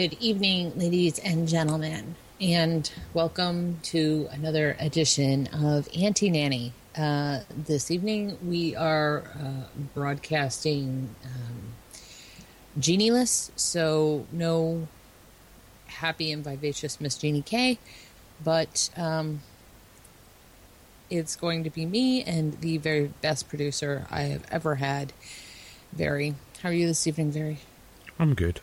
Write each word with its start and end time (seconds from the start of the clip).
Good 0.00 0.16
evening, 0.18 0.78
ladies 0.78 1.18
and 1.18 1.46
gentlemen, 1.46 2.14
and 2.40 2.90
welcome 3.12 3.80
to 3.82 4.28
another 4.30 4.74
edition 4.80 5.46
of 5.48 5.90
Anti-Nanny. 5.94 6.72
Uh, 6.96 7.40
this 7.54 7.90
evening, 7.90 8.38
we 8.42 8.74
are 8.74 9.24
uh, 9.38 9.66
broadcasting 9.94 11.14
um, 11.22 11.74
genieless, 12.78 13.50
so 13.56 14.26
no 14.32 14.88
happy 15.84 16.32
and 16.32 16.42
vivacious 16.42 16.98
Miss 16.98 17.18
Jeannie 17.18 17.42
K, 17.42 17.78
but 18.42 18.88
um, 18.96 19.42
it's 21.10 21.36
going 21.36 21.62
to 21.64 21.68
be 21.68 21.84
me 21.84 22.24
and 22.24 22.58
the 22.62 22.78
very 22.78 23.12
best 23.20 23.50
producer 23.50 24.06
I 24.10 24.22
have 24.22 24.46
ever 24.50 24.76
had, 24.76 25.12
Very. 25.92 26.36
How 26.62 26.70
are 26.70 26.72
you 26.72 26.86
this 26.86 27.06
evening, 27.06 27.32
Very? 27.32 27.58
I'm 28.18 28.32
good. 28.32 28.62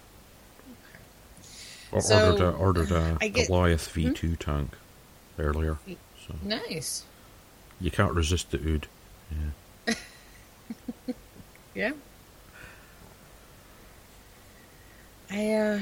So, 2.00 2.32
ordered 2.32 2.44
a, 2.44 2.50
ordered 2.52 2.92
a 2.92 3.18
I 3.22 3.28
get- 3.30 3.48
Goliath 3.48 3.94
V2 3.94 4.38
tank 4.40 4.72
earlier. 5.40 5.78
So 6.28 6.36
Nice. 6.44 7.04
you 7.80 7.90
can't 7.92 8.14
resist 8.14 8.52
the 8.52 8.58
ood. 8.60 8.88
Yeah. 9.88 9.94
Yeah. 11.76 11.92
I 15.30 15.52
uh 15.54 15.80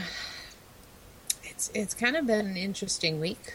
it's 1.43 1.71
it's 1.73 1.93
kind 1.93 2.15
of 2.17 2.27
been 2.27 2.45
an 2.47 2.57
interesting 2.57 3.19
week. 3.19 3.53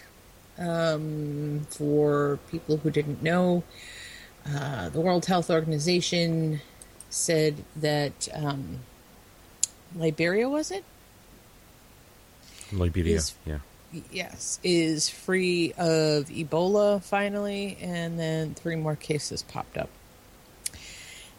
Um 0.59 1.67
for 1.71 2.39
people 2.51 2.79
who 2.79 2.91
didn't 2.91 3.23
know, 3.23 3.63
uh 4.47 4.89
the 4.89 5.01
World 5.01 5.27
Health 5.27 5.51
Organization 5.51 6.61
said 7.11 7.65
that 7.77 8.29
um 8.35 8.81
Liberia 9.95 10.49
was 10.49 10.71
it? 10.71 10.85
Liberia. 12.73 13.17
Is- 13.17 13.35
yeah. 13.47 13.59
Yes, 14.13 14.61
is 14.63 15.09
free 15.09 15.73
of 15.73 16.27
Ebola 16.27 17.03
finally, 17.03 17.77
and 17.81 18.21
then 18.21 18.55
three 18.55 18.77
more 18.77 18.95
cases 18.95 19.43
popped 19.43 19.77
up. 19.77 19.89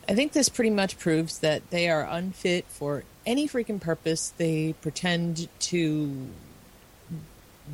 I 0.10 0.16
think 0.16 0.34
this 0.34 0.50
pretty 0.50 0.70
much 0.72 1.00
proves 1.00 1.40
that 1.40 1.70
they 1.70 1.90
are 1.90 2.04
unfit 2.04 2.66
for 2.68 3.06
any 3.26 3.48
freaking 3.48 3.80
purpose 3.80 4.34
they 4.36 4.74
pretend 4.82 5.48
to 5.60 6.28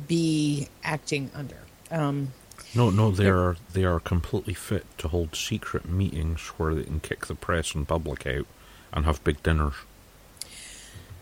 be 0.06 0.68
acting 0.84 1.32
under. 1.34 1.58
Um, 1.90 2.32
No, 2.74 2.90
no, 2.90 3.10
they 3.10 3.28
are 3.28 3.56
they 3.72 3.82
are 3.84 3.98
completely 3.98 4.54
fit 4.54 4.84
to 4.98 5.08
hold 5.08 5.34
secret 5.34 5.88
meetings 5.88 6.40
where 6.56 6.74
they 6.76 6.84
can 6.84 7.00
kick 7.00 7.26
the 7.26 7.34
press 7.34 7.74
and 7.74 7.88
public 7.88 8.26
out 8.28 8.46
and 8.92 9.04
have 9.06 9.24
big 9.24 9.42
dinners. 9.42 9.74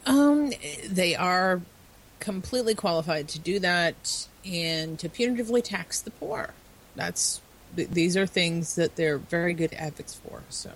Um, 0.04 0.52
they 0.86 1.14
are 1.16 1.62
completely 2.26 2.74
qualified 2.74 3.28
to 3.28 3.38
do 3.38 3.60
that 3.60 4.26
and 4.44 4.98
to 4.98 5.08
punitively 5.08 5.62
tax 5.62 6.00
the 6.00 6.10
poor. 6.10 6.50
That's 6.96 7.40
th- 7.76 7.88
these 7.90 8.16
are 8.16 8.26
things 8.26 8.74
that 8.74 8.96
they're 8.96 9.18
very 9.18 9.54
good 9.54 9.72
advocates 9.74 10.14
for. 10.16 10.42
So, 10.50 10.72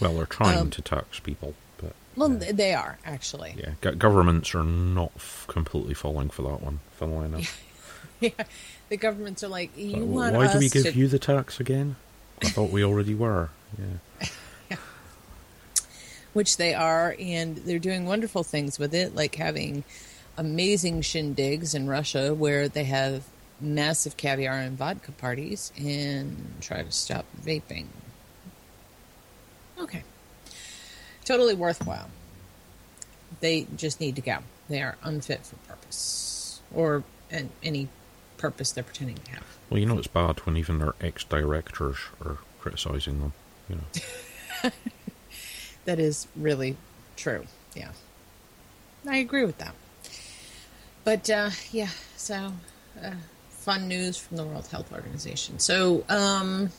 Well, 0.00 0.14
they're 0.14 0.26
trying 0.26 0.58
Um, 0.58 0.70
to 0.70 0.82
tax 0.82 1.20
people, 1.20 1.54
but 1.78 1.92
well, 2.16 2.32
yeah, 2.42 2.50
they 2.52 2.74
are 2.74 2.98
actually. 3.04 3.54
yeah. 3.56 3.74
Go- 3.80 3.94
governments 3.94 4.54
are 4.56 4.64
not 4.64 5.12
f- 5.14 5.44
completely 5.48 5.94
falling 5.94 6.30
for 6.30 6.42
that 6.42 6.60
one. 6.60 6.80
Funnily 6.98 7.26
enough, 7.30 7.62
Yeah, 8.20 8.30
the 8.88 8.96
governments 8.96 9.44
are 9.44 9.48
like, 9.48 9.70
you 9.78 9.98
Like, 9.98 10.08
want 10.08 10.34
why 10.34 10.52
do 10.52 10.58
we 10.58 10.68
give 10.68 10.84
to 10.84 10.92
you 10.98 11.06
the 11.06 11.18
tax 11.20 11.60
again? 11.60 11.94
I 12.42 12.48
thought 12.48 12.70
we 12.70 12.82
already 12.84 13.14
were. 13.14 13.50
Yeah. 13.78 14.28
which 16.32 16.56
they 16.56 16.74
are, 16.74 17.14
and 17.18 17.56
they're 17.58 17.78
doing 17.78 18.04
wonderful 18.06 18.42
things 18.42 18.78
with 18.78 18.94
it, 18.94 19.14
like 19.14 19.36
having 19.36 19.84
amazing 20.36 21.00
shindigs 21.00 21.74
in 21.74 21.88
Russia 21.88 22.34
where 22.34 22.68
they 22.68 22.84
have 22.84 23.24
massive 23.60 24.16
caviar 24.16 24.54
and 24.54 24.76
vodka 24.76 25.12
parties 25.12 25.72
and 25.78 26.54
try 26.60 26.82
to 26.82 26.92
stop 26.92 27.24
vaping. 27.40 27.86
Okay. 29.78 30.02
Totally 31.24 31.54
worthwhile. 31.54 32.10
They 33.40 33.66
just 33.76 34.00
need 34.00 34.16
to 34.16 34.22
go. 34.22 34.38
They 34.68 34.82
are 34.82 34.96
unfit 35.02 35.44
for 35.44 35.56
purpose 35.68 36.60
or 36.74 37.04
an, 37.30 37.50
any 37.62 37.88
purpose 38.36 38.72
they're 38.72 38.84
pretending 38.84 39.16
to 39.16 39.30
have. 39.32 39.44
Well, 39.70 39.80
you 39.80 39.86
know 39.86 39.98
it's 39.98 40.06
bad 40.06 40.40
when 40.40 40.56
even 40.56 40.78
their 40.78 40.94
ex-directors 41.00 41.96
are 42.24 42.38
criticising 42.60 43.20
them. 43.20 43.32
You 43.68 43.76
know. 43.76 44.70
That 45.86 46.00
is 46.00 46.26
really 46.36 46.76
true. 47.16 47.46
Yeah. 47.74 47.92
I 49.08 49.18
agree 49.18 49.44
with 49.44 49.58
that. 49.58 49.72
But 51.06 51.30
uh, 51.30 51.50
yeah, 51.70 51.90
so 52.16 52.52
uh, 53.00 53.12
fun 53.50 53.86
news 53.86 54.16
from 54.16 54.38
the 54.38 54.44
World 54.44 54.66
Health 54.66 54.92
Organization. 54.92 55.60
So 55.60 56.04
um, 56.08 56.70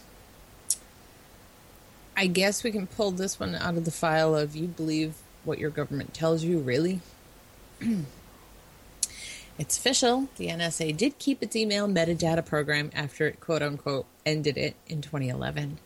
I 2.17 2.27
guess 2.27 2.61
we 2.61 2.71
can 2.71 2.88
pull 2.88 3.11
this 3.11 3.39
one 3.39 3.55
out 3.55 3.77
of 3.77 3.85
the 3.85 3.91
file 3.91 4.35
of 4.35 4.53
you 4.53 4.68
believe 4.68 5.15
what 5.45 5.59
your 5.59 5.69
government 5.69 6.13
tells 6.13 6.44
you, 6.44 6.59
really? 6.59 7.00
it's 9.57 9.77
official. 9.77 10.27
The 10.35 10.50
NSA 10.50 10.97
did 10.97 11.19
keep 11.19 11.41
its 11.41 11.56
email 11.56 11.88
metadata 11.88 12.45
program 12.45 12.91
after 12.94 13.27
it 13.27 13.39
quote 13.39 13.62
unquote 13.62 14.07
ended 14.25 14.57
it 14.57 14.75
in 14.88 15.01
2011. 15.01 15.79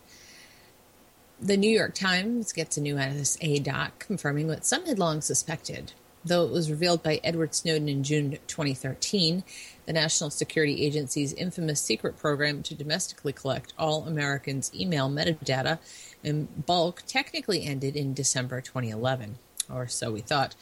The 1.39 1.57
New 1.57 1.69
York 1.69 1.93
Times 1.93 2.53
gets 2.53 2.75
a 2.75 2.81
new 2.81 2.95
NSA 2.95 3.63
doc 3.63 3.99
confirming 3.99 4.47
what 4.47 4.65
some 4.65 4.87
had 4.87 4.97
long 4.97 5.21
suspected. 5.21 5.93
Though 6.23 6.45
it 6.45 6.51
was 6.51 6.69
revealed 6.69 7.01
by 7.01 7.19
Edward 7.23 7.55
Snowden 7.55 7.89
in 7.89 8.03
June 8.03 8.37
2013, 8.45 9.43
the 9.87 9.93
National 9.93 10.29
Security 10.29 10.85
Agency's 10.85 11.33
infamous 11.33 11.81
secret 11.81 12.15
program 12.17 12.61
to 12.63 12.75
domestically 12.75 13.33
collect 13.33 13.73
all 13.77 14.05
Americans' 14.05 14.71
email 14.75 15.09
metadata 15.09 15.79
in 16.23 16.47
bulk 16.67 17.01
technically 17.07 17.65
ended 17.65 17.95
in 17.95 18.13
December 18.13 18.61
2011, 18.61 19.39
or 19.67 19.87
so 19.87 20.11
we 20.11 20.21
thought. 20.21 20.55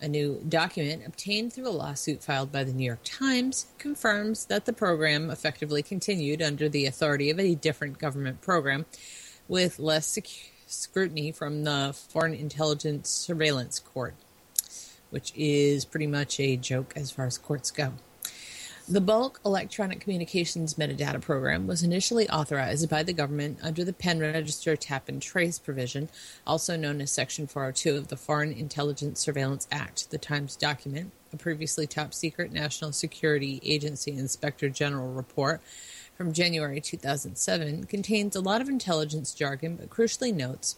A 0.00 0.08
new 0.08 0.42
document 0.48 1.06
obtained 1.06 1.52
through 1.52 1.68
a 1.68 1.70
lawsuit 1.70 2.22
filed 2.22 2.50
by 2.50 2.64
the 2.64 2.72
New 2.72 2.84
York 2.84 3.00
Times 3.04 3.66
confirms 3.78 4.46
that 4.46 4.64
the 4.64 4.72
program 4.72 5.30
effectively 5.30 5.82
continued 5.82 6.42
under 6.42 6.68
the 6.68 6.86
authority 6.86 7.30
of 7.30 7.38
a 7.38 7.54
different 7.54 7.98
government 7.98 8.40
program 8.40 8.84
with 9.46 9.78
less 9.78 10.08
sec- 10.08 10.50
scrutiny 10.66 11.30
from 11.30 11.62
the 11.62 11.94
Foreign 12.08 12.34
Intelligence 12.34 13.08
Surveillance 13.08 13.78
Court, 13.78 14.14
which 15.14 15.32
is 15.36 15.84
pretty 15.84 16.08
much 16.08 16.40
a 16.40 16.56
joke 16.56 16.92
as 16.96 17.12
far 17.12 17.24
as 17.24 17.38
courts 17.38 17.70
go. 17.70 17.92
The 18.88 19.00
Bulk 19.00 19.40
Electronic 19.46 20.00
Communications 20.00 20.74
Metadata 20.74 21.20
Program 21.20 21.68
was 21.68 21.84
initially 21.84 22.28
authorized 22.28 22.90
by 22.90 23.04
the 23.04 23.12
government 23.12 23.60
under 23.62 23.84
the 23.84 23.92
Pen 23.92 24.18
Register 24.18 24.74
Trap 24.74 25.08
and 25.08 25.22
Trace 25.22 25.60
provision, 25.60 26.08
also 26.44 26.76
known 26.76 27.00
as 27.00 27.12
Section 27.12 27.46
402 27.46 27.96
of 27.96 28.08
the 28.08 28.16
Foreign 28.16 28.50
Intelligence 28.50 29.20
Surveillance 29.20 29.68
Act. 29.70 30.10
The 30.10 30.18
Times 30.18 30.56
document, 30.56 31.12
a 31.32 31.36
previously 31.36 31.86
top 31.86 32.12
secret 32.12 32.52
National 32.52 32.90
Security 32.90 33.60
Agency 33.64 34.10
Inspector 34.10 34.68
General 34.70 35.12
report 35.12 35.62
from 36.16 36.32
January 36.32 36.80
2007, 36.80 37.84
contains 37.84 38.34
a 38.34 38.40
lot 38.40 38.60
of 38.60 38.68
intelligence 38.68 39.32
jargon 39.32 39.76
but 39.76 39.88
crucially 39.88 40.34
notes 40.34 40.76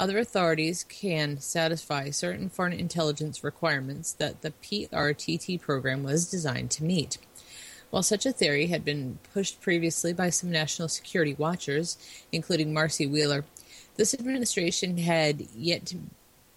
other 0.00 0.18
authorities 0.18 0.82
can 0.84 1.38
satisfy 1.40 2.08
certain 2.08 2.48
foreign 2.48 2.72
intelligence 2.72 3.44
requirements 3.44 4.14
that 4.14 4.40
the 4.40 4.52
PRTT 4.62 5.60
program 5.60 6.02
was 6.02 6.30
designed 6.30 6.70
to 6.70 6.84
meet. 6.84 7.18
While 7.90 8.02
such 8.02 8.24
a 8.24 8.32
theory 8.32 8.68
had 8.68 8.82
been 8.82 9.18
pushed 9.34 9.60
previously 9.60 10.14
by 10.14 10.30
some 10.30 10.50
national 10.50 10.88
security 10.88 11.34
watchers, 11.34 11.98
including 12.32 12.72
Marcy 12.72 13.06
Wheeler, 13.06 13.44
this 13.96 14.14
administration 14.14 14.96
had 14.96 15.42
yet 15.54 15.84
to 15.86 15.98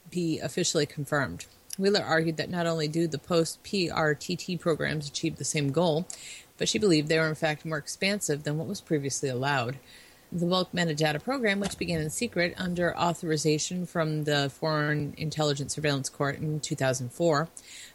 be 0.09 0.39
officially 0.39 0.85
confirmed. 0.85 1.45
Wheeler 1.77 2.03
argued 2.03 2.37
that 2.37 2.49
not 2.49 2.65
only 2.65 2.87
do 2.87 3.07
the 3.07 3.17
post 3.17 3.61
PRTT 3.65 4.57
programs 4.57 5.09
achieve 5.09 5.35
the 5.35 5.43
same 5.43 5.73
goal, 5.73 6.07
but 6.57 6.69
she 6.69 6.79
believed 6.79 7.09
they 7.09 7.19
were 7.19 7.27
in 7.27 7.35
fact 7.35 7.65
more 7.65 7.77
expansive 7.77 8.43
than 8.43 8.57
what 8.57 8.67
was 8.67 8.79
previously 8.79 9.27
allowed. 9.27 9.79
The 10.35 10.47
bulk 10.47 10.71
metadata 10.71 11.23
program, 11.23 11.59
which 11.59 11.77
began 11.77 12.01
in 12.01 12.09
secret 12.09 12.55
under 12.57 12.97
authorization 12.97 13.85
from 13.85 14.23
the 14.23 14.49
Foreign 14.49 15.13
Intelligence 15.15 15.75
Surveillance 15.75 16.09
Court 16.09 16.39
in 16.39 16.59
2004, 16.59 17.49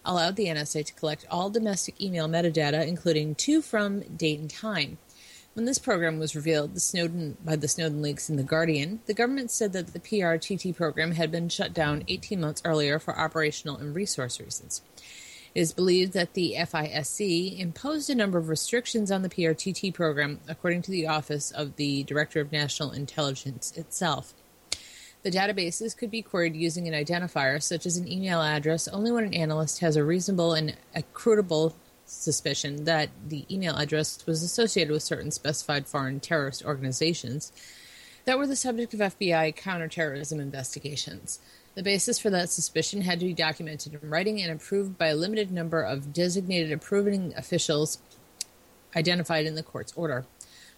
allowed 0.05 0.37
the 0.37 0.47
NSA 0.47 0.87
to 0.87 0.95
collect 0.95 1.27
all 1.33 1.51
domestic 1.51 2.01
email 2.01 2.29
metadata, 2.29 2.87
including 2.87 3.35
to, 3.35 3.61
from, 3.61 4.03
date, 4.17 4.39
and 4.39 4.49
time. 4.49 4.99
When 5.55 5.65
this 5.65 5.81
program 5.81 6.21
was 6.21 6.37
revealed 6.37 6.75
the 6.75 6.81
Snowden, 6.81 7.39
by 7.45 7.57
the 7.57 7.67
Snowden 7.67 8.03
leaks 8.03 8.31
in 8.31 8.37
The 8.37 8.45
Guardian, 8.45 9.01
the 9.07 9.15
government 9.15 9.51
said 9.51 9.73
that 9.73 9.89
the 9.89 9.99
PRTT 9.99 10.77
program 10.77 11.13
had 11.13 11.33
been 11.33 11.49
shut 11.49 11.75
down 11.75 12.05
18 12.07 12.41
months 12.41 12.63
earlier 12.65 13.01
for 13.01 13.19
operational 13.19 13.79
and 13.79 13.97
resource 13.97 14.39
reasons. 14.39 14.83
It 15.55 15.61
is 15.61 15.73
believed 15.73 16.13
that 16.13 16.35
the 16.35 16.55
FISC 16.59 17.59
imposed 17.59 18.11
a 18.11 18.15
number 18.15 18.39
of 18.39 18.49
restrictions 18.49 19.11
on 19.11 19.23
the 19.23 19.29
PRTT 19.29 19.95
program, 19.95 20.41
according 20.47 20.83
to 20.83 20.91
the 20.91 21.07
Office 21.07 21.51
of 21.51 21.77
the 21.77 22.03
Director 22.05 22.41
of 22.41 22.53
National 22.53 22.93
Intelligence 22.93 23.73
itself. 23.77 24.35
The 25.23 25.31
databases 25.31 25.97
could 25.97 26.11
be 26.11 26.23
queried 26.23 26.55
using 26.55 26.87
an 26.87 26.95
identifier, 26.95 27.63
such 27.63 27.87
as 27.87 27.97
an 27.97 28.11
email 28.11 28.41
address, 28.41 28.87
only 28.89 29.11
when 29.11 29.25
an 29.25 29.35
analyst 29.35 29.81
has 29.81 29.97
a 29.97 30.05
reasonable 30.05 30.53
and 30.53 30.77
articulable 30.95 31.75
suspicion 32.07 32.85
that 32.85 33.11
the 33.29 33.45
email 33.51 33.77
address 33.77 34.25
was 34.27 34.43
associated 34.43 34.93
with 34.93 35.03
certain 35.03 35.31
specified 35.31 35.87
foreign 35.87 36.21
terrorist 36.21 36.65
organizations 36.65 37.53
that 38.25 38.39
were 38.39 38.47
the 38.47 38.57
subject 38.57 38.95
of 38.95 39.01
FBI 39.01 39.57
counterterrorism 39.57 40.41
investigations. 40.41 41.41
The 41.79 41.85
basis 41.85 42.19
for 42.19 42.29
that 42.31 42.51
suspicion 42.51 43.03
had 43.03 43.21
to 43.21 43.27
be 43.27 43.33
documented 43.33 43.95
in 44.03 44.11
writing 44.11 44.43
and 44.43 44.51
approved 44.51 44.99
by 44.99 45.07
a 45.07 45.15
limited 45.15 45.53
number 45.53 45.81
of 45.81 46.13
designated 46.13 46.73
approving 46.73 47.33
officials 47.37 47.99
identified 48.97 49.47
in 49.47 49.55
the 49.55 49.63
court's 49.63 49.93
order. 49.95 50.27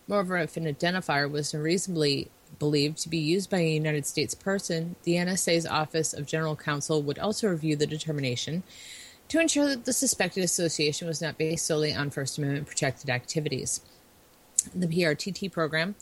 Moreover, 0.07 0.37
if 0.37 0.59
an 0.59 0.67
identifier 0.67 1.31
was 1.31 1.55
reasonably 1.55 2.29
believed 2.59 2.99
to 2.99 3.09
be 3.09 3.17
used 3.17 3.49
by 3.49 3.61
a 3.61 3.73
United 3.73 4.05
States 4.05 4.35
person, 4.35 4.95
the 5.05 5.15
NSA's 5.15 5.65
Office 5.65 6.13
of 6.13 6.27
General 6.27 6.55
Counsel 6.55 7.01
would 7.01 7.19
also 7.19 7.49
review 7.49 7.77
the 7.77 7.87
determination 7.87 8.63
to 9.29 9.41
ensure 9.41 9.69
that 9.69 9.87
the 9.87 9.95
suspected 9.95 10.45
association 10.45 11.09
was 11.09 11.23
not 11.23 11.39
based 11.39 11.65
solely 11.65 11.95
on 11.95 12.11
First 12.11 12.37
Amendment 12.37 12.67
protected 12.67 13.09
activities. 13.09 13.81
The 14.75 14.87
PRTT 14.87 15.51
program 15.51 15.95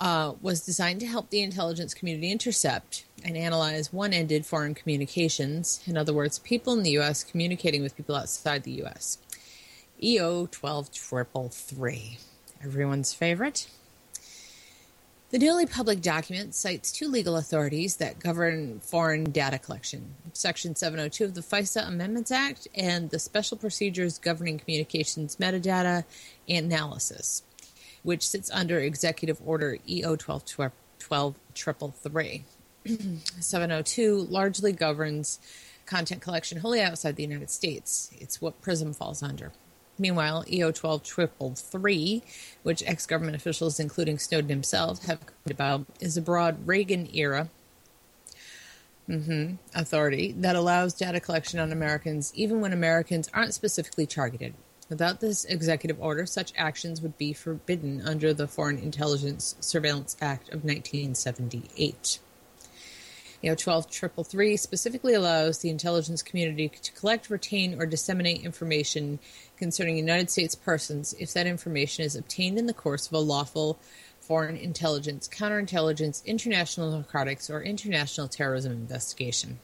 uh, 0.00 0.32
was 0.40 0.64
designed 0.64 1.00
to 1.00 1.06
help 1.06 1.28
the 1.30 1.42
intelligence 1.42 1.92
community 1.92 2.32
intercept 2.32 3.04
and 3.22 3.36
analyze 3.36 3.92
one 3.92 4.14
ended 4.14 4.46
foreign 4.46 4.74
communications, 4.74 5.82
in 5.86 5.96
other 5.96 6.14
words, 6.14 6.38
people 6.38 6.72
in 6.72 6.82
the 6.82 6.92
U.S. 6.92 7.22
communicating 7.22 7.82
with 7.82 7.96
people 7.96 8.16
outside 8.16 8.62
the 8.62 8.72
U.S. 8.72 9.18
EO 10.02 10.46
12333, 10.46 12.18
everyone's 12.64 13.12
favorite. 13.12 13.68
The 15.30 15.38
newly 15.38 15.66
public 15.66 16.00
document 16.00 16.56
cites 16.56 16.90
two 16.90 17.06
legal 17.06 17.36
authorities 17.36 17.96
that 17.96 18.18
govern 18.18 18.80
foreign 18.80 19.30
data 19.30 19.58
collection 19.58 20.16
Section 20.32 20.74
702 20.74 21.24
of 21.24 21.34
the 21.34 21.40
FISA 21.40 21.86
Amendments 21.86 22.32
Act 22.32 22.66
and 22.74 23.10
the 23.10 23.18
Special 23.20 23.56
Procedures 23.56 24.18
Governing 24.18 24.58
Communications 24.58 25.36
Metadata 25.36 26.04
Analysis 26.48 27.42
which 28.02 28.28
sits 28.28 28.50
under 28.50 28.78
Executive 28.78 29.40
Order 29.44 29.78
EO 29.88 30.16
12333. 30.16 32.44
702 33.40 34.16
largely 34.30 34.72
governs 34.72 35.38
content 35.86 36.20
collection 36.22 36.58
wholly 36.58 36.80
outside 36.80 37.16
the 37.16 37.22
United 37.22 37.50
States. 37.50 38.10
It's 38.18 38.40
what 38.40 38.62
PRISM 38.62 38.94
falls 38.94 39.22
under. 39.22 39.52
Meanwhile, 39.98 40.46
EO 40.50 40.70
12333, 40.70 42.22
which 42.62 42.82
ex 42.86 43.04
government 43.04 43.36
officials, 43.36 43.78
including 43.78 44.18
Snowden 44.18 44.48
himself, 44.48 45.04
have 45.04 45.26
complained 45.26 45.50
about, 45.50 45.84
is 46.00 46.16
a 46.16 46.22
broad 46.22 46.66
Reagan 46.66 47.14
era 47.14 47.50
mm-hmm, 49.10 49.54
authority 49.74 50.32
that 50.38 50.56
allows 50.56 50.94
data 50.94 51.20
collection 51.20 51.58
on 51.58 51.72
Americans 51.72 52.32
even 52.34 52.60
when 52.60 52.72
Americans 52.72 53.28
aren't 53.34 53.54
specifically 53.54 54.06
targeted. 54.06 54.54
Without 54.90 55.20
this 55.20 55.44
executive 55.44 56.00
order, 56.00 56.26
such 56.26 56.52
actions 56.56 57.00
would 57.00 57.16
be 57.16 57.32
forbidden 57.32 58.02
under 58.02 58.34
the 58.34 58.48
Foreign 58.48 58.76
Intelligence 58.76 59.54
Surveillance 59.60 60.16
Act 60.20 60.48
of 60.48 60.64
1978. 60.64 62.18
EO 63.42 63.54
12333 63.54 64.56
specifically 64.56 65.14
allows 65.14 65.60
the 65.60 65.70
intelligence 65.70 66.22
community 66.22 66.68
to 66.68 66.92
collect, 66.92 67.30
retain, 67.30 67.80
or 67.80 67.86
disseminate 67.86 68.44
information 68.44 69.20
concerning 69.56 69.96
United 69.96 70.28
States 70.28 70.56
persons 70.56 71.14
if 71.20 71.32
that 71.32 71.46
information 71.46 72.04
is 72.04 72.16
obtained 72.16 72.58
in 72.58 72.66
the 72.66 72.74
course 72.74 73.06
of 73.06 73.12
a 73.12 73.18
lawful 73.18 73.78
foreign 74.20 74.56
intelligence, 74.56 75.28
counterintelligence, 75.28 76.24
international 76.26 76.90
narcotics, 76.90 77.48
or 77.48 77.62
international 77.62 78.28
terrorism 78.28 78.72
investigation. 78.72 79.60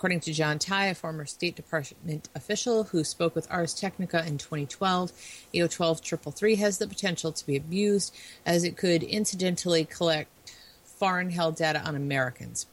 According 0.00 0.20
to 0.20 0.32
John 0.32 0.58
Tye, 0.58 0.86
a 0.86 0.94
former 0.94 1.26
State 1.26 1.56
Department 1.56 2.30
official 2.34 2.84
who 2.84 3.04
spoke 3.04 3.34
with 3.34 3.46
Ars 3.50 3.74
Technica 3.74 4.26
in 4.26 4.38
2012, 4.38 5.12
EO 5.54 5.66
12333 5.66 6.54
has 6.54 6.78
the 6.78 6.86
potential 6.86 7.32
to 7.32 7.46
be 7.46 7.54
abused 7.54 8.16
as 8.46 8.64
it 8.64 8.78
could 8.78 9.02
incidentally 9.02 9.84
collect 9.84 10.54
foreign 10.84 11.28
held 11.28 11.56
data 11.56 11.82
on 11.82 11.96
Americans. 11.96 12.64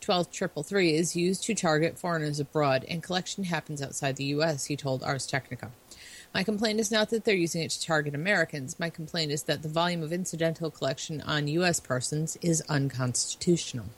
12333 0.00 0.94
is 0.94 1.14
used 1.14 1.44
to 1.44 1.54
target 1.54 1.96
foreigners 1.96 2.40
abroad, 2.40 2.84
and 2.88 3.04
collection 3.04 3.44
happens 3.44 3.80
outside 3.80 4.16
the 4.16 4.24
U.S., 4.24 4.64
he 4.64 4.74
told 4.74 5.04
Ars 5.04 5.28
Technica. 5.28 5.70
My 6.34 6.42
complaint 6.42 6.80
is 6.80 6.90
not 6.90 7.10
that 7.10 7.24
they're 7.24 7.36
using 7.36 7.62
it 7.62 7.70
to 7.70 7.86
target 7.86 8.16
Americans. 8.16 8.80
My 8.80 8.90
complaint 8.90 9.30
is 9.30 9.44
that 9.44 9.62
the 9.62 9.68
volume 9.68 10.02
of 10.02 10.12
incidental 10.12 10.72
collection 10.72 11.20
on 11.20 11.46
U.S. 11.46 11.78
persons 11.78 12.36
is 12.42 12.62
unconstitutional. 12.62 13.90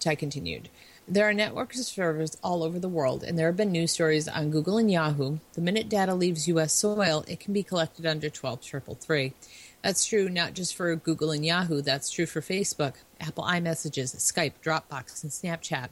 Tye 0.00 0.16
continued. 0.16 0.70
There 1.06 1.28
are 1.28 1.34
networks 1.34 1.78
of 1.78 1.84
servers 1.84 2.38
all 2.42 2.62
over 2.62 2.78
the 2.78 2.88
world, 2.88 3.22
and 3.22 3.38
there 3.38 3.48
have 3.48 3.58
been 3.58 3.72
news 3.72 3.92
stories 3.92 4.26
on 4.26 4.50
Google 4.50 4.78
and 4.78 4.90
Yahoo. 4.90 5.36
The 5.52 5.60
minute 5.60 5.90
data 5.90 6.14
leaves 6.14 6.48
U.S. 6.48 6.72
soil, 6.72 7.26
it 7.28 7.40
can 7.40 7.52
be 7.52 7.62
collected 7.62 8.06
under 8.06 8.30
12333. 8.30 9.34
That's 9.82 10.06
true 10.06 10.30
not 10.30 10.54
just 10.54 10.74
for 10.74 10.96
Google 10.96 11.30
and 11.30 11.44
Yahoo, 11.44 11.82
that's 11.82 12.10
true 12.10 12.24
for 12.24 12.40
Facebook, 12.40 12.94
Apple 13.20 13.44
iMessages, 13.44 14.16
Skype, 14.16 14.54
Dropbox, 14.64 15.22
and 15.22 15.30
Snapchat. 15.30 15.90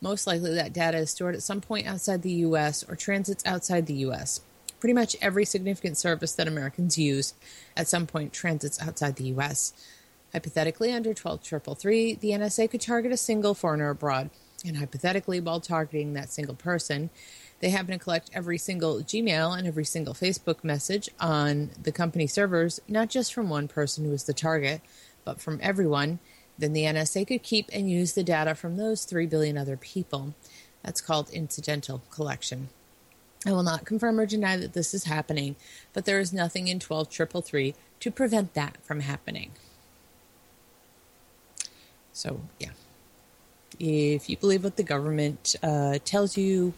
Most 0.00 0.26
likely, 0.26 0.52
that 0.54 0.72
data 0.72 0.98
is 0.98 1.10
stored 1.10 1.36
at 1.36 1.42
some 1.42 1.60
point 1.60 1.86
outside 1.86 2.22
the 2.22 2.32
U.S. 2.32 2.84
or 2.88 2.96
transits 2.96 3.46
outside 3.46 3.86
the 3.86 3.94
U.S. 3.94 4.40
Pretty 4.80 4.94
much 4.94 5.14
every 5.22 5.44
significant 5.44 5.96
service 5.96 6.32
that 6.32 6.48
Americans 6.48 6.98
use 6.98 7.34
at 7.76 7.86
some 7.86 8.04
point 8.04 8.32
transits 8.32 8.82
outside 8.82 9.14
the 9.14 9.28
U.S. 9.28 9.74
Hypothetically, 10.32 10.92
under 10.92 11.12
12333, 11.12 12.14
the 12.14 12.30
NSA 12.30 12.70
could 12.70 12.80
target 12.80 13.12
a 13.12 13.16
single 13.16 13.54
foreigner 13.54 13.90
abroad. 13.90 14.30
And 14.64 14.76
hypothetically, 14.76 15.40
while 15.40 15.60
targeting 15.60 16.12
that 16.12 16.30
single 16.30 16.54
person, 16.54 17.10
they 17.60 17.70
happen 17.70 17.92
to 17.92 17.98
collect 17.98 18.30
every 18.32 18.58
single 18.58 19.00
Gmail 19.00 19.56
and 19.56 19.66
every 19.66 19.84
single 19.84 20.14
Facebook 20.14 20.62
message 20.62 21.08
on 21.18 21.70
the 21.82 21.92
company 21.92 22.26
servers, 22.26 22.80
not 22.86 23.10
just 23.10 23.32
from 23.32 23.48
one 23.48 23.68
person 23.68 24.04
who 24.04 24.12
is 24.12 24.24
the 24.24 24.34
target, 24.34 24.80
but 25.24 25.40
from 25.40 25.58
everyone. 25.62 26.18
Then 26.58 26.74
the 26.74 26.84
NSA 26.84 27.26
could 27.26 27.42
keep 27.42 27.70
and 27.72 27.90
use 27.90 28.12
the 28.12 28.22
data 28.22 28.54
from 28.54 28.76
those 28.76 29.04
3 29.04 29.26
billion 29.26 29.56
other 29.56 29.76
people. 29.76 30.34
That's 30.82 31.00
called 31.00 31.30
incidental 31.30 32.02
collection. 32.10 32.68
I 33.46 33.52
will 33.52 33.62
not 33.62 33.86
confirm 33.86 34.20
or 34.20 34.26
deny 34.26 34.58
that 34.58 34.74
this 34.74 34.92
is 34.92 35.04
happening, 35.04 35.56
but 35.94 36.04
there 36.04 36.20
is 36.20 36.32
nothing 36.32 36.68
in 36.68 36.78
12333 36.78 37.74
to 38.00 38.10
prevent 38.10 38.52
that 38.54 38.76
from 38.84 39.00
happening. 39.00 39.52
So, 42.12 42.40
yeah. 42.58 42.70
If 43.78 44.28
you 44.28 44.36
believe 44.36 44.64
what 44.64 44.76
the 44.76 44.82
government 44.82 45.56
uh, 45.62 45.98
tells 46.04 46.36
you 46.36 46.74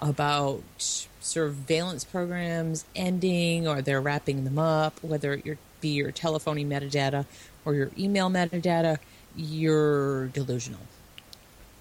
about 0.00 0.62
surveillance 1.20 2.04
programs 2.04 2.84
ending 2.96 3.68
or 3.68 3.80
they're 3.80 4.00
wrapping 4.00 4.44
them 4.44 4.58
up, 4.58 5.02
whether 5.02 5.34
it 5.34 5.58
be 5.80 5.90
your 5.90 6.10
telephony 6.10 6.64
metadata 6.64 7.26
or 7.64 7.74
your 7.74 7.90
email 7.96 8.28
metadata, 8.28 8.98
you're 9.36 10.26
delusional. 10.28 10.80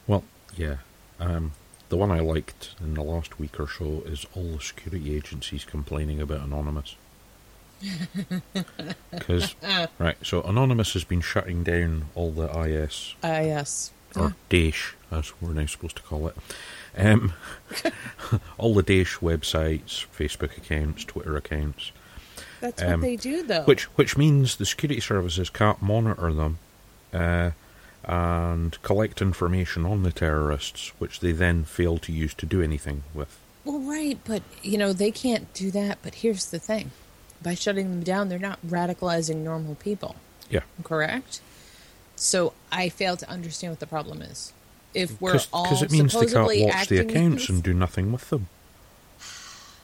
Well, 0.08 0.24
yeah. 0.56 0.78
Um, 1.20 1.54
the 1.90 1.98
one 1.98 2.12
I 2.12 2.20
liked 2.20 2.76
in 2.80 2.94
the 2.94 3.04
last 3.04 3.40
week 3.40 3.60
or 3.60 3.68
so 3.68 4.04
is 4.06 4.26
all 4.36 4.54
the 4.54 4.62
security 4.62 5.16
agencies 5.16 5.66
complaining 5.66 6.22
about 6.22 6.42
Anonymous. 6.42 6.96
Because, 9.12 9.56
right, 10.00 10.18
so 10.24 10.42
Anonymous 10.44 10.94
has 10.94 11.04
been 11.04 11.22
shutting 11.22 11.64
down 11.64 12.06
all 12.16 12.32
the 12.32 12.48
IS, 12.62 13.16
IS 13.24 13.92
or 14.16 14.36
Daesh, 14.50 14.94
as 15.12 15.32
we're 15.42 15.54
now 15.54 15.66
supposed 15.66 15.96
to 15.98 16.02
call 16.02 16.28
it. 16.28 16.36
Um, 16.98 17.34
all 18.58 18.74
the 18.74 18.84
Daesh 18.84 19.20
websites, 19.20 20.06
Facebook 20.08 20.58
accounts, 20.58 21.06
Twitter 21.06 21.38
accounts, 21.38 21.92
That's 22.60 22.82
um, 22.82 22.92
what 22.92 23.02
they 23.02 23.16
do, 23.16 23.44
though. 23.44 23.64
which 23.64 23.84
which 23.98 24.18
means 24.18 24.58
the 24.58 24.66
security 24.66 25.00
services 25.00 25.50
can't 25.50 25.82
monitor 25.82 26.34
them 26.34 26.60
uh, 27.14 27.52
and 28.04 28.82
collect 28.82 29.22
information 29.22 29.86
on 29.86 30.04
the 30.04 30.12
terrorists, 30.12 30.92
which 31.00 31.20
they 31.22 31.32
then 31.32 31.64
fail 31.64 31.98
to 32.00 32.12
use 32.12 32.34
to 32.36 32.46
do 32.46 32.62
anything 32.62 33.04
with. 33.14 33.38
Well, 33.64 33.80
right, 33.80 34.18
but 34.26 34.42
you 34.64 34.78
know 34.78 34.92
they 34.92 35.12
can't 35.12 35.54
do 35.54 35.72
that. 35.72 36.00
But 36.02 36.16
here's 36.16 36.50
the 36.50 36.60
thing: 36.60 36.92
by 37.44 37.56
shutting 37.56 37.90
them 37.90 38.04
down, 38.04 38.30
they're 38.30 38.40
not 38.40 38.60
radicalizing 38.66 39.38
normal 39.38 39.76
people. 39.76 40.16
Yeah, 40.50 40.62
Correct. 40.84 41.42
So 42.16 42.54
I 42.72 42.90
fail 42.90 43.18
to 43.18 43.28
understand 43.30 43.72
what 43.72 43.80
the 43.80 43.88
problem 43.88 44.22
is. 44.22 44.54
If 44.94 45.20
we're 45.22 45.40
all 45.54 45.64
because 45.64 45.82
it 45.82 45.92
means 45.92 46.14
they 46.14 46.26
can't 46.28 46.36
watch 46.76 46.88
the 46.88 46.98
accounts 47.00 47.50
and 47.50 47.64
do 47.64 47.74
nothing 47.74 48.12
with 48.12 48.30
them. 48.30 48.48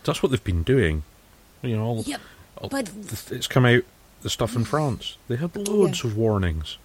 That's 0.03 0.21
what 0.21 0.31
they've 0.31 0.43
been 0.43 0.63
doing. 0.63 1.03
You 1.61 1.77
know, 1.77 1.83
all, 1.85 2.03
Yep, 2.05 2.21
all- 2.57 2.69
but- 2.69 2.89
it's 3.31 3.47
come 3.47 3.65
out 3.65 3.83
the 4.21 4.29
stuff 4.29 4.55
in 4.55 4.65
France. 4.73 5.17
They 5.27 5.37
had 5.37 5.55
loads 5.55 6.03
Yeah. 6.03 6.11
of 6.11 6.17
warnings, 6.17 6.77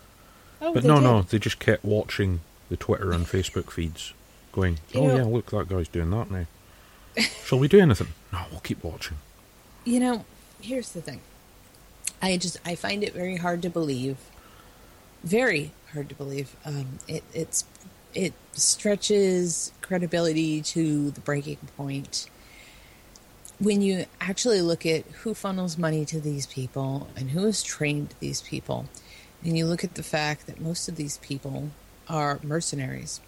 Oh, 0.60 0.72
but 0.72 0.84
no, 0.84 0.94
did. 0.96 1.02
no, 1.02 1.22
they 1.22 1.38
just 1.38 1.58
kept 1.58 1.84
watching 1.84 2.40
the 2.70 2.76
Twitter 2.76 3.12
and 3.12 3.26
Facebook 3.26 3.70
feeds, 3.70 4.12
going, 4.52 4.78
You 4.92 5.00
"Oh 5.00 5.06
know- 5.08 5.16
yeah, 5.16 5.22
look, 5.24 5.50
that 5.50 5.68
guy's 5.68 5.88
doing 5.88 6.10
that 6.10 6.30
now." 6.30 6.46
Shall 7.44 7.58
we 7.58 7.68
do 7.68 7.80
anything? 7.80 8.08
No, 8.32 8.44
we'll 8.50 8.60
keep 8.60 8.82
watching. 8.82 9.18
You 9.84 10.00
know, 10.00 10.24
here's 10.62 10.92
the 10.92 11.02
thing. 11.02 11.20
I 12.20 12.36
just 12.36 12.58
I 12.64 12.74
find 12.74 13.02
it 13.02 13.12
very 13.12 13.36
hard 13.36 13.62
to 13.62 13.70
believe. 13.70 14.16
Very 15.24 15.72
hard 15.92 16.08
to 16.08 16.14
believe. 16.14 16.56
Um, 16.64 16.98
it 17.08 17.24
it's 17.34 17.64
it 18.14 18.32
stretches 18.52 19.72
credibility 19.80 20.60
to 20.62 21.10
the 21.10 21.20
breaking 21.20 21.58
point. 21.76 22.28
When 23.58 23.80
you 23.80 24.06
actually 24.20 24.60
look 24.60 24.84
at 24.86 25.04
who 25.22 25.34
funnels 25.34 25.78
money 25.78 26.04
to 26.06 26.20
these 26.20 26.46
people 26.46 27.08
and 27.16 27.30
who 27.30 27.44
has 27.46 27.62
trained 27.62 28.14
these 28.18 28.42
people, 28.42 28.86
and 29.44 29.56
you 29.56 29.66
look 29.66 29.84
at 29.84 29.94
the 29.94 30.02
fact 30.02 30.46
that 30.46 30.60
most 30.60 30.88
of 30.88 30.96
these 30.96 31.18
people 31.18 31.70
are 32.08 32.40
mercenaries, 32.42 33.20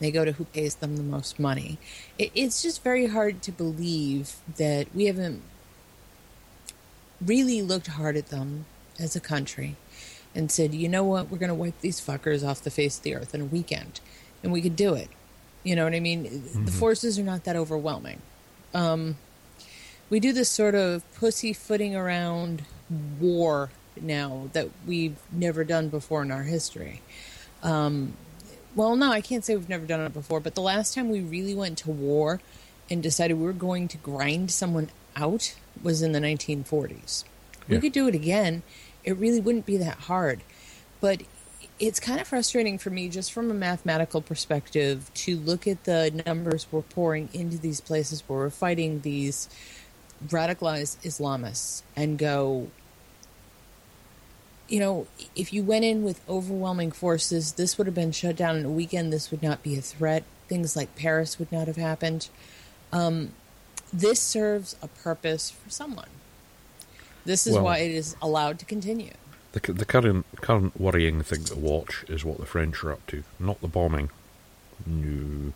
they 0.00 0.10
go 0.10 0.24
to 0.24 0.32
who 0.32 0.44
pays 0.46 0.76
them 0.76 0.96
the 0.96 1.02
most 1.02 1.38
money. 1.38 1.78
It, 2.18 2.32
it's 2.34 2.62
just 2.62 2.82
very 2.82 3.06
hard 3.06 3.42
to 3.42 3.52
believe 3.52 4.36
that 4.56 4.92
we 4.94 5.06
haven't 5.06 5.42
really 7.24 7.62
looked 7.62 7.88
hard 7.88 8.16
at 8.16 8.28
them 8.28 8.66
as 8.98 9.16
a 9.16 9.20
country 9.20 9.76
and 10.34 10.50
said, 10.50 10.74
you 10.74 10.88
know 10.88 11.04
what, 11.04 11.30
we're 11.30 11.38
going 11.38 11.48
to 11.48 11.54
wipe 11.54 11.80
these 11.80 12.00
fuckers 12.00 12.46
off 12.46 12.62
the 12.62 12.70
face 12.70 12.96
of 12.98 13.04
the 13.04 13.14
earth 13.14 13.34
in 13.34 13.40
a 13.40 13.44
weekend. 13.44 14.00
And 14.42 14.52
we 14.52 14.60
could 14.60 14.76
do 14.76 14.94
it. 14.94 15.08
You 15.62 15.76
know 15.76 15.84
what 15.84 15.94
I 15.94 16.00
mean? 16.00 16.44
The 16.64 16.72
forces 16.72 17.18
are 17.18 17.22
not 17.22 17.44
that 17.44 17.56
overwhelming. 17.56 18.20
Um, 18.74 19.16
we 20.10 20.20
do 20.20 20.32
this 20.32 20.50
sort 20.50 20.74
of 20.74 21.02
pussyfooting 21.14 21.96
around 21.96 22.64
war 23.18 23.70
now 23.98 24.50
that 24.52 24.68
we've 24.86 25.16
never 25.32 25.64
done 25.64 25.88
before 25.88 26.22
in 26.22 26.30
our 26.30 26.42
history. 26.42 27.00
Um, 27.62 28.14
well, 28.74 28.96
no, 28.96 29.10
I 29.10 29.20
can't 29.20 29.44
say 29.44 29.56
we've 29.56 29.68
never 29.68 29.86
done 29.86 30.00
it 30.00 30.12
before, 30.12 30.40
but 30.40 30.54
the 30.54 30.60
last 30.60 30.94
time 30.94 31.08
we 31.08 31.20
really 31.20 31.54
went 31.54 31.78
to 31.78 31.90
war 31.90 32.40
and 32.90 33.02
decided 33.02 33.38
we 33.38 33.44
were 33.44 33.52
going 33.52 33.88
to 33.88 33.96
grind 33.98 34.50
someone 34.50 34.90
out 35.16 35.54
was 35.82 36.02
in 36.02 36.12
the 36.12 36.20
1940s. 36.20 37.24
We 37.68 37.76
Yeah. 37.76 37.80
could 37.80 37.92
do 37.92 38.08
it 38.08 38.14
again. 38.14 38.62
It 39.04 39.16
really 39.16 39.40
wouldn't 39.40 39.66
be 39.66 39.76
that 39.78 40.00
hard. 40.00 40.40
But 41.00 41.22
it's 41.80 41.98
kind 42.00 42.20
of 42.20 42.28
frustrating 42.28 42.78
for 42.78 42.90
me, 42.90 43.08
just 43.08 43.32
from 43.32 43.50
a 43.50 43.54
mathematical 43.54 44.20
perspective, 44.20 45.10
to 45.14 45.36
look 45.36 45.66
at 45.66 45.84
the 45.84 46.22
numbers 46.24 46.66
we're 46.70 46.82
pouring 46.82 47.28
into 47.32 47.58
these 47.58 47.80
places 47.80 48.22
where 48.26 48.38
we're 48.38 48.50
fighting 48.50 49.00
these 49.00 49.48
radicalized 50.28 50.96
Islamists 51.02 51.82
and 51.96 52.16
go, 52.16 52.68
you 54.68 54.80
know, 54.80 55.06
if 55.36 55.52
you 55.52 55.62
went 55.62 55.84
in 55.84 56.02
with 56.04 56.20
overwhelming 56.28 56.92
forces, 56.92 57.52
this 57.52 57.76
would 57.76 57.86
have 57.86 57.94
been 57.94 58.12
shut 58.12 58.36
down 58.36 58.56
in 58.56 58.64
a 58.64 58.70
weekend. 58.70 59.12
This 59.12 59.30
would 59.30 59.42
not 59.42 59.62
be 59.62 59.76
a 59.76 59.82
threat. 59.82 60.24
Things 60.48 60.76
like 60.76 60.94
Paris 60.96 61.38
would 61.38 61.50
not 61.52 61.66
have 61.66 61.76
happened. 61.76 62.28
Um, 62.92 63.32
this 63.94 64.20
serves 64.20 64.76
a 64.82 64.88
purpose 64.88 65.50
for 65.50 65.70
someone. 65.70 66.08
This 67.24 67.46
is 67.46 67.54
Well- 67.54 67.64
why 67.64 67.78
it 67.78 67.92
is 67.92 68.16
allowed 68.20 68.58
to 68.58 68.64
continue. 68.64 69.12
The, 69.52 69.72
the 69.72 69.84
current 69.84 70.26
current 70.40 70.78
worrying 70.80 71.22
thing 71.22 71.44
to 71.44 71.54
watch 71.54 72.04
is 72.08 72.24
what 72.24 72.38
the 72.38 72.44
French 72.46 72.82
are 72.82 72.90
up 72.92 73.06
to, 73.06 73.22
not 73.38 73.60
the 73.60 73.68
bombing. 73.68 74.10
No, 74.84 75.52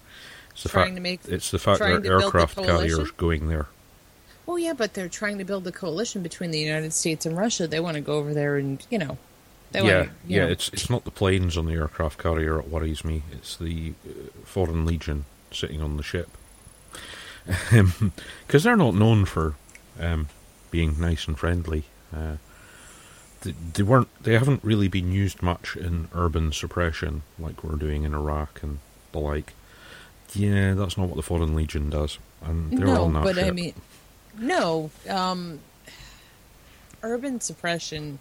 it's 0.53 0.63
the 0.63 0.69
Trying 0.69 0.87
fact 0.87 0.95
to 0.97 1.01
make- 1.03 1.21
it's 1.27 1.51
the 1.51 1.59
fact 1.59 1.79
trying 1.79 1.95
that 1.95 2.03
to 2.05 2.09
the 2.09 2.25
aircraft 2.25 2.55
coalition? 2.55 2.89
carriers 2.91 3.11
going 3.11 3.49
there. 3.49 3.67
Oh 4.47 4.55
yeah, 4.57 4.73
but 4.73 4.95
they're 4.95 5.09
trying 5.09 5.37
to 5.39 5.45
build 5.45 5.67
a 5.67 5.73
coalition 5.73 6.23
between 6.23 6.53
the 6.53 6.61
United 6.61 6.93
States 6.93 7.27
and 7.27 7.37
Russia. 7.37 7.67
They 7.67 7.81
want 7.81 7.97
to 7.97 8.01
go 8.01 8.15
over 8.15 8.33
there 8.33 8.57
and 8.57 8.81
you 8.89 8.99
know, 8.99 9.19
they 9.73 9.83
yeah, 9.85 9.97
want 9.99 10.09
to, 10.11 10.15
you 10.29 10.37
yeah. 10.37 10.45
know, 10.47 10.51
It's 10.53 10.69
it's 10.73 10.89
not 10.89 11.05
the 11.05 11.11
planes 11.11 11.57
on 11.57 11.67
the 11.67 11.75
aircraft 11.75 12.23
carrier 12.23 12.55
that 12.55 12.69
worries 12.71 13.05
me. 13.05 13.25
It's 13.33 13.57
the 13.57 13.95
uh, 14.09 14.13
foreign 14.45 14.87
legion 14.87 15.25
sitting 15.51 15.83
on 15.83 15.97
the 15.97 16.05
ship, 16.05 16.31
because 18.47 18.63
they're 18.63 18.77
not 18.77 18.95
known 18.95 19.25
for 19.25 19.55
um, 19.99 20.29
being 20.71 21.01
nice 21.01 21.27
and 21.27 21.39
friendly. 21.39 21.85
Uh, 22.15 22.37
they, 23.41 23.55
they 23.75 23.83
weren't. 23.83 24.09
They 24.23 24.35
haven't 24.35 24.63
really 24.63 24.89
been 24.89 25.13
used 25.13 25.43
much 25.43 25.77
in 25.77 26.09
urban 26.15 26.53
suppression 26.53 27.23
like 27.39 27.65
we're 27.65 27.77
doing 27.77 28.03
in 28.05 28.15
Iraq 28.15 28.63
and 28.63 28.79
the 29.13 29.19
like. 29.19 29.55
Yeah, 30.35 30.75
that's 30.75 30.99
not 30.99 31.09
what 31.09 31.17
the 31.17 31.23
foreign 31.23 31.55
legion 31.55 31.89
does, 31.89 32.19
and 32.45 32.73
they're 32.73 32.87
no, 32.87 33.05
on 33.05 33.15
that 33.15 33.25
but 33.25 33.39
I 33.39 33.51
mean, 33.51 33.73
no, 34.39 34.91
um, 35.09 35.61
urban 37.03 37.41
suppression. 37.41 38.19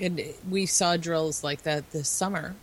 And 0.00 0.20
we 0.50 0.66
saw 0.66 0.96
drills 0.96 1.44
like 1.44 1.62
that 1.62 1.92
this 1.92 2.08
summer. 2.08 2.56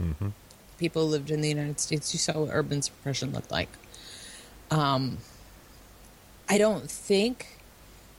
Mhm. 0.00 0.32
People 0.78 1.06
lived 1.08 1.30
in 1.30 1.40
the 1.40 1.48
United 1.48 1.80
States. 1.80 2.12
You 2.14 2.18
saw 2.18 2.40
what 2.40 2.50
urban 2.52 2.82
suppression 2.82 3.32
looked 3.32 3.50
like. 3.50 3.68
Um, 4.70 5.18
I 6.48 6.58
don't 6.58 6.90
think 6.90 7.58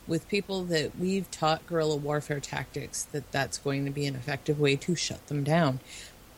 with 0.07 0.27
people 0.27 0.63
that 0.65 0.97
we've 0.99 1.29
taught 1.31 1.65
guerrilla 1.67 1.95
warfare 1.95 2.39
tactics 2.39 3.03
that 3.03 3.31
that's 3.31 3.57
going 3.59 3.85
to 3.85 3.91
be 3.91 4.05
an 4.05 4.15
effective 4.15 4.59
way 4.59 4.75
to 4.75 4.95
shut 4.95 5.25
them 5.27 5.43
down. 5.43 5.79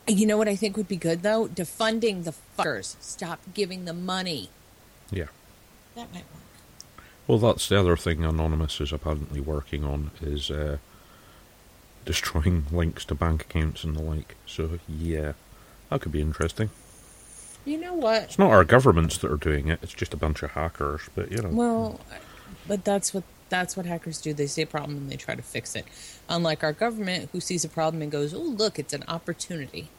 You 0.07 0.25
know 0.25 0.37
what 0.37 0.47
I 0.47 0.55
think 0.55 0.75
would 0.77 0.87
be 0.87 0.97
good 0.97 1.23
though? 1.23 1.47
Defunding 1.47 2.23
the 2.23 2.33
fuckers. 2.57 2.95
Stop 2.99 3.39
giving 3.53 3.85
them 3.85 4.05
money. 4.05 4.49
yeah. 5.09 5.25
That 5.95 6.11
might 6.13 6.23
work. 6.23 7.05
Well, 7.27 7.37
that's 7.37 7.67
the 7.69 7.79
other 7.79 7.97
thing 7.97 8.23
Anonymous 8.23 8.79
is 8.81 8.91
apparently 8.91 9.39
working 9.41 9.83
on 9.83 10.11
is 10.21 10.49
uh, 10.49 10.77
destroying 12.05 12.65
links 12.71 13.05
to 13.05 13.15
bank 13.15 13.43
accounts 13.43 13.83
and 13.83 13.95
the 13.95 14.01
like. 14.01 14.35
So 14.45 14.79
yeah, 14.87 15.33
that 15.91 16.01
could 16.01 16.11
be 16.11 16.21
interesting. 16.21 16.71
You 17.63 17.77
know 17.77 17.93
what? 17.93 18.23
It's 18.23 18.39
not 18.39 18.49
our 18.49 18.63
governments 18.63 19.19
that 19.19 19.31
are 19.31 19.37
doing 19.37 19.67
it; 19.67 19.77
it's 19.83 19.93
just 19.93 20.13
a 20.15 20.17
bunch 20.17 20.41
of 20.41 20.51
hackers. 20.51 21.01
But 21.13 21.31
you 21.31 21.37
know, 21.43 21.49
Well, 21.49 21.99
but 22.67 22.83
that's 22.83 23.13
what 23.13 23.23
that's 23.49 23.77
what 23.77 23.85
hackers 23.85 24.19
do. 24.19 24.33
They 24.33 24.47
see 24.47 24.63
a 24.63 24.67
problem 24.67 24.97
and 24.97 25.11
they 25.11 25.17
try 25.17 25.35
to 25.35 25.41
fix 25.43 25.75
it. 25.75 25.85
Unlike 26.27 26.63
our 26.63 26.73
government, 26.73 27.29
who 27.33 27.39
sees 27.39 27.63
a 27.63 27.69
problem 27.69 28.01
and 28.01 28.11
goes, 28.11 28.33
"Oh, 28.33 28.39
look, 28.39 28.79
it's 28.79 28.93
an 28.93 29.03
opportunity." 29.07 29.89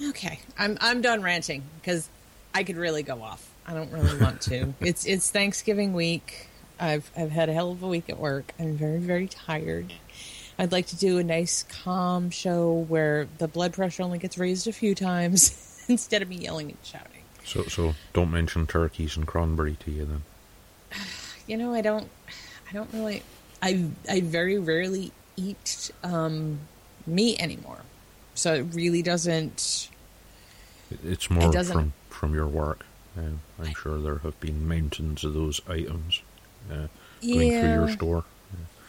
Okay, 0.00 0.40
I'm 0.58 0.78
I'm 0.80 1.00
done 1.02 1.22
ranting 1.22 1.64
because 1.80 2.08
I 2.54 2.62
could 2.62 2.76
really 2.76 3.02
go 3.02 3.22
off. 3.22 3.50
I 3.66 3.74
don't 3.74 3.90
really 3.90 4.16
want 4.20 4.40
to. 4.42 4.74
it's 4.80 5.04
it's 5.06 5.30
Thanksgiving 5.30 5.92
week. 5.92 6.48
I've 6.78 7.10
I've 7.16 7.30
had 7.30 7.48
a 7.48 7.52
hell 7.52 7.72
of 7.72 7.82
a 7.82 7.88
week 7.88 8.08
at 8.08 8.18
work. 8.18 8.52
I'm 8.60 8.76
very 8.76 8.98
very 8.98 9.26
tired. 9.26 9.92
I'd 10.58 10.72
like 10.72 10.86
to 10.86 10.96
do 10.96 11.18
a 11.18 11.24
nice 11.24 11.64
calm 11.64 12.30
show 12.30 12.72
where 12.88 13.26
the 13.38 13.48
blood 13.48 13.72
pressure 13.72 14.02
only 14.02 14.18
gets 14.18 14.38
raised 14.38 14.66
a 14.68 14.72
few 14.72 14.94
times 14.94 15.84
instead 15.88 16.22
of 16.22 16.28
me 16.28 16.36
yelling 16.36 16.68
and 16.70 16.78
shouting. 16.82 17.22
so 17.44 17.62
so 17.64 17.94
don't 18.12 18.30
mention 18.30 18.66
turkeys 18.66 19.16
and 19.16 19.26
cranberry 19.26 19.76
to 19.80 19.90
you 19.90 20.04
then. 20.04 20.22
you 21.46 21.56
know 21.56 21.74
i 21.74 21.80
don't 21.82 22.08
i 22.70 22.72
don't 22.72 22.90
really 22.94 23.22
i 23.62 23.84
i 24.08 24.20
very 24.20 24.58
rarely 24.58 25.12
eat 25.36 25.90
um 26.02 26.58
meat 27.06 27.38
anymore 27.42 27.80
so 28.34 28.54
it 28.54 28.62
really 28.72 29.02
doesn't 29.02 29.88
It's 31.04 31.28
more 31.30 31.50
doesn't- 31.52 31.74
from 31.74 31.92
from 32.08 32.32
your 32.34 32.46
work. 32.46 32.86
Um, 33.18 33.40
I'm 33.60 33.74
sure 33.74 33.98
there 34.00 34.18
have 34.18 34.38
been 34.40 34.66
mountains 34.66 35.24
of 35.24 35.34
those 35.34 35.60
items 35.68 36.22
uh, 36.70 36.86
going 37.22 37.50
through 37.50 37.72
your 37.72 37.90
store. 37.90 38.24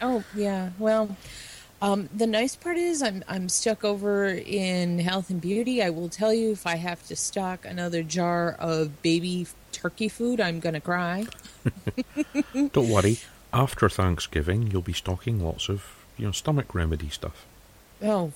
Oh 0.02 0.24
yeah. 0.36 0.70
Well, 0.80 1.16
um, 1.82 2.10
the 2.16 2.28
nice 2.28 2.56
part 2.56 2.78
is 2.78 3.02
I'm 3.02 3.24
I'm 3.28 3.50
stuck 3.50 3.84
over 3.84 4.28
in 4.28 5.00
health 5.00 5.30
and 5.30 5.42
beauty. 5.42 5.84
I 5.84 5.90
will 5.90 6.10
tell 6.10 6.34
you 6.34 6.52
if 6.52 6.66
I 6.66 6.76
have 6.76 7.06
to 7.08 7.16
stock 7.16 7.66
another 7.66 8.04
jar 8.04 8.56
of 8.60 9.02
baby 9.02 9.48
turkey 9.72 10.10
food, 10.10 10.40
I'm 10.40 10.60
gonna 10.60 10.82
cry. 10.82 11.26
Don't 12.54 12.90
worry. 12.90 13.20
After 13.54 13.90
Thanksgiving, 13.90 14.72
you'll 14.72 14.82
be 14.82 14.94
stocking 14.94 15.44
lots 15.44 15.70
of 15.70 15.86
you 16.18 16.26
know 16.26 16.32
stomach 16.32 16.74
remedy 16.74 17.10
stuff. 17.10 17.46
Oh, 18.02 18.32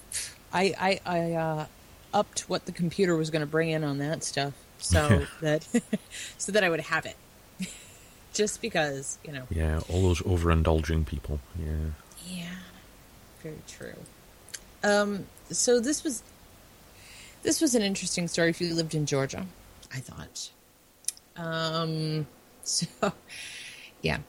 I 0.53 0.73
I, 0.79 0.99
I 1.05 1.31
uh, 1.33 1.65
upped 2.13 2.41
what 2.49 2.65
the 2.65 2.71
computer 2.71 3.15
was 3.15 3.29
going 3.29 3.41
to 3.41 3.47
bring 3.47 3.69
in 3.69 3.83
on 3.83 3.97
that 3.99 4.23
stuff, 4.23 4.53
so 4.77 5.25
that 5.41 5.67
so 6.37 6.51
that 6.51 6.63
I 6.63 6.69
would 6.69 6.81
have 6.81 7.05
it. 7.05 7.15
Just 8.33 8.61
because 8.61 9.17
you 9.23 9.33
know. 9.33 9.43
Yeah, 9.49 9.81
all 9.89 10.03
those 10.03 10.21
overindulging 10.21 11.05
people. 11.05 11.39
Yeah. 11.57 11.91
Yeah, 12.27 12.45
very 13.41 13.61
true. 13.67 13.95
Um, 14.83 15.25
so 15.49 15.79
this 15.79 16.03
was 16.03 16.23
this 17.43 17.61
was 17.61 17.75
an 17.75 17.81
interesting 17.81 18.27
story 18.27 18.49
if 18.49 18.61
you 18.61 18.73
lived 18.73 18.93
in 18.95 19.05
Georgia, 19.05 19.45
I 19.93 19.99
thought. 19.99 20.49
Um, 21.37 22.27
so 22.63 22.87
yeah, 24.01 24.19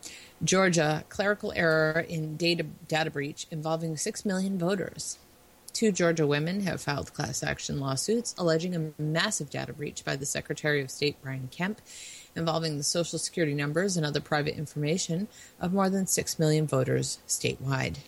Georgia 0.43 1.05
clerical 1.09 1.53
error 1.55 2.01
in 2.01 2.37
data 2.37 2.65
data 2.89 3.11
breach 3.11 3.47
involving 3.51 3.97
six 3.97 4.25
million 4.25 4.59
voters. 4.59 5.19
Two 5.73 5.93
Georgia 5.93 6.27
women 6.27 6.61
have 6.63 6.81
filed 6.81 7.15
class 7.15 7.45
action 7.45 7.79
lawsuits 7.79 8.35
alleging 8.37 8.75
a 8.75 9.01
massive 9.01 9.51
data 9.51 9.73
breach 9.73 10.05
by 10.05 10.17
the 10.17 10.27
Secretary 10.27 10.81
of 10.83 10.91
State 10.91 11.17
Brian 11.23 11.49
Kemp 11.53 11.81
involving 12.35 12.77
the 12.77 12.83
social 12.83 13.19
security 13.19 13.55
numbers 13.55 13.97
and 13.97 14.05
other 14.05 14.21
private 14.21 14.57
information 14.57 15.29
of 15.61 15.73
more 15.73 15.89
than 15.89 16.07
6 16.07 16.39
million 16.39 16.67
voters 16.67 17.19
statewide. 17.27 17.99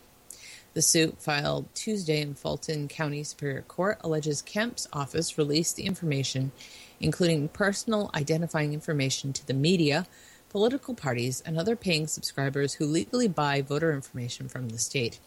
The 0.75 0.81
suit, 0.81 1.21
filed 1.21 1.67
Tuesday 1.75 2.23
in 2.23 2.35
Fulton 2.35 2.89
County 2.89 3.23
Superior 3.25 3.61
Court, 3.61 3.99
alleges 4.01 4.41
Kemp's 4.41 4.89
office 4.91 5.37
released 5.37 5.77
the 5.77 5.85
information, 5.85 6.51
including 6.99 7.49
personal 7.49 8.11
identifying 8.15 8.73
information, 8.73 9.35
to 9.35 9.47
the 9.47 9.53
media, 9.53 10.07
political 10.49 10.95
parties, 10.95 11.43
and 11.45 11.59
other 11.59 11.77
paying 11.77 12.07
subscribers 12.07 12.75
who 12.75 12.87
legally 12.87 13.29
buy 13.29 13.61
voter 13.61 13.93
information 13.93 14.49
from 14.49 14.71
the 14.71 14.79
state. 14.79 15.21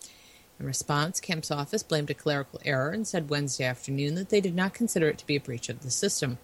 In 0.59 0.65
response, 0.65 1.19
Kemp's 1.19 1.51
office 1.51 1.83
blamed 1.83 2.09
a 2.09 2.15
clerical 2.15 2.59
error 2.65 2.89
and 2.89 3.07
said 3.07 3.29
Wednesday 3.29 3.65
afternoon 3.65 4.15
that 4.15 4.29
they 4.29 4.41
did 4.41 4.55
not 4.55 4.73
consider 4.73 5.09
it 5.09 5.19
to 5.19 5.27
be 5.27 5.35
a 5.35 5.41
breach 5.41 5.69
of 5.69 5.81
the 5.81 5.91
system. 5.91 6.39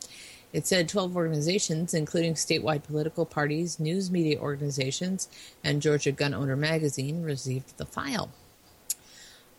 It 0.54 0.68
said 0.68 0.88
12 0.88 1.16
organizations, 1.16 1.96
including 1.96 2.36
statewide 2.36 2.84
political 2.84 3.26
parties, 3.26 3.80
news 3.80 4.12
media 4.12 4.38
organizations, 4.38 5.28
and 5.64 5.82
Georgia 5.82 6.12
Gun 6.12 6.36
Owner 6.36 6.58
Magazine, 6.58 7.24
received 7.24 7.78
the 7.78 7.86
file. 7.86 8.30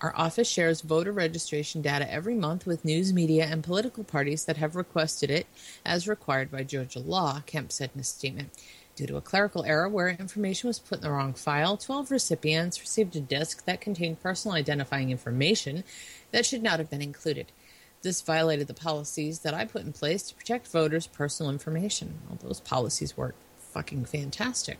Our 0.02 0.12
office 0.16 0.48
shares 0.48 0.80
voter 0.80 1.12
registration 1.12 1.80
data 1.80 2.12
every 2.12 2.34
month 2.34 2.66
with 2.66 2.84
news 2.84 3.12
media 3.12 3.46
and 3.46 3.62
political 3.62 4.02
parties 4.02 4.44
that 4.46 4.56
have 4.56 4.74
requested 4.74 5.30
it, 5.30 5.46
as 5.86 6.08
required 6.08 6.50
by 6.50 6.64
Georgia 6.64 6.98
law, 6.98 7.42
Kemp 7.46 7.70
said 7.70 7.90
in 7.94 8.00
a 8.00 8.04
statement. 8.04 8.50
Due 8.96 9.06
to 9.06 9.16
a 9.16 9.20
clerical 9.20 9.64
error 9.64 9.88
where 9.88 10.08
information 10.08 10.66
was 10.66 10.80
put 10.80 10.98
in 10.98 11.04
the 11.04 11.10
wrong 11.10 11.34
file, 11.34 11.76
12 11.76 12.10
recipients 12.10 12.80
received 12.80 13.14
a 13.14 13.20
disk 13.20 13.64
that 13.64 13.80
contained 13.80 14.20
personal 14.20 14.56
identifying 14.56 15.10
information 15.10 15.84
that 16.32 16.44
should 16.44 16.64
not 16.64 16.80
have 16.80 16.90
been 16.90 17.00
included. 17.00 17.52
This 18.02 18.22
violated 18.22 18.66
the 18.66 18.74
policies 18.74 19.38
that 19.40 19.54
I 19.54 19.64
put 19.64 19.82
in 19.84 19.92
place 19.92 20.24
to 20.24 20.34
protect 20.34 20.66
voters' 20.66 21.06
personal 21.06 21.52
information. 21.52 22.18
Well, 22.28 22.40
those 22.42 22.60
policies 22.60 23.16
were 23.16 23.36
fucking 23.72 24.06
fantastic. 24.06 24.78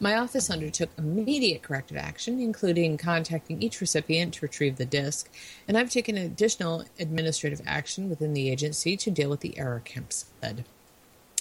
My 0.00 0.16
office 0.16 0.50
undertook 0.50 0.90
immediate 0.96 1.62
corrective 1.62 1.96
action, 1.96 2.40
including 2.40 2.96
contacting 2.96 3.62
each 3.62 3.80
recipient 3.80 4.34
to 4.34 4.46
retrieve 4.46 4.76
the 4.76 4.84
disk, 4.84 5.30
and 5.66 5.76
I've 5.76 5.90
taken 5.90 6.16
additional 6.16 6.84
administrative 6.98 7.62
action 7.66 8.08
within 8.08 8.34
the 8.34 8.50
agency 8.50 8.96
to 8.96 9.10
deal 9.10 9.30
with 9.30 9.40
the 9.40 9.58
error, 9.58 9.82
Kemp 9.84 10.12
said. 10.12 10.64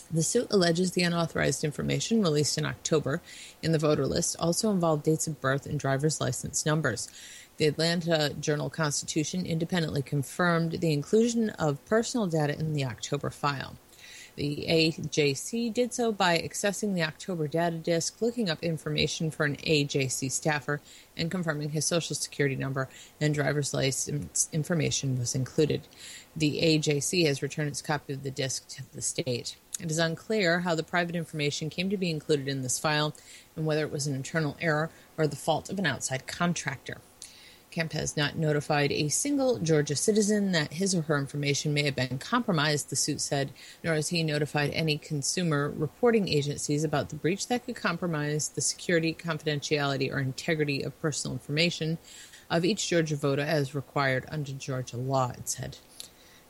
The 0.09 0.23
suit 0.23 0.47
alleges 0.51 0.91
the 0.91 1.03
unauthorized 1.03 1.65
information 1.65 2.21
released 2.21 2.57
in 2.57 2.65
October 2.65 3.21
in 3.61 3.73
the 3.73 3.79
voter 3.79 4.05
list 4.05 4.37
also 4.39 4.71
involved 4.71 5.03
dates 5.03 5.27
of 5.27 5.41
birth 5.41 5.65
and 5.65 5.77
driver's 5.77 6.21
license 6.21 6.65
numbers. 6.65 7.09
The 7.57 7.65
Atlanta 7.67 8.33
Journal 8.39 8.69
Constitution 8.69 9.45
independently 9.45 10.01
confirmed 10.01 10.79
the 10.79 10.93
inclusion 10.93 11.49
of 11.51 11.83
personal 11.85 12.25
data 12.27 12.57
in 12.57 12.73
the 12.73 12.85
October 12.85 13.29
file. 13.29 13.75
The 14.37 14.67
AJC 14.69 15.73
did 15.73 15.95
so 15.95 16.11
by 16.11 16.37
accessing 16.37 16.93
the 16.93 17.01
October 17.01 17.47
data 17.47 17.77
disk, 17.77 18.21
looking 18.21 18.51
up 18.51 18.61
information 18.61 19.31
for 19.31 19.47
an 19.47 19.55
AJC 19.55 20.31
staffer, 20.31 20.79
and 21.17 21.31
confirming 21.31 21.71
his 21.71 21.85
social 21.85 22.15
security 22.15 22.55
number 22.55 22.87
and 23.19 23.33
driver's 23.33 23.73
license 23.73 24.47
information 24.53 25.17
was 25.17 25.33
included. 25.33 25.87
The 26.35 26.59
AJC 26.61 27.25
has 27.25 27.41
returned 27.41 27.69
its 27.69 27.81
copy 27.81 28.13
of 28.13 28.21
the 28.21 28.29
disk 28.29 28.67
to 28.69 28.83
the 28.93 29.01
state. 29.01 29.57
It 29.79 29.89
is 29.89 29.97
unclear 29.97 30.59
how 30.59 30.75
the 30.75 30.83
private 30.83 31.15
information 31.15 31.71
came 31.71 31.89
to 31.89 31.97
be 31.97 32.11
included 32.11 32.47
in 32.47 32.61
this 32.61 32.77
file 32.77 33.15
and 33.55 33.65
whether 33.65 33.81
it 33.81 33.91
was 33.91 34.05
an 34.05 34.13
internal 34.13 34.55
error 34.61 34.91
or 35.17 35.25
the 35.25 35.35
fault 35.35 35.71
of 35.71 35.79
an 35.79 35.87
outside 35.87 36.27
contractor. 36.27 36.97
Kemp 37.69 37.93
has 37.93 38.15
not 38.15 38.37
notified 38.37 38.91
a 38.91 39.09
single 39.09 39.59
Georgia 39.59 39.95
citizen 39.95 40.51
that 40.53 40.73
his 40.73 40.95
or 40.95 41.01
her 41.03 41.17
information 41.17 41.73
may 41.73 41.83
have 41.83 41.95
been 41.95 42.17
compromised, 42.17 42.89
the 42.89 42.95
suit 42.95 43.21
said, 43.21 43.51
nor 43.83 43.93
has 43.93 44.09
he 44.09 44.23
notified 44.23 44.71
any 44.71 44.97
consumer 44.97 45.71
reporting 45.75 46.27
agencies 46.27 46.83
about 46.83 47.09
the 47.09 47.15
breach 47.15 47.47
that 47.47 47.65
could 47.65 47.75
compromise 47.75 48.49
the 48.49 48.61
security, 48.61 49.13
confidentiality, 49.13 50.11
or 50.11 50.19
integrity 50.19 50.81
of 50.81 50.99
personal 51.01 51.35
information 51.35 51.97
of 52.49 52.63
each 52.63 52.87
Georgia 52.87 53.15
voter 53.15 53.41
as 53.41 53.75
required 53.75 54.25
under 54.29 54.53
Georgia 54.53 54.97
law, 54.97 55.31
it 55.31 55.49
said. 55.49 55.77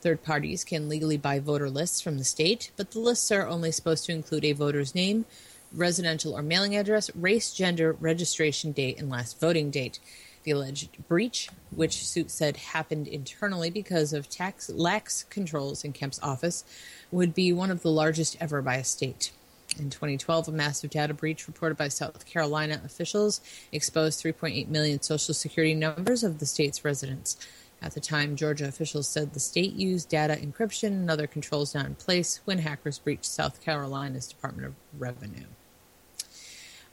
Third 0.02 0.24
parties 0.24 0.64
can 0.64 0.88
legally 0.88 1.18
buy 1.18 1.40
voter 1.40 1.70
lists 1.70 2.02
from 2.02 2.20
the 2.20 2.24
state, 2.24 2.72
but 2.78 2.92
the 2.92 3.00
lists 3.00 3.32
are 3.32 3.48
only 3.48 3.72
supposed 3.72 4.06
to 4.06 4.12
include 4.12 4.46
a 4.46 4.52
voter's 4.52 4.94
name, 4.94 5.26
residential 5.74 6.38
or 6.38 6.44
mailing 6.44 6.76
address, 6.76 7.10
race, 7.16 7.52
gender, 7.52 7.94
registration 8.00 8.72
date, 8.72 9.00
and 9.00 9.10
last 9.10 9.40
voting 9.40 9.72
date. 9.72 10.00
The 10.48 10.54
alleged 10.54 11.06
breach, 11.10 11.50
which 11.76 12.08
suit 12.08 12.32
said 12.32 12.56
happened 12.56 13.06
internally 13.06 13.70
because 13.70 14.14
of 14.14 14.30
tax 14.30 14.70
lax 14.70 15.24
controls 15.24 15.84
in 15.84 15.92
Kemp's 15.92 16.22
office, 16.24 16.64
would 17.12 17.34
be 17.34 17.52
one 17.52 17.70
of 17.70 17.82
the 17.82 17.92
largest 17.92 18.38
ever 18.40 18.62
by 18.62 18.76
a 18.76 18.86
state. 18.86 19.32
In 19.78 19.90
2012, 19.90 20.48
a 20.48 20.52
massive 20.54 20.90
data 20.90 21.14
breach 21.14 21.50
reported 21.50 21.76
by 21.76 21.90
South 21.90 22.26
Carolina 22.26 22.82
officials 22.86 23.42
exposed 23.74 24.24
3.8 24.24 24.70
million 24.70 25.02
Social 25.02 25.34
Security 25.34 25.74
numbers 25.74 26.24
of 26.24 26.40
the 26.40 26.46
state's 26.46 26.86
residents. 26.86 27.36
At 27.82 27.92
the 27.92 28.00
time, 28.00 28.38
Georgia 28.38 28.70
officials 28.70 29.10
said 29.10 29.34
the 29.34 29.42
state 29.42 29.74
used 29.74 30.08
data 30.08 30.38
encryption 30.42 30.92
and 30.92 31.12
other 31.12 31.28
controls 31.28 31.76
not 31.76 31.88
in 31.88 31.96
place 31.96 32.40
when 32.46 32.60
hackers 32.60 33.00
breached 33.00 33.26
South 33.26 33.60
Carolina's 33.60 34.28
Department 34.30 34.68
of 34.68 34.76
Revenue. 34.98 35.48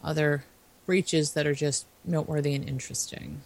Other 0.02 0.44
breaches 0.86 1.32
that 1.32 1.46
are 1.46 1.54
just 1.54 1.86
noteworthy 2.04 2.54
and 2.54 2.68
interesting. 2.68 3.42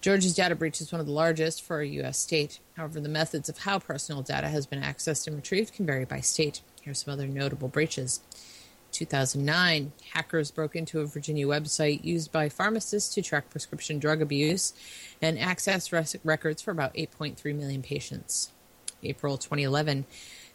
Georgia's 0.00 0.34
data 0.34 0.56
breach 0.56 0.80
is 0.80 0.90
one 0.90 1.00
of 1.00 1.06
the 1.06 1.12
largest 1.12 1.62
for 1.62 1.80
a 1.80 1.86
U.S. 1.86 2.18
state. 2.18 2.58
However, 2.76 2.98
the 2.98 3.08
methods 3.08 3.48
of 3.48 3.58
how 3.58 3.78
personal 3.78 4.22
data 4.22 4.48
has 4.48 4.66
been 4.66 4.82
accessed 4.82 5.28
and 5.28 5.36
retrieved 5.36 5.74
can 5.74 5.86
vary 5.86 6.04
by 6.04 6.20
state. 6.20 6.60
Here 6.82 6.90
are 6.90 6.94
some 6.94 7.12
other 7.12 7.28
notable 7.28 7.68
breaches. 7.68 8.20
2009, 8.90 9.92
hackers 10.12 10.50
broke 10.50 10.76
into 10.76 11.00
a 11.00 11.06
Virginia 11.06 11.46
website 11.46 12.04
used 12.04 12.32
by 12.32 12.48
pharmacists 12.48 13.14
to 13.14 13.22
track 13.22 13.48
prescription 13.48 13.98
drug 13.98 14.20
abuse 14.20 14.72
and 15.22 15.38
access 15.38 15.92
res- 15.92 16.16
records 16.24 16.60
for 16.62 16.72
about 16.72 16.94
8.3 16.94 17.54
million 17.56 17.82
patients. 17.82 18.50
April 19.04 19.38
2011, 19.38 20.04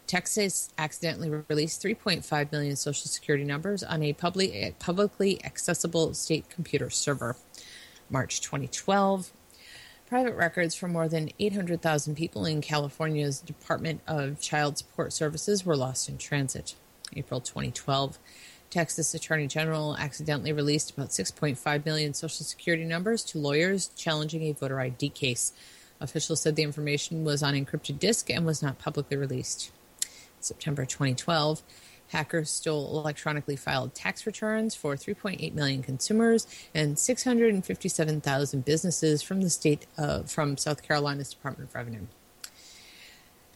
Texas 0.08 0.70
accidentally 0.78 1.28
released 1.50 1.82
3.5 1.82 2.50
million 2.50 2.76
social 2.76 3.08
security 3.08 3.44
numbers 3.44 3.84
on 3.84 4.02
a 4.02 4.14
public, 4.14 4.78
publicly 4.78 5.44
accessible 5.44 6.14
state 6.14 6.48
computer 6.48 6.88
server. 6.88 7.36
March 8.08 8.40
2012, 8.40 9.30
private 10.06 10.34
records 10.34 10.74
for 10.74 10.88
more 10.88 11.08
than 11.08 11.28
800,000 11.38 12.14
people 12.14 12.46
in 12.46 12.62
California's 12.62 13.38
Department 13.40 14.00
of 14.06 14.40
Child 14.40 14.78
Support 14.78 15.12
Services 15.12 15.66
were 15.66 15.76
lost 15.76 16.08
in 16.08 16.16
transit. 16.16 16.74
April 17.14 17.42
2012, 17.42 18.18
Texas 18.70 19.12
Attorney 19.12 19.46
General 19.46 19.94
accidentally 19.98 20.54
released 20.54 20.90
about 20.92 21.10
6.5 21.10 21.84
million 21.84 22.14
social 22.14 22.46
security 22.46 22.86
numbers 22.86 23.22
to 23.24 23.36
lawyers 23.36 23.88
challenging 23.88 24.44
a 24.44 24.52
voter 24.52 24.80
ID 24.80 25.10
case. 25.10 25.52
Officials 26.00 26.40
said 26.40 26.56
the 26.56 26.62
information 26.62 27.24
was 27.24 27.42
on 27.42 27.52
encrypted 27.52 27.98
disk 27.98 28.30
and 28.30 28.46
was 28.46 28.62
not 28.62 28.78
publicly 28.78 29.18
released. 29.18 29.70
September 30.44 30.84
2012, 30.84 31.62
hackers 32.08 32.50
stole 32.50 32.98
electronically 32.98 33.56
filed 33.56 33.94
tax 33.94 34.26
returns 34.26 34.74
for 34.74 34.94
3.8 34.94 35.54
million 35.54 35.82
consumers 35.82 36.46
and 36.74 36.98
657,000 36.98 38.64
businesses 38.64 39.22
from 39.22 39.42
the 39.42 39.50
state 39.50 39.86
uh, 39.96 40.22
from 40.22 40.56
South 40.56 40.82
Carolina's 40.82 41.30
Department 41.30 41.68
of 41.70 41.74
Revenue. 41.74 42.06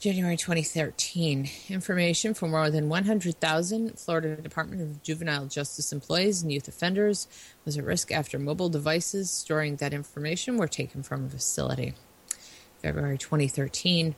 January 0.02 0.36
2013. 0.36 1.48
Information 1.68 2.34
for 2.34 2.48
more 2.48 2.70
than 2.70 2.88
100,000 2.88 3.96
Florida 3.96 4.34
Department 4.34 4.82
of 4.82 5.00
Juvenile 5.00 5.46
Justice 5.46 5.92
employees 5.92 6.42
and 6.42 6.50
youth 6.50 6.66
offenders 6.66 7.28
was 7.64 7.78
at 7.78 7.84
risk 7.84 8.10
after 8.10 8.36
mobile 8.36 8.68
devices 8.68 9.30
storing 9.30 9.76
that 9.76 9.94
information 9.94 10.56
were 10.56 10.66
taken 10.66 11.04
from 11.04 11.26
a 11.26 11.28
facility. 11.28 11.94
February 12.82 13.16
2013. 13.16 14.16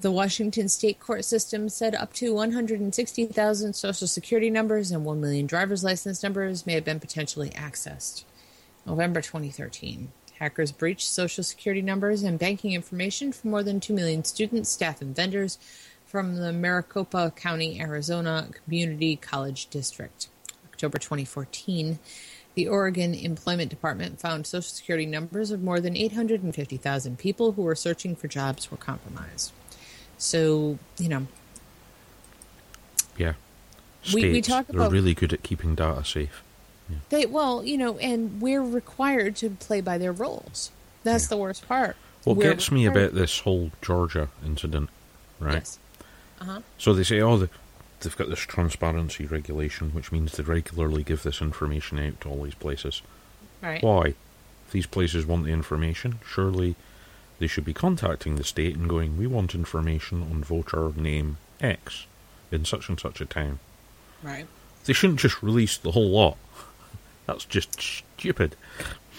The 0.00 0.10
Washington 0.10 0.68
state 0.68 0.98
court 1.00 1.24
system 1.24 1.68
said 1.68 1.94
up 1.94 2.12
to 2.14 2.34
160,000 2.34 3.72
social 3.74 4.06
security 4.06 4.50
numbers 4.50 4.90
and 4.90 5.04
1 5.04 5.20
million 5.20 5.46
driver's 5.46 5.84
license 5.84 6.22
numbers 6.22 6.66
may 6.66 6.74
have 6.74 6.84
been 6.84 7.00
potentially 7.00 7.50
accessed. 7.50 8.24
November 8.84 9.22
2013. 9.22 10.10
Hackers 10.40 10.72
breached 10.72 11.08
social 11.08 11.44
security 11.44 11.80
numbers 11.80 12.22
and 12.22 12.38
banking 12.38 12.72
information 12.72 13.32
for 13.32 13.46
more 13.46 13.62
than 13.62 13.80
2 13.80 13.94
million 13.94 14.24
students, 14.24 14.68
staff, 14.68 15.00
and 15.00 15.14
vendors 15.14 15.58
from 16.04 16.36
the 16.36 16.52
Maricopa 16.52 17.32
County, 17.34 17.80
Arizona 17.80 18.48
Community 18.64 19.16
College 19.16 19.68
District. 19.68 20.28
October 20.66 20.98
2014. 20.98 22.00
The 22.56 22.68
Oregon 22.68 23.14
Employment 23.14 23.70
Department 23.70 24.20
found 24.20 24.46
social 24.46 24.74
security 24.74 25.06
numbers 25.06 25.50
of 25.50 25.62
more 25.62 25.80
than 25.80 25.96
850,000 25.96 27.18
people 27.18 27.52
who 27.52 27.62
were 27.62 27.74
searching 27.74 28.14
for 28.14 28.28
jobs 28.28 28.70
were 28.70 28.76
compromised. 28.76 29.52
So, 30.18 30.78
you 30.98 31.08
know, 31.08 31.26
Yeah. 33.16 33.34
States, 34.02 34.14
We- 34.14 34.32
we 34.32 34.42
talk 34.42 34.66
they're 34.66 34.90
really 34.90 35.14
good 35.14 35.32
at 35.32 35.42
keeping 35.42 35.74
data 35.74 36.04
safe. 36.04 36.42
they, 37.08 37.24
well, 37.26 37.64
you 37.64 37.78
know, 37.78 37.96
and 37.98 38.40
we're 38.42 38.62
required 38.62 39.36
to 39.36 39.50
play 39.50 39.80
by 39.80 39.96
their 39.98 40.12
rules. 40.12 40.70
That's 41.02 41.26
the 41.28 41.36
worst 41.36 41.66
part. 41.66 41.96
What 42.24 42.36
We're 42.36 42.50
gets 42.54 42.70
me 42.70 42.86
about 42.86 43.14
this 43.14 43.40
whole 43.40 43.70
Georgia 43.82 44.28
incident, 44.44 44.90
right? 45.38 45.54
Yes. 45.54 45.78
Uh-huh. 46.40 46.60
So 46.78 46.92
they 46.94 47.04
say, 47.04 47.20
oh, 47.20 47.36
the, 47.38 47.50
they've 48.00 48.16
got 48.16 48.28
this 48.28 48.40
transparency 48.40 49.26
regulation, 49.26 49.90
which 49.90 50.12
means 50.12 50.32
they 50.32 50.42
regularly 50.42 51.02
give 51.02 51.22
this 51.22 51.40
information 51.40 51.98
out 51.98 52.20
to 52.22 52.28
all 52.28 52.42
these 52.42 52.54
places. 52.54 53.00
Right. 53.62 53.82
Why? 53.82 54.14
If 54.66 54.72
these 54.72 54.86
places 54.86 55.24
want 55.26 55.44
the 55.44 55.52
information, 55.52 56.18
surely 56.26 56.76
they 57.38 57.46
should 57.46 57.64
be 57.64 57.74
contacting 57.74 58.36
the 58.36 58.44
state 58.44 58.76
and 58.76 58.88
going, 58.88 59.16
we 59.16 59.26
want 59.26 59.54
information 59.54 60.22
on 60.22 60.44
voter 60.44 60.92
name 60.96 61.38
X 61.60 62.06
in 62.50 62.64
such 62.64 62.88
and 62.88 62.98
such 62.98 63.20
a 63.20 63.26
town. 63.26 63.58
Right. 64.22 64.46
They 64.84 64.92
shouldn't 64.92 65.20
just 65.20 65.42
release 65.42 65.76
the 65.76 65.92
whole 65.92 66.10
lot. 66.10 66.36
That's 67.26 67.44
just 67.44 67.80
stupid. 67.80 68.56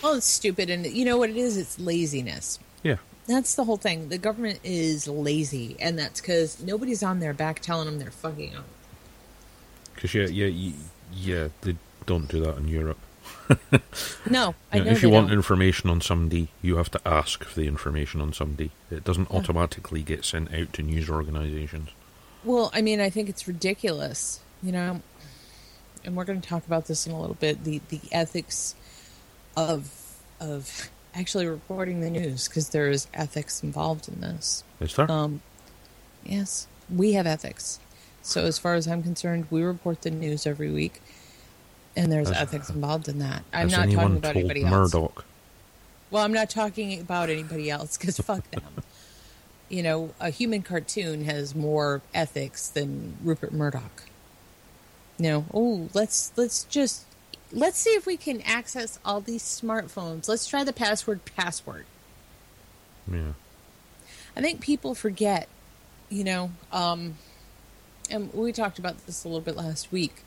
Well, 0.04 0.16
it's 0.16 0.28
stupid, 0.28 0.70
and 0.70 0.86
you 0.86 1.06
know 1.06 1.18
what 1.18 1.30
it 1.30 1.38
is? 1.38 1.58
It's 1.58 1.80
laziness. 1.80 2.60
Yeah. 2.84 2.98
That's 3.28 3.56
the 3.56 3.64
whole 3.64 3.78
thing. 3.78 4.10
The 4.10 4.20
government 4.20 4.60
is 4.64 5.08
lazy, 5.08 5.76
and 5.80 5.98
that's 5.98 6.22
because 6.22 6.62
nobody's 6.62 7.02
on 7.02 7.20
their 7.20 7.34
back 7.34 7.60
telling 7.60 7.88
them 7.88 7.98
they're 7.98 8.12
fucking 8.12 8.56
up. 8.56 8.66
Because, 9.96 10.14
yeah, 10.14 10.28
yeah, 10.28 10.46
yeah, 10.46 10.74
yeah, 11.12 11.48
they 11.62 11.76
don't 12.06 12.28
do 12.28 12.42
that 12.42 12.58
in 12.58 12.68
Europe. 12.68 13.00
No, 14.30 14.56
I 14.72 14.80
know, 14.80 14.92
if 14.92 15.04
you 15.04 15.10
want 15.10 15.28
don't. 15.28 15.38
information 15.38 15.90
on 15.90 16.02
somebody, 16.02 16.48
you 16.62 16.78
have 16.78 16.90
to 16.92 17.08
ask 17.08 17.44
for 17.44 17.60
the 17.60 17.68
information 17.68 18.20
on 18.22 18.34
somebody. 18.34 18.72
It 18.90 19.04
doesn't 19.04 19.30
automatically 19.32 20.02
get 20.02 20.26
sent 20.26 20.54
out 20.54 20.74
to 20.74 20.82
news 20.84 21.10
organizations. 21.10 21.90
Well, 22.44 22.72
I 22.74 22.82
mean, 22.82 23.00
I 23.00 23.10
think 23.10 23.30
it's 23.30 23.48
ridiculous, 23.48 24.40
you 24.64 24.72
know. 24.72 25.02
And 26.04 26.16
we're 26.16 26.26
going 26.26 26.42
to 26.42 26.48
talk 26.48 26.66
about 26.66 26.86
this 26.88 27.06
in 27.08 27.14
a 27.14 27.20
little 27.20 27.36
bit. 27.36 27.64
The 27.64 27.82
the 27.90 28.02
ethics 28.12 28.76
of 29.56 29.92
of 30.40 30.90
actually 31.14 31.48
reporting 31.48 32.02
the 32.02 32.10
news 32.10 32.48
because 32.48 32.70
there 32.70 32.90
is 32.90 33.08
ethics 33.14 33.64
involved 33.64 34.08
in 34.08 34.22
this. 34.22 34.64
Is 34.80 34.96
there? 34.96 35.10
Um, 35.12 35.42
yes, 36.24 36.68
we 36.94 37.14
have 37.14 37.26
ethics. 37.26 37.80
So 38.22 38.44
as 38.46 38.58
far 38.58 38.74
as 38.74 38.88
I'm 38.88 39.04
concerned, 39.04 39.48
we 39.52 39.62
report 39.62 40.02
the 40.02 40.12
news 40.12 40.48
every 40.48 40.72
week, 40.72 41.02
and 41.96 42.12
there's 42.12 42.30
Has- 42.30 42.38
ethics 42.38 42.70
involved 42.70 43.08
in 43.08 43.20
that. 43.20 43.44
I'm 43.54 43.68
not 43.68 43.90
talking 43.90 44.18
about 44.18 44.36
anybody 44.36 44.64
else. 44.64 44.94
Murdoch? 44.94 45.26
Well, 46.12 46.24
I'm 46.24 46.34
not 46.34 46.50
talking 46.50 47.00
about 47.00 47.30
anybody 47.30 47.70
else 47.70 47.98
because 47.98 48.18
fuck 48.20 48.50
them. 48.52 48.64
You 49.70 49.84
know, 49.84 50.14
a 50.20 50.30
human 50.30 50.62
cartoon 50.62 51.26
has 51.26 51.56
more 51.56 52.02
ethics 52.14 52.68
than 52.70 53.18
Rupert 53.24 53.52
Murdoch. 53.52 54.04
You 55.18 55.30
know, 55.30 55.46
oh, 55.54 55.90
let's 55.94 56.32
let's 56.36 56.66
just 56.66 57.06
let's 57.52 57.80
see 57.80 57.92
if 57.92 58.06
we 58.06 58.18
can 58.18 58.42
access 58.42 59.00
all 59.04 59.22
these 59.22 59.44
smartphones. 59.44 60.28
Let's 60.28 60.46
try 60.48 60.64
the 60.64 60.74
password 60.74 61.22
password. 61.36 61.86
Yeah. 63.12 63.34
I 64.36 64.42
think 64.42 64.60
people 64.60 64.94
forget, 64.96 65.48
you 66.10 66.24
know, 66.24 66.52
um, 66.72 67.16
and 68.10 68.34
we 68.34 68.52
talked 68.52 68.78
about 68.80 69.06
this 69.06 69.24
a 69.24 69.28
little 69.28 69.42
bit 69.42 69.56
last 69.56 69.92
week. 69.92 70.24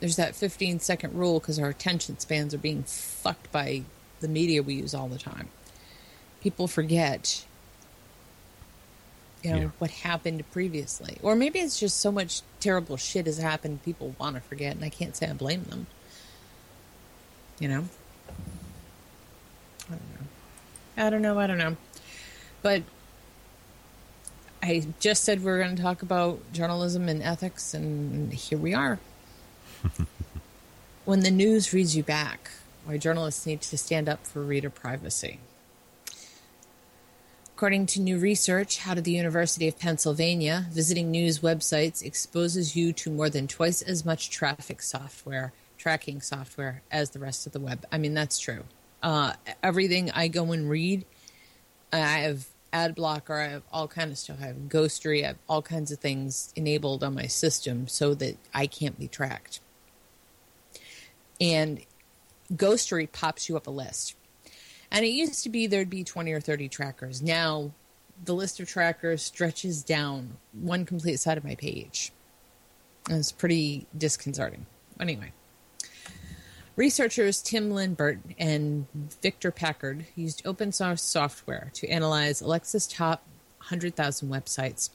There's 0.00 0.16
that 0.16 0.34
15 0.36 0.80
second 0.80 1.14
rule 1.14 1.40
because 1.40 1.58
our 1.58 1.68
attention 1.68 2.18
spans 2.18 2.54
are 2.54 2.58
being 2.58 2.84
fucked 2.84 3.50
by 3.50 3.82
the 4.20 4.28
media 4.28 4.62
we 4.62 4.74
use 4.74 4.94
all 4.94 5.08
the 5.08 5.18
time. 5.18 5.48
People 6.40 6.68
forget, 6.68 7.44
you 9.42 9.50
know, 9.50 9.56
Yeah. 9.58 9.70
what 9.78 9.90
happened 9.90 10.48
previously. 10.52 11.18
Or 11.22 11.34
maybe 11.34 11.58
it's 11.58 11.78
just 11.80 11.98
so 11.98 12.12
much 12.12 12.42
terrible 12.60 12.96
shit 12.96 13.26
has 13.26 13.38
happened, 13.38 13.82
people 13.82 14.14
want 14.18 14.36
to 14.36 14.40
forget, 14.42 14.76
and 14.76 14.84
I 14.84 14.88
can't 14.88 15.16
say 15.16 15.28
I 15.28 15.32
blame 15.32 15.64
them. 15.64 15.86
You 17.58 17.68
know? 17.68 17.84
I 19.90 19.94
don't 19.94 20.02
know. 20.14 20.26
I 21.06 21.10
don't 21.10 21.22
know. 21.22 21.38
I 21.40 21.46
don't 21.48 21.58
know. 21.58 21.76
But 22.62 22.82
I 24.62 24.86
just 25.00 25.24
said 25.24 25.42
we 25.42 25.50
are 25.50 25.58
going 25.62 25.74
to 25.76 25.82
talk 25.82 26.02
about 26.02 26.40
journalism 26.52 27.08
and 27.08 27.22
ethics, 27.22 27.74
and 27.74 28.32
here 28.32 28.58
we 28.58 28.74
are. 28.74 28.98
when 31.04 31.20
the 31.20 31.30
news 31.30 31.72
reads 31.72 31.96
you 31.96 32.02
back, 32.02 32.50
why 32.84 32.96
journalists 32.96 33.46
need 33.46 33.60
to 33.60 33.78
stand 33.78 34.08
up 34.08 34.26
for 34.26 34.42
reader 34.42 34.70
privacy. 34.70 35.40
According 37.58 37.86
to 37.86 38.00
new 38.00 38.18
research 38.18 38.86
out 38.86 38.98
of 38.98 39.04
the 39.04 39.10
University 39.10 39.66
of 39.66 39.78
Pennsylvania, 39.80 40.66
visiting 40.70 41.10
news 41.10 41.40
websites 41.40 42.04
exposes 42.04 42.76
you 42.76 42.92
to 42.92 43.10
more 43.10 43.28
than 43.28 43.48
twice 43.48 43.82
as 43.82 44.04
much 44.04 44.30
traffic 44.30 44.80
software, 44.80 45.52
tracking 45.76 46.20
software, 46.20 46.82
as 46.90 47.10
the 47.10 47.18
rest 47.18 47.46
of 47.46 47.52
the 47.52 47.58
web. 47.58 47.84
I 47.90 47.98
mean, 47.98 48.14
that's 48.14 48.38
true. 48.38 48.62
Uh, 49.02 49.32
everything 49.60 50.10
I 50.12 50.28
go 50.28 50.52
and 50.52 50.70
read, 50.70 51.04
I 51.92 51.98
have 51.98 52.46
ad 52.72 52.94
blocker, 52.94 53.34
I 53.34 53.48
have 53.48 53.62
all 53.72 53.88
kind 53.88 54.10
of 54.10 54.18
stuff. 54.18 54.38
I 54.40 54.46
have 54.46 54.56
ghostery, 54.68 55.24
I 55.24 55.28
have 55.28 55.38
all 55.48 55.62
kinds 55.62 55.90
of 55.90 55.98
things 55.98 56.52
enabled 56.54 57.02
on 57.02 57.14
my 57.14 57.26
system 57.26 57.88
so 57.88 58.14
that 58.14 58.36
I 58.54 58.66
can't 58.66 58.98
be 58.98 59.08
tracked. 59.08 59.60
And 61.40 61.80
ghostery 62.52 63.10
pops 63.10 63.48
you 63.48 63.56
up 63.56 63.66
a 63.66 63.70
list. 63.70 64.16
And 64.90 65.04
it 65.04 65.08
used 65.08 65.42
to 65.42 65.48
be 65.48 65.66
there'd 65.66 65.90
be 65.90 66.04
20 66.04 66.32
or 66.32 66.40
30 66.40 66.68
trackers. 66.68 67.22
Now 67.22 67.72
the 68.24 68.34
list 68.34 68.60
of 68.60 68.68
trackers 68.68 69.22
stretches 69.22 69.82
down 69.82 70.38
one 70.52 70.84
complete 70.84 71.20
side 71.20 71.38
of 71.38 71.44
my 71.44 71.54
page. 71.54 72.12
And 73.08 73.18
it's 73.18 73.32
pretty 73.32 73.86
disconcerting. 73.96 74.66
Anyway, 75.00 75.32
researchers 76.76 77.40
Tim 77.40 77.70
Libert 77.70 78.18
and 78.38 78.86
Victor 79.22 79.50
Pickard 79.50 80.06
used 80.16 80.42
open 80.44 80.72
source 80.72 81.02
software 81.02 81.70
to 81.74 81.88
analyze 81.88 82.40
Alexa's 82.40 82.86
top 82.86 83.22
100,000 83.58 84.28
websites, 84.28 84.90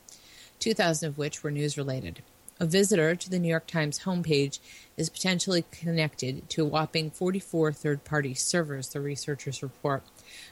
2,000 0.59 1.07
of 1.09 1.17
which 1.17 1.43
were 1.43 1.51
news 1.51 1.77
related. 1.77 2.21
A 2.63 2.65
visitor 2.65 3.13
to 3.13 3.29
the 3.29 3.39
New 3.39 3.49
York 3.49 3.67
Times 3.67 3.99
homepage 4.05 4.59
is 4.95 5.09
potentially 5.09 5.65
connected 5.69 6.49
to 6.51 6.61
a 6.61 6.65
whopping 6.65 7.11
44 7.11 7.73
third 7.73 8.05
party 8.05 8.33
servers, 8.33 8.87
the 8.87 9.01
researchers 9.01 9.61
report, 9.61 10.01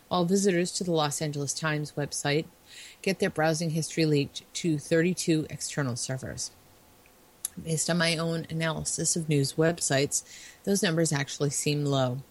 while 0.09 0.25
visitors 0.25 0.73
to 0.73 0.83
the 0.83 0.91
Los 0.91 1.21
Angeles 1.21 1.53
Times 1.53 1.93
website 1.95 2.47
get 3.01 3.19
their 3.19 3.29
browsing 3.29 3.69
history 3.69 4.05
leaked 4.05 4.43
to 4.55 4.77
32 4.77 5.47
external 5.49 5.95
servers. 5.95 6.51
Based 7.63 7.89
on 7.89 7.99
my 7.99 8.17
own 8.17 8.45
analysis 8.49 9.15
of 9.15 9.29
news 9.29 9.53
websites, 9.53 10.21
those 10.65 10.83
numbers 10.83 11.13
actually 11.13 11.51
seem 11.51 11.85
low. 11.85 12.23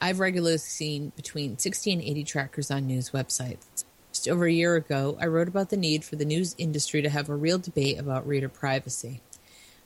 I've 0.00 0.20
regularly 0.20 0.56
seen 0.56 1.12
between 1.16 1.58
60 1.58 1.92
and 1.92 2.00
80 2.00 2.24
trackers 2.24 2.70
on 2.70 2.86
news 2.86 3.10
websites. 3.10 3.84
Just 4.22 4.30
over 4.30 4.44
a 4.44 4.52
year 4.52 4.76
ago, 4.76 5.18
I 5.20 5.26
wrote 5.26 5.48
about 5.48 5.70
the 5.70 5.76
need 5.76 6.04
for 6.04 6.14
the 6.14 6.24
news 6.24 6.54
industry 6.56 7.02
to 7.02 7.10
have 7.10 7.28
a 7.28 7.34
real 7.34 7.58
debate 7.58 7.98
about 7.98 8.24
reader 8.24 8.48
privacy. 8.48 9.20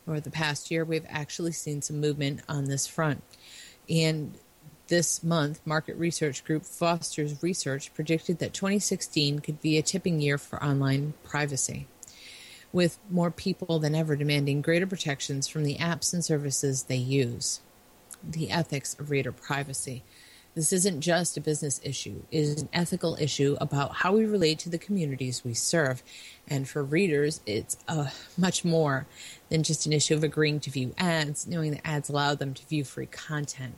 Over 0.07 0.20
the 0.20 0.31
past 0.31 0.70
year, 0.70 0.85
we've 0.85 1.07
actually 1.09 1.53
seen 1.53 1.81
some 1.81 2.03
movement 2.03 2.42
on 2.46 2.66
this 2.66 2.87
front. 2.87 3.22
And 3.88 4.35
this 4.88 5.22
month, 5.22 5.62
market 5.64 5.96
research 5.96 6.44
group 6.44 6.66
Forrester 6.66 7.27
Research 7.40 7.94
predicted 7.94 8.38
that 8.40 8.53
2016 8.53 9.38
could 9.38 9.62
be 9.62 9.79
a 9.79 9.83
tipping 9.83 10.20
year 10.20 10.37
for 10.37 10.62
online 10.62 11.14
privacy, 11.25 11.87
with 12.75 12.99
more 13.09 13.31
people 13.31 13.79
than 13.79 13.94
ever 13.94 14.16
demanding 14.16 14.61
greater 14.61 14.87
protections 14.87 15.49
from 15.49 15.64
the 15.64 15.77
apps 15.77 16.12
and 16.12 16.22
services 16.22 16.83
they 16.83 16.96
use. 16.96 17.61
The 18.22 18.51
ethics 18.51 18.96
of 19.01 19.09
reader 19.09 19.33
privacy. 19.33 20.03
This 20.57 20.73
isn't 20.73 21.03
just 21.03 21.37
a 21.37 21.42
business 21.42 21.83
issue, 21.85 22.23
it 22.31 22.38
is 22.38 22.62
an 22.62 22.71
ethical 22.73 23.14
issue 23.21 23.59
about 23.61 23.97
how 23.97 24.14
we 24.14 24.25
relate 24.25 24.59
to 24.61 24.71
the 24.71 24.79
communities 24.79 25.45
we 25.45 25.53
serve. 25.53 26.03
And 26.49 26.66
for 26.66 26.83
readers, 26.83 27.42
it's 27.45 27.77
uh, 27.87 28.09
much 28.38 28.64
more 28.64 29.07
than 29.51 29.62
just 29.62 29.85
an 29.85 29.92
issue 29.92 30.14
of 30.14 30.25
agreeing 30.25 30.61
to 30.61 30.71
view 30.71 30.95
ads, 30.97 31.47
knowing 31.47 31.73
that 31.73 31.87
ads 31.87 32.09
allow 32.09 32.35
them 32.35 32.55
to 32.55 32.66
view 32.66 32.85
free 32.85 33.05
content. 33.05 33.75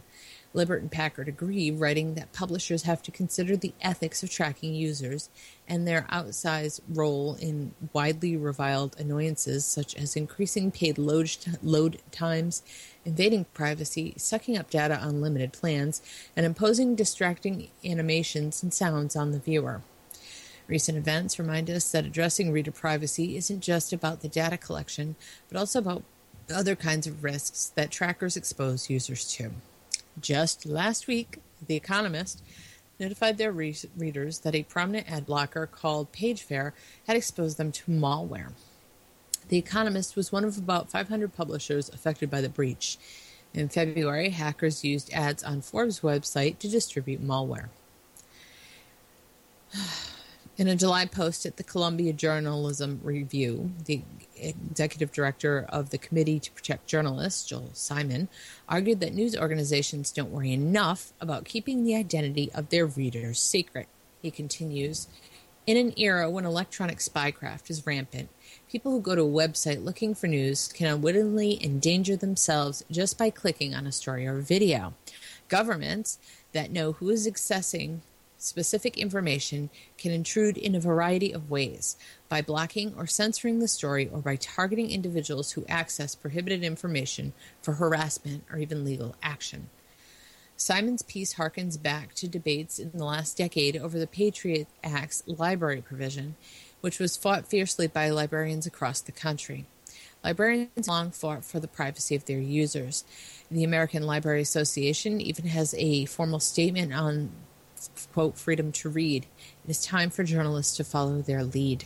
Libert 0.55 0.81
and 0.81 0.91
Pickard 0.91 1.29
agree, 1.29 1.71
writing 1.71 2.15
that 2.15 2.33
publishers 2.33 2.85
have 2.85 3.03
to 3.03 3.11
consider 3.11 3.57
the 3.57 3.75
ethics 3.81 4.23
of 4.23 4.31
tracking 4.31 4.73
users 4.73 5.29
and 5.67 5.87
their 5.87 6.03
outsized 6.11 6.81
role 6.89 7.35
in 7.41 7.75
widely 7.93 8.37
reviled 8.37 8.97
annoyances 8.99 9.65
such 9.65 9.95
as 9.97 10.17
increasing 10.17 10.71
paid 10.71 10.97
load, 10.97 11.31
load 11.63 12.01
times, 12.13 12.63
invading 13.09 13.47
privacy, 13.55 14.13
sucking 14.19 14.57
up 14.57 14.71
data 14.71 14.97
on 14.99 15.23
limited 15.23 15.53
plans, 15.53 16.03
and 16.37 16.45
imposing 16.45 16.95
distracting 16.95 17.69
animations 17.83 18.63
and 18.63 18.73
sounds 18.73 19.17
on 19.17 19.33
the 19.33 19.39
viewer. 19.39 19.81
Recent 20.67 20.99
events 20.99 21.39
remind 21.39 21.71
us 21.71 21.91
that 21.91 22.05
addressing 22.05 22.53
reader 22.53 22.71
privacy 22.71 23.37
isn't 23.39 23.61
just 23.61 23.93
about 23.95 24.21
the 24.21 24.29
data 24.29 24.59
collection, 24.59 25.17
but 25.49 25.59
also 25.59 25.79
about 25.79 26.03
other 26.55 26.77
kinds 26.77 27.07
of 27.07 27.25
risks 27.25 27.73
that 27.75 27.91
trackers 27.91 28.37
expose 28.37 28.91
users 28.91 29.33
to. 29.33 29.53
Just 30.21 30.67
last 30.67 31.07
week, 31.07 31.39
The 31.67 31.77
Economist 31.77 32.43
notified 33.01 33.39
their 33.39 33.53
re- 33.53 33.75
readers 33.97 34.41
that 34.41 34.55
a 34.55 34.65
prominent 34.65 35.11
ad 35.11 35.25
blocker 35.25 35.67
called 35.67 36.13
PageFair 36.13 36.73
had 37.07 37.17
exposed 37.17 37.57
them 37.57 37.73
to 37.73 37.91
malware. 37.91 38.53
The 39.49 39.59
Economist 39.59 40.15
was 40.15 40.31
one 40.31 40.45
of 40.45 40.59
about 40.59 40.91
500 40.91 41.35
publishers 41.35 41.89
affected 41.89 42.31
by 42.31 42.41
the 42.41 42.49
breach. 42.49 42.99
In 43.55 43.69
February, 43.69 44.31
hackers 44.31 44.85
used 44.85 45.13
ads 45.13 45.43
on 45.43 45.63
Forbes' 45.63 46.01
website 46.01 46.59
to 46.59 46.69
distribute 46.69 47.27
malware. 47.27 47.69
In 50.59 50.67
a 50.67 50.75
July 50.75 51.07
post 51.07 51.47
at 51.47 51.57
the 51.57 51.63
Columbia 51.63 52.13
Journalism 52.13 53.01
Review, 53.05 53.71
the 53.85 54.03
executive 54.37 55.13
director 55.13 55.65
of 55.69 55.91
the 55.91 55.99
Committee 55.99 56.41
to 56.41 56.51
Protect 56.51 56.89
Journalists, 56.89 57.47
Joel 57.47 57.71
Simon, 57.75 58.29
argued 58.69 58.99
that 58.99 59.15
news 59.15 59.37
organizations 59.37 60.11
don't 60.11 60.33
worry 60.33 60.53
enough 60.53 61.13
about 61.21 61.45
keeping 61.45 61.85
the 61.85 61.95
identity 61.95 62.51
of 62.53 62.71
their 62.71 62.87
readers 62.87 63.39
secret. 63.39 63.87
He 64.21 64.33
continues 64.33 65.07
In 65.65 65.77
an 65.77 65.95
era 65.97 66.29
when 66.29 66.45
electronic 66.45 66.99
spycraft 66.99 67.71
is 67.71 67.87
rampant, 67.87 68.29
people 68.71 68.93
who 68.93 69.01
go 69.01 69.15
to 69.15 69.23
a 69.23 69.25
website 69.25 69.83
looking 69.83 70.15
for 70.15 70.27
news 70.27 70.69
can 70.69 70.87
unwittingly 70.87 71.63
endanger 71.65 72.17
themselves 72.17 72.85
just 72.91 73.17
by 73.17 73.31
clicking 73.31 73.75
on 73.75 73.87
a 73.87 73.93
story 73.93 74.27
or 74.27 74.41
video. 74.41 74.95
Governments 75.49 76.19
that 76.53 76.71
know 76.71 76.93
who 76.93 77.09
is 77.09 77.27
accessing 77.27 78.01
specific 78.37 78.97
information 78.97 79.71
can 79.97 80.13
intrude 80.13 80.57
in 80.57 80.75
a 80.75 80.81
variety 80.81 81.33
of 81.33 81.51
ways 81.51 81.97
by 82.29 82.41
blocking 82.41 82.95
or 82.97 83.07
censoring 83.07 83.59
the 83.59 83.67
story 83.67 84.09
or 84.13 84.21
by 84.21 84.37
targeting 84.37 84.91
individuals 84.91 85.53
who 85.53 85.67
access 85.67 86.15
prohibited 86.15 86.63
information 86.63 87.33
for 87.63 87.75
harassment 87.75 88.45
or 88.53 88.59
even 88.59 88.85
legal 88.85 89.17
action. 89.23 89.71
Simon's 90.57 91.03
piece 91.03 91.35
harkens 91.35 91.81
back 91.81 92.15
to 92.15 92.27
debates 92.27 92.81
in 92.81 92.91
the 92.91 93.05
last 93.05 93.37
decade 93.37 93.77
over 93.77 93.97
the 93.97 94.09
Patriot 94.09 94.67
Act's 94.83 95.23
library 95.27 95.81
provision, 95.81 96.35
which 96.81 96.99
was 96.99 97.17
fought 97.17 97.47
fiercely 97.47 97.87
by 97.87 98.11
librarians 98.11 98.67
across 98.67 99.01
the 99.01 99.13
country. 99.13 99.67
Librarians 100.25 100.89
long 100.89 101.11
fought 101.11 101.45
for 101.45 101.61
the 101.61 101.69
privacy 101.69 102.15
of 102.15 102.25
their 102.25 102.41
users. 102.41 103.05
The 103.51 103.65
American 103.65 104.03
Library 104.03 104.43
Association 104.43 105.21
even 105.21 105.47
has 105.47 105.75
a 105.79 106.07
formal 106.07 106.41
statement 106.41 106.93
on 106.93 107.31
quote, 108.13 108.37
freedom 108.37 108.73
to 108.73 108.89
read. 108.89 109.27
It 109.65 109.71
is 109.71 109.85
time 109.85 110.11
for 110.11 110.25
journalists 110.25 110.77
to 110.77 110.85
follow 110.85 111.23
their 111.23 111.45
lead. 111.45 111.85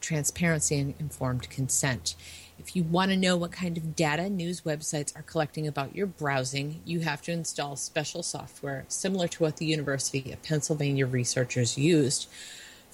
Transparency 0.00 0.78
and 0.78 0.94
informed 0.98 1.50
consent. 1.50 2.14
If 2.58 2.74
you 2.74 2.82
want 2.82 3.10
to 3.10 3.16
know 3.16 3.36
what 3.36 3.52
kind 3.52 3.76
of 3.76 3.94
data 3.94 4.30
news 4.30 4.62
websites 4.62 5.16
are 5.16 5.22
collecting 5.22 5.66
about 5.66 5.94
your 5.94 6.06
browsing, 6.06 6.80
you 6.84 7.00
have 7.00 7.20
to 7.22 7.32
install 7.32 7.76
special 7.76 8.22
software 8.22 8.84
similar 8.88 9.28
to 9.28 9.42
what 9.42 9.58
the 9.58 9.66
University 9.66 10.32
of 10.32 10.42
Pennsylvania 10.42 11.06
researchers 11.06 11.76
used. 11.76 12.28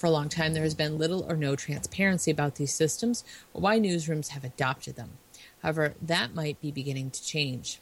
For 0.03 0.07
a 0.07 0.11
long 0.11 0.27
time, 0.27 0.53
there 0.53 0.63
has 0.63 0.75
been 0.75 0.97
little 0.97 1.25
or 1.31 1.37
no 1.37 1.55
transparency 1.55 2.29
about 2.29 2.55
these 2.55 2.73
systems 2.73 3.23
or 3.53 3.61
why 3.61 3.79
newsrooms 3.79 4.27
have 4.31 4.43
adopted 4.43 4.97
them. 4.97 5.11
However, 5.61 5.93
that 6.01 6.35
might 6.35 6.59
be 6.59 6.73
beginning 6.73 7.09
to 7.11 7.23
change. 7.23 7.79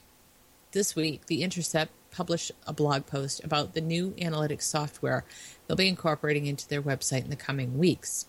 This 0.72 0.96
week, 0.96 1.26
The 1.26 1.42
Intercept 1.42 1.92
published 2.12 2.52
a 2.68 2.74
blog 2.74 3.08
post 3.08 3.44
about 3.44 3.74
the 3.74 3.82
new 3.82 4.12
analytics 4.20 4.66
software 4.66 5.26
they'll 5.66 5.76
be 5.76 5.88
incorporating 5.88 6.46
into 6.46 6.70
their 6.70 6.84
website 6.84 7.24
in 7.24 7.32
the 7.32 7.36
coming 7.36 7.80
weeks. 7.80 8.28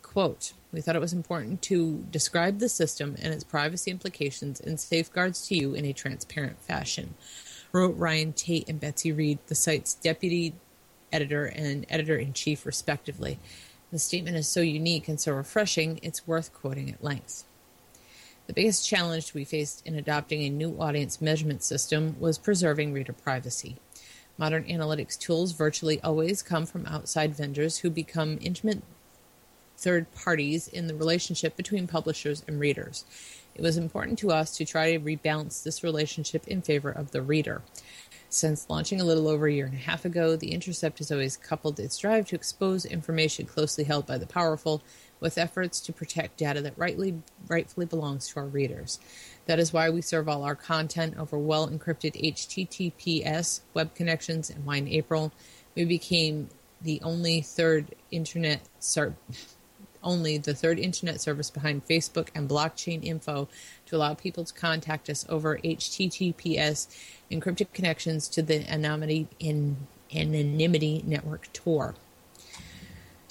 Quote, 0.00 0.54
we 0.72 0.80
thought 0.80 0.96
it 0.96 1.00
was 1.00 1.12
important 1.12 1.60
to 1.60 2.06
describe 2.10 2.58
the 2.58 2.70
system 2.70 3.16
and 3.20 3.34
its 3.34 3.44
privacy 3.44 3.90
implications 3.90 4.60
and 4.60 4.80
safeguards 4.80 5.46
to 5.48 5.54
you 5.54 5.74
in 5.74 5.84
a 5.84 5.92
transparent 5.92 6.58
fashion, 6.62 7.12
wrote 7.70 7.98
Ryan 7.98 8.32
Tate 8.32 8.66
and 8.66 8.80
Betsy 8.80 9.12
Reed, 9.12 9.40
the 9.48 9.54
site's 9.54 9.92
deputy 9.92 10.54
editor 11.12 11.46
and 11.46 11.86
editor 11.88 12.16
in 12.16 12.32
chief, 12.32 12.66
respectively. 12.66 13.38
The 13.92 13.98
statement 13.98 14.36
is 14.36 14.48
so 14.48 14.60
unique 14.60 15.08
and 15.08 15.20
so 15.20 15.32
refreshing, 15.32 16.00
it's 16.02 16.26
worth 16.26 16.52
quoting 16.52 16.90
at 16.90 17.04
length. 17.04 17.44
The 18.46 18.52
biggest 18.52 18.86
challenge 18.86 19.34
we 19.34 19.44
faced 19.44 19.86
in 19.86 19.94
adopting 19.94 20.42
a 20.42 20.50
new 20.50 20.76
audience 20.80 21.20
measurement 21.20 21.62
system 21.62 22.16
was 22.20 22.38
preserving 22.38 22.92
reader 22.92 23.12
privacy. 23.12 23.76
Modern 24.38 24.64
analytics 24.64 25.18
tools 25.18 25.52
virtually 25.52 26.00
always 26.02 26.42
come 26.42 26.66
from 26.66 26.86
outside 26.86 27.34
vendors 27.34 27.78
who 27.78 27.90
become 27.90 28.38
intimate 28.40 28.82
third 29.76 30.12
parties 30.14 30.68
in 30.68 30.86
the 30.86 30.94
relationship 30.94 31.56
between 31.56 31.86
publishers 31.86 32.42
and 32.46 32.58
readers. 32.60 33.04
It 33.54 33.62
was 33.62 33.76
important 33.76 34.18
to 34.18 34.32
us 34.32 34.56
to 34.56 34.64
try 34.66 34.92
to 34.92 35.00
rebalance 35.00 35.62
this 35.62 35.82
relationship 35.82 36.46
in 36.46 36.60
favor 36.60 36.90
of 36.90 37.12
the 37.12 37.22
reader. 37.22 37.62
Since 38.28 38.68
launching 38.68 39.00
a 39.00 39.04
little 39.04 39.28
over 39.28 39.46
a 39.46 39.52
year 39.52 39.66
and 39.66 39.74
a 39.74 39.78
half 39.78 40.04
ago, 40.04 40.36
The 40.36 40.52
Intercept 40.52 40.98
has 40.98 41.12
always 41.12 41.36
coupled 41.36 41.78
its 41.78 41.96
drive 41.96 42.26
to 42.28 42.34
expose 42.34 42.84
information 42.84 43.46
closely 43.46 43.84
held 43.84 44.06
by 44.06 44.18
the 44.18 44.26
powerful 44.26 44.82
with 45.20 45.38
efforts 45.38 45.80
to 45.80 45.92
protect 45.92 46.36
data 46.36 46.60
that 46.60 46.76
rightly, 46.76 47.22
rightfully 47.46 47.86
belongs 47.86 48.28
to 48.28 48.40
our 48.40 48.46
readers. 48.46 48.98
That 49.46 49.58
is 49.58 49.72
why 49.72 49.88
we 49.88 50.02
serve 50.02 50.28
all 50.28 50.42
our 50.42 50.56
content 50.56 51.16
over 51.16 51.38
well 51.38 51.68
encrypted 51.68 52.20
HTTPS 52.22 53.60
web 53.72 53.94
connections, 53.94 54.50
and 54.50 54.66
why 54.66 54.76
in 54.76 54.88
April 54.88 55.32
we 55.74 55.84
became 55.84 56.48
the 56.82 57.00
only 57.02 57.40
third 57.40 57.94
internet 58.10 58.60
ser- 58.80 59.16
only 60.06 60.38
the 60.38 60.54
third 60.54 60.78
internet 60.78 61.20
service 61.20 61.50
behind 61.50 61.86
Facebook 61.86 62.28
and 62.34 62.48
blockchain 62.48 63.04
info 63.04 63.48
to 63.84 63.96
allow 63.96 64.14
people 64.14 64.44
to 64.44 64.54
contact 64.54 65.10
us 65.10 65.26
over 65.28 65.58
HTTPS 65.58 66.86
encrypted 67.30 67.72
connections 67.74 68.28
to 68.28 68.40
the 68.40 68.66
anonymity 68.70 69.28
in 69.38 69.76
anonymity 70.14 71.02
network 71.04 71.52
Tor. 71.52 71.94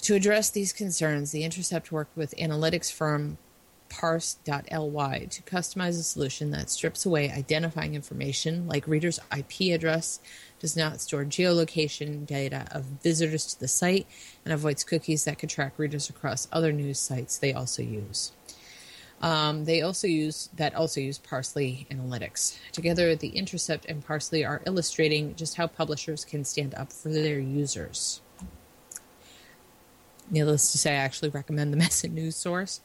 To 0.02 0.14
address 0.14 0.50
these 0.50 0.72
concerns, 0.72 1.32
the 1.32 1.42
Intercept 1.42 1.90
worked 1.90 2.16
with 2.16 2.34
analytics 2.38 2.92
firm 2.92 3.38
parse.ly 3.88 5.26
to 5.30 5.42
customize 5.42 5.98
a 5.98 6.02
solution 6.02 6.50
that 6.50 6.70
strips 6.70 7.06
away 7.06 7.30
identifying 7.30 7.94
information 7.94 8.66
like 8.66 8.86
readers' 8.86 9.20
IP 9.36 9.74
address, 9.74 10.20
does 10.58 10.76
not 10.76 11.00
store 11.00 11.24
geolocation 11.24 12.26
data 12.26 12.66
of 12.70 12.84
visitors 12.84 13.46
to 13.46 13.60
the 13.60 13.68
site, 13.68 14.06
and 14.44 14.52
avoids 14.52 14.84
cookies 14.84 15.24
that 15.24 15.38
could 15.38 15.50
track 15.50 15.78
readers 15.78 16.08
across 16.08 16.48
other 16.52 16.72
news 16.72 16.98
sites 16.98 17.38
they 17.38 17.52
also 17.52 17.82
use. 17.82 18.32
Um, 19.22 19.64
they 19.64 19.80
also 19.80 20.06
use 20.06 20.50
that 20.56 20.74
also 20.74 21.00
use 21.00 21.18
Parse.ly 21.18 21.86
Analytics. 21.90 22.58
Together, 22.72 23.16
the 23.16 23.28
Intercept 23.28 23.86
and 23.86 24.04
Parse.ly 24.04 24.42
are 24.42 24.62
illustrating 24.66 25.34
just 25.36 25.56
how 25.56 25.66
publishers 25.66 26.24
can 26.24 26.44
stand 26.44 26.74
up 26.74 26.92
for 26.92 27.08
their 27.08 27.38
users. 27.38 28.20
Needless 30.30 30.72
to 30.72 30.78
say, 30.78 30.92
I 30.92 30.96
actually 30.96 31.30
recommend 31.30 31.72
them 31.72 31.80
as 31.80 32.04
news 32.08 32.36
source. 32.36 32.80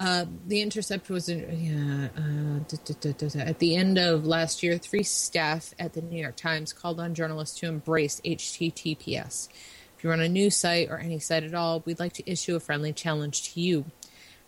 Uh, 0.00 0.26
the 0.46 0.60
Intercept 0.60 1.08
was 1.08 1.28
in, 1.28 1.40
yeah, 1.56 2.08
uh, 2.20 2.58
da, 2.68 2.94
da, 3.00 3.12
da, 3.12 3.40
at 3.40 3.58
the 3.60 3.76
end 3.76 3.96
of 3.96 4.26
last 4.26 4.62
year. 4.62 4.76
Three 4.76 5.04
staff 5.04 5.72
at 5.78 5.92
the 5.92 6.02
New 6.02 6.20
York 6.20 6.36
Times 6.36 6.72
called 6.72 6.98
on 6.98 7.14
journalists 7.14 7.58
to 7.60 7.66
embrace 7.66 8.20
HTTPS. 8.24 9.48
If 9.96 10.02
you 10.02 10.10
run 10.10 10.20
a 10.20 10.28
news 10.28 10.56
site 10.56 10.90
or 10.90 10.98
any 10.98 11.20
site 11.20 11.44
at 11.44 11.54
all, 11.54 11.82
we'd 11.84 12.00
like 12.00 12.12
to 12.14 12.30
issue 12.30 12.56
a 12.56 12.60
friendly 12.60 12.92
challenge 12.92 13.52
to 13.52 13.60
you. 13.60 13.84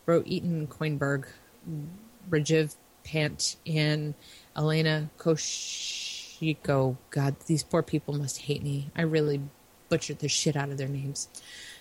Wrote 0.05 0.27
Eaton 0.27 0.67
Coinberg, 0.67 1.27
Rajiv 2.29 2.75
Pant, 3.03 3.55
and 3.65 4.15
Elena 4.55 5.09
Koshiko. 5.17 6.97
God, 7.09 7.35
these 7.47 7.63
poor 7.63 7.81
people 7.81 8.13
must 8.13 8.41
hate 8.41 8.63
me. 8.63 8.89
I 8.95 9.03
really 9.03 9.41
butchered 9.89 10.19
the 10.19 10.27
shit 10.27 10.55
out 10.55 10.69
of 10.69 10.77
their 10.77 10.87
names. 10.89 11.29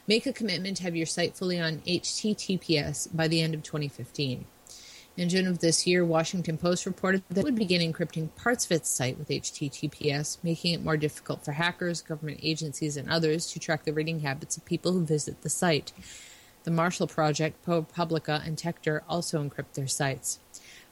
Make 0.09 0.25
a 0.25 0.33
commitment 0.33 0.77
to 0.77 0.85
have 0.85 0.95
your 0.95 1.07
site 1.07 1.37
fully 1.37 1.59
on 1.59 1.79
HTTPS 1.79 3.15
by 3.15 3.27
the 3.27 3.41
end 3.41 3.55
of 3.55 3.65
2015. 3.65 4.45
In 5.17 5.29
June 5.29 5.49
of 5.49 5.59
this 5.59 5.85
year, 5.85 6.05
Washington 6.05 6.59
Post 6.59 6.87
reported 6.87 7.25
that 7.29 7.39
it 7.39 7.45
would 7.45 7.57
begin 7.57 7.81
encrypting 7.81 8.33
parts 8.37 8.67
of 8.67 8.71
its 8.71 8.89
site 8.89 9.19
with 9.19 9.31
HTTPS, 9.31 10.39
making 10.45 10.75
it 10.75 10.85
more 10.85 10.97
difficult 10.97 11.45
for 11.45 11.53
hackers, 11.53 12.03
government 12.03 12.39
agencies, 12.41 12.97
and 12.97 13.11
others 13.11 13.47
to 13.49 13.59
track 13.59 13.83
the 13.83 13.93
reading 13.93 14.21
habits 14.21 14.57
of 14.57 14.65
people 14.65 14.93
who 14.93 15.05
visit 15.05 15.43
the 15.43 15.51
site. 15.51 15.93
The 16.63 16.71
Marshall 16.71 17.09
Project, 17.09 17.67
ProPublica, 17.67 18.47
and 18.47 18.57
Techdirt 18.57 19.01
also 19.09 19.43
encrypt 19.43 19.73
their 19.75 19.89
sites. 19.89 20.39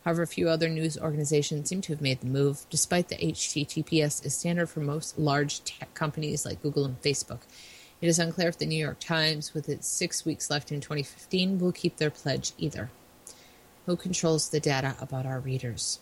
However, 0.05 0.27
few 0.27 0.48
other 0.48 0.68
news 0.68 0.98
organizations 0.98 1.68
seem 1.68 1.83
to 1.83 1.92
have 1.92 2.03
made 2.03 2.20
the 2.20 2.27
move, 2.27 2.66
despite 2.68 3.11
the 3.11 3.16
HTTPS 3.16 4.27
is 4.27 4.37
standard 4.37 4.68
for 4.70 4.81
most 4.81 5.18
large 5.18 5.62
tech 5.62 5.94
companies 5.94 6.44
like 6.44 6.62
Google 6.62 6.85
and 6.85 7.00
Facebook. 7.00 7.42
It 8.04 8.08
is 8.08 8.18
unclear 8.18 8.48
if 8.48 8.58
the 8.58 8.66
New 8.66 8.76
York 8.76 9.00
Times, 9.00 9.54
with 9.54 9.66
its 9.66 9.88
six 9.88 10.26
weeks 10.26 10.50
left 10.50 10.70
in 10.70 10.82
2015, 10.82 11.58
will 11.58 11.72
keep 11.72 11.96
their 11.96 12.10
pledge 12.10 12.52
either. 12.58 12.90
Who 13.86 13.96
controls 13.96 14.50
the 14.50 14.60
data 14.60 14.94
about 15.00 15.24
our 15.24 15.40
readers? 15.40 16.00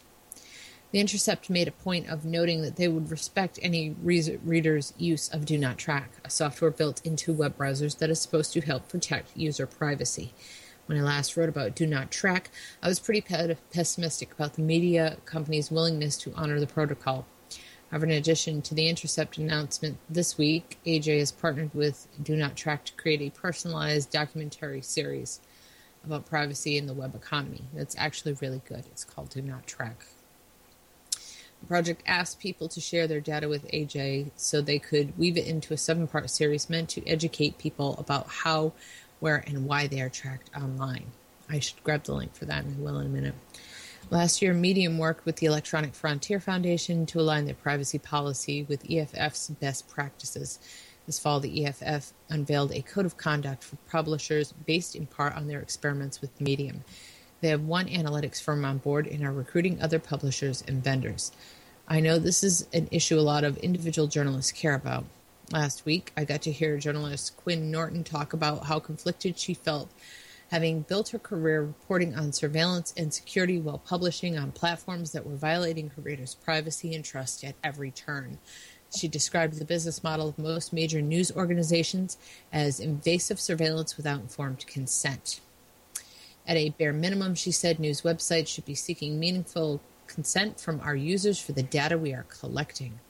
The 0.91 0.99
Intercept 0.99 1.49
made 1.49 1.69
a 1.69 1.71
point 1.71 2.09
of 2.09 2.25
noting 2.25 2.63
that 2.63 2.75
they 2.75 2.89
would 2.89 3.13
respect 3.13 3.61
any 3.63 3.95
re- 4.03 4.37
reader's 4.43 4.93
use 4.99 5.29
of 5.29 5.47
Do 5.47 5.57
Not 5.57 5.79
Track, 5.79 6.11
a 6.25 6.29
software 6.29 6.73
built 6.73 7.07
into 7.07 7.33
web 7.33 7.57
browsers 7.57 7.99
that 7.99 8.11
is 8.11 8.21
supposed 8.21 8.53
to 8.55 8.63
help 8.63 8.89
protect 8.89 9.37
user 9.37 9.69
privacy. 9.69 10.35
When 10.87 10.99
I 10.99 11.03
last 11.03 11.37
wrote 11.37 11.49
about 11.49 11.77
Do 11.77 11.87
Not 11.87 12.11
Track, 12.11 12.51
I 12.83 12.89
was 12.89 12.99
pretty 12.99 13.21
pe- 13.21 13.55
pessimistic 13.73 14.33
about 14.33 14.55
the 14.55 14.63
media 14.63 15.19
company's 15.25 15.71
willingness 15.71 16.17
to 16.17 16.35
honor 16.35 16.59
the 16.59 16.67
protocol. 16.67 17.27
However, 17.93 18.07
in 18.07 18.13
addition 18.13 18.63
to 18.63 18.75
the 18.75 18.89
Intercept 18.89 19.37
announcement 19.37 19.99
this 20.09 20.39
week, 20.39 20.79
AJ 20.87 21.19
has 21.19 21.31
partnered 21.31 21.75
with 21.75 22.09
Do 22.23 22.35
Not 22.35 22.57
Track 22.57 22.87
to 22.87 22.95
create 22.95 23.21
a 23.21 23.39
personalized 23.39 24.11
documentary 24.11 24.81
series 24.81 25.41
about 26.03 26.25
privacy 26.25 26.79
in 26.79 26.87
the 26.87 26.95
web 26.95 27.15
economy. 27.15 27.65
That's 27.75 27.95
actually 27.99 28.33
really 28.41 28.63
good. 28.67 28.87
It's 28.87 29.05
called 29.05 29.29
Do 29.29 29.43
Not 29.43 29.67
Track. 29.67 30.07
The 31.61 31.67
project 31.69 32.03
asked 32.07 32.41
people 32.41 32.67
to 32.69 32.81
share 32.81 33.07
their 33.07 33.21
data 33.21 33.47
with 33.47 33.71
AJ 33.71 34.31
so 34.37 34.63
they 34.63 34.79
could 34.79 35.19
weave 35.19 35.37
it 35.37 35.47
into 35.47 35.75
a 35.75 35.77
seven 35.77 36.07
part 36.07 36.31
series 36.31 36.71
meant 36.71 36.89
to 36.91 37.07
educate 37.07 37.59
people 37.59 37.95
about 37.99 38.27
how, 38.27 38.73
where, 39.21 39.45
and 39.47 39.67
why 39.67 39.87
they 39.87 40.01
are 40.01 40.09
tracked 40.09 40.49
online. 40.57 41.13
I 41.51 41.59
should 41.59 41.85
grab 41.85 42.05
the 42.05 42.15
link 42.15 42.35
for 42.35 42.47
that 42.47 42.65
and 42.65 42.79
I 42.79 42.81
will 42.81 43.01
in 43.01 43.07
a 43.07 43.11
minute. 43.11 43.35
Last 44.11 44.43
year, 44.43 44.53
Medium 44.53 44.99
worked 44.99 45.25
with 45.25 45.37
the 45.37 45.47
Electronic 45.47 45.95
Frontier 45.95 46.39
Foundation 46.39 47.07
to 47.07 47.21
align 47.21 47.47
their 47.47 47.55
privacy 47.55 47.99
policy 47.99 48.65
with 48.65 48.91
EFF's 48.91 49.49
best 49.49 49.89
practices. 49.89 50.59
This 51.07 51.19
fall, 51.19 51.41
the 51.41 51.65
EFF 51.65 52.13
unveiled 52.29 52.73
a 52.73 52.83
code 52.83 53.07
of 53.07 53.17
conduct 53.17 53.65
for 53.65 53.77
publishers 53.91 54.53
based 54.53 54.95
in 54.95 55.07
part 55.07 55.35
on 55.35 55.49
their 55.49 55.61
experiments 55.61 56.21
with 56.21 56.41
Medium. 56.41 56.85
They 57.41 57.49
have 57.49 57.63
one 57.63 57.87
analytics 57.87 58.41
firm 58.41 58.65
on 58.65 58.79
board 58.79 59.07
and 59.07 59.25
are 59.25 59.33
recruiting 59.33 59.81
other 59.81 59.99
publishers 59.99 60.63
and 60.67 60.85
vendors. 60.85 61.33
I 61.89 62.01
know 62.01 62.19
this 62.19 62.45
is 62.45 62.69
an 62.73 62.89
issue 62.91 63.19
a 63.19 63.21
lot 63.21 63.45
of 63.45 63.57
individual 63.59 64.07
journalists 64.07 64.53
care 64.53 64.75
about. 64.75 65.05
Last 65.51 65.85
week, 65.85 66.13
I 66.17 66.25
got 66.25 66.43
to 66.43 66.53
hear 66.53 66.79
journalist 66.79 67.37
Quinn 67.37 67.71
Norton 67.71 68.05
talk 68.05 68.33
about 68.33 68.67
how 68.67 68.79
conflicted 68.79 69.39
she 69.39 69.55
felt 69.55 69.91
having 70.53 70.83
built 70.83 71.09
her 71.09 71.19
career 71.19 71.63
reporting 71.63 72.15
on 72.15 72.31
surveillance 72.31 72.93
and 72.99 73.13
security 73.13 73.59
while 73.59 73.79
publishing 73.79 74.37
on 74.37 74.53
platforms 74.53 75.11
that 75.11 75.27
were 75.27 75.35
violating 75.35 75.89
her 75.89 76.03
readers' 76.03 76.35
privacy 76.35 76.95
and 76.95 77.07
trust 77.07 77.43
at 77.43 77.55
every 77.65 77.91
turn. 77.91 78.39
She 78.95 79.09
described 79.09 79.55
the 79.55 79.65
business 79.65 80.05
model 80.05 80.29
of 80.29 80.39
most 80.39 80.71
major 80.71 81.01
news 81.01 81.33
organizations 81.33 82.19
as 82.53 82.81
invasive 82.81 83.41
surveillance 83.41 83.97
without 83.97 84.21
informed 84.21 84.67
consent. 84.67 85.41
At 86.47 86.59
a 86.59 86.69
bare 86.69 86.93
minimum, 86.93 87.35
she 87.35 87.51
said 87.51 87.81
news 87.81 88.03
websites 88.03 88.49
should 88.49 88.67
be 88.67 88.75
seeking 88.75 89.19
meaningful 89.19 89.81
consent 90.07 90.61
from 90.61 90.81
our 90.81 90.95
users 90.95 91.41
for 91.41 91.53
the 91.53 91.63
data 91.63 91.97
we 91.97 92.13
are 92.13 92.27
collecting. 92.29 93.01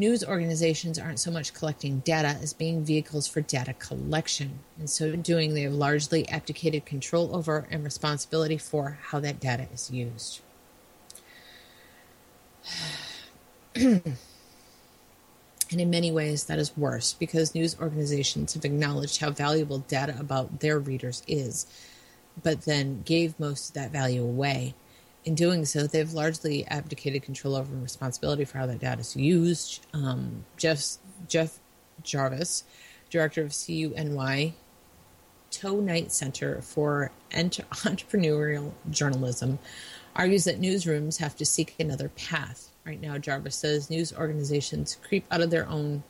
News 0.00 0.24
organizations 0.24 0.98
aren't 0.98 1.20
so 1.20 1.30
much 1.30 1.52
collecting 1.52 1.98
data 1.98 2.28
as 2.40 2.54
being 2.54 2.82
vehicles 2.82 3.28
for 3.28 3.42
data 3.42 3.74
collection. 3.74 4.60
In 4.80 4.86
so 4.86 5.14
doing, 5.14 5.52
they 5.52 5.60
have 5.60 5.74
largely 5.74 6.26
abdicated 6.30 6.86
control 6.86 7.36
over 7.36 7.68
and 7.70 7.84
responsibility 7.84 8.56
for 8.56 8.96
how 9.02 9.20
that 9.20 9.40
data 9.40 9.66
is 9.74 9.90
used. 9.90 10.40
And 13.74 14.16
in 15.70 15.90
many 15.90 16.10
ways, 16.10 16.44
that 16.44 16.58
is 16.58 16.74
worse 16.78 17.12
because 17.12 17.54
news 17.54 17.76
organizations 17.78 18.54
have 18.54 18.64
acknowledged 18.64 19.20
how 19.20 19.32
valuable 19.32 19.80
data 19.80 20.16
about 20.18 20.60
their 20.60 20.78
readers 20.78 21.22
is, 21.28 21.66
but 22.42 22.62
then 22.62 23.02
gave 23.02 23.38
most 23.38 23.68
of 23.68 23.74
that 23.74 23.90
value 23.90 24.22
away. 24.22 24.74
In 25.24 25.34
doing 25.34 25.66
so, 25.66 25.86
they've 25.86 26.12
largely 26.12 26.66
abdicated 26.66 27.22
control 27.22 27.54
over 27.54 27.72
and 27.72 27.82
responsibility 27.82 28.44
for 28.44 28.58
how 28.58 28.66
that 28.66 28.80
data 28.80 29.00
is 29.00 29.14
used. 29.14 29.86
Um, 29.92 30.44
Jeff, 30.56 30.96
Jeff 31.28 31.58
Jarvis, 32.02 32.64
director 33.10 33.42
of 33.42 33.52
CUNY 33.52 34.54
Tow-Knight 35.50 36.12
Center 36.12 36.62
for 36.62 37.10
Ent- 37.32 37.60
Entrepreneurial 37.70 38.72
Journalism, 38.88 39.58
argues 40.16 40.44
that 40.44 40.60
newsrooms 40.60 41.18
have 41.18 41.36
to 41.36 41.44
seek 41.44 41.74
another 41.78 42.08
path. 42.10 42.70
Right 42.86 43.00
now, 43.00 43.18
Jarvis 43.18 43.56
says 43.56 43.90
news 43.90 44.12
organizations 44.14 44.96
creep 45.02 45.26
out 45.30 45.40
of 45.42 45.50
their 45.50 45.68
own 45.68 46.02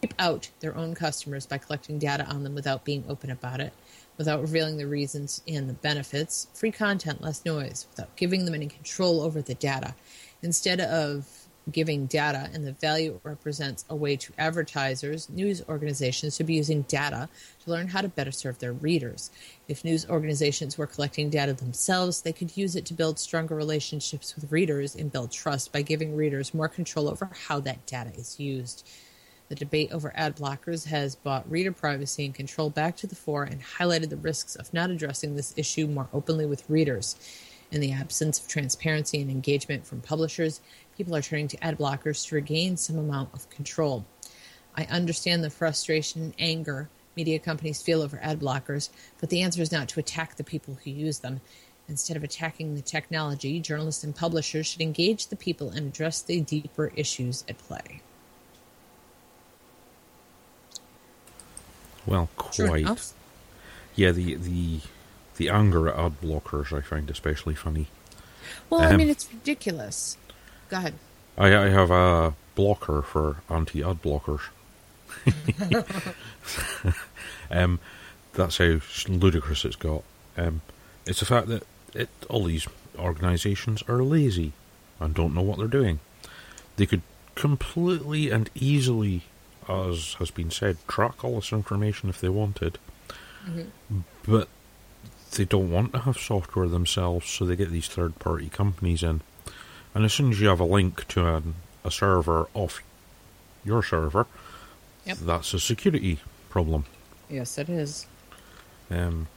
creep 0.00 0.14
out 0.18 0.50
their 0.60 0.76
own 0.76 0.94
customers 0.94 1.46
by 1.46 1.58
collecting 1.58 1.98
data 1.98 2.24
on 2.26 2.44
them 2.44 2.54
without 2.54 2.84
being 2.84 3.02
open 3.08 3.30
about 3.30 3.60
it, 3.60 3.72
without 4.16 4.40
revealing 4.40 4.76
the 4.76 4.86
reasons 4.86 5.42
and 5.46 5.68
the 5.68 5.74
benefits. 5.74 6.48
Free 6.54 6.70
content, 6.70 7.22
less 7.22 7.44
noise, 7.44 7.86
without 7.90 8.14
giving 8.16 8.44
them 8.44 8.54
any 8.54 8.66
control 8.66 9.20
over 9.20 9.42
the 9.42 9.54
data. 9.54 9.94
Instead 10.42 10.80
of 10.80 11.46
giving 11.70 12.06
data 12.06 12.48
and 12.52 12.64
the 12.64 12.72
value 12.72 13.14
it 13.14 13.20
represents 13.24 13.84
a 13.90 13.96
way 13.96 14.16
to 14.16 14.32
advertisers, 14.38 15.28
news 15.28 15.62
organizations 15.68 16.36
should 16.36 16.46
be 16.46 16.54
using 16.54 16.82
data 16.82 17.28
to 17.64 17.70
learn 17.70 17.88
how 17.88 18.00
to 18.00 18.08
better 18.08 18.30
serve 18.30 18.58
their 18.58 18.72
readers. 18.72 19.30
If 19.66 19.84
news 19.84 20.08
organizations 20.08 20.78
were 20.78 20.86
collecting 20.86 21.28
data 21.28 21.54
themselves, 21.54 22.22
they 22.22 22.32
could 22.32 22.56
use 22.56 22.76
it 22.76 22.86
to 22.86 22.94
build 22.94 23.18
stronger 23.18 23.56
relationships 23.56 24.36
with 24.36 24.52
readers 24.52 24.94
and 24.94 25.10
build 25.10 25.32
trust 25.32 25.72
by 25.72 25.82
giving 25.82 26.14
readers 26.14 26.54
more 26.54 26.68
control 26.68 27.08
over 27.08 27.30
how 27.48 27.58
that 27.60 27.84
data 27.86 28.12
is 28.14 28.38
used. 28.38 28.88
The 29.48 29.54
debate 29.54 29.92
over 29.92 30.12
ad 30.16 30.36
blockers 30.36 30.86
has 30.86 31.14
brought 31.14 31.48
reader 31.48 31.70
privacy 31.70 32.24
and 32.24 32.34
control 32.34 32.68
back 32.68 32.96
to 32.96 33.06
the 33.06 33.14
fore 33.14 33.44
and 33.44 33.62
highlighted 33.62 34.10
the 34.10 34.16
risks 34.16 34.56
of 34.56 34.74
not 34.74 34.90
addressing 34.90 35.36
this 35.36 35.54
issue 35.56 35.86
more 35.86 36.08
openly 36.12 36.46
with 36.46 36.68
readers. 36.68 37.14
In 37.70 37.80
the 37.80 37.92
absence 37.92 38.40
of 38.40 38.48
transparency 38.48 39.20
and 39.20 39.30
engagement 39.30 39.86
from 39.86 40.00
publishers, 40.00 40.60
people 40.96 41.14
are 41.14 41.22
turning 41.22 41.46
to 41.48 41.64
ad 41.64 41.78
blockers 41.78 42.26
to 42.26 42.34
regain 42.34 42.76
some 42.76 42.98
amount 42.98 43.34
of 43.34 43.48
control. 43.50 44.04
I 44.76 44.84
understand 44.84 45.44
the 45.44 45.50
frustration 45.50 46.22
and 46.22 46.34
anger 46.38 46.88
media 47.16 47.38
companies 47.38 47.80
feel 47.80 48.02
over 48.02 48.18
ad 48.22 48.40
blockers, 48.40 48.90
but 49.20 49.30
the 49.30 49.42
answer 49.42 49.62
is 49.62 49.72
not 49.72 49.88
to 49.90 50.00
attack 50.00 50.36
the 50.36 50.44
people 50.44 50.78
who 50.82 50.90
use 50.90 51.20
them. 51.20 51.40
Instead 51.88 52.16
of 52.16 52.24
attacking 52.24 52.74
the 52.74 52.82
technology, 52.82 53.60
journalists 53.60 54.02
and 54.02 54.14
publishers 54.14 54.66
should 54.66 54.82
engage 54.82 55.28
the 55.28 55.36
people 55.36 55.70
and 55.70 55.86
address 55.86 56.20
the 56.20 56.40
deeper 56.40 56.92
issues 56.96 57.44
at 57.48 57.58
play. 57.58 58.02
Well, 62.06 62.28
quite. 62.36 62.82
enough. 62.82 63.12
Yeah, 63.94 64.12
the 64.12 64.34
the 64.34 64.80
the 65.36 65.48
anger 65.48 65.88
at 65.88 65.98
ad 65.98 66.20
blockers 66.20 66.76
I 66.76 66.80
find 66.80 67.10
especially 67.10 67.54
funny. 67.54 67.88
Well, 68.70 68.80
I 68.80 68.86
Um, 68.90 68.96
mean, 68.98 69.08
it's 69.08 69.28
ridiculous. 69.32 70.16
Go 70.68 70.78
ahead. 70.78 70.94
I, 71.36 71.54
I 71.54 71.68
have 71.68 71.90
a 71.90 72.34
blocker 72.54 73.02
for 73.02 73.38
anti 73.50 73.82
ad 73.82 74.02
blockers. 74.02 74.40
um, 77.50 77.78
that's 78.32 78.58
how 78.58 78.78
ludicrous 79.08 79.64
it's 79.64 79.76
got. 79.76 80.02
Um, 80.36 80.60
it's 81.06 81.20
the 81.20 81.26
fact 81.26 81.48
that 81.48 81.64
it, 81.94 82.08
all 82.28 82.44
these 82.44 82.66
organisations 82.98 83.82
are 83.88 84.02
lazy 84.02 84.52
and 85.00 85.14
don't 85.14 85.34
know 85.34 85.42
what 85.42 85.58
they're 85.58 85.66
doing. 85.68 86.00
They 86.76 86.86
could 86.86 87.02
completely 87.34 88.30
and 88.30 88.50
easily, 88.54 89.22
as 89.68 90.14
has 90.14 90.30
been 90.30 90.50
said, 90.50 90.76
track 90.88 91.24
all 91.24 91.36
this 91.36 91.52
information 91.52 92.08
if 92.08 92.20
they 92.20 92.28
wanted, 92.28 92.78
but 94.26 94.48
they 95.36 95.44
don't 95.44 95.70
want 95.70 95.92
to 95.92 95.98
have 96.00 96.16
software 96.18 96.68
themselves, 96.68 97.28
so 97.28 97.44
they 97.44 97.56
get 97.56 97.70
these 97.70 97.88
third 97.88 98.18
party 98.18 98.48
companies 98.48 99.02
in. 99.02 99.20
And 99.94 100.04
as 100.04 100.12
soon 100.12 100.30
as 100.30 100.40
you 100.40 100.48
have 100.48 100.60
a 100.60 100.64
link 100.64 101.06
to 101.08 101.26
an, 101.26 101.54
a 101.84 101.90
server 101.90 102.48
off 102.54 102.82
your 103.64 103.82
server, 103.82 104.26
Yep. 105.04 105.18
that's 105.18 105.54
a 105.54 105.60
security 105.60 106.18
problem. 106.48 106.84
Yes, 107.30 107.58
it 107.58 107.68
is. 107.68 108.06
Um, 108.90 109.28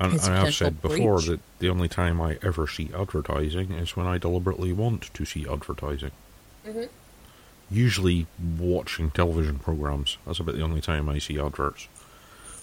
and, 0.00 0.12
and 0.12 0.34
a 0.34 0.40
I've 0.46 0.54
said 0.54 0.80
before 0.80 1.16
breach. 1.16 1.26
that 1.26 1.40
the 1.58 1.68
only 1.68 1.88
time 1.88 2.20
I 2.20 2.38
ever 2.42 2.66
see 2.68 2.90
advertising 2.94 3.72
is 3.72 3.96
when 3.96 4.06
I 4.06 4.18
deliberately 4.18 4.72
want 4.72 5.12
to 5.14 5.24
see 5.24 5.44
advertising. 5.48 6.12
Mm-hmm. 6.66 6.84
Usually 7.70 8.26
watching 8.58 9.10
television 9.10 9.58
programs. 9.58 10.16
That's 10.26 10.40
about 10.40 10.54
the 10.56 10.62
only 10.62 10.80
time 10.80 11.08
I 11.08 11.18
see 11.18 11.38
adverts. 11.38 11.88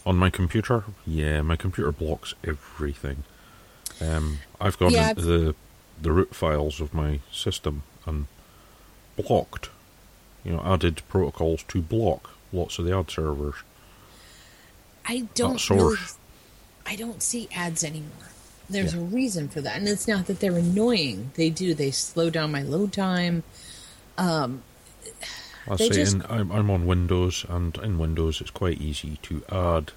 On 0.06 0.16
my 0.18 0.30
computer, 0.30 0.84
yeah, 1.06 1.42
my 1.42 1.56
computer 1.56 1.92
blocks 1.92 2.34
everything. 2.44 3.24
Um, 4.02 4.40
I've 4.60 4.78
gone 4.78 4.92
Yeah, 4.92 5.10
into 5.12 5.22
the 5.22 5.56
the 6.02 6.12
root 6.12 6.36
files 6.36 6.82
of 6.82 6.94
my 6.94 7.20
system 7.32 7.84
and 8.06 8.26
blocked, 9.16 9.70
you 10.44 10.52
know, 10.52 10.62
added 10.66 11.02
protocols 11.08 11.64
to 11.70 11.82
block 11.82 12.32
lots 12.52 12.78
of 12.80 12.86
the 12.86 12.98
ad 12.98 13.10
servers. 13.10 13.56
I 15.08 15.28
don't 15.36 15.70
really, 15.70 15.98
I 16.86 16.96
don't 16.96 17.22
see 17.24 17.48
ads 17.56 17.84
anymore. 17.84 18.10
There's 18.70 18.94
Yeah. 18.94 19.02
a 19.02 19.04
reason 19.04 19.48
for 19.50 19.62
that, 19.62 19.78
and 19.78 19.88
it's 19.88 20.08
not 20.08 20.26
that 20.26 20.40
they're 20.40 20.58
annoying. 20.58 21.32
They 21.36 21.50
do. 21.50 21.74
They 21.74 21.92
slow 21.92 22.30
down 22.30 22.52
my 22.52 22.64
load 22.64 22.92
time. 22.92 23.44
Um, 24.18 24.64
I 25.68 25.76
say 25.78 25.90
just- 25.90 26.16
in, 26.16 26.24
I'm, 26.30 26.52
I'm 26.52 26.70
on 26.70 26.86
Windows, 26.86 27.46
and 27.50 27.76
in 27.78 27.98
Windows 27.98 28.42
it's 28.42 28.52
quite 28.52 28.80
easy 28.80 29.18
to 29.24 29.44
add 29.52 29.92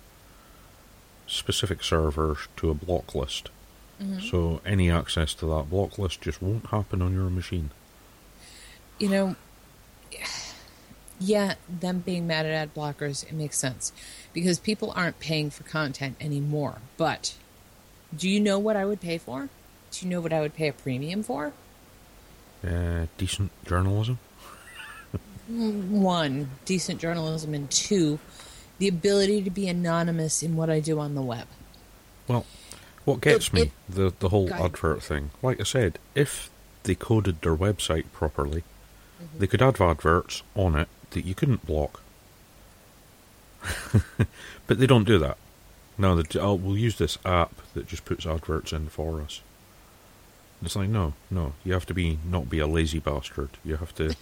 specific 1.27 1.83
servers 1.85 2.39
to 2.57 2.71
a 2.71 2.75
block 2.75 3.15
list. 3.15 3.51
Mm-hmm. 4.03 4.21
So 4.21 4.61
any 4.65 4.91
access 4.91 5.35
to 5.35 5.47
that 5.47 5.69
block 5.71 5.99
list 5.99 6.21
just 6.23 6.41
won't 6.41 6.67
happen 6.69 7.03
on 7.03 7.13
your 7.13 7.29
machine. 7.31 7.71
you 8.99 9.09
know, 9.09 9.37
yeah, 11.21 11.55
them 11.69 11.99
being 12.01 12.27
mad 12.27 12.47
at 12.47 12.53
ad 12.53 12.75
blockers, 12.75 13.25
it 13.25 13.33
makes 13.33 13.59
sense 13.59 13.93
because 14.33 14.59
people 14.59 14.93
aren't 14.97 15.19
paying 15.19 15.51
for 15.51 15.65
content 15.65 16.17
anymore. 16.21 16.79
But 16.97 17.35
do 18.17 18.29
you 18.29 18.41
know 18.41 18.59
what 18.59 18.77
I 18.77 18.85
would 18.85 19.01
pay 19.01 19.19
for? 19.19 19.49
Do 19.91 20.07
you 20.07 20.11
know 20.11 20.21
what 20.21 20.33
I 20.33 20.41
would 20.41 20.55
pay 20.55 20.69
a 20.69 20.73
premium 20.73 21.23
for? 21.23 21.53
Uh, 22.67 23.07
decent 23.17 23.51
journalism. 23.67 24.19
One, 25.49 26.51
decent 26.65 27.01
journalism, 27.01 27.55
and 27.55 27.71
two, 27.71 28.19
the 28.79 28.89
ability 28.89 29.43
to 29.43 29.51
be 29.51 29.67
anonymous 29.69 30.43
in 30.43 30.57
what 30.57 30.69
I 30.69 30.81
do 30.81 30.99
on 31.01 31.15
the 31.15 31.23
web. 31.23 31.47
Well, 32.27 32.45
what 33.05 33.21
gets 33.23 33.49
It- 33.49 33.53
me 33.55 33.63
it- 33.63 33.73
the 33.89 34.13
the 34.19 34.29
whole 34.29 34.53
advert 34.53 35.03
thing, 35.03 35.31
like 35.43 35.59
I 35.61 35.65
said, 35.65 35.99
if 36.15 36.51
they 36.83 36.95
coded 36.95 37.41
their 37.43 37.57
website 37.57 38.05
properly, 38.13 38.63
Mm-hmm. 39.23 39.39
they 39.41 39.47
could 39.49 39.61
have 39.61 39.81
adverts 39.81 40.43
on 40.55 40.77
it 40.77 40.89
that 41.11 41.25
you 41.25 41.35
couldn't 41.35 41.67
block. 41.67 42.01
but 44.67 44.79
they 44.79 44.87
don't 44.87 45.05
do 45.05 45.19
that. 45.19 45.37
No, 45.97 46.15
they 46.15 46.23
d- 46.23 46.39
oh, 46.39 46.55
we'll 46.55 46.77
use 46.77 46.97
this 46.99 47.19
app 47.25 47.53
that 47.75 47.89
just 47.89 48.05
puts 48.05 48.25
adverts 48.27 48.73
in 48.73 48.89
for 48.89 49.21
us. 49.21 49.41
It's 50.63 50.77
like 50.77 50.89
no, 50.89 51.15
no. 51.31 51.55
You 51.65 51.73
have 51.73 51.87
to 51.87 51.95
be 51.95 52.19
not 52.29 52.49
be 52.51 52.59
a 52.61 52.67
lazy 52.67 52.99
bastard. 53.01 53.51
You 53.65 53.77
have 53.77 53.95
to. 53.97 54.15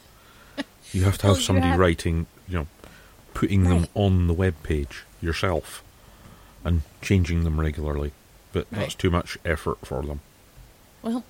You 0.92 1.04
have 1.04 1.18
to 1.18 1.26
have 1.28 1.36
you 1.36 1.42
somebody 1.42 1.68
have- 1.68 1.78
writing, 1.78 2.26
you 2.48 2.58
know, 2.58 2.66
putting 3.34 3.64
them 3.64 3.86
on 3.94 4.26
the 4.28 4.32
web 4.34 4.54
page 4.62 5.04
yourself, 5.20 5.82
and 6.64 6.82
changing 7.02 7.44
them 7.44 7.60
regularly. 7.60 8.12
But 8.52 8.66
that's 8.70 8.94
too 8.94 9.10
much 9.10 9.36
effort 9.44 9.78
for 9.84 10.02
them. 10.02 10.20
Well, 11.02 11.24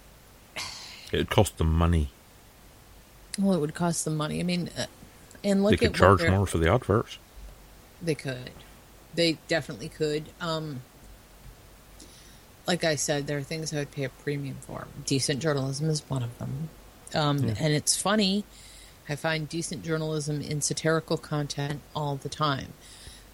It'd 1.12 1.30
cost 1.30 1.58
them 1.58 1.72
money. 1.72 2.10
well, 3.38 3.54
it 3.56 3.60
would 3.60 3.74
cost 3.74 4.04
them 4.04 4.16
money. 4.16 4.40
I 4.40 4.42
mean, 4.42 4.70
uh, 4.78 4.86
and 5.44 5.62
look 5.62 5.70
they 5.72 5.76
could 5.76 5.94
charge 5.94 6.22
more 6.28 6.46
for 6.46 6.58
the 6.58 6.72
adverts. 6.72 7.18
They 8.02 8.14
could. 8.14 8.50
They 9.14 9.38
definitely 9.48 9.88
could. 9.88 10.26
Um, 10.40 10.82
like 12.66 12.84
I 12.84 12.96
said, 12.96 13.26
there 13.26 13.38
are 13.38 13.42
things 13.42 13.72
I 13.72 13.78
would 13.78 13.92
pay 13.92 14.04
a 14.04 14.08
premium 14.08 14.56
for. 14.60 14.86
Decent 15.04 15.40
journalism 15.40 15.88
is 15.88 16.02
one 16.08 16.22
of 16.22 16.36
them. 16.38 16.68
Um, 17.14 17.38
Yeah. 17.38 17.54
And 17.58 17.72
it's 17.72 17.96
funny. 17.96 18.44
I 19.08 19.16
find 19.16 19.48
decent 19.48 19.84
journalism 19.84 20.40
in 20.40 20.60
satirical 20.60 21.16
content 21.16 21.80
all 21.94 22.16
the 22.16 22.28
time. 22.28 22.72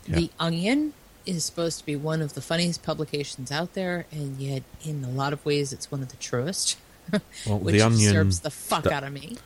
Yeah. 0.07 0.16
The 0.16 0.31
Onion 0.39 0.93
is 1.25 1.45
supposed 1.45 1.79
to 1.79 1.87
be 1.87 1.97
one 1.97 2.20
of 2.20 2.35
the 2.35 2.41
funniest 2.43 2.83
publications 2.83 3.51
out 3.53 3.75
there, 3.75 4.07
and 4.11 4.39
yet, 4.39 4.62
in 4.85 5.05
a 5.05 5.09
lot 5.11 5.33
of 5.33 5.45
ways, 5.47 5.73
it's 5.73 5.91
one 5.91 6.03
of 6.03 6.09
the 6.09 6.16
truest. 6.16 6.77
Well, 7.47 7.59
which 7.61 7.75
the 7.75 7.83
Onion, 7.83 7.99
disturbs 8.01 8.41
the 8.41 8.51
fuck 8.51 8.85
the- 8.85 8.93
out 8.93 9.05
of 9.05 9.12
me. 9.12 9.37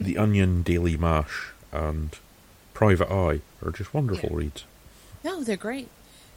the 0.00 0.16
Onion, 0.18 0.62
Daily 0.62 0.96
Mash, 0.96 1.52
and 1.72 2.16
Private 2.74 3.10
Eye 3.10 3.40
are 3.64 3.70
just 3.72 3.92
wonderful 3.94 4.30
Yeah. 4.30 4.36
reads. 4.36 4.64
No, 5.24 5.42
they're 5.44 5.56
great. 5.56 5.88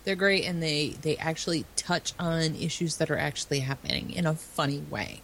They're 0.04 0.16
great, 0.16 0.44
and 0.46 0.62
they 0.62 0.90
they 1.02 1.18
actually 1.18 1.66
touch 1.76 2.14
on 2.20 2.56
issues 2.56 2.98
that 2.98 3.10
are 3.10 3.18
actually 3.18 3.62
happening 3.62 4.12
in 4.12 4.26
a 4.28 4.36
funny 4.36 4.80
way. 4.90 5.22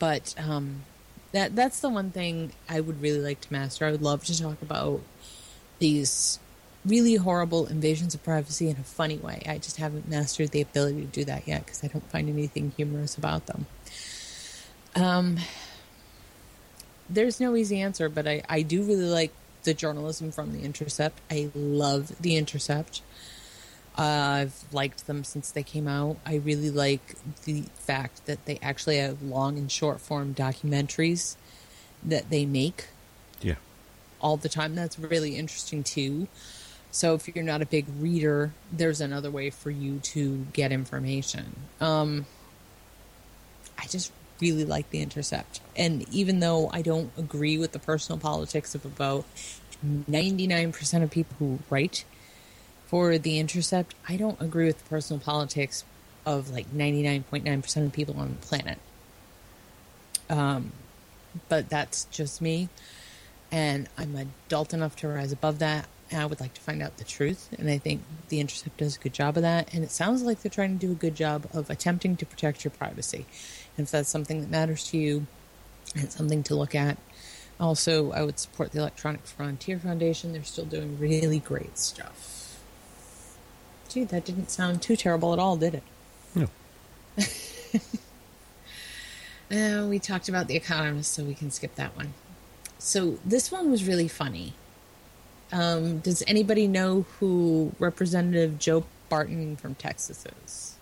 But 0.00 0.34
um, 0.38 0.82
that 1.34 1.56
that's 1.56 1.80
the 1.80 1.88
one 1.88 2.12
thing 2.12 2.52
I 2.68 2.80
would 2.80 3.02
really 3.02 3.18
like 3.18 3.40
to 3.40 3.52
master. 3.52 3.84
I 3.84 3.90
would 3.90 4.02
love 4.02 4.24
to 4.24 4.40
talk 4.40 4.62
about 4.62 5.00
these 5.80 6.38
really 6.86 7.16
horrible 7.16 7.66
invasions 7.66 8.14
of 8.14 8.22
privacy 8.22 8.68
in 8.68 8.76
a 8.76 8.84
funny 8.84 9.16
way. 9.16 9.42
I 9.44 9.58
just 9.58 9.78
haven't 9.78 10.08
mastered 10.08 10.50
the 10.50 10.60
ability 10.60 11.00
to 11.00 11.06
do 11.08 11.24
that 11.24 11.48
yet 11.48 11.64
because 11.64 11.82
I 11.82 11.88
don't 11.88 12.08
find 12.08 12.28
anything 12.28 12.72
humorous 12.76 13.18
about 13.18 13.46
them. 13.46 13.66
Um, 14.94 15.38
there's 17.10 17.40
no 17.40 17.56
easy 17.56 17.80
answer, 17.80 18.08
but 18.08 18.28
I, 18.28 18.42
I 18.48 18.62
do 18.62 18.84
really 18.84 19.08
like 19.08 19.32
the 19.64 19.74
journalism 19.74 20.30
from 20.30 20.52
The 20.52 20.62
Intercept. 20.62 21.20
I 21.32 21.50
love 21.52 22.14
The 22.22 22.36
Intercept. 22.36 23.02
Uh, 23.96 24.02
I've 24.02 24.64
liked 24.72 25.06
them 25.06 25.22
since 25.22 25.50
they 25.52 25.62
came 25.62 25.86
out. 25.86 26.16
I 26.26 26.36
really 26.36 26.70
like 26.70 27.14
the 27.44 27.62
fact 27.76 28.26
that 28.26 28.44
they 28.44 28.58
actually 28.60 28.96
have 28.98 29.22
long 29.22 29.56
and 29.56 29.70
short 29.70 30.00
form 30.00 30.34
documentaries 30.34 31.36
that 32.02 32.28
they 32.28 32.44
make 32.44 32.86
Yeah. 33.40 33.54
all 34.20 34.36
the 34.36 34.48
time. 34.48 34.74
That's 34.74 34.98
really 34.98 35.36
interesting 35.36 35.84
too. 35.84 36.26
So 36.90 37.14
if 37.14 37.28
you're 37.28 37.44
not 37.44 37.62
a 37.62 37.66
big 37.66 37.86
reader, 38.00 38.52
there's 38.72 39.00
another 39.00 39.30
way 39.30 39.50
for 39.50 39.70
you 39.70 39.98
to 40.00 40.46
get 40.52 40.72
information. 40.72 41.54
Um, 41.80 42.26
I 43.78 43.86
just 43.86 44.12
really 44.40 44.64
like 44.64 44.90
the 44.90 45.00
Intercept, 45.00 45.60
and 45.76 46.04
even 46.12 46.40
though 46.40 46.68
I 46.72 46.82
don't 46.82 47.10
agree 47.16 47.58
with 47.58 47.72
the 47.72 47.78
personal 47.78 48.18
politics 48.18 48.74
of 48.74 48.84
about 48.84 49.24
99% 50.10 51.02
of 51.02 51.10
people 51.10 51.36
who 51.38 51.58
write 51.70 52.04
for 52.86 53.18
the 53.18 53.38
Intercept, 53.38 53.94
I 54.08 54.16
don't 54.16 54.40
agree 54.40 54.66
with 54.66 54.78
the 54.78 54.88
personal 54.88 55.20
politics 55.20 55.84
of 56.26 56.50
like 56.50 56.70
99.9% 56.72 57.86
of 57.86 57.92
people 57.92 58.18
on 58.18 58.36
the 58.40 58.46
planet. 58.46 58.78
Um, 60.30 60.72
but 61.48 61.68
that's 61.68 62.04
just 62.06 62.40
me 62.40 62.68
and 63.54 63.88
I'm 63.96 64.16
adult 64.16 64.74
enough 64.74 64.96
to 64.96 65.08
rise 65.08 65.30
above 65.30 65.60
that. 65.60 65.86
And 66.10 66.20
I 66.20 66.26
would 66.26 66.40
like 66.40 66.54
to 66.54 66.60
find 66.60 66.82
out 66.82 66.98
the 66.98 67.04
truth, 67.04 67.48
and 67.58 67.70
I 67.70 67.78
think 67.78 68.02
the 68.28 68.40
Intercept 68.40 68.76
does 68.76 68.96
a 68.96 68.98
good 68.98 69.14
job 69.14 69.36
of 69.36 69.42
that. 69.42 69.72
And 69.72 69.82
it 69.82 69.90
sounds 69.90 70.22
like 70.22 70.42
they're 70.42 70.50
trying 70.50 70.78
to 70.78 70.86
do 70.86 70.92
a 70.92 70.96
good 70.96 71.14
job 71.14 71.46
of 71.54 71.70
attempting 71.70 72.16
to 72.16 72.26
protect 72.26 72.62
your 72.62 72.72
privacy. 72.72 73.26
And 73.76 73.86
if 73.86 73.90
that's 73.90 74.10
something 74.10 74.40
that 74.40 74.50
matters 74.50 74.88
to 74.88 74.98
you, 74.98 75.26
and 75.94 76.10
something 76.10 76.42
to 76.44 76.54
look 76.54 76.74
at. 76.74 76.98
Also, 77.60 78.10
I 78.12 78.22
would 78.22 78.38
support 78.38 78.72
the 78.72 78.80
Electronic 78.80 79.26
Frontier 79.26 79.78
Foundation. 79.78 80.32
They're 80.32 80.42
still 80.42 80.64
doing 80.64 80.98
really 80.98 81.38
great 81.38 81.78
stuff. 81.78 82.43
Gee, 83.94 84.02
that 84.02 84.24
didn't 84.24 84.50
sound 84.50 84.82
too 84.82 84.96
terrible 84.96 85.32
at 85.32 85.38
all, 85.38 85.56
did 85.56 85.74
it? 85.74 85.82
No. 86.34 86.48
Uh, 89.50 89.86
we 89.88 89.98
talked 89.98 90.28
about 90.28 90.48
The 90.48 90.56
Economist, 90.56 91.12
so 91.12 91.22
we 91.22 91.34
can 91.34 91.50
skip 91.50 91.74
that 91.76 91.94
one. 91.94 92.14
So 92.78 93.18
this 93.24 93.52
one 93.52 93.70
was 93.70 93.86
really 93.86 94.08
funny. 94.08 94.54
Um, 95.52 95.98
does 95.98 96.24
anybody 96.26 96.66
know 96.66 97.04
who 97.20 97.72
Representative 97.78 98.58
Joe 98.58 98.84
Barton 99.08 99.54
from 99.54 99.74
Texas 99.76 100.24
is? 100.44 100.76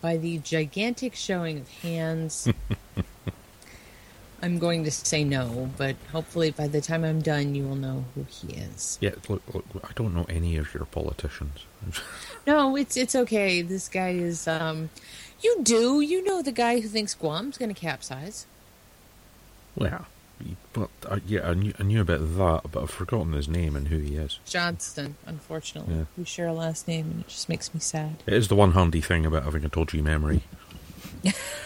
By 0.00 0.16
the 0.16 0.38
gigantic 0.38 1.14
showing 1.14 1.58
of 1.58 1.68
hands, 1.68 2.48
I'm 4.44 4.58
going 4.58 4.84
to 4.84 4.90
say 4.90 5.24
no, 5.24 5.70
but 5.78 5.96
hopefully 6.12 6.50
by 6.50 6.68
the 6.68 6.82
time 6.82 7.02
I'm 7.02 7.22
done, 7.22 7.54
you 7.54 7.64
will 7.66 7.76
know 7.76 8.04
who 8.14 8.26
he 8.28 8.52
is. 8.52 8.98
Yeah, 9.00 9.14
look, 9.26 9.42
look, 9.54 9.64
I 9.82 9.92
don't 9.94 10.14
know 10.14 10.26
any 10.28 10.58
of 10.58 10.74
your 10.74 10.84
politicians. 10.84 11.64
No, 12.46 12.76
it's 12.76 12.94
it's 12.98 13.14
okay. 13.14 13.62
This 13.62 13.88
guy 13.88 14.10
is 14.10 14.46
um 14.46 14.90
you 15.40 15.60
do. 15.62 16.02
You 16.02 16.22
know 16.22 16.42
the 16.42 16.52
guy 16.52 16.80
who 16.80 16.88
thinks 16.88 17.14
Guam's 17.14 17.56
going 17.56 17.74
to 17.74 17.80
capsize. 17.80 18.44
well, 19.74 20.06
but 20.74 20.90
uh, 21.06 21.20
yeah, 21.26 21.48
I 21.48 21.54
knew, 21.54 21.72
I 21.78 21.82
knew 21.84 22.02
about 22.02 22.20
that, 22.36 22.70
but 22.70 22.82
I've 22.82 22.90
forgotten 22.90 23.32
his 23.32 23.48
name 23.48 23.74
and 23.76 23.88
who 23.88 23.98
he 23.98 24.16
is. 24.16 24.40
Johnson, 24.44 25.16
unfortunately. 25.24 25.94
Yeah. 25.94 26.04
We 26.18 26.24
share 26.24 26.48
a 26.48 26.52
last 26.52 26.86
name 26.86 27.06
and 27.10 27.20
it 27.20 27.28
just 27.28 27.48
makes 27.48 27.72
me 27.72 27.80
sad. 27.80 28.22
It 28.26 28.34
is 28.34 28.48
the 28.48 28.56
one 28.56 28.72
handy 28.72 29.00
thing 29.00 29.24
about 29.24 29.44
having 29.44 29.64
a 29.64 29.68
dodgy 29.68 30.02
memory. 30.02 30.42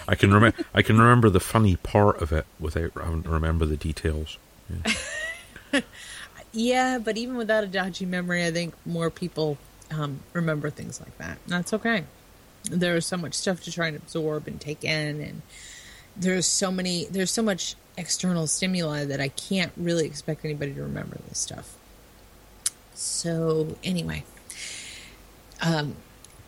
I 0.09 0.15
can 0.15 0.33
remember. 0.33 0.65
I 0.75 0.83
can 0.83 0.99
remember 0.99 1.31
the 1.31 1.41
funny 1.41 1.77
part 1.77 2.21
of 2.23 2.33
it 2.33 2.47
without 2.61 2.93
having 2.95 3.23
to 3.25 3.29
remember 3.29 3.67
the 3.67 3.77
details. 3.77 4.39
Yeah. 4.71 5.81
Yeah, 6.53 6.99
but 6.99 7.17
even 7.17 7.37
without 7.37 7.65
a 7.65 7.67
dodgy 7.67 8.07
memory, 8.07 8.45
I 8.45 8.51
think 8.51 8.75
more 8.87 9.11
people 9.11 9.59
um, 9.91 10.21
remember 10.33 10.71
things 10.71 11.01
like 11.01 11.17
that. 11.19 11.39
That's 11.47 11.75
okay. 11.75 12.05
There's 12.71 13.07
so 13.07 13.17
much 13.17 13.35
stuff 13.35 13.63
to 13.65 13.73
try 13.73 13.89
and 13.89 13.97
absorb 13.97 14.47
and 14.47 14.61
take 14.61 14.85
in, 14.85 15.21
and 15.21 15.43
there's 16.17 16.47
so 16.47 16.71
many, 16.71 17.05
there's 17.07 17.31
so 17.31 17.43
much 17.43 17.77
external 17.97 18.47
stimuli 18.47 19.05
that 19.05 19.21
I 19.21 19.29
can't 19.29 19.73
really 19.77 20.07
expect 20.07 20.45
anybody 20.45 20.75
to 20.75 20.83
remember 20.83 21.19
this 21.29 21.39
stuff. 21.39 21.77
So 22.95 23.77
anyway, 23.85 24.25
um, 25.61 25.97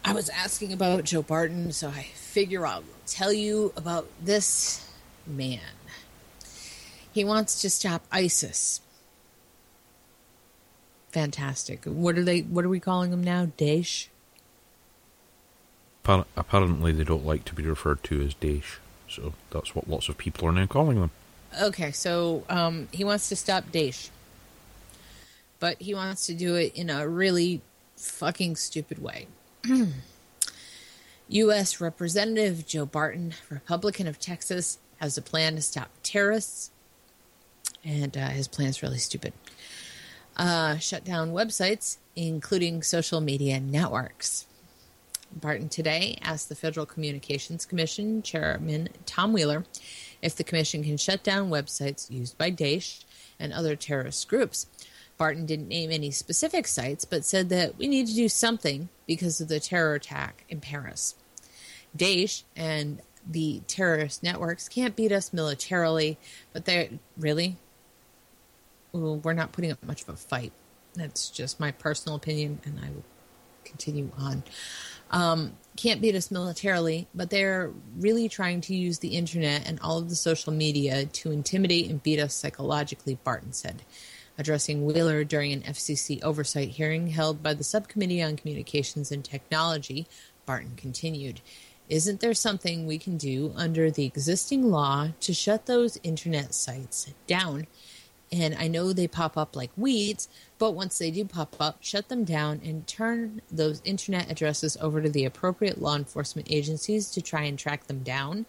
I 0.04 0.12
was 0.12 0.28
asking 0.30 0.72
about 0.72 1.04
Joe 1.04 1.22
Barton, 1.22 1.72
so 1.72 1.88
I 1.88 2.06
figure 2.14 2.66
I'll 2.66 2.84
tell 3.06 3.32
you 3.32 3.72
about 3.76 4.08
this 4.22 4.88
man. 5.26 5.60
He 7.12 7.24
wants 7.24 7.60
to 7.62 7.70
stop 7.70 8.04
ISIS. 8.10 8.80
Fantastic. 11.12 11.84
What 11.84 12.16
are 12.16 12.24
they? 12.24 12.40
What 12.40 12.64
are 12.64 12.68
we 12.68 12.80
calling 12.80 13.10
them 13.10 13.22
now? 13.22 13.46
Daesh. 13.46 14.06
Apparently, 16.36 16.92
they 16.92 17.04
don't 17.04 17.26
like 17.26 17.44
to 17.44 17.54
be 17.54 17.64
referred 17.64 18.02
to 18.04 18.20
as 18.22 18.34
Daesh, 18.34 18.78
so 19.08 19.34
that's 19.50 19.74
what 19.74 19.88
lots 19.88 20.08
of 20.08 20.18
people 20.18 20.48
are 20.48 20.52
now 20.52 20.66
calling 20.66 21.00
them. 21.00 21.10
Okay, 21.60 21.92
so 21.92 22.44
um, 22.48 22.88
he 22.90 23.04
wants 23.04 23.28
to 23.28 23.36
stop 23.36 23.70
Daesh, 23.70 24.08
but 25.60 25.80
he 25.80 25.94
wants 25.94 26.26
to 26.26 26.34
do 26.34 26.54
it 26.54 26.74
in 26.74 26.90
a 26.90 27.06
really 27.06 27.60
fucking 27.96 28.56
stupid 28.56 29.00
way. 29.00 29.26
U.S. 31.28 31.80
Representative 31.80 32.66
Joe 32.66 32.86
Barton, 32.86 33.34
Republican 33.48 34.06
of 34.06 34.18
Texas, 34.18 34.78
has 34.96 35.16
a 35.16 35.22
plan 35.22 35.54
to 35.56 35.62
stop 35.62 35.90
terrorists, 36.02 36.70
and 37.84 38.16
uh, 38.16 38.28
his 38.28 38.48
plan 38.48 38.68
is 38.68 38.82
really 38.82 38.98
stupid. 38.98 39.32
Uh, 40.36 40.78
shut 40.78 41.04
down 41.04 41.32
websites, 41.32 41.98
including 42.16 42.82
social 42.82 43.20
media 43.20 43.60
networks. 43.60 44.46
Barton 45.32 45.68
today 45.68 46.18
asked 46.22 46.48
the 46.48 46.54
Federal 46.54 46.86
Communications 46.86 47.64
Commission 47.64 48.22
Chairman 48.22 48.88
Tom 49.06 49.32
Wheeler 49.32 49.64
if 50.22 50.34
the 50.34 50.44
commission 50.44 50.82
can 50.82 50.96
shut 50.96 51.22
down 51.22 51.50
websites 51.50 52.10
used 52.10 52.36
by 52.36 52.50
Daesh 52.50 53.04
and 53.38 53.52
other 53.52 53.76
terrorist 53.76 54.28
groups. 54.28 54.66
Barton 55.20 55.44
didn't 55.44 55.68
name 55.68 55.90
any 55.90 56.10
specific 56.10 56.66
sites, 56.66 57.04
but 57.04 57.26
said 57.26 57.50
that 57.50 57.76
we 57.76 57.86
need 57.86 58.06
to 58.06 58.14
do 58.14 58.26
something 58.26 58.88
because 59.06 59.38
of 59.38 59.48
the 59.48 59.60
terror 59.60 59.94
attack 59.94 60.46
in 60.48 60.62
Paris. 60.62 61.14
Daesh 61.94 62.44
and 62.56 63.02
the 63.30 63.60
terrorist 63.66 64.22
networks 64.22 64.66
can't 64.66 64.96
beat 64.96 65.12
us 65.12 65.30
militarily, 65.30 66.16
but 66.54 66.64
they're 66.64 66.88
really, 67.18 67.56
well, 68.92 69.18
we're 69.18 69.34
not 69.34 69.52
putting 69.52 69.70
up 69.70 69.84
much 69.84 70.00
of 70.00 70.08
a 70.08 70.16
fight. 70.16 70.52
That's 70.94 71.28
just 71.28 71.60
my 71.60 71.70
personal 71.70 72.16
opinion, 72.16 72.60
and 72.64 72.80
I 72.82 72.88
will 72.88 73.04
continue 73.66 74.10
on. 74.16 74.42
Um, 75.10 75.52
can't 75.76 76.00
beat 76.00 76.14
us 76.14 76.30
militarily, 76.30 77.08
but 77.14 77.28
they're 77.28 77.70
really 77.98 78.30
trying 78.30 78.62
to 78.62 78.74
use 78.74 79.00
the 79.00 79.18
internet 79.18 79.68
and 79.68 79.78
all 79.80 79.98
of 79.98 80.08
the 80.08 80.16
social 80.16 80.54
media 80.54 81.04
to 81.04 81.30
intimidate 81.30 81.90
and 81.90 82.02
beat 82.02 82.18
us 82.18 82.34
psychologically, 82.34 83.18
Barton 83.22 83.52
said. 83.52 83.82
Addressing 84.38 84.86
Wheeler 84.86 85.24
during 85.24 85.52
an 85.52 85.62
FCC 85.62 86.22
oversight 86.22 86.70
hearing 86.70 87.08
held 87.08 87.42
by 87.42 87.54
the 87.54 87.64
Subcommittee 87.64 88.22
on 88.22 88.36
Communications 88.36 89.12
and 89.12 89.24
Technology, 89.24 90.06
Barton 90.46 90.76
continued. 90.76 91.40
Isn't 91.88 92.20
there 92.20 92.34
something 92.34 92.86
we 92.86 92.98
can 92.98 93.16
do 93.16 93.52
under 93.56 93.90
the 93.90 94.06
existing 94.06 94.70
law 94.70 95.08
to 95.20 95.34
shut 95.34 95.66
those 95.66 95.98
internet 96.02 96.54
sites 96.54 97.12
down? 97.26 97.66
And 98.32 98.54
I 98.54 98.68
know 98.68 98.92
they 98.92 99.08
pop 99.08 99.36
up 99.36 99.56
like 99.56 99.72
weeds, 99.76 100.28
but 100.58 100.70
once 100.70 100.98
they 100.98 101.10
do 101.10 101.24
pop 101.24 101.56
up, 101.58 101.78
shut 101.80 102.08
them 102.08 102.22
down 102.22 102.60
and 102.64 102.86
turn 102.86 103.42
those 103.50 103.82
internet 103.84 104.30
addresses 104.30 104.76
over 104.80 105.02
to 105.02 105.08
the 105.08 105.24
appropriate 105.24 105.82
law 105.82 105.96
enforcement 105.96 106.46
agencies 106.48 107.10
to 107.10 107.20
try 107.20 107.42
and 107.42 107.58
track 107.58 107.88
them 107.88 108.04
down. 108.04 108.46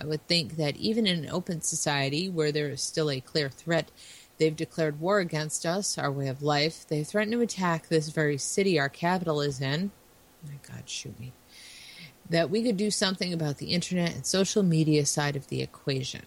I 0.00 0.06
would 0.06 0.26
think 0.26 0.56
that 0.56 0.76
even 0.76 1.06
in 1.06 1.24
an 1.24 1.30
open 1.30 1.60
society 1.60 2.30
where 2.30 2.52
there 2.52 2.70
is 2.70 2.80
still 2.80 3.10
a 3.10 3.20
clear 3.20 3.50
threat, 3.50 3.90
they've 4.38 4.56
declared 4.56 5.00
war 5.00 5.18
against 5.18 5.66
us, 5.66 5.98
our 5.98 6.10
way 6.10 6.28
of 6.28 6.42
life. 6.42 6.86
They 6.88 7.04
threaten 7.04 7.32
to 7.32 7.40
attack 7.40 7.88
this 7.88 8.08
very 8.08 8.38
city 8.38 8.78
our 8.78 8.88
capital 8.88 9.40
is 9.40 9.60
in. 9.60 9.90
my 10.46 10.58
God, 10.66 10.88
shoot 10.88 11.18
me. 11.18 11.32
That 12.30 12.50
we 12.50 12.62
could 12.62 12.76
do 12.76 12.90
something 12.90 13.32
about 13.32 13.58
the 13.58 13.72
internet 13.72 14.14
and 14.14 14.26
social 14.26 14.62
media 14.62 15.06
side 15.06 15.36
of 15.36 15.48
the 15.48 15.62
equation. 15.62 16.26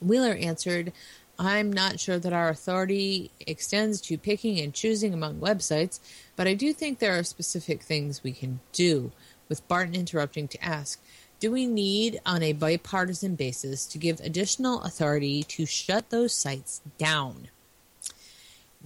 Wheeler 0.00 0.34
answered, 0.34 0.92
I'm 1.38 1.72
not 1.72 1.98
sure 1.98 2.18
that 2.18 2.32
our 2.32 2.48
authority 2.48 3.30
extends 3.40 4.00
to 4.02 4.18
picking 4.18 4.60
and 4.60 4.72
choosing 4.72 5.12
among 5.12 5.40
websites, 5.40 5.98
but 6.36 6.46
I 6.46 6.54
do 6.54 6.72
think 6.72 6.98
there 6.98 7.18
are 7.18 7.24
specific 7.24 7.82
things 7.82 8.22
we 8.22 8.32
can 8.32 8.60
do. 8.72 9.10
With 9.48 9.66
Barton 9.68 9.94
interrupting 9.94 10.48
to 10.48 10.64
ask, 10.64 11.02
do 11.40 11.50
we 11.50 11.66
need, 11.66 12.20
on 12.24 12.42
a 12.42 12.52
bipartisan 12.52 13.34
basis, 13.34 13.86
to 13.86 13.98
give 13.98 14.20
additional 14.20 14.82
authority 14.82 15.42
to 15.44 15.66
shut 15.66 16.10
those 16.10 16.32
sites 16.32 16.80
down? 16.98 17.48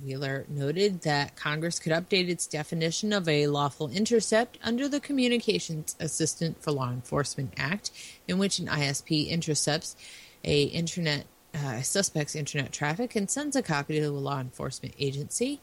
Wheeler 0.05 0.45
noted 0.49 1.03
that 1.03 1.37
Congress 1.37 1.79
could 1.79 1.93
update 1.93 2.29
its 2.29 2.47
definition 2.47 3.13
of 3.13 3.29
a 3.29 3.49
lawful 3.49 3.89
intercept 3.89 4.59
under 4.63 4.89
the 4.89 5.01
Communications 5.01 5.97
Assistance 5.99 6.57
for 6.61 6.73
Law 6.73 6.91
Enforcement 6.91 7.55
Act, 7.57 7.91
in 8.27 8.39
which 8.39 8.59
an 8.59 8.67
ISP 8.67 9.29
intercepts 9.29 9.97
a 10.45 10.63
internet 10.63 11.27
uh, 11.55 11.81
suspect's 11.81 12.37
internet 12.37 12.73
traffic 12.73 13.17
and 13.17 13.31
sends 13.31 13.57
a 13.57 13.63
copy 13.63 13.99
to 13.99 14.07
a 14.07 14.11
law 14.11 14.39
enforcement 14.39 14.95
agency 14.99 15.61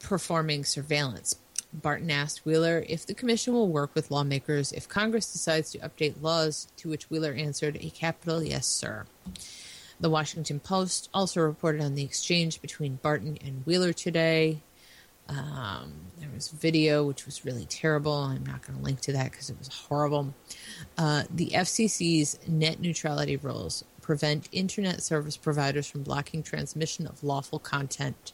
performing 0.00 0.64
surveillance. 0.64 1.36
Barton 1.72 2.10
asked 2.10 2.44
Wheeler 2.44 2.84
if 2.88 3.06
the 3.06 3.14
commission 3.14 3.52
will 3.52 3.68
work 3.68 3.94
with 3.94 4.10
lawmakers 4.10 4.72
if 4.72 4.88
Congress 4.88 5.32
decides 5.32 5.70
to 5.72 5.78
update 5.78 6.22
laws, 6.22 6.68
to 6.76 6.88
which 6.88 7.10
Wheeler 7.10 7.32
answered 7.32 7.76
a 7.80 7.90
capital 7.90 8.42
yes, 8.42 8.66
sir. 8.66 9.06
The 10.00 10.10
Washington 10.10 10.60
Post 10.60 11.08
also 11.12 11.40
reported 11.40 11.82
on 11.82 11.94
the 11.94 12.04
exchange 12.04 12.62
between 12.62 12.96
Barton 12.96 13.38
and 13.44 13.66
Wheeler 13.66 13.92
today. 13.92 14.62
Um, 15.28 15.92
there 16.18 16.30
was 16.32 16.48
video 16.48 17.04
which 17.04 17.26
was 17.26 17.44
really 17.44 17.66
terrible. 17.66 18.14
I'm 18.14 18.46
not 18.46 18.66
going 18.66 18.78
to 18.78 18.84
link 18.84 19.00
to 19.02 19.12
that 19.12 19.30
because 19.30 19.50
it 19.50 19.58
was 19.58 19.68
horrible. 19.68 20.34
Uh, 20.96 21.24
the 21.30 21.50
FCC's 21.50 22.38
net 22.46 22.80
neutrality 22.80 23.36
rules 23.36 23.84
prevent 24.00 24.48
internet 24.52 25.02
service 25.02 25.36
providers 25.36 25.86
from 25.86 26.02
blocking 26.02 26.42
transmission 26.42 27.06
of 27.06 27.22
lawful 27.22 27.58
content, 27.58 28.32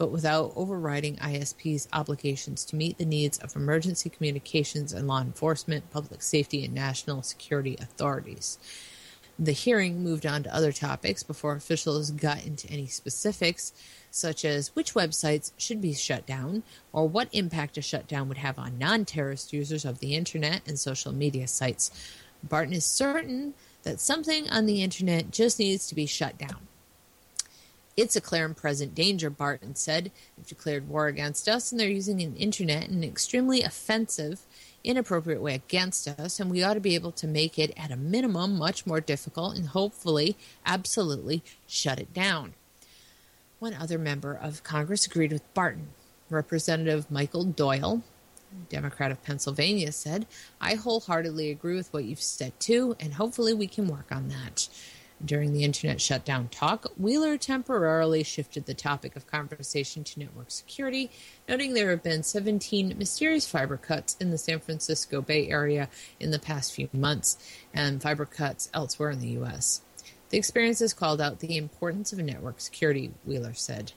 but 0.00 0.10
without 0.10 0.50
overriding 0.56 1.16
ISP's 1.16 1.86
obligations 1.92 2.64
to 2.64 2.74
meet 2.74 2.96
the 2.96 3.04
needs 3.04 3.36
of 3.40 3.54
emergency 3.54 4.08
communications 4.08 4.94
and 4.94 5.06
law 5.06 5.20
enforcement, 5.20 5.90
public 5.90 6.22
safety, 6.22 6.64
and 6.64 6.72
national 6.72 7.22
security 7.22 7.76
authorities. 7.78 8.56
The 9.38 9.52
hearing 9.52 10.02
moved 10.02 10.24
on 10.24 10.42
to 10.44 10.54
other 10.56 10.72
topics 10.72 11.22
before 11.22 11.54
officials 11.54 12.12
got 12.12 12.46
into 12.46 12.66
any 12.70 12.86
specifics, 12.86 13.74
such 14.10 14.42
as 14.42 14.74
which 14.74 14.94
websites 14.94 15.52
should 15.58 15.82
be 15.82 15.92
shut 15.92 16.24
down 16.24 16.62
or 16.94 17.06
what 17.06 17.28
impact 17.32 17.76
a 17.76 17.82
shutdown 17.82 18.26
would 18.28 18.38
have 18.38 18.58
on 18.58 18.78
non 18.78 19.04
terrorist 19.04 19.52
users 19.52 19.84
of 19.84 19.98
the 19.98 20.14
internet 20.14 20.62
and 20.66 20.78
social 20.78 21.12
media 21.12 21.46
sites. 21.46 21.90
Barton 22.42 22.72
is 22.72 22.86
certain 22.86 23.52
that 23.82 24.00
something 24.00 24.48
on 24.48 24.64
the 24.64 24.82
internet 24.82 25.30
just 25.30 25.58
needs 25.58 25.86
to 25.88 25.94
be 25.94 26.06
shut 26.06 26.38
down. 26.38 26.69
It's 28.00 28.16
a 28.16 28.20
clear 28.22 28.46
and 28.46 28.56
present 28.56 28.94
danger, 28.94 29.28
Barton 29.28 29.74
said. 29.74 30.10
They've 30.34 30.46
declared 30.46 30.88
war 30.88 31.06
against 31.06 31.46
us, 31.50 31.70
and 31.70 31.78
they're 31.78 31.86
using 31.86 32.22
an 32.22 32.34
internet 32.34 32.88
in 32.88 32.94
an 32.94 33.04
extremely 33.04 33.62
offensive, 33.62 34.40
inappropriate 34.82 35.42
way 35.42 35.56
against 35.56 36.08
us, 36.08 36.40
and 36.40 36.50
we 36.50 36.62
ought 36.62 36.74
to 36.74 36.80
be 36.80 36.94
able 36.94 37.12
to 37.12 37.26
make 37.26 37.58
it, 37.58 37.74
at 37.76 37.90
a 37.90 37.98
minimum, 37.98 38.56
much 38.56 38.86
more 38.86 39.02
difficult 39.02 39.54
and 39.54 39.68
hopefully, 39.68 40.34
absolutely, 40.64 41.42
shut 41.66 42.00
it 42.00 42.14
down. 42.14 42.54
One 43.58 43.74
other 43.74 43.98
member 43.98 44.32
of 44.32 44.62
Congress 44.62 45.04
agreed 45.04 45.32
with 45.32 45.52
Barton. 45.52 45.88
Representative 46.30 47.10
Michael 47.10 47.44
Doyle, 47.44 48.02
Democrat 48.70 49.10
of 49.10 49.22
Pennsylvania, 49.22 49.92
said, 49.92 50.26
I 50.58 50.76
wholeheartedly 50.76 51.50
agree 51.50 51.76
with 51.76 51.92
what 51.92 52.04
you've 52.04 52.22
said 52.22 52.58
too, 52.58 52.96
and 52.98 53.12
hopefully 53.12 53.52
we 53.52 53.66
can 53.66 53.88
work 53.88 54.10
on 54.10 54.28
that. 54.28 54.70
During 55.22 55.52
the 55.52 55.64
internet 55.64 56.00
shutdown 56.00 56.48
talk, 56.48 56.86
Wheeler 56.96 57.36
temporarily 57.36 58.22
shifted 58.22 58.64
the 58.64 58.72
topic 58.72 59.16
of 59.16 59.26
conversation 59.26 60.02
to 60.04 60.18
network 60.18 60.50
security, 60.50 61.10
noting 61.46 61.74
there 61.74 61.90
have 61.90 62.02
been 62.02 62.22
17 62.22 62.96
mysterious 62.96 63.46
fiber 63.46 63.76
cuts 63.76 64.16
in 64.18 64.30
the 64.30 64.38
San 64.38 64.60
Francisco 64.60 65.20
Bay 65.20 65.48
Area 65.48 65.90
in 66.18 66.30
the 66.30 66.38
past 66.38 66.72
few 66.72 66.88
months, 66.94 67.36
and 67.74 68.00
fiber 68.00 68.24
cuts 68.24 68.70
elsewhere 68.72 69.10
in 69.10 69.20
the 69.20 69.28
U.S. 69.28 69.82
The 70.30 70.38
experience 70.38 70.78
has 70.78 70.94
called 70.94 71.20
out 71.20 71.40
the 71.40 71.58
importance 71.58 72.14
of 72.14 72.18
network 72.20 72.60
security, 72.60 73.12
Wheeler 73.26 73.54
said. 73.54 73.92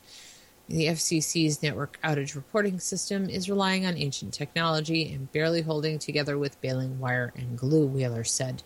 The 0.67 0.87
FCC's 0.87 1.61
network 1.61 1.99
outage 2.03 2.35
reporting 2.35 2.79
system 2.79 3.29
is 3.29 3.49
relying 3.49 3.85
on 3.85 3.97
ancient 3.97 4.33
technology 4.33 5.13
and 5.13 5.31
barely 5.31 5.61
holding 5.61 5.99
together 5.99 6.37
with 6.37 6.59
baling 6.61 6.99
wire 6.99 7.31
and 7.35 7.57
glue, 7.57 7.85
Wheeler 7.85 8.23
said. 8.23 8.63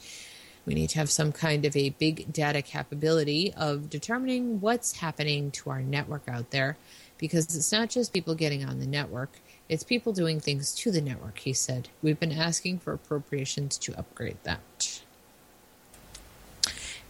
We 0.68 0.74
need 0.76 0.90
to 0.92 1.00
have 1.00 1.10
some 1.10 1.32
kind 1.32 1.64
of 1.66 1.78
a 1.78 1.92
big 1.92 2.32
data 2.34 2.62
capability 2.62 3.54
of 3.56 3.90
determining 3.90 4.60
what's 4.60 4.98
happening 4.98 5.50
to 5.52 5.70
our 5.70 5.82
network 5.82 6.24
out 6.28 6.52
there 6.52 6.76
because 7.18 7.46
it's 7.56 7.72
not 7.72 7.90
just 7.90 8.12
people 8.12 8.36
getting 8.36 8.66
on 8.66 8.80
the 8.80 8.86
network, 8.86 9.40
it's 9.70 9.86
people 9.86 10.12
doing 10.12 10.42
things 10.42 10.76
to 10.76 10.92
the 10.92 11.00
network, 11.00 11.40
he 11.40 11.54
said. 11.54 11.88
We've 12.02 12.20
been 12.20 12.34
asking 12.34 12.80
for 12.80 12.92
appropriations 12.92 13.78
to 13.80 13.98
upgrade 13.98 14.38
that. 14.44 15.02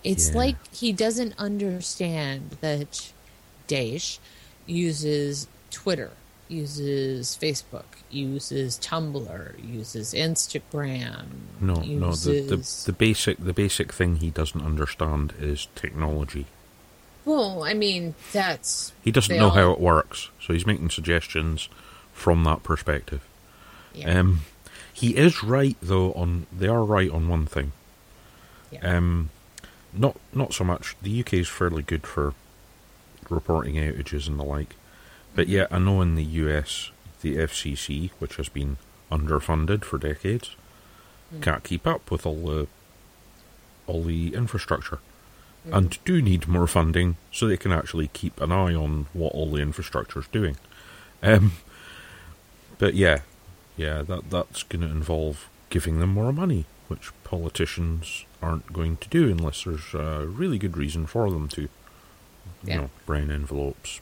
It's 0.04 0.30
Yeah. 0.30 0.36
like 0.38 0.76
he 0.76 0.94
doesn't 0.94 1.34
understand 1.40 2.58
that 2.62 3.12
Daesh 3.68 4.20
uses 4.68 5.48
Twitter 5.72 6.12
uses 6.50 7.38
Facebook, 7.40 7.86
uses 8.10 8.78
Tumblr, 8.80 9.54
uses 9.68 10.14
Instagram. 10.14 11.26
No, 11.60 11.76
no. 11.76 12.12
The, 12.14 12.42
the 12.42 12.84
the 12.86 12.94
basic 12.94 13.38
the 13.38 13.54
basic 13.54 13.92
thing 13.94 14.18
he 14.18 14.30
doesn't 14.30 14.62
understand 14.64 15.34
is 15.40 15.68
technology. 15.76 16.46
Well, 17.26 17.64
I 17.64 17.74
mean, 17.74 18.16
that's 18.32 18.94
He 19.04 19.12
doesn't 19.12 19.36
know 19.36 19.46
all- 19.46 19.50
how 19.52 19.72
it 19.72 19.80
works, 19.82 20.30
so 20.42 20.54
he's 20.54 20.66
making 20.66 20.90
suggestions 20.92 21.68
from 22.14 22.44
that 22.46 22.64
perspective. 22.64 23.22
Yeah. 23.94 24.20
Um, 24.20 24.42
he 24.94 25.18
is 25.18 25.44
right 25.44 25.76
though 25.82 26.14
on 26.14 26.48
they 26.58 26.68
are 26.68 26.84
right 26.86 27.12
on 27.12 27.28
one 27.28 27.46
thing. 27.46 27.74
yeah. 28.72 28.80
Um, 28.98 29.30
not 29.94 30.16
not 30.34 30.54
so 30.54 30.64
much. 30.64 30.96
The 31.02 31.20
UK 31.20 31.34
is 31.34 31.48
fairly 31.50 31.84
good 31.84 32.06
for 32.08 32.34
reporting 33.30 33.76
outages 33.76 34.28
and 34.28 34.40
the 34.40 34.44
like, 34.44 34.76
but 35.38 35.48
yeah, 35.48 35.68
I 35.70 35.78
know 35.78 36.02
in 36.02 36.16
the 36.16 36.24
US 36.24 36.90
the 37.22 37.38
FCC, 37.38 38.10
which 38.18 38.38
has 38.38 38.50
been 38.50 38.78
underfunded 39.12 39.86
for 39.86 40.00
decades, 40.00 40.56
can't 41.42 41.64
keep 41.64 41.86
up 41.86 42.10
with 42.10 42.26
all 42.26 42.44
the 42.48 42.68
all 43.86 44.04
the 44.04 44.34
infrastructure, 44.34 44.98
and 45.72 46.04
do 46.06 46.24
need 46.24 46.48
more 46.48 46.66
funding 46.66 47.18
so 47.32 47.48
they 47.48 47.56
can 47.56 47.72
actually 47.72 48.08
keep 48.08 48.42
an 48.42 48.52
eye 48.52 48.74
on 48.74 49.06
what 49.14 49.32
all 49.34 49.52
the 49.52 49.62
infrastructure 49.62 50.20
is 50.20 50.28
doing. 50.30 50.58
Um, 51.22 51.52
but 52.80 52.96
yeah, 52.96 53.20
yeah, 53.76 54.02
that 54.02 54.32
that's 54.32 54.64
going 54.64 54.82
to 54.82 54.92
involve 54.92 55.50
giving 55.70 56.00
them 56.00 56.10
more 56.10 56.34
money, 56.34 56.66
which 56.88 57.12
politicians 57.24 58.26
aren't 58.42 58.74
going 58.74 58.98
to 58.98 59.10
do 59.10 59.30
unless 59.30 59.66
there's 59.66 59.94
a 59.94 60.26
really 60.26 60.58
good 60.58 60.76
reason 60.76 61.06
for 61.06 61.30
them 61.30 61.48
to. 61.50 61.70
You 62.64 62.76
know, 62.76 62.90
brain 63.06 63.30
envelopes, 63.30 64.02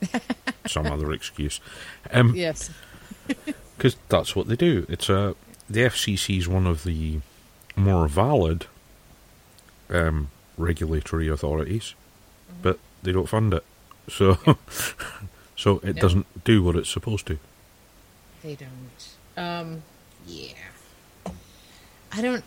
some 0.66 0.86
other 0.86 1.12
excuse. 1.12 1.60
Um, 2.12 2.34
yes. 2.34 2.70
because 3.76 3.96
that's 4.08 4.34
what 4.34 4.48
they 4.48 4.56
do. 4.56 4.86
It's 4.88 5.08
a 5.08 5.34
the 5.68 5.80
FCC 5.80 6.38
is 6.38 6.48
one 6.48 6.66
of 6.66 6.84
the 6.84 7.20
more 7.74 8.08
valid 8.08 8.66
um, 9.90 10.30
regulatory 10.56 11.28
authorities, 11.28 11.94
but 12.62 12.78
they 13.02 13.12
don't 13.12 13.28
fund 13.28 13.52
it, 13.52 13.64
so 14.08 14.38
so 15.56 15.80
it 15.82 15.96
doesn't 15.96 16.26
do 16.44 16.62
what 16.62 16.76
it's 16.76 16.90
supposed 16.90 17.26
to. 17.26 17.38
They 18.42 18.56
don't. 18.56 19.08
Um, 19.36 19.82
yeah. 20.26 20.54
I 22.12 22.22
don't. 22.22 22.44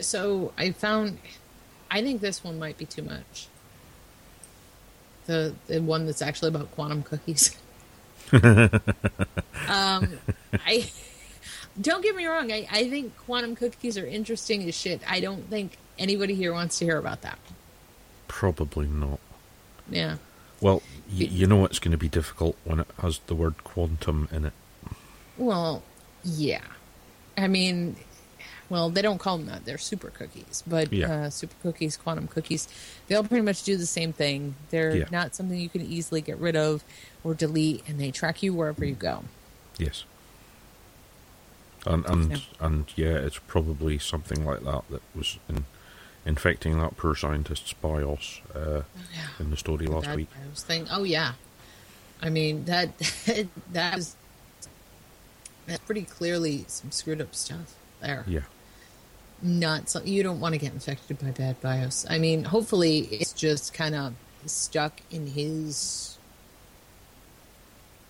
So 0.00 0.52
I 0.58 0.72
found. 0.72 1.18
I 1.90 2.02
think 2.02 2.20
this 2.20 2.42
one 2.42 2.58
might 2.58 2.78
be 2.78 2.86
too 2.86 3.02
much. 3.02 3.48
The 5.26 5.54
the 5.66 5.80
one 5.80 6.06
that's 6.06 6.22
actually 6.22 6.48
about 6.48 6.70
quantum 6.72 7.02
cookies. 7.02 7.56
um, 8.32 8.80
I 9.68 10.90
don't 11.80 12.02
get 12.02 12.16
me 12.16 12.26
wrong. 12.26 12.50
I, 12.50 12.66
I 12.70 12.88
think 12.88 13.16
quantum 13.18 13.54
cookies 13.56 13.96
are 13.98 14.06
interesting 14.06 14.66
as 14.68 14.74
shit. 14.74 15.00
I 15.08 15.20
don't 15.20 15.48
think 15.48 15.76
anybody 15.98 16.34
here 16.34 16.52
wants 16.52 16.78
to 16.78 16.84
hear 16.84 16.98
about 16.98 17.22
that. 17.22 17.38
Probably 18.28 18.86
not. 18.86 19.20
Yeah. 19.88 20.16
Well, 20.60 20.82
y- 21.08 21.28
you 21.30 21.46
know 21.46 21.64
it's 21.64 21.78
going 21.78 21.92
to 21.92 21.98
be 21.98 22.08
difficult 22.08 22.56
when 22.64 22.80
it 22.80 22.88
has 23.00 23.20
the 23.26 23.34
word 23.34 23.62
quantum 23.64 24.28
in 24.32 24.46
it. 24.46 24.52
Well, 25.36 25.82
yeah. 26.24 26.62
I 27.36 27.48
mean, 27.48 27.96
well, 28.72 28.88
they 28.88 29.02
don't 29.02 29.18
call 29.18 29.36
them 29.36 29.46
that. 29.48 29.66
They're 29.66 29.76
super 29.76 30.08
cookies, 30.08 30.62
but 30.66 30.90
Yeah. 30.90 31.12
uh, 31.26 31.30
super 31.30 31.54
cookies, 31.62 31.98
quantum 31.98 32.26
cookies, 32.26 32.66
they 33.06 33.14
all 33.14 33.22
pretty 33.22 33.44
much 33.44 33.62
do 33.64 33.76
the 33.76 33.84
same 33.84 34.14
thing. 34.14 34.54
They're 34.70 34.96
Yeah. 34.96 35.04
not 35.10 35.34
something 35.34 35.60
you 35.60 35.68
can 35.68 35.82
easily 35.82 36.22
get 36.22 36.38
rid 36.38 36.56
of 36.56 36.82
or 37.22 37.34
delete, 37.34 37.86
and 37.86 38.00
they 38.00 38.10
track 38.10 38.42
you 38.42 38.54
wherever 38.54 38.82
you 38.84 38.94
go. 38.94 39.24
Yes. 39.76 40.04
And 41.84 42.06
and 42.06 42.30
Yeah. 42.32 42.38
and 42.60 42.84
yeah, 42.96 43.16
it's 43.26 43.38
probably 43.46 43.98
something 43.98 44.44
like 44.44 44.62
that 44.64 44.84
that 44.90 45.02
was 45.14 45.38
in, 45.48 45.66
infecting 46.24 46.78
that 46.80 46.96
poor 46.96 47.14
scientist's 47.14 47.72
BIOS 47.74 48.40
uh, 48.54 48.82
Yeah. 49.12 49.28
in 49.40 49.50
the 49.50 49.56
story 49.56 49.86
last 49.86 50.06
that 50.06 50.16
week. 50.16 50.30
Thing. 50.54 50.86
Oh 50.90 51.02
yeah. 51.02 51.34
I 52.22 52.30
mean 52.30 52.64
that 52.66 52.96
that 53.72 53.98
is 53.98 54.14
that's 55.66 55.82
pretty 55.84 56.02
clearly 56.02 56.64
some 56.68 56.90
screwed 56.92 57.20
up 57.20 57.34
stuff 57.34 57.74
there. 58.00 58.24
Yeah. 58.28 58.42
Not 59.42 59.88
so 59.88 60.02
you 60.02 60.22
don't 60.22 60.40
want 60.40 60.54
to 60.54 60.58
get 60.58 60.72
infected 60.72 61.18
by 61.18 61.30
bad 61.32 61.60
bios. 61.60 62.06
I 62.08 62.18
mean, 62.18 62.44
hopefully 62.44 63.00
it's 63.10 63.32
just 63.32 63.74
kind 63.74 63.94
of 63.94 64.14
stuck 64.46 65.00
in 65.10 65.26
his 65.28 66.16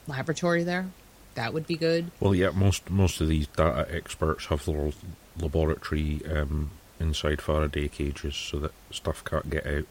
laboratory 0.07 0.63
there. 0.65 0.87
That 1.35 1.55
would 1.55 1.67
be 1.67 1.77
good. 1.77 2.11
Well, 2.21 2.35
yeah, 2.35 2.51
most 2.51 2.91
most 2.91 3.21
of 3.21 3.29
these 3.29 3.47
data 3.47 3.87
experts 3.91 4.47
have 4.47 4.65
their 4.67 4.93
laboratory 5.39 6.21
um, 6.31 6.71
inside 7.01 7.41
Faraday 7.41 7.89
cages 7.89 8.37
so 8.37 8.59
that 8.59 8.73
stuff 8.91 9.25
can't 9.25 9.49
get 9.49 9.67
out. 9.67 9.85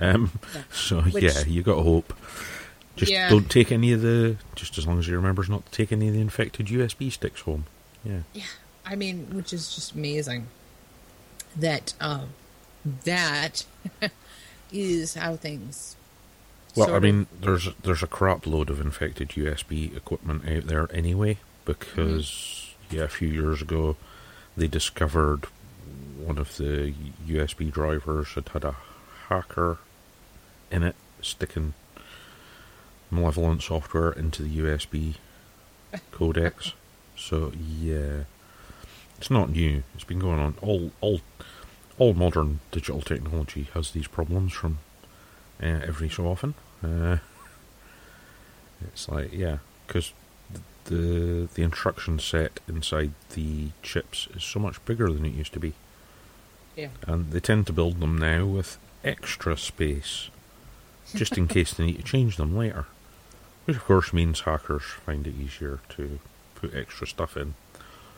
Um, 0.00 0.32
Yeah. 0.54 0.62
So 0.72 1.02
Which- 1.02 1.22
yeah, 1.22 1.44
you 1.46 1.62
got 1.62 1.76
to 1.76 1.82
hope. 1.82 2.12
Just 2.96 3.10
Yeah. 3.12 3.28
don't 3.28 3.50
take 3.50 3.70
any 3.72 3.92
of 3.92 4.02
the. 4.02 4.36
Just 4.56 4.76
as 4.78 4.86
long 4.86 4.98
as 4.98 5.06
you 5.08 5.14
remembers 5.16 5.48
not 5.48 5.64
to 5.66 5.72
take 5.72 5.92
any 5.92 6.08
of 6.08 6.14
the 6.14 6.20
infected 6.20 6.66
USB 6.66 7.10
sticks 7.12 7.42
home. 7.42 7.66
Yeah. 8.04 8.20
Yeah, 8.32 8.44
I 8.84 8.96
mean, 8.96 9.28
which 9.32 9.52
is 9.52 9.74
just 9.74 9.92
amazing 9.94 10.48
that 11.56 11.94
um, 12.00 12.30
that 13.04 13.64
is 14.72 15.14
how 15.14 15.36
things. 15.36 15.96
Well, 16.76 16.94
I 16.94 16.98
mean, 16.98 17.26
there's 17.40 17.68
there's 17.82 18.02
a 18.02 18.08
crap 18.08 18.46
load 18.46 18.68
of 18.68 18.80
infected 18.80 19.30
USB 19.30 19.96
equipment 19.96 20.48
out 20.48 20.66
there 20.66 20.88
anyway 20.92 21.38
because 21.64 22.74
yeah, 22.90 23.02
a 23.02 23.08
few 23.08 23.28
years 23.28 23.62
ago 23.62 23.96
they 24.56 24.66
discovered 24.66 25.46
one 26.18 26.38
of 26.38 26.56
the 26.56 26.94
USB 27.26 27.70
drivers 27.70 28.28
had 28.34 28.48
had 28.48 28.64
a 28.64 28.76
hacker 29.28 29.78
in 30.70 30.82
it 30.82 30.96
sticking 31.20 31.74
malevolent 33.10 33.62
software 33.62 34.12
into 34.12 34.42
the 34.42 34.58
USB 34.58 35.14
codecs. 36.12 36.72
So 37.16 37.52
yeah, 37.56 38.24
it's 39.18 39.30
not 39.30 39.50
new. 39.50 39.82
It's 39.94 40.04
been 40.04 40.18
going 40.18 40.40
on. 40.40 40.56
All 40.60 40.90
all 41.00 41.20
all 41.98 42.14
modern 42.14 42.60
digital 42.70 43.00
technology 43.00 43.68
has 43.74 43.92
these 43.92 44.06
problems 44.06 44.52
from 44.52 44.78
uh, 45.62 45.66
every 45.66 46.08
so 46.08 46.26
often. 46.26 46.54
Uh, 46.82 47.18
it's 48.92 49.08
like 49.08 49.32
yeah, 49.32 49.58
because 49.86 50.12
the 50.86 51.48
the 51.54 51.62
instruction 51.62 52.18
set 52.18 52.60
inside 52.68 53.12
the 53.34 53.68
chips 53.82 54.28
is 54.34 54.44
so 54.44 54.58
much 54.58 54.84
bigger 54.84 55.10
than 55.10 55.24
it 55.24 55.32
used 55.32 55.52
to 55.52 55.60
be, 55.60 55.72
yeah, 56.76 56.88
and 57.06 57.30
they 57.30 57.40
tend 57.40 57.66
to 57.66 57.72
build 57.72 58.00
them 58.00 58.18
now 58.18 58.44
with 58.44 58.78
extra 59.02 59.56
space, 59.56 60.28
just 61.14 61.38
in 61.38 61.48
case 61.48 61.72
they 61.72 61.86
need 61.86 61.96
to 61.96 62.02
change 62.02 62.36
them 62.36 62.56
later. 62.56 62.86
Which 63.64 63.76
of 63.76 63.84
course 63.84 64.12
means 64.12 64.40
hackers 64.40 64.82
find 64.82 65.26
it 65.26 65.34
easier 65.40 65.80
to 65.90 66.18
put 66.54 66.74
extra 66.74 67.06
stuff 67.06 67.36
in. 67.36 67.54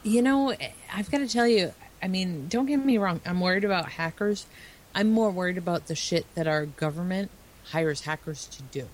You 0.02 0.22
know, 0.22 0.54
I've 0.92 1.10
got 1.10 1.18
to 1.18 1.28
tell 1.28 1.46
you, 1.46 1.72
I 2.06 2.08
mean, 2.08 2.46
don't 2.46 2.66
get 2.66 2.76
me 2.76 2.98
wrong. 2.98 3.20
I'm 3.26 3.40
worried 3.40 3.64
about 3.64 3.86
hackers. 3.88 4.46
I'm 4.94 5.10
more 5.10 5.28
worried 5.32 5.58
about 5.58 5.88
the 5.88 5.96
shit 5.96 6.24
that 6.36 6.46
our 6.46 6.64
government 6.64 7.32
hires 7.64 8.02
hackers 8.02 8.46
to 8.46 8.62
do. 8.62 8.86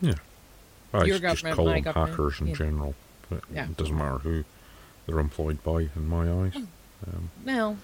Yeah, 0.00 0.14
I 0.94 1.04
Your 1.04 1.18
to 1.18 1.20
just 1.20 1.22
government, 1.44 1.56
call 1.56 1.66
my 1.66 1.74
them 1.74 1.82
government, 1.82 2.10
hackers 2.10 2.40
in 2.40 2.46
yeah. 2.46 2.54
general, 2.54 2.94
but 3.28 3.42
Yeah. 3.52 3.64
it 3.66 3.76
doesn't 3.76 3.94
matter 3.98 4.16
who 4.16 4.44
they're 5.06 5.18
employed 5.18 5.62
by 5.62 5.90
in 5.94 6.08
my 6.08 6.32
eyes. 6.32 6.56
Um, 6.56 7.28
Well, 7.44 7.76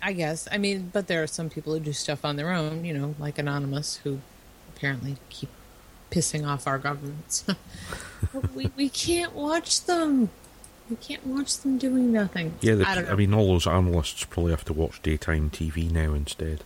I 0.00 0.12
guess. 0.12 0.46
I 0.52 0.58
mean, 0.58 0.90
but 0.92 1.08
there 1.08 1.20
are 1.24 1.26
some 1.26 1.50
people 1.50 1.72
who 1.74 1.80
do 1.80 1.92
stuff 1.92 2.24
on 2.24 2.36
their 2.36 2.52
own, 2.52 2.84
you 2.84 2.94
know, 2.96 3.16
like 3.18 3.38
Anonymous, 3.40 3.96
who 4.04 4.20
apparently 4.68 5.16
keep 5.30 5.48
pissing 6.12 6.46
off 6.46 6.68
our 6.68 6.78
governments. 6.78 7.44
We, 8.54 8.70
we 8.76 8.88
can't 8.88 9.32
watch 9.34 9.84
them. 9.84 10.30
We 10.90 10.96
can't 10.96 11.26
watch 11.26 11.58
them 11.58 11.78
doing 11.78 12.12
nothing. 12.12 12.54
Yeah, 12.60 12.82
I. 12.86 13.12
I 13.12 13.14
mean, 13.14 13.32
all 13.32 13.46
those 13.48 13.66
analysts 13.66 14.24
probably 14.24 14.50
have 14.52 14.64
to 14.66 14.72
watch 14.74 15.00
daytime 15.02 15.50
TV 15.50 15.90
now 15.90 16.12
instead. 16.12 16.62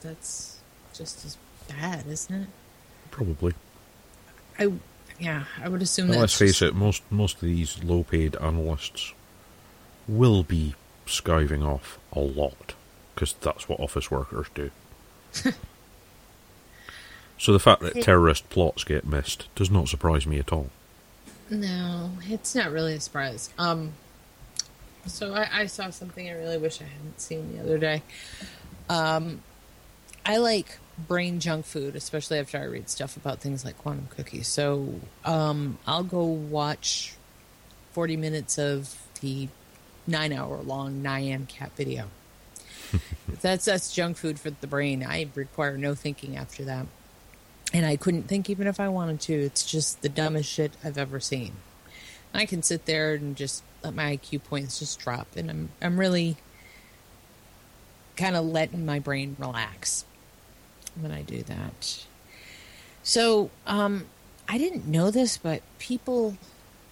That's 0.00 0.60
just 0.94 1.24
as 1.24 1.36
bad, 1.68 2.06
isn't 2.06 2.42
it? 2.42 2.48
Probably. 3.10 3.54
I, 4.58 4.72
yeah, 5.18 5.44
I 5.62 5.68
would 5.68 5.82
assume 5.82 6.08
Well, 6.08 6.18
that. 6.18 6.20
let's 6.22 6.38
face 6.38 6.62
it, 6.62 6.74
most 6.74 7.02
most 7.10 7.36
of 7.36 7.40
these 7.42 7.82
low-paid 7.82 8.36
analysts 8.36 9.12
will 10.06 10.44
be 10.44 10.74
skiving 11.06 11.66
off 11.66 11.98
a 12.12 12.20
lot 12.20 12.74
because 13.14 13.32
that's 13.40 13.68
what 13.68 13.80
office 13.80 14.10
workers 14.10 14.46
do. 14.54 14.70
so 17.38 17.52
the 17.52 17.58
fact 17.58 17.82
that 17.82 18.00
terrorist 18.02 18.48
plots 18.50 18.84
get 18.84 19.04
missed 19.06 19.48
does 19.56 19.70
not 19.70 19.88
surprise 19.88 20.26
me 20.26 20.38
at 20.38 20.52
all. 20.52 20.70
No, 21.48 22.10
it's 22.22 22.54
not 22.54 22.72
really 22.72 22.94
a 22.94 23.00
surprise. 23.00 23.50
Um, 23.58 23.92
so 25.06 25.32
I, 25.34 25.48
I 25.52 25.66
saw 25.66 25.90
something 25.90 26.28
I 26.28 26.32
really 26.32 26.58
wish 26.58 26.80
I 26.80 26.84
hadn't 26.84 27.20
seen 27.20 27.56
the 27.56 27.62
other 27.62 27.78
day. 27.78 28.02
Um, 28.88 29.42
I 30.24 30.38
like 30.38 30.78
brain 30.98 31.38
junk 31.40 31.66
food, 31.66 31.94
especially 31.94 32.38
after 32.38 32.58
I 32.58 32.64
read 32.64 32.88
stuff 32.88 33.16
about 33.16 33.40
things 33.40 33.64
like 33.64 33.78
quantum 33.78 34.08
cookies. 34.08 34.48
So 34.48 34.94
um, 35.24 35.78
I'll 35.86 36.04
go 36.04 36.24
watch 36.24 37.14
40 37.92 38.16
minutes 38.16 38.58
of 38.58 39.00
the 39.20 39.48
nine 40.06 40.32
hour 40.32 40.58
long 40.58 41.02
Nyan 41.02 41.46
cat 41.48 41.72
video. 41.76 42.06
that's 43.40 43.64
that's 43.64 43.92
junk 43.92 44.16
food 44.16 44.38
for 44.38 44.50
the 44.50 44.66
brain. 44.66 45.04
I 45.04 45.28
require 45.34 45.76
no 45.76 45.94
thinking 45.94 46.36
after 46.36 46.64
that. 46.64 46.86
And 47.72 47.84
I 47.84 47.96
couldn't 47.96 48.24
think 48.24 48.48
even 48.48 48.66
if 48.66 48.78
I 48.80 48.88
wanted 48.88 49.20
to. 49.22 49.34
It's 49.34 49.64
just 49.64 50.02
the 50.02 50.08
dumbest 50.08 50.48
shit 50.48 50.72
I've 50.84 50.98
ever 50.98 51.20
seen. 51.20 51.52
I 52.32 52.46
can 52.46 52.62
sit 52.62 52.86
there 52.86 53.14
and 53.14 53.36
just 53.36 53.62
let 53.82 53.94
my 53.94 54.16
IQ 54.16 54.44
points 54.44 54.78
just 54.78 54.98
drop 54.98 55.28
and 55.36 55.50
I'm 55.50 55.68
I'm 55.80 55.98
really 55.98 56.36
kind 58.16 58.36
of 58.36 58.44
letting 58.44 58.84
my 58.84 58.98
brain 58.98 59.36
relax 59.38 60.04
when 60.98 61.12
I 61.12 61.22
do 61.22 61.42
that. 61.42 62.06
So, 63.02 63.50
um, 63.66 64.06
I 64.48 64.58
didn't 64.58 64.86
know 64.86 65.10
this, 65.10 65.36
but 65.36 65.62
people, 65.78 66.36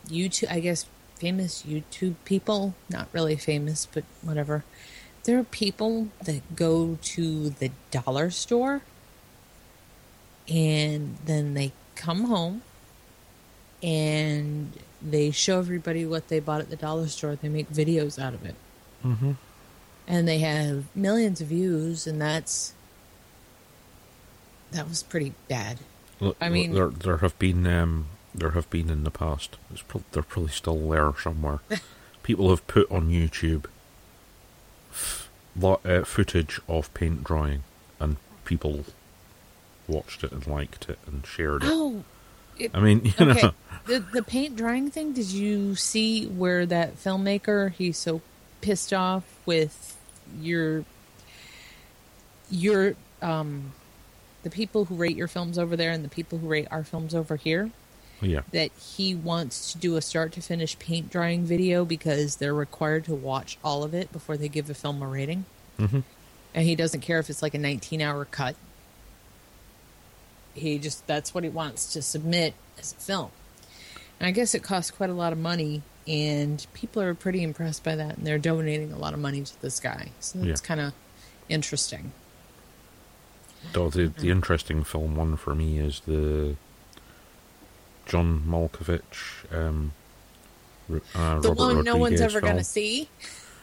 YouTube, 0.09 0.51
I 0.51 0.61
guess 0.61 0.87
famous 1.17 1.63
YouTube 1.63 2.15
people, 2.25 2.75
not 2.91 3.09
really 3.13 3.37
famous, 3.37 3.87
but 3.87 4.05
whatever. 4.23 4.65
There 5.25 5.39
are 5.39 5.45
people 5.45 6.09
that 6.23 6.55
go 6.55 6.99
to 7.01 7.51
the 7.51 7.71
dollar 7.91 8.31
store 8.31 8.83
and 10.49 11.17
then 11.25 11.55
they 11.55 11.73
come 11.95 12.25
home 12.25 12.63
and 13.83 14.73
they 15.03 15.31
show 15.31 15.59
everybody 15.59 16.07
what 16.07 16.29
they 16.29 16.41
bought 16.41 16.61
at 16.61 16.71
the 16.71 16.77
dollar 16.77 17.07
store. 17.09 17.37
They 17.37 17.49
make 17.49 17.71
videos 17.71 18.23
out 18.23 18.35
of 18.35 18.45
it. 18.45 18.55
Mm-hmm. 19.05 19.33
And 20.07 20.29
they 20.29 20.39
have 20.39 20.85
millions 20.95 21.41
of 21.41 21.49
views, 21.49 22.07
and 22.07 22.21
that's 22.21 22.75
that 24.73 24.89
was 24.89 25.03
pretty 25.03 25.35
bad. 25.49 25.79
Look, 26.21 26.37
I 26.41 26.49
mean- 26.49 26.73
there 26.73 26.89
there 26.89 27.19
have 27.19 27.39
been 27.39 27.67
um, 27.67 28.07
there 28.35 28.51
have 28.51 28.69
been 28.71 28.91
in 28.91 29.05
the 29.05 29.11
past. 29.11 29.57
It's 29.73 29.83
pro- 29.83 30.03
they're 30.13 30.23
probably 30.23 30.51
still 30.53 30.89
there 30.89 31.13
somewhere. 31.21 31.61
People 32.23 32.51
have 32.51 32.67
put 32.67 32.91
on 32.91 33.09
YouTube 33.11 33.67
f- 34.91 35.29
uh, 35.63 36.05
footage 36.05 36.61
of 36.69 36.93
paint 36.95 37.23
drying, 37.25 37.63
and 38.01 38.17
people 38.45 38.85
watched 39.89 40.25
it 40.25 40.33
and 40.33 40.47
liked 40.47 40.89
it 40.89 40.99
and 41.07 41.27
shared 41.27 41.63
it. 41.63 41.69
Oh, 41.71 42.05
it, 42.59 42.71
I 42.75 42.81
mean, 42.81 43.05
you 43.19 43.31
okay. 43.31 43.43
know, 43.43 43.53
the 43.87 43.99
the 44.01 44.23
paint 44.23 44.57
drying 44.57 44.91
thing. 44.91 45.13
Did 45.13 45.31
you 45.31 45.75
see 45.75 46.27
where 46.27 46.67
that 46.67 46.97
filmmaker 46.97 47.73
he's 47.73 47.99
so 47.99 48.21
pissed 48.61 48.93
off 48.93 49.25
with 49.45 49.97
your 50.41 50.85
your 52.51 52.95
um 53.21 53.73
the 54.43 54.51
people 54.51 54.87
who 54.87 54.95
rate 54.95 55.17
your 55.17 55.29
films 55.29 55.59
over 55.59 55.77
there 55.77 55.91
and 55.91 56.05
the 56.05 56.09
people 56.09 56.39
who 56.39 56.49
rate 56.49 56.69
our 56.71 56.85
films 56.85 57.15
over 57.15 57.37
here 57.37 57.71
yeah, 58.21 58.41
that 58.53 58.71
he 58.79 59.15
wants 59.15 59.73
to 59.73 59.79
do 59.79 59.97
a 59.97 60.03
start 60.03 60.33
to 60.33 60.41
finish 60.41 60.79
paint 60.79 61.11
drying 61.11 61.45
video 61.45 61.85
because 61.85 62.37
they're 62.37 62.55
required 62.55 63.05
to 63.05 63.15
watch 63.15 63.59
all 63.63 63.83
of 63.83 63.93
it 63.93 64.13
before 64.13 64.37
they 64.37 64.49
give 64.49 64.71
a 64.71 64.75
film 64.75 65.03
a 65.03 65.07
rating. 65.07 65.45
hmm 65.79 66.01
and 66.55 66.65
he 66.65 66.77
doesn't 66.77 67.01
care 67.01 67.19
if 67.19 67.29
it's 67.29 67.43
like 67.43 67.55
a 67.55 67.59
19 67.59 68.01
hour 68.01 68.25
cut. 68.25 68.55
He 70.55 70.79
just 70.79 71.07
that's 71.07 71.35
what 71.35 71.45
he 71.45 71.51
wants 71.51 71.93
to 71.93 72.03
submit 72.03 72.55
as 72.79 72.93
a 72.93 72.97
film. 72.97 73.31
And 74.21 74.27
I 74.27 74.31
guess 74.31 74.55
it 74.55 74.63
costs 74.63 74.91
quite 74.91 75.11
a 75.11 75.15
lot 75.15 75.33
of 75.33 75.39
money 75.39 75.83
and 76.07 76.65
people 76.75 77.03
are 77.03 77.15
pretty 77.15 77.43
impressed 77.43 77.83
by 77.83 77.97
that 77.97 78.17
and 78.19 78.27
they're 78.27 78.39
donating 78.39 78.93
a 78.93 78.99
lot 78.99 79.15
of 79.15 79.19
money 79.21 79.43
to 79.43 79.63
this 79.63 79.81
guy. 79.81 80.11
So 80.21 80.39
that's 80.39 80.61
Yeah. 80.63 80.67
kind 80.67 80.81
of 80.81 80.93
interesting. 81.49 82.13
Though 83.73 83.91
the 83.91 84.09
the 84.09 84.31
interesting 84.31 84.85
film 84.85 85.17
one 85.17 85.37
for 85.37 85.55
me 85.55 85.79
is 85.79 86.01
the 86.07 86.57
John 88.07 88.43
Malkovich, 88.47 89.51
um, 89.53 89.93
uh, 91.15 91.41
The 91.41 91.49
Robert 91.49 91.57
one 91.57 91.85
no 91.85 91.97
one's 91.97 92.21
ever 92.21 92.41
going 92.41 92.57
to 92.59 92.65
see. 92.65 93.09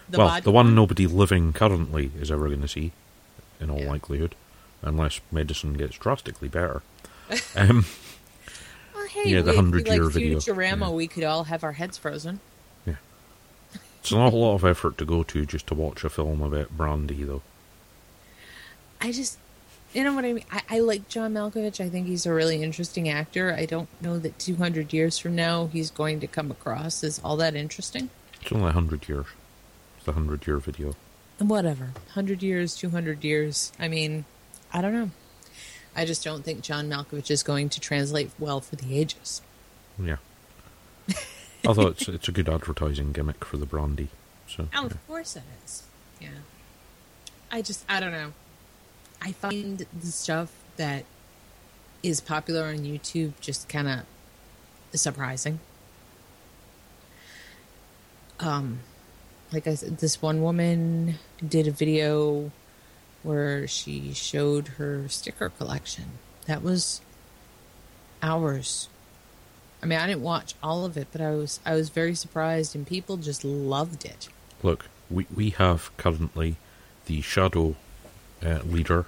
The 0.10 0.18
well, 0.18 0.28
body 0.28 0.44
the 0.44 0.52
one 0.52 0.76
nobody 0.76 1.08
living 1.08 1.54
currently 1.54 2.12
is 2.20 2.32
ever 2.32 2.48
going 2.48 2.62
to 2.62 2.68
see, 2.68 2.92
in 3.60 3.70
all 3.70 3.80
Yeah. 3.80 3.90
likelihood, 3.92 4.36
unless 4.82 5.22
medicine 5.32 5.74
gets 5.74 5.98
drastically 5.98 6.48
better. 6.50 6.82
um, 7.56 7.86
Well, 8.94 9.08
hey, 9.08 9.30
yeah, 9.32 9.42
the 9.42 9.54
100-year 9.54 10.04
like 10.04 10.14
video, 10.14 10.40
Futurama, 10.40 10.82
yeah. 10.82 10.90
we 10.92 11.08
could 11.08 11.24
all 11.24 11.46
have 11.46 11.64
our 11.64 11.72
heads 11.72 11.98
frozen. 11.98 12.40
yeah, 12.86 12.96
it's 14.02 14.12
not 14.12 14.34
a 14.34 14.36
lot 14.36 14.56
of 14.56 14.66
effort 14.66 14.98
to 15.00 15.06
go 15.06 15.24
to 15.24 15.46
just 15.46 15.68
to 15.68 15.74
watch 15.76 16.04
a 16.04 16.10
film 16.10 16.42
about 16.42 16.70
brandy, 16.76 17.24
though. 17.24 17.42
I 19.00 19.12
just, 19.12 19.40
you 19.94 20.04
know 20.04 20.14
what 20.14 20.26
I 20.26 20.34
mean? 20.34 20.44
I, 20.52 20.62
I 20.70 20.80
like 20.80 21.08
John 21.08 21.34
Malkovich. 21.34 21.84
I 21.84 21.90
think 21.90 22.08
he's 22.08 22.26
a 22.26 22.34
really 22.34 22.62
interesting 22.62 23.10
actor. 23.10 23.54
I 23.58 23.66
don't 23.66 23.90
know 24.02 24.20
that 24.20 24.38
200 24.38 24.94
years 24.94 25.18
from 25.18 25.36
now 25.36 25.68
he's 25.68 25.90
going 25.90 26.20
to 26.20 26.28
come 26.28 26.52
across 26.52 27.04
as 27.04 27.20
all 27.24 27.38
that 27.38 27.56
interesting. 27.56 28.10
It's 28.42 28.52
only 28.52 28.72
hundred 28.72 29.08
years. 29.08 29.28
It's 30.00 30.08
a 30.08 30.12
hundred-year 30.12 30.58
video. 30.60 30.96
Whatever. 31.40 31.86
100 32.14 32.44
years, 32.44 32.76
200 32.76 33.24
years. 33.24 33.72
I 33.80 33.88
mean, 33.88 34.26
I 34.74 34.82
don't 34.82 34.94
know. 34.94 35.10
I 35.96 36.06
just 36.06 36.24
don't 36.24 36.44
think 36.46 36.62
John 36.62 36.90
Malkovich 36.90 37.30
is 37.30 37.44
going 37.44 37.70
to 37.70 37.80
translate 37.80 38.32
well 38.40 38.62
for 38.62 38.76
the 38.78 38.98
ages. 38.98 39.42
Yeah. 40.02 40.18
Although 41.68 41.88
it's 41.88 42.08
it's 42.08 42.28
a 42.28 42.32
good 42.32 42.50
advertising 42.50 43.12
gimmick 43.12 43.44
for 43.46 43.58
the 43.58 43.66
brandy. 43.66 44.08
So 44.48 44.68
Oh, 44.74 44.82
yeah. 44.82 44.86
of 44.88 45.08
course 45.08 45.36
it 45.36 45.44
is. 45.66 45.84
Yeah. 46.20 46.30
I 47.52 47.62
just, 47.62 47.84
I 47.90 48.00
don't 48.00 48.12
know. 48.14 48.34
I 49.22 49.34
find 49.34 49.86
the 50.00 50.08
stuff 50.08 50.52
that 50.78 51.04
is 52.02 52.22
popular 52.22 52.64
on 52.66 52.80
YouTube 52.80 53.34
just 53.42 53.68
kind 53.70 53.88
of 53.88 55.00
surprising. 55.00 55.60
Um, 58.40 58.80
like 59.52 59.68
I 59.68 59.76
said, 59.76 60.00
this 60.00 60.22
one 60.22 60.42
woman 60.42 61.16
did 61.48 61.68
a 61.68 61.72
video 61.72 62.52
where 63.24 63.68
she 63.68 64.14
showed 64.14 64.68
her 64.70 65.08
sticker 65.10 65.50
collection. 65.50 66.06
That 66.46 66.64
was 66.64 67.02
hours. 68.22 68.90
I 69.82 69.86
mean, 69.86 70.00
I 70.00 70.08
didn't 70.08 70.22
watch 70.22 70.54
all 70.62 70.86
of 70.86 70.98
it, 70.98 71.08
but 71.12 71.22
I 71.22 71.32
was 71.32 71.60
I 71.66 71.74
was 71.76 71.90
very 71.90 72.16
surprised, 72.16 72.76
and 72.76 72.86
people 72.86 73.18
just 73.18 73.44
loved 73.44 74.06
it. 74.06 74.30
Look, 74.64 74.88
we 75.10 75.26
we 75.34 75.50
have 75.52 75.96
currently 75.98 76.58
the 77.06 77.22
shadow 77.22 77.76
uh, 78.46 78.60
leader, 78.64 79.06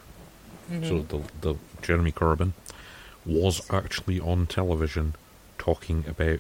so 0.70 1.02
the 1.02 1.22
the 1.42 1.56
Jeremy 1.82 2.12
Corbyn 2.12 2.54
was 3.26 3.62
actually 3.72 4.20
on 4.20 4.48
television 4.48 5.16
talking 5.58 6.04
about 6.08 6.40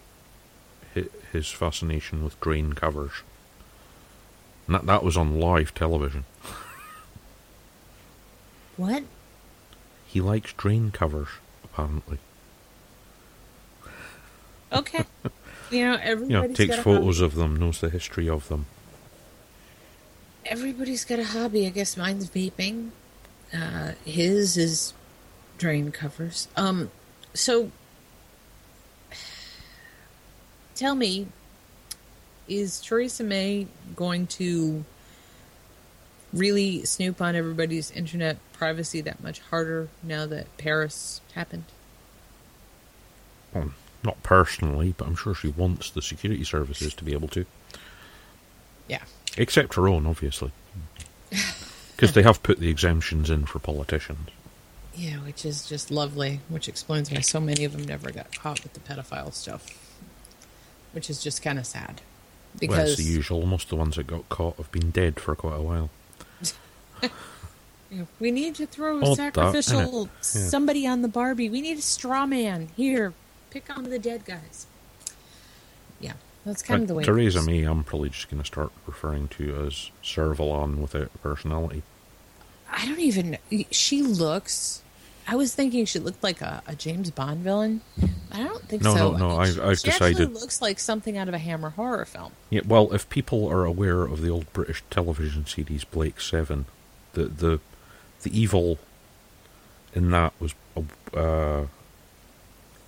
his, 0.93 1.07
his 1.31 1.49
fascination 1.49 2.23
with 2.23 2.39
drain 2.41 2.73
covers. 2.73 3.23
And 4.67 4.75
that 4.75 4.85
that 4.85 5.03
was 5.03 5.15
on 5.17 5.39
live 5.39 5.73
television. 5.73 6.25
What? 8.77 9.03
He 10.07 10.21
likes 10.21 10.53
drain 10.53 10.91
covers, 10.91 11.27
apparently. 11.63 12.19
Okay. 14.71 15.05
you 15.71 15.85
know, 15.85 15.97
everybody. 16.01 16.33
You 16.33 16.49
know, 16.49 16.53
takes 16.53 16.77
photos 16.77 17.17
hobby. 17.17 17.25
of 17.25 17.35
them, 17.35 17.55
knows 17.55 17.79
the 17.81 17.89
history 17.89 18.27
of 18.29 18.47
them. 18.47 18.65
Everybody's 20.45 21.05
got 21.05 21.19
a 21.19 21.23
hobby. 21.23 21.65
I 21.65 21.69
guess 21.69 21.95
mine's 21.95 22.29
vaping. 22.29 22.89
Uh, 23.53 23.93
his 24.03 24.57
is 24.57 24.93
drain 25.57 25.91
covers. 25.91 26.47
Um, 26.57 26.91
so 27.33 27.71
tell 30.75 30.95
me, 30.95 31.27
is 32.47 32.81
Theresa 32.81 33.23
May 33.23 33.67
going 33.95 34.27
to 34.27 34.83
really 36.33 36.83
snoop 36.85 37.21
on 37.21 37.35
everybody's 37.35 37.91
internet 37.91 38.37
privacy 38.53 39.01
that 39.01 39.21
much 39.23 39.39
harder 39.39 39.89
now 40.01 40.25
that 40.25 40.55
Paris 40.57 41.21
happened? 41.35 41.65
Well, 43.53 43.71
not 44.03 44.21
personally, 44.23 44.93
but 44.97 45.07
I'm 45.07 45.15
sure 45.15 45.35
she 45.35 45.49
wants 45.49 45.89
the 45.89 46.01
security 46.01 46.43
services 46.43 46.93
to 46.95 47.03
be 47.03 47.13
able 47.13 47.27
to. 47.29 47.45
Yeah. 48.87 49.03
Except 49.37 49.75
her 49.75 49.87
own, 49.87 50.05
obviously. 50.05 50.51
Because 51.95 52.13
they 52.13 52.23
have 52.23 52.43
put 52.43 52.59
the 52.59 52.69
exemptions 52.69 53.29
in 53.29 53.45
for 53.45 53.59
politicians. 53.59 54.29
Yeah, 54.95 55.17
which 55.17 55.45
is 55.45 55.69
just 55.69 55.89
lovely, 55.89 56.41
which 56.49 56.67
explains 56.67 57.09
why 57.11 57.21
so 57.21 57.39
many 57.39 57.63
of 57.65 57.71
them 57.71 57.83
never 57.85 58.11
got 58.11 58.35
caught 58.37 58.61
with 58.63 58.73
the 58.73 58.79
pedophile 58.79 59.31
stuff. 59.33 59.65
Which 60.91 61.09
is 61.09 61.23
just 61.23 61.41
kind 61.41 61.57
of 61.57 61.65
sad. 61.65 62.01
well, 62.01 62.59
Because 62.59 62.93
it's 62.93 63.03
the 63.03 63.09
usual. 63.13 63.45
Most 63.45 63.65
of 63.65 63.69
the 63.69 63.75
ones 63.77 63.95
that 63.95 64.07
got 64.07 64.27
caught 64.27 64.57
have 64.57 64.71
been 64.71 64.89
dead 64.89 65.19
for 65.19 65.35
quite 65.35 65.55
a 65.55 65.61
while. 65.61 65.91
we 68.19 68.31
need 68.31 68.55
to 68.55 68.65
throw 68.65 69.01
a 69.01 69.15
sacrificial? 69.15 70.03
Yeah. 70.05 70.09
somebody 70.21 70.87
on 70.87 71.01
the 71.01 71.07
Barbie. 71.07 71.49
We 71.49 71.61
need 71.61 71.77
a 71.77 71.81
straw 71.81 72.25
man. 72.25 72.69
Here, 72.75 73.13
pick 73.49 73.75
on 73.75 73.85
the 73.85 73.99
dead 73.99 74.25
guys. 74.25 74.65
Yeah, 75.99 76.13
that's 76.45 76.61
kind 76.61 76.81
of 76.81 76.87
the 76.87 76.93
uh, 76.93 76.97
way. 76.97 77.03
it 77.03 77.05
Theresa. 77.05 77.41
May, 77.43 77.63
I'm 77.63 77.83
probably 77.83 78.09
just 78.09 78.29
going 78.29 78.41
to 78.41 78.47
start 78.47 78.71
referring 78.85 79.27
to 79.29 79.65
as 79.67 79.91
Servalan 80.03 80.77
without 80.77 81.11
personality. 81.21 81.83
I 82.71 82.85
don't 82.87 82.99
even. 82.99 83.37
She 83.71 84.01
looks. 84.01 84.81
I 85.27 85.35
was 85.35 85.55
thinking 85.55 85.85
she 85.85 85.99
looked 85.99 86.21
like 86.21 86.41
a, 86.41 86.61
a 86.67 86.75
James 86.75 87.09
Bond 87.09 87.41
villain. 87.41 87.79
I 88.31 88.43
don't 88.43 88.61
think 88.67 88.81
No, 88.81 88.93
so. 88.95 89.11
no, 89.11 89.17
no, 89.17 89.29
I 89.29 89.29
mean, 89.29 89.39
I've- 89.39 89.53
she, 89.53 89.61
I've 89.61 89.79
she 89.79 89.91
actually 89.91 90.25
looks 90.25 90.61
like 90.61 90.79
something 90.79 91.17
out 91.17 91.29
of 91.29 91.33
a 91.33 91.37
Hammer 91.37 91.69
horror 91.69 92.03
film. 92.03 92.33
Yeah, 92.49 92.61
well, 92.67 92.91
if 92.93 93.07
people 93.09 93.47
are 93.47 93.63
aware 93.63 94.01
of 94.03 94.21
the 94.21 94.29
old 94.29 94.51
British 94.51 94.83
television 94.89 95.45
series 95.45 95.85
Blake 95.85 96.19
Seven, 96.19 96.65
the 97.13 97.25
the 97.25 97.59
the 98.23 98.39
evil 98.39 98.79
in 99.93 100.09
that 100.11 100.33
was 100.39 100.53
a, 100.75 100.83
uh, 101.17 101.67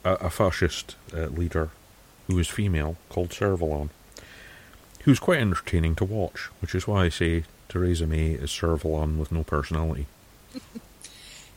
a, 0.03 0.13
a 0.13 0.29
fascist 0.29 0.95
uh, 1.13 1.27
leader 1.27 1.69
who 2.27 2.35
was 2.35 2.47
female 2.47 2.97
called 3.09 3.29
Servalan, 3.29 3.89
who's 5.03 5.19
quite 5.19 5.39
entertaining 5.39 5.95
to 5.95 6.05
watch, 6.05 6.49
which 6.61 6.73
is 6.73 6.87
why 6.87 7.05
I 7.05 7.09
say 7.09 7.43
Theresa 7.69 8.07
May 8.07 8.31
is 8.31 8.49
Servalan 8.49 9.17
with 9.17 9.31
no 9.31 9.43
personality. 9.43 10.07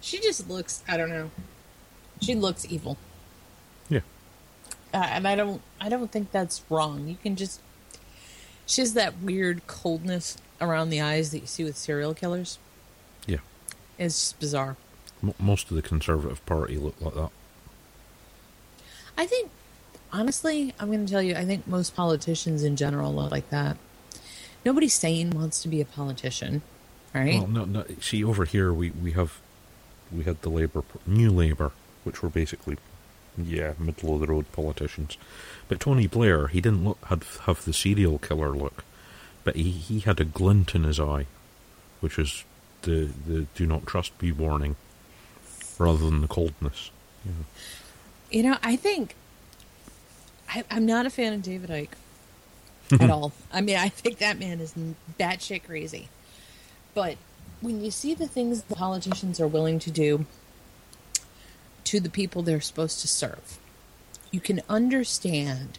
She 0.00 0.20
just 0.20 0.48
looks. 0.48 0.82
I 0.88 0.96
don't 0.96 1.10
know. 1.10 1.30
She 2.22 2.34
looks 2.34 2.64
evil, 2.70 2.96
Yeah, 3.88 4.00
uh, 4.94 5.06
and 5.10 5.26
I 5.26 5.34
don't. 5.34 5.60
I 5.80 5.88
don't 5.88 6.10
think 6.10 6.30
that's 6.30 6.62
wrong. 6.70 7.08
You 7.08 7.16
can 7.16 7.36
just. 7.36 7.60
She 8.64 8.80
has 8.80 8.94
that 8.94 9.18
weird 9.20 9.66
coldness 9.66 10.36
around 10.60 10.90
the 10.90 11.00
eyes 11.00 11.30
that 11.30 11.38
you 11.40 11.46
see 11.46 11.64
with 11.64 11.76
serial 11.76 12.14
killers. 12.14 12.58
yeah. 13.26 13.38
It's 13.98 14.14
just 14.18 14.38
bizarre. 14.40 14.76
M- 15.22 15.34
most 15.38 15.70
of 15.70 15.76
the 15.76 15.82
Conservative 15.82 16.44
Party 16.46 16.76
look 16.78 17.00
like 17.00 17.14
that. 17.14 17.30
I 19.16 19.26
think, 19.26 19.50
honestly, 20.12 20.72
I'm 20.78 20.88
going 20.88 21.04
to 21.04 21.10
tell 21.12 21.22
you, 21.22 21.34
I 21.34 21.44
think 21.44 21.66
most 21.66 21.96
politicians 21.96 22.62
in 22.62 22.76
general 22.76 23.12
look 23.12 23.30
like 23.32 23.50
that. 23.50 23.76
Nobody 24.64 24.88
sane 24.88 25.30
wants 25.30 25.60
to 25.62 25.68
be 25.68 25.80
a 25.80 25.84
politician, 25.84 26.62
right? 27.14 27.38
Well, 27.38 27.46
no, 27.48 27.64
no. 27.64 27.84
See, 28.00 28.22
over 28.22 28.44
here 28.44 28.72
we, 28.72 28.90
we 28.90 29.12
have 29.12 29.40
we 30.12 30.24
had 30.24 30.42
the 30.42 30.50
Labour, 30.50 30.84
New 31.06 31.30
Labour, 31.30 31.72
which 32.04 32.22
were 32.22 32.28
basically, 32.28 32.76
yeah, 33.36 33.74
middle 33.78 34.14
of 34.14 34.20
the 34.20 34.26
road 34.26 34.50
politicians. 34.52 35.16
But 35.68 35.80
Tony 35.80 36.06
Blair, 36.06 36.48
he 36.48 36.60
didn't 36.60 36.84
look 36.84 36.98
had 37.06 37.24
have 37.42 37.64
the 37.64 37.72
serial 37.72 38.18
killer 38.18 38.50
look, 38.50 38.84
but 39.48 39.56
he, 39.56 39.70
he 39.70 40.00
had 40.00 40.20
a 40.20 40.26
glint 40.26 40.74
in 40.74 40.84
his 40.84 41.00
eye, 41.00 41.24
which 42.00 42.18
was 42.18 42.44
the 42.82 43.08
the 43.26 43.46
do 43.54 43.64
not 43.64 43.86
trust 43.86 44.12
me 44.20 44.30
warning, 44.30 44.76
rather 45.78 46.04
than 46.04 46.20
the 46.20 46.28
coldness. 46.28 46.90
Yeah. 47.24 47.32
You 48.30 48.42
know, 48.42 48.58
I 48.62 48.76
think 48.76 49.14
I, 50.50 50.64
I'm 50.70 50.84
not 50.84 51.06
a 51.06 51.10
fan 51.10 51.32
of 51.32 51.40
David 51.40 51.70
Icke 51.70 53.00
at 53.00 53.08
all. 53.10 53.32
I 53.50 53.62
mean, 53.62 53.76
I 53.76 53.88
think 53.88 54.18
that 54.18 54.38
man 54.38 54.60
is 54.60 54.74
batshit 55.18 55.64
crazy. 55.64 56.10
But 56.92 57.16
when 57.62 57.82
you 57.82 57.90
see 57.90 58.12
the 58.12 58.28
things 58.28 58.64
the 58.64 58.74
politicians 58.74 59.40
are 59.40 59.48
willing 59.48 59.78
to 59.78 59.90
do 59.90 60.26
to 61.84 62.00
the 62.00 62.10
people 62.10 62.42
they're 62.42 62.60
supposed 62.60 63.00
to 63.00 63.08
serve, 63.08 63.58
you 64.30 64.40
can 64.40 64.60
understand 64.68 65.78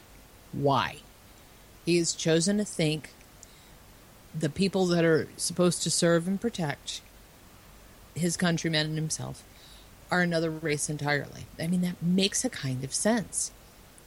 why 0.54 1.02
he 1.86 2.00
has 2.00 2.14
chosen 2.14 2.58
to 2.58 2.66
think 2.66 3.12
the 4.38 4.50
people 4.50 4.86
that 4.88 5.04
are 5.04 5.28
supposed 5.38 5.82
to 5.84 5.90
serve 5.90 6.28
and 6.28 6.40
protect 6.40 7.02
his 8.16 8.38
countrymen 8.38 8.88
and 8.88 8.96
himself 8.96 9.44
are 10.12 10.22
another 10.22 10.50
race 10.50 10.90
entirely. 10.90 11.46
I 11.60 11.68
mean, 11.68 11.82
that 11.82 12.02
makes 12.02 12.44
a 12.44 12.50
kind 12.50 12.84
of 12.84 12.94
sense. 12.94 13.52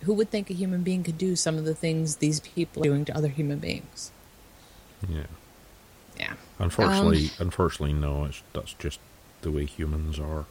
Who 0.02 0.14
would 0.14 0.30
think 0.30 0.50
a 0.50 0.54
human 0.54 0.82
being 0.82 1.04
could 1.04 1.18
do 1.18 1.36
some 1.36 1.56
of 1.58 1.64
the 1.64 1.74
things 1.74 2.16
these 2.16 2.40
people 2.40 2.82
are 2.82 2.86
doing 2.86 3.04
to 3.06 3.16
other 3.16 3.28
human 3.28 3.58
beings? 3.58 4.10
Yeah. 5.08 5.26
Yeah. 6.18 6.34
Unfortunately, 6.58 7.26
Um, 7.26 7.46
unfortunately, 7.46 7.92
no. 7.92 8.24
It's 8.24 8.42
that's 8.52 8.74
just 8.74 8.98
the 9.42 9.50
way 9.50 9.64
humans 9.64 10.18
are. 10.18 10.46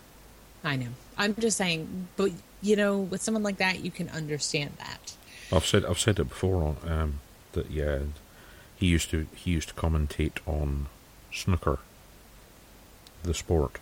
I 0.64 0.76
know. 0.78 0.90
I'm 1.18 1.36
just 1.36 1.58
saying, 1.58 2.08
but 2.16 2.32
you 2.62 2.76
know, 2.76 3.00
with 3.00 3.22
someone 3.22 3.44
like 3.44 3.58
that, 3.58 3.84
you 3.84 3.92
can 3.92 4.10
understand 4.10 4.72
that. 4.78 5.16
I've 5.52 5.66
said 5.66 5.86
I've 5.86 6.00
said 6.00 6.20
it 6.20 6.30
before 6.30 6.78
um, 6.88 7.20
that 7.54 7.70
yeah, 7.70 8.00
he 8.82 8.88
used 8.88 9.12
to 9.12 9.28
he 9.36 9.52
used 9.52 9.70
to 9.70 9.76
commentate 9.76 10.40
on 10.48 10.88
snooker, 11.32 11.78
the 13.22 13.34
sport, 13.34 13.78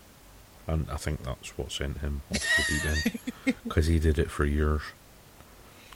and 0.67 0.87
I 0.91 0.97
think 0.97 1.23
that's 1.23 1.57
what 1.57 1.71
sent 1.71 1.99
him 1.99 2.21
off 2.29 2.45
the 2.57 2.63
deep 2.67 2.85
end 2.85 3.55
because 3.63 3.87
he 3.87 3.97
did 3.97 4.19
it 4.19 4.29
for 4.29 4.43
years, 4.43 4.81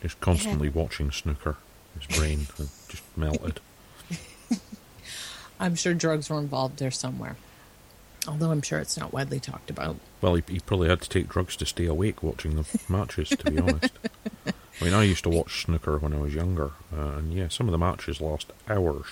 just 0.01 0.21
constantly 0.21 0.69
watching 0.69 1.11
snooker. 1.11 1.57
His 1.99 2.17
brain 2.17 2.47
just 2.87 3.03
melted. 3.17 3.59
I'm 5.59 5.75
sure 5.75 5.93
drugs 5.93 6.29
were 6.29 6.39
involved 6.39 6.79
there 6.79 6.89
somewhere. 6.89 7.35
Although 8.25 8.51
I'm 8.51 8.61
sure 8.61 8.79
it's 8.79 8.97
not 8.97 9.11
widely 9.11 9.41
talked 9.41 9.69
about. 9.69 9.97
Well, 10.21 10.35
he, 10.35 10.43
he 10.47 10.59
probably 10.61 10.87
had 10.87 11.01
to 11.01 11.09
take 11.09 11.27
drugs 11.27 11.57
to 11.57 11.65
stay 11.65 11.87
awake 11.87 12.23
watching 12.23 12.55
the 12.55 12.65
matches. 12.87 13.29
To 13.29 13.51
be 13.51 13.59
honest, 13.59 13.91
I 14.81 14.85
mean, 14.85 14.93
I 14.93 15.03
used 15.03 15.23
to 15.23 15.29
watch 15.29 15.63
snooker 15.65 15.97
when 15.97 16.13
I 16.13 16.17
was 16.17 16.33
younger, 16.33 16.71
uh, 16.95 17.17
and 17.17 17.33
yeah, 17.33 17.47
some 17.47 17.67
of 17.67 17.71
the 17.71 17.77
matches 17.77 18.19
last 18.19 18.51
hours. 18.67 19.05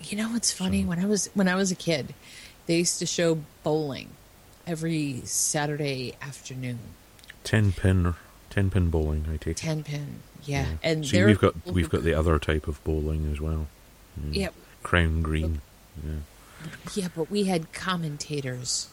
You 0.00 0.16
know 0.18 0.28
what's 0.30 0.52
funny? 0.52 0.84
When 0.84 0.98
I 0.98 1.06
was 1.06 1.28
when 1.34 1.48
I 1.48 1.54
was 1.54 1.70
a 1.70 1.76
kid, 1.76 2.14
they 2.66 2.78
used 2.78 2.98
to 3.00 3.06
show 3.06 3.40
bowling 3.62 4.10
every 4.66 5.22
Saturday 5.24 6.14
afternoon. 6.22 6.78
Ten 7.44 7.72
pin, 7.72 8.14
ten 8.50 8.70
pin 8.70 8.90
bowling. 8.90 9.26
I 9.32 9.36
take. 9.36 9.56
Ten 9.56 9.82
pin. 9.82 10.16
Yeah. 10.44 10.66
And 10.82 11.06
See, 11.06 11.22
we've 11.24 11.38
got 11.40 11.54
we've 11.66 11.90
got 11.90 12.02
the 12.02 12.14
other 12.14 12.38
type 12.38 12.66
of 12.68 12.82
bowling 12.84 13.30
as 13.30 13.40
well. 13.40 13.66
Mm. 14.20 14.34
Yeah. 14.34 14.48
Crown 14.82 15.22
green. 15.22 15.60
Yeah. 16.04 16.12
Yeah, 16.94 17.08
but 17.14 17.30
we 17.30 17.44
had 17.44 17.72
commentators. 17.72 18.88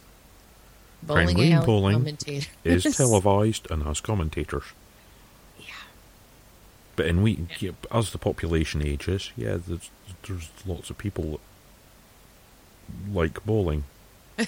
Crown 1.05 1.26
Bowling 1.26 1.36
green 1.36 1.66
bowling 1.66 1.93
commentators. 1.93 2.47
is 2.64 2.84
televised 2.97 3.70
and 3.72 3.84
has 3.84 4.01
commentators. 4.01 4.64
But 7.00 7.08
in 7.08 7.24
we 7.24 7.47
yeah, 7.60 7.72
as 7.93 8.12
the 8.12 8.18
population 8.18 8.86
ages, 8.86 9.32
yeah, 9.38 9.56
there's 9.56 9.89
there's 10.28 10.50
lots 10.68 10.89
of 10.89 10.97
people 10.97 11.32
that 11.32 13.16
like 13.16 13.45
bowling. 13.45 13.86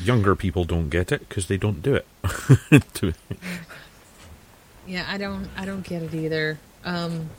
Younger 0.00 0.36
people 0.36 0.64
don't 0.64 0.90
get 0.90 1.10
it 1.10 1.28
because 1.28 1.48
they 1.48 1.56
don't 1.56 1.82
do 1.82 1.96
it. 1.96 2.06
Yeah, 4.86 5.04
I 5.08 5.18
don't 5.18 5.48
I 5.56 5.64
don't 5.64 5.82
get 5.82 6.04
it 6.04 6.14
either. 6.14 6.60
Um 6.84 7.30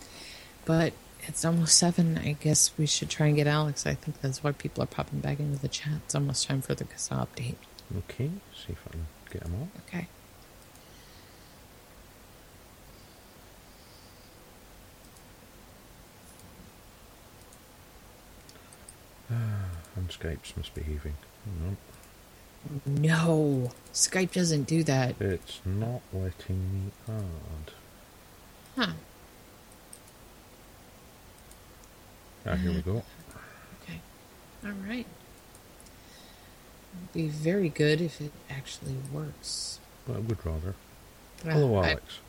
but 0.66 0.92
it's 1.22 1.46
almost 1.46 1.78
seven. 1.78 2.18
I 2.18 2.34
guess 2.34 2.72
we 2.78 2.86
should 2.86 3.10
try 3.10 3.28
and 3.28 3.38
get 3.38 3.48
Alex. 3.48 3.88
I 3.88 3.94
think 3.94 4.20
that's 4.20 4.44
why 4.44 4.52
people 4.52 4.84
are 4.84 4.88
popping 4.88 5.22
back 5.22 5.40
into 5.40 5.60
the 5.60 5.70
chat. 5.70 5.94
It's 6.04 6.16
almost 6.16 6.46
time 6.46 6.62
for 6.62 6.76
the 6.76 6.84
Casa 6.84 7.26
update. 7.26 7.56
okay, 8.00 8.32
see 8.54 8.74
if 8.74 8.84
I 8.86 8.92
can 8.92 9.06
get 9.32 9.44
them 9.44 9.54
all. 9.62 9.70
Okay. 9.88 10.08
Skype's 20.10 20.56
misbehaving. 20.58 21.16
No, 21.62 21.78
No. 22.86 23.72
Skype 23.94 24.34
doesn't 24.34 24.64
do 24.64 24.84
that. 24.84 25.16
it's 25.22 25.62
not 25.66 26.02
letting 26.14 26.60
me 26.86 26.92
add. 27.08 27.72
Huh. 28.76 28.94
Ah, 32.48 32.56
here 32.56 32.72
we 32.72 32.82
go. 32.82 33.04
Okay. 33.84 34.00
All 34.64 34.72
right. 34.88 35.06
It'd 36.94 37.14
be 37.14 37.28
very 37.28 37.70
good 37.70 38.02
if 38.02 38.22
it 38.22 38.32
actually 38.50 38.96
works. 39.12 39.80
But 40.06 40.18
I 40.18 40.20
would 40.20 40.46
rather. 40.46 40.76
Uh, 41.46 41.50
Hello, 41.52 41.76
I- 41.78 41.90
Alex. 41.92 42.20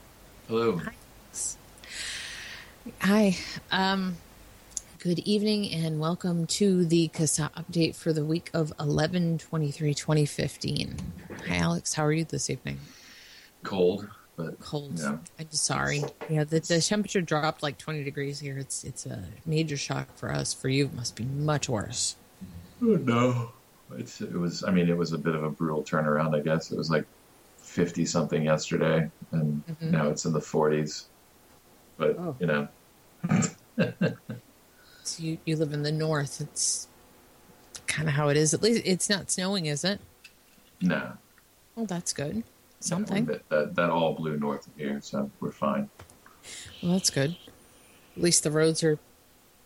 Hello. 0.48 0.80
Hi. 3.02 3.36
Um, 3.70 4.16
good 5.06 5.20
evening 5.20 5.72
and 5.72 6.00
welcome 6.00 6.48
to 6.48 6.84
the 6.84 7.06
CASA 7.06 7.48
update 7.56 7.94
for 7.94 8.12
the 8.12 8.24
week 8.24 8.50
of 8.52 8.72
11 8.80 9.38
23 9.38 9.94
2015. 9.94 10.96
Hi, 11.46 11.56
Alex. 11.58 11.94
How 11.94 12.04
are 12.04 12.12
you 12.12 12.24
this 12.24 12.50
evening? 12.50 12.80
Cold, 13.62 14.08
but 14.34 14.58
Cold. 14.58 14.98
Yeah. 14.98 15.18
I'm 15.38 15.46
just 15.48 15.64
sorry. 15.64 16.02
Yeah, 16.28 16.42
the, 16.42 16.58
the 16.58 16.80
temperature 16.80 17.20
dropped 17.20 17.62
like 17.62 17.78
20 17.78 18.02
degrees 18.02 18.40
here. 18.40 18.58
It's 18.58 18.82
it's 18.82 19.06
a 19.06 19.22
major 19.44 19.76
shock 19.76 20.08
for 20.16 20.32
us. 20.32 20.52
For 20.52 20.68
you, 20.68 20.86
it 20.86 20.94
must 20.94 21.14
be 21.14 21.22
much 21.24 21.68
worse. 21.68 22.16
Oh, 22.82 22.96
no. 22.96 23.52
It's, 23.96 24.20
it 24.20 24.32
was. 24.32 24.64
I 24.64 24.72
mean, 24.72 24.88
it 24.88 24.96
was 24.96 25.12
a 25.12 25.18
bit 25.18 25.36
of 25.36 25.44
a 25.44 25.50
brutal 25.50 25.84
turnaround. 25.84 26.34
I 26.34 26.40
guess 26.40 26.72
it 26.72 26.76
was 26.76 26.90
like 26.90 27.04
fifty 27.58 28.04
something 28.06 28.42
yesterday, 28.42 29.08
and 29.30 29.62
Mhm. 29.68 29.90
now 29.92 30.08
it's 30.08 30.24
in 30.24 30.32
the 30.32 30.40
forties. 30.40 31.04
But 31.96 32.18
Oh. 32.18 32.34
you 32.40 32.46
know, 32.48 32.68
You, 35.18 35.38
you 35.44 35.56
live 35.56 35.72
in 35.72 35.82
the 35.82 35.92
north. 35.92 36.40
It's 36.40 36.88
kind 37.86 38.08
of 38.08 38.14
how 38.14 38.28
it 38.28 38.36
is. 38.36 38.52
At 38.54 38.62
least 38.62 38.82
it's 38.84 39.08
not 39.08 39.30
snowing, 39.30 39.66
is 39.66 39.84
it? 39.84 40.00
no. 40.80 41.12
Well, 41.74 41.86
that's 41.86 42.12
good. 42.14 42.42
Something. 42.80 43.26
That, 43.26 43.48
that 43.50 43.74
that 43.74 43.90
all 43.90 44.14
blew 44.14 44.38
north 44.38 44.66
of 44.66 44.72
here, 44.76 44.98
so 45.02 45.30
we're 45.40 45.50
fine. 45.52 45.90
Well, 46.82 46.92
that's 46.92 47.10
good. 47.10 47.36
At 48.16 48.22
least 48.22 48.44
the 48.44 48.50
roads 48.50 48.82
are. 48.82 48.98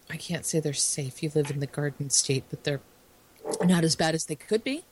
I 0.08 0.16
can't 0.16 0.44
say 0.44 0.58
they're 0.58 0.72
safe. 0.72 1.22
You 1.22 1.30
live 1.34 1.50
in 1.50 1.60
the 1.60 1.66
Garden 1.68 2.10
State, 2.10 2.44
but 2.50 2.64
they're 2.64 2.80
Not 3.64 3.84
as 3.84 3.94
bad 3.94 4.14
as 4.14 4.26
they 4.26 4.34
could 4.34 4.64
be. 4.64 4.84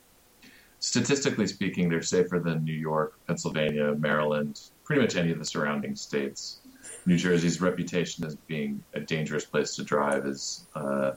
Statistically 0.80 1.46
speaking, 1.48 1.88
they're 1.88 2.02
safer 2.02 2.38
than 2.38 2.64
New 2.64 2.72
York, 2.72 3.14
Pennsylvania, 3.26 3.94
Maryland, 3.96 4.60
pretty 4.84 5.02
much 5.02 5.16
any 5.16 5.32
of 5.32 5.38
the 5.40 5.44
surrounding 5.44 5.96
states. 5.96 6.58
New 7.06 7.16
Jersey's 7.16 7.60
reputation 7.60 8.24
as 8.24 8.34
being 8.34 8.82
a 8.94 9.00
dangerous 9.00 9.44
place 9.44 9.76
to 9.76 9.84
drive 9.84 10.26
is 10.26 10.66
uh, 10.74 11.12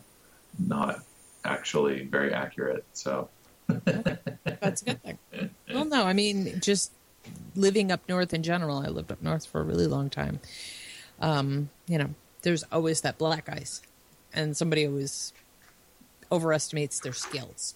not 0.60 1.00
actually 1.44 2.06
very 2.06 2.34
accurate. 2.34 2.86
So, 2.94 3.30
That's 3.68 4.82
a 4.82 4.86
good 4.86 5.04
thing. 5.04 5.18
Well, 5.74 5.86
no, 5.86 6.06
I 6.06 6.14
mean, 6.14 6.60
just 6.60 6.92
living 7.56 7.92
up 7.92 8.02
north 8.10 8.34
in 8.34 8.44
general, 8.44 8.78
I 8.80 8.88
lived 8.88 9.12
up 9.12 9.22
north 9.22 9.46
for 9.46 9.62
a 9.62 9.64
really 9.64 9.88
long 9.88 10.10
time. 10.10 10.40
Um, 11.20 11.70
you 11.88 11.98
know, 11.98 12.10
there's 12.42 12.64
always 12.72 13.02
that 13.02 13.18
black 13.18 13.48
ice, 13.50 13.82
and 14.34 14.56
somebody 14.58 14.86
always 14.88 15.34
overestimates 16.32 17.00
their 17.00 17.14
skills. 17.14 17.76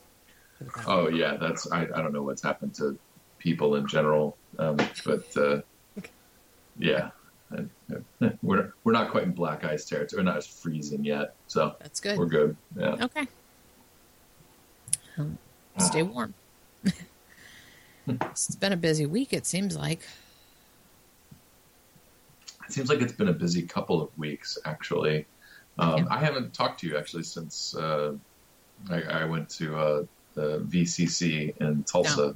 oh 0.88 1.08
yeah, 1.10 1.38
that's 1.38 1.70
I, 1.72 1.82
I 1.84 2.02
don't 2.02 2.14
know 2.14 2.24
what's 2.24 2.41
happened 2.41 2.74
to 2.76 2.98
people 3.39 3.76
in 3.76 3.88
general, 3.88 4.38
um, 4.58 4.78
but 5.06 5.38
uh, 5.38 5.62
yeah, 6.80 7.10
I- 7.10 7.12
we're 8.41 8.74
we're 8.84 8.91
not 8.91 9.12
quite 9.12 9.24
in 9.24 9.32
black 9.32 9.64
ice 9.64 9.86
territory. 9.86 10.22
We're 10.22 10.26
not 10.26 10.38
as 10.38 10.48
freezing 10.48 11.04
yet, 11.04 11.36
so 11.48 11.76
That's 11.80 12.00
good. 12.00 12.18
we're 12.18 12.26
good. 12.26 12.56
Yeah. 12.78 12.96
Okay. 13.06 13.28
Um, 15.18 15.38
stay 15.78 16.04
warm. 16.04 16.34
it's 18.08 18.56
been 18.56 18.74
a 18.74 18.78
busy 18.78 19.06
week, 19.06 19.34
it 19.34 19.46
seems 19.46 19.76
like. 19.76 20.02
It 22.68 22.74
seems 22.74 22.89
like 22.89 23.02
it's 23.02 23.14
been 23.14 23.30
a 23.30 23.34
busy 23.34 23.62
couple 23.62 24.02
of 24.02 24.10
weeks, 24.18 24.58
actually. 24.66 25.26
Um, 25.78 26.00
Yeah. 26.00 26.06
I 26.10 26.20
haven't 26.20 26.54
talked 26.54 26.80
to 26.82 26.88
you 26.88 26.98
actually 26.98 27.24
since 27.24 27.76
uh, 27.76 28.14
I, 28.89 29.02
I 29.04 29.26
went 29.26 29.50
to 29.52 29.78
uh, 29.78 30.04
the 30.34 30.60
VCC 30.68 31.56
in 31.58 31.84
Tulsa 31.84 32.34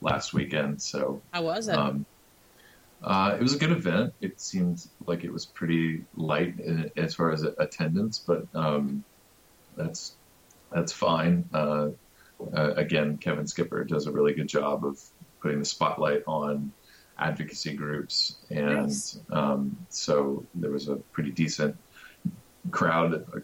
last 0.00 0.34
weekend. 0.34 0.82
So 0.82 1.22
How 1.32 1.42
was 1.42 1.68
it? 1.68 1.76
um, 1.76 2.04
uh, 3.02 3.36
it 3.38 3.42
was 3.42 3.54
a 3.54 3.58
good 3.58 3.72
event. 3.72 4.12
It 4.20 4.40
seemed 4.40 4.86
like 5.06 5.24
it 5.24 5.32
was 5.32 5.46
pretty 5.46 6.04
light 6.16 6.58
in, 6.60 6.90
as 6.96 7.14
far 7.14 7.32
as 7.32 7.42
attendance, 7.42 8.18
but 8.18 8.46
um, 8.54 9.04
that's 9.76 10.14
that's 10.70 10.92
fine. 10.92 11.48
Uh, 11.52 11.88
uh, 12.54 12.74
again, 12.76 13.18
Kevin 13.18 13.46
Skipper 13.46 13.84
does 13.84 14.06
a 14.06 14.12
really 14.12 14.34
good 14.34 14.48
job 14.48 14.84
of 14.84 15.00
putting 15.40 15.58
the 15.58 15.64
spotlight 15.64 16.22
on 16.26 16.72
advocacy 17.18 17.74
groups, 17.74 18.36
and 18.50 18.86
Nice. 18.86 19.18
um, 19.30 19.76
so 19.88 20.44
there 20.54 20.70
was 20.70 20.88
a 20.88 20.96
pretty 20.96 21.30
decent 21.30 21.76
crowd, 22.70 23.14
uh, 23.14 23.40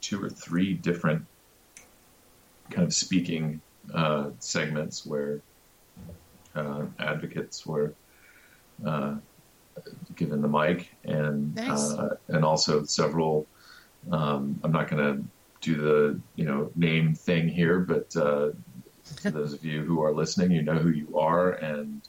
two 0.00 0.22
or 0.22 0.28
three 0.30 0.74
different 0.74 1.24
kind 2.70 2.86
of 2.86 2.94
speaking 2.94 3.60
uh, 3.92 4.30
segments 4.38 5.04
where 5.04 5.40
uh, 6.54 6.84
advocates 6.98 7.66
were 7.66 7.94
uh, 8.84 9.14
given 10.16 10.40
the 10.40 10.48
mic, 10.48 10.90
and 11.04 11.54
Nice. 11.54 11.92
uh, 11.92 12.16
and 12.28 12.44
also 12.44 12.84
several. 12.84 13.46
Um, 14.10 14.60
I'm 14.62 14.72
not 14.72 14.88
going 14.88 15.02
to 15.02 15.24
do 15.60 15.76
the 15.76 16.20
you 16.36 16.44
know 16.44 16.70
name 16.76 17.14
thing 17.14 17.48
here, 17.48 17.80
but 17.80 18.14
uh, 18.16 18.50
for 19.22 19.30
those 19.30 19.52
of 19.52 19.64
you 19.64 19.82
who 19.82 20.02
are 20.02 20.12
listening, 20.12 20.50
you 20.50 20.62
know 20.62 20.78
who 20.78 20.90
you 20.90 21.18
are, 21.18 21.52
and 21.52 22.02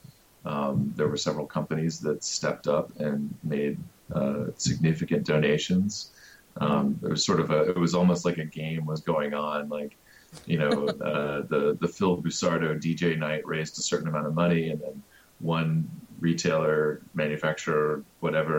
um, 0.45 0.93
there 0.95 1.07
were 1.07 1.17
several 1.17 1.45
companies 1.45 1.99
that 2.01 2.23
stepped 2.23 2.67
up 2.67 2.91
and 2.99 3.33
made 3.43 3.77
uh, 4.13 4.45
significant 4.57 5.25
donations. 5.25 6.11
Um, 6.57 6.97
there 7.01 7.09
was 7.09 7.25
sort 7.25 7.39
of 7.39 7.51
a, 7.51 7.69
it 7.69 7.77
was 7.77 7.95
almost 7.95 8.23
like 8.25 8.37
a 8.37 8.45
game 8.45 8.85
was 8.85 9.01
going 9.01 9.33
on, 9.33 9.69
like 9.69 9.97
you 10.45 10.57
know, 10.57 10.87
uh, 10.87 11.41
the 11.47 11.77
the 11.79 11.87
Phil 11.87 12.21
Busardo 12.21 12.75
DJ 12.75 13.17
night 13.17 13.45
raised 13.45 13.77
a 13.79 13.81
certain 13.81 14.07
amount 14.07 14.27
of 14.27 14.33
money, 14.33 14.69
and 14.69 14.81
then 14.81 15.03
one 15.39 15.89
retailer, 16.27 17.01
manufacturer, 17.13 18.03
whatever, 18.25 18.57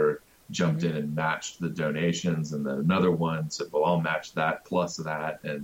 jumped 0.51 0.83
in 0.89 0.95
and 1.01 1.09
matched 1.15 1.61
the 1.61 1.73
donations, 1.85 2.53
and 2.55 2.65
then 2.67 2.79
another 2.89 3.11
one 3.11 3.51
said, 3.51 3.67
"Well, 3.73 3.85
I'll 3.89 4.01
match 4.01 4.27
that 4.35 4.65
plus 4.65 4.93
that," 5.11 5.35
and 5.51 5.63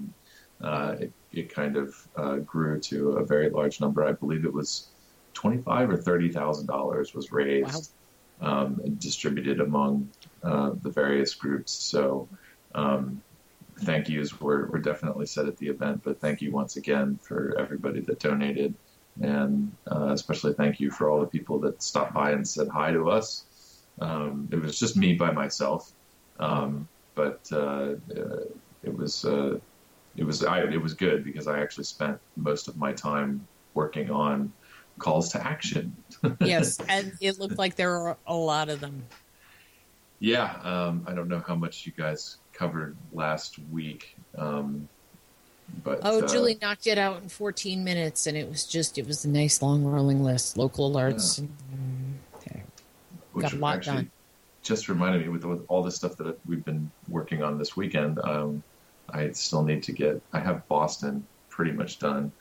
uh, 0.69 0.91
it, 1.05 1.13
it 1.33 1.55
kind 1.61 1.77
of 1.83 1.89
uh, 2.23 2.37
grew 2.53 2.81
to 2.91 2.97
a 3.23 3.25
very 3.25 3.49
large 3.59 3.81
number. 3.81 4.01
I 4.05 4.13
believe 4.23 4.45
it 4.45 4.53
was 4.61 4.71
twenty-five 5.41 5.87
or 5.95 5.99
thirty 6.09 6.31
thousand 6.39 6.67
dollars 6.67 7.15
was 7.15 7.27
raised 7.43 7.93
um, 8.41 8.81
and 8.85 8.99
distributed 9.09 9.61
among 9.61 9.93
uh, 10.43 10.71
the 10.83 10.91
various 10.91 11.33
groups. 11.35 11.73
So. 11.73 12.29
Um, 12.75 13.23
thank 13.89 14.09
yous 14.09 14.31
were, 14.41 14.67
were 14.73 14.79
definitely 14.79 15.27
said 15.27 15.47
at 15.47 15.57
the 15.57 15.69
event, 15.75 16.03
but 16.05 16.21
thank 16.21 16.37
you 16.43 16.51
once 16.53 16.77
again 16.77 17.19
for 17.27 17.41
everybody 17.59 18.01
that 18.01 18.19
donated. 18.19 18.75
And 19.21 19.73
uh, 19.91 20.13
especially 20.13 20.55
thank 20.55 20.81
you 20.81 20.91
for 20.91 21.11
all 21.11 21.21
the 21.21 21.27
people 21.27 21.59
that 21.61 21.83
stopped 21.83 22.15
by 22.15 22.33
and 22.33 22.47
said 22.47 22.69
hi 22.69 22.93
to 22.93 23.11
us. 23.11 23.45
Um, 24.01 24.49
it 24.51 24.57
was 24.57 24.79
just 24.79 24.97
me 24.97 25.15
by 25.15 25.31
myself, 25.31 25.93
um, 26.41 26.89
but 27.15 27.47
uh, 27.53 27.95
uh, 28.17 28.45
it 28.83 28.97
was 28.97 29.25
uh, 29.25 29.59
it 30.17 30.25
was 30.25 30.43
I, 30.43 30.63
it 30.63 30.81
was 30.81 30.95
good 30.95 31.25
because 31.25 31.47
I 31.47 31.61
actually 31.61 31.85
spent 31.85 32.19
most 32.37 32.69
of 32.69 32.77
my 32.77 32.93
time 32.93 33.47
working 33.75 34.11
on 34.11 34.53
calls 34.99 35.31
to 35.33 35.47
action. 35.47 35.95
yes, 36.41 36.79
and 36.89 37.13
it 37.21 37.39
looked 37.39 37.59
like 37.59 37.77
there 37.77 37.91
were 37.91 38.17
a 38.27 38.35
lot 38.35 38.71
of 38.71 38.81
them. 38.81 39.05
Yeah, 40.21 40.55
um, 40.63 41.05
I 41.07 41.15
don't 41.15 41.29
know 41.29 41.43
how 41.47 41.57
much 41.57 41.85
you 41.85 41.93
guys 41.93 42.39
covered 42.53 42.97
last 43.13 43.59
week, 43.71 44.17
um, 44.39 44.89
but 45.85 46.01
Oh, 46.03 46.23
uh, 46.23 46.29
Julie 46.29 46.59
knocked 46.61 46.87
it 46.87 46.99
out 46.99 47.23
in 47.23 47.29
14 47.29 47.83
minutes, 47.83 48.27
and 48.27 48.37
it 48.37 48.49
was 48.49 48.65
just, 48.67 48.99
it 48.99 49.07
was 49.07 49.25
a 49.25 49.29
nice 49.29 49.63
long 49.63 49.85
rolling 49.85 50.23
list. 50.23 50.57
Local 50.57 50.91
alerts. 50.91 51.39
and- 51.39 52.19
okay. 52.37 52.63
which 53.33 53.45
got 53.45 53.53
a 53.53 53.57
lot 53.57 53.77
actually 53.77 53.97
done. 53.97 54.11
just 54.63 54.89
reminded 54.89 55.23
me 55.23 55.29
with, 55.29 55.45
with 55.45 55.65
all 55.69 55.83
the 55.83 55.91
stuff 55.91 56.17
that 56.19 56.39
we've 56.47 56.65
been 56.65 56.91
working 57.09 57.43
on 57.43 57.59
this 57.59 57.77
weekend. 57.77 58.19
Um, 58.19 58.63
I 59.11 59.31
still 59.33 59.63
need 59.63 59.83
to 59.85 59.93
get. 59.93 60.23
I 60.33 60.41
have 60.41 60.67
Boston 60.69 61.27
pretty 61.49 61.73
much 61.73 61.99
done. 61.99 62.33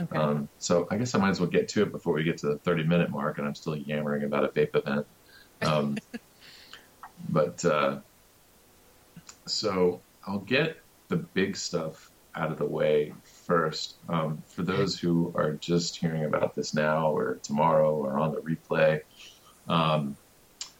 Okay. 0.00 0.16
Um, 0.16 0.48
so 0.58 0.86
I 0.90 0.96
guess 0.96 1.14
I 1.14 1.18
might 1.18 1.30
as 1.30 1.40
well 1.40 1.48
get 1.48 1.68
to 1.70 1.82
it 1.82 1.90
before 1.90 2.12
we 2.14 2.22
get 2.22 2.38
to 2.38 2.46
the 2.48 2.58
30 2.58 2.84
minute 2.84 3.10
mark, 3.10 3.38
and 3.38 3.46
I'm 3.46 3.54
still 3.54 3.76
yammering 3.76 4.22
about 4.24 4.44
a 4.44 4.48
vape 4.48 4.76
event. 4.76 5.06
Um, 5.62 5.98
but 7.28 7.64
uh, 7.64 7.98
so 9.46 10.00
I'll 10.26 10.38
get 10.38 10.78
the 11.08 11.16
big 11.16 11.56
stuff 11.56 12.10
out 12.34 12.52
of 12.52 12.58
the 12.58 12.66
way 12.66 13.12
first. 13.46 13.98
Um, 14.08 14.42
for 14.48 14.62
those 14.62 14.98
who 14.98 15.32
are 15.36 15.52
just 15.52 15.98
hearing 15.98 16.24
about 16.24 16.54
this 16.54 16.74
now 16.74 17.10
or 17.10 17.40
tomorrow 17.42 17.94
or 17.94 18.18
on 18.18 18.32
the 18.32 18.40
replay, 18.40 19.00
um, 19.68 20.16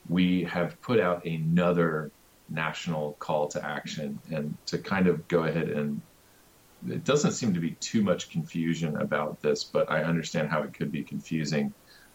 we 0.08 0.44
have 0.44 0.80
put 0.80 1.00
out 1.00 1.24
another 1.26 2.12
national 2.48 3.14
call 3.18 3.48
to 3.48 3.64
action 3.64 4.18
and 4.30 4.56
to 4.66 4.78
kind 4.78 5.06
of 5.06 5.28
go 5.28 5.44
ahead 5.44 5.68
and 5.68 6.00
it 6.86 7.04
doesn't 7.04 7.32
seem 7.32 7.54
to 7.54 7.60
be 7.60 7.72
too 7.80 8.02
much 8.02 8.30
confusion 8.30 8.96
about 8.96 9.40
this, 9.42 9.64
but 9.64 9.90
I 9.90 10.04
understand 10.04 10.48
how 10.48 10.62
it 10.62 10.74
could 10.74 10.92
be 10.92 11.02
confusing 11.02 11.74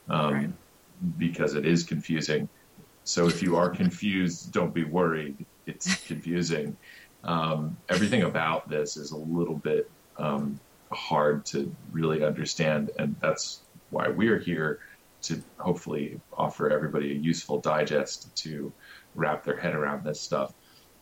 um, 0.10 0.34
Right. 0.34 0.50
because 1.18 1.56
it 1.56 1.66
is 1.66 1.84
confusing. 1.84 2.48
So 3.04 3.28
if 3.28 3.42
you 3.42 3.58
are 3.58 3.70
confused, 3.70 4.54
don't 4.54 4.74
be 4.74 4.86
worried. 4.86 5.46
It's 5.66 6.06
confusing. 6.06 6.78
Um, 7.24 7.78
everything 7.89 8.24
about 8.24 8.69
this 8.69 8.97
is 8.97 9.11
a 9.11 9.17
little 9.17 9.55
bit 9.55 9.89
um, 10.17 10.59
hard 10.91 11.45
to 11.47 11.74
really 11.91 12.24
understand, 12.24 12.91
and 12.99 13.15
that's 13.21 13.61
why 13.89 14.09
we're 14.09 14.39
here 14.39 14.80
to 15.24 15.41
hopefully 15.57 16.19
offer 16.34 16.69
everybody 16.69 17.11
a 17.11 17.15
useful 17.15 17.59
digest 17.59 18.36
to 18.38 18.74
wrap 19.15 19.43
their 19.45 19.57
head 19.57 19.74
around 19.74 20.03
this 20.03 20.19
stuff. 20.19 20.53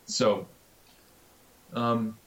So, 0.05 0.47
um, 1.73 2.17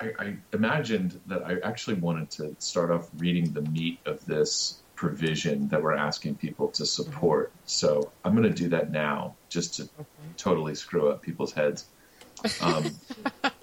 I, 0.00 0.12
I 0.18 0.36
imagined 0.52 1.20
that 1.26 1.46
I 1.46 1.58
actually 1.62 1.96
wanted 1.96 2.30
to 2.32 2.56
start 2.58 2.90
off 2.90 3.10
reading 3.18 3.52
the 3.52 3.62
meat 3.62 3.98
of 4.06 4.24
this 4.24 4.78
provision 4.96 5.68
that 5.68 5.82
we're 5.82 5.96
asking 5.96 6.36
people 6.36 6.68
to 6.68 6.86
support. 6.86 7.52
So 7.66 8.12
I'm 8.24 8.34
going 8.36 8.48
to 8.52 8.62
do 8.62 8.68
that 8.70 8.90
now, 8.90 9.34
just 9.48 9.74
to 9.74 9.88
totally 10.36 10.74
screw 10.74 11.08
up 11.08 11.22
people's 11.22 11.52
heads. 11.52 11.86
Um, 12.60 12.84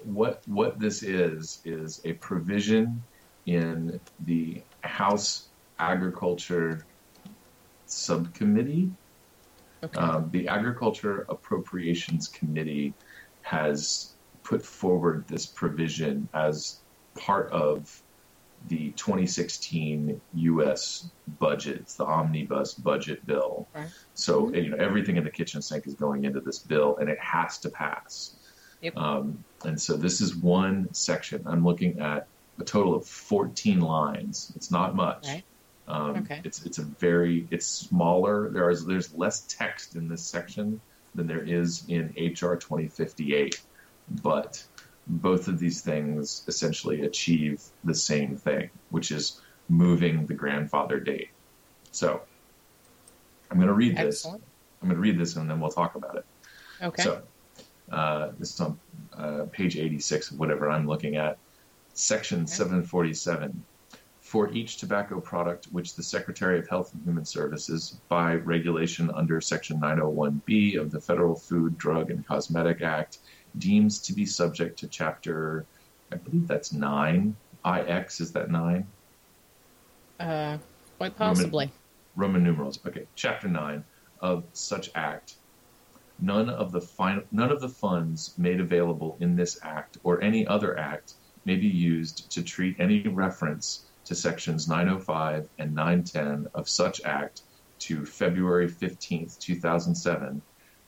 what 0.04 0.42
what 0.46 0.78
this 0.78 1.02
is 1.02 1.60
is 1.64 2.00
a 2.04 2.12
provision 2.14 3.02
in 3.46 4.00
the 4.20 4.62
House 4.82 5.48
Agriculture 5.78 6.84
Subcommittee. 7.86 8.90
Okay. 9.82 9.98
Um, 9.98 10.28
the 10.30 10.48
Agriculture 10.48 11.26
Appropriations 11.28 12.28
Committee 12.28 12.92
has 13.42 14.12
put 14.42 14.64
forward 14.64 15.24
this 15.26 15.46
provision 15.46 16.28
as 16.34 16.80
part 17.14 17.50
of 17.50 18.02
the 18.68 18.90
2016 18.90 20.20
U.S. 20.34 21.10
budget. 21.38 21.88
The 21.88 22.04
omnibus 22.04 22.74
budget 22.74 23.26
bill. 23.26 23.68
Right. 23.74 23.88
So 24.14 24.52
you 24.52 24.70
know 24.70 24.76
everything 24.76 25.16
in 25.16 25.24
the 25.24 25.30
kitchen 25.30 25.62
sink 25.62 25.86
is 25.86 25.94
going 25.94 26.24
into 26.24 26.40
this 26.40 26.58
bill, 26.58 26.96
and 26.98 27.08
it 27.08 27.18
has 27.18 27.58
to 27.58 27.70
pass. 27.70 28.34
Yep. 28.82 28.96
Um, 28.96 29.44
and 29.64 29.80
so 29.80 29.96
this 29.96 30.20
is 30.20 30.34
one 30.34 30.92
section. 30.92 31.42
I'm 31.46 31.64
looking 31.64 32.00
at 32.00 32.26
a 32.58 32.64
total 32.64 32.94
of 32.94 33.06
14 33.06 33.80
lines. 33.80 34.52
It's 34.56 34.70
not 34.70 34.94
much. 34.94 35.26
Okay. 35.26 35.44
Um, 35.88 36.16
Okay. 36.18 36.40
It's 36.44 36.64
it's 36.64 36.78
a 36.78 36.84
very 36.84 37.46
it's 37.50 37.66
smaller. 37.66 38.48
There 38.50 38.70
is 38.70 38.86
there's 38.86 39.12
less 39.14 39.40
text 39.48 39.96
in 39.96 40.08
this 40.08 40.22
section 40.22 40.80
than 41.14 41.26
there 41.26 41.42
is 41.42 41.84
in 41.88 42.14
HR 42.16 42.54
2058, 42.54 43.60
but 44.22 44.62
both 45.08 45.48
of 45.48 45.58
these 45.58 45.80
things 45.80 46.44
essentially 46.46 47.02
achieve 47.02 47.62
the 47.82 47.94
same 47.94 48.36
thing, 48.36 48.70
which 48.90 49.10
is 49.10 49.40
moving 49.68 50.26
the 50.26 50.34
grandfather 50.34 51.00
date. 51.00 51.30
So 51.90 52.22
I'm 53.50 53.56
going 53.56 53.68
to 53.68 53.74
read 53.74 53.96
this. 53.96 54.24
Excellent. 54.24 54.44
I'm 54.80 54.88
going 54.88 54.96
to 54.96 55.02
read 55.02 55.18
this 55.18 55.36
and 55.36 55.50
then 55.50 55.60
we'll 55.60 55.70
talk 55.70 55.96
about 55.96 56.16
it. 56.16 56.24
Okay. 56.80 57.02
So, 57.02 57.22
uh, 57.90 58.30
this 58.38 58.54
is 58.54 58.60
on 58.60 58.78
uh, 59.16 59.46
page 59.50 59.76
86 59.76 60.30
of 60.32 60.38
whatever 60.38 60.70
I'm 60.70 60.86
looking 60.86 61.16
at. 61.16 61.38
Section 61.94 62.46
747. 62.46 63.64
For 64.20 64.50
each 64.52 64.76
tobacco 64.76 65.20
product 65.20 65.66
which 65.72 65.96
the 65.96 66.02
Secretary 66.02 66.58
of 66.58 66.68
Health 66.68 66.94
and 66.94 67.02
Human 67.02 67.24
Services, 67.24 68.00
by 68.08 68.34
regulation 68.34 69.10
under 69.10 69.40
Section 69.40 69.80
901B 69.80 70.78
of 70.78 70.92
the 70.92 71.00
Federal 71.00 71.34
Food, 71.34 71.76
Drug, 71.78 72.10
and 72.10 72.24
Cosmetic 72.26 72.80
Act, 72.80 73.18
deems 73.58 73.98
to 74.02 74.12
be 74.12 74.24
subject 74.24 74.78
to 74.78 74.86
Chapter, 74.86 75.66
I 76.12 76.16
believe 76.16 76.46
that's 76.46 76.72
9. 76.72 77.34
IX, 77.66 78.20
is 78.20 78.32
that 78.32 78.50
9? 78.50 78.86
uh, 80.20 80.58
quite 80.98 81.16
possibly. 81.16 81.70
Roman 82.14 82.44
numerals. 82.44 82.78
Okay, 82.86 83.06
Chapter 83.16 83.48
nine 83.48 83.84
of 84.20 84.44
such 84.52 84.90
act. 84.94 85.36
None 86.22 86.50
of 86.50 86.70
the 86.70 86.82
fin- 86.82 87.24
none 87.32 87.50
of 87.50 87.62
the 87.62 87.68
funds 87.70 88.34
made 88.36 88.60
available 88.60 89.16
in 89.20 89.36
this 89.36 89.58
act 89.62 89.96
or 90.02 90.20
any 90.20 90.46
other 90.46 90.78
act 90.78 91.14
may 91.46 91.56
be 91.56 91.66
used 91.66 92.30
to 92.32 92.42
treat 92.42 92.76
any 92.78 93.00
reference 93.08 93.86
to 94.04 94.14
sections 94.14 94.68
905 94.68 95.48
and 95.58 95.74
910 95.74 96.48
of 96.52 96.68
such 96.68 97.00
act 97.04 97.40
to 97.78 98.04
February 98.04 98.68
15th, 98.68 99.38
2007 99.38 100.42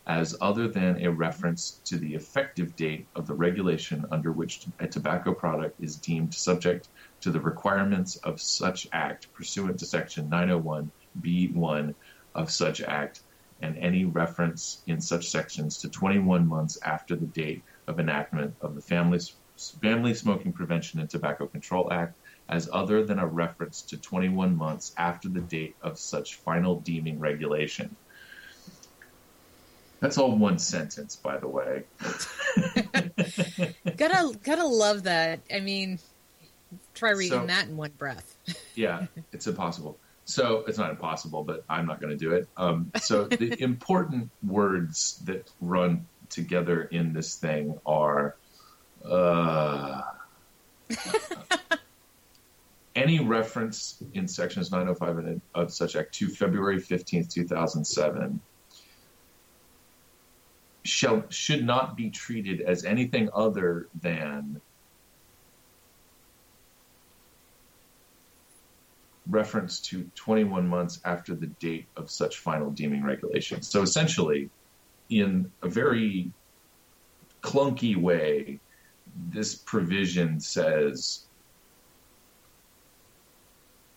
as 0.07 0.37
other 0.41 0.69
than 0.69 1.01
a 1.03 1.11
reference 1.11 1.81
to 1.85 1.97
the 1.97 2.15
effective 2.15 2.77
date 2.77 3.07
of 3.15 3.27
the 3.27 3.35
regulation 3.35 4.05
under 4.11 4.33
which 4.33 4.67
a 4.81 4.87
tobacco 4.87 5.33
product 5.33 5.81
is 5.83 5.97
deemed 5.97 6.35
subject 6.35 6.89
to 7.23 7.31
the 7.31 7.41
requirements 7.41 8.17
of 8.17 8.39
such 8.39 8.87
act 8.93 9.33
pursuant 9.33 9.79
to 9.79 9.87
section 9.87 10.29
901b1 10.29 11.95
of 12.35 12.51
such 12.51 12.83
act 12.83 13.23
and 13.63 13.79
any 13.79 14.05
reference 14.05 14.83
in 14.87 15.01
such 15.01 15.31
sections 15.31 15.79
to 15.79 15.89
21 15.89 16.47
months 16.47 16.79
after 16.83 17.17
the 17.17 17.27
date 17.27 17.63
of 17.87 17.99
enactment 18.01 18.55
of 18.61 18.75
the 18.75 18.81
Family, 18.83 19.21
Family 19.81 20.15
Smoking 20.15 20.53
Prevention 20.53 21.01
and 21.01 21.09
Tobacco 21.09 21.47
Control 21.47 21.93
Act 21.93 22.17
as 22.49 22.69
other 22.73 23.05
than 23.05 23.19
a 23.19 23.27
reference 23.27 23.81
to 23.83 23.97
21 23.97 24.57
months 24.57 24.93
after 24.99 25.29
the 25.29 25.41
date 25.41 25.77
of 25.81 25.99
such 25.99 26.35
final 26.37 26.81
deeming 26.81 27.19
regulation. 27.21 27.95
That's 30.01 30.19
all 30.19 30.37
one 30.37 30.59
sentence, 30.59 31.15
by 31.15 31.37
the 31.39 31.47
way. 31.47 31.85
gotta 33.97 34.37
gotta 34.43 34.67
love 34.67 35.05
that. 35.05 35.39
I 35.55 35.61
mean, 35.61 36.01
try 36.95 37.11
reading 37.11 37.39
So- 37.43 37.47
that 37.47 37.69
in 37.69 37.77
one 37.77 37.93
breath. 37.97 38.37
yeah, 38.75 39.07
it's 39.33 39.47
impossible. 39.47 39.97
So 40.25 40.65
it's 40.69 40.79
not 40.79 40.91
impossible, 40.91 41.43
but 41.43 41.65
I'm 41.69 41.87
not 41.87 42.01
going 42.01 42.17
to 42.17 42.17
do 42.17 42.33
it. 42.33 42.49
Um, 42.57 42.91
so 43.01 43.25
the 43.29 43.61
important 43.63 44.31
words 44.47 45.21
that 45.25 45.51
run 45.61 46.07
together 46.29 46.85
in 46.85 47.13
this 47.13 47.37
thing 47.37 47.79
are 47.85 48.37
uh, 49.05 50.03
any 52.97 53.21
reference 53.21 54.03
in 54.15 54.29
sections 54.29 54.71
905 54.71 55.19
and 55.19 55.41
of 55.55 55.73
such 55.73 55.97
act 55.97 56.15
to 56.15 56.29
February 56.29 56.81
15th, 56.81 57.31
2007 57.31 58.41
shall 60.85 61.25
should 61.29 61.65
not 61.65 61.97
be 61.97 62.11
treated 62.11 62.61
as 62.61 62.85
anything 62.85 63.29
other 63.35 63.89
than 64.01 64.61
reference 69.33 69.81
to 69.81 70.09
21 70.15 70.69
months 70.69 71.01
after 71.05 71.35
the 71.35 71.47
date 71.47 71.87
of 71.97 72.11
such 72.11 72.39
final 72.39 72.71
deeming 72.71 73.03
regulation. 73.03 73.63
So 73.63 73.83
essentially, 73.83 74.51
in 75.09 75.51
a 75.63 75.69
very 75.69 76.31
clunky 77.43 77.97
way, 77.97 78.61
this 79.31 79.55
provision 79.55 80.39
says 80.39 81.25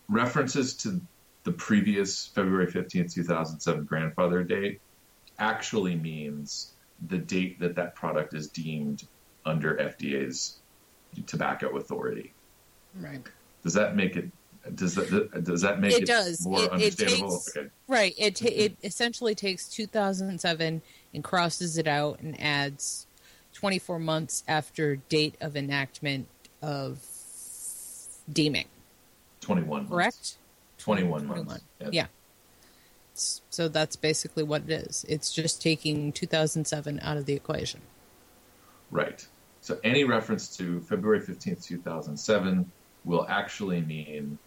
references 0.08 0.74
to 0.78 1.00
the 1.44 1.52
previous 1.52 2.26
February 2.26 2.66
15th, 2.66 3.14
2007 3.14 3.84
grandfather 3.84 4.42
date 4.42 4.80
actually 5.38 5.94
means 5.96 6.72
the 7.08 7.18
date 7.18 7.60
that 7.60 7.76
that 7.76 7.94
product 7.94 8.34
is 8.34 8.48
deemed 8.48 9.06
under 9.44 9.76
FDA's 9.76 10.58
tobacco 11.26 11.76
authority. 11.76 12.32
Right. 12.94 13.22
Does 13.62 13.74
that 13.74 13.96
make 13.96 14.16
it? 14.16 14.30
Does 14.74 14.94
that 14.96 15.44
does 15.44 15.62
that 15.62 15.80
make 15.80 15.92
it, 15.92 16.02
It 16.02 16.06
does. 16.06 16.44
more 16.46 16.60
It- 16.60 16.64
it 16.64 16.72
understandable? 16.72 17.30
takes- 17.38 17.56
okay. 17.56 17.68
Right. 17.88 18.14
It 18.18 18.36
ta- 18.36 18.48
it 18.50 18.76
essentially 18.82 19.34
takes 19.34 19.68
2007 19.68 20.82
and 21.14 21.24
crosses 21.24 21.78
it 21.78 21.86
out 21.86 22.20
and 22.20 22.38
adds 22.40 23.06
24 23.52 23.98
months 23.98 24.42
after 24.48 24.96
date 24.96 25.36
of 25.40 25.56
enactment 25.56 26.26
of 26.60 26.98
deeming. 28.30 28.66
Twenty-one. 29.40 29.82
months. 29.88 29.90
Correct. 29.90 30.38
21 30.78 31.26
21. 31.26 31.46
months. 31.46 31.64
Yeah. 31.92 32.06
So 33.14 33.68
that's 33.68 33.96
basically 33.96 34.42
what 34.42 34.62
it 34.62 34.70
is. 34.70 35.04
It's 35.08 35.32
just 35.32 35.62
taking 35.62 36.12
2007 36.12 37.00
out 37.00 37.16
of 37.16 37.24
the 37.26 37.32
equation. 37.34 37.80
Right. 38.90 39.26
So 39.62 39.78
any 39.82 40.04
reference 40.04 40.54
to 40.58 40.80
February 40.82 41.20
15th, 41.20 41.64
2007 41.64 42.70
will 43.04 43.24
actually 43.28 43.80
mean 43.80 44.38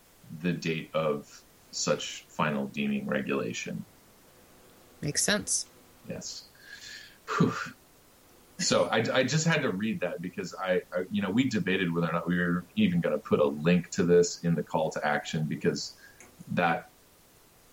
the 0.42 0.52
date 0.52 0.90
of 0.94 1.42
such 1.72 2.26
final 2.28 2.68
deeming 2.68 3.08
regulation. 3.08 3.84
Makes 5.02 5.24
sense. 5.24 5.68
Yes. 6.08 6.44
Whew. 7.38 7.54
So 8.58 8.86
I, 8.92 9.04
I 9.14 9.24
just 9.24 9.48
had 9.48 9.62
to 9.62 9.72
read 9.72 10.02
that 10.02 10.22
because 10.22 10.54
I, 10.54 10.82
I, 10.94 11.06
you 11.12 11.22
know, 11.22 11.30
we 11.30 11.48
debated 11.48 11.94
whether 11.94 12.10
or 12.10 12.14
not 12.14 12.28
we 12.28 12.38
were 12.38 12.66
even 12.76 13.00
going 13.00 13.14
to 13.16 13.20
put 13.20 13.40
a 13.40 13.46
link 13.46 13.90
to 13.92 14.04
this 14.04 14.44
in 14.44 14.54
the 14.56 14.64
call 14.64 14.90
to 14.92 15.08
action 15.08 15.46
because 15.46 15.94
that, 16.52 16.90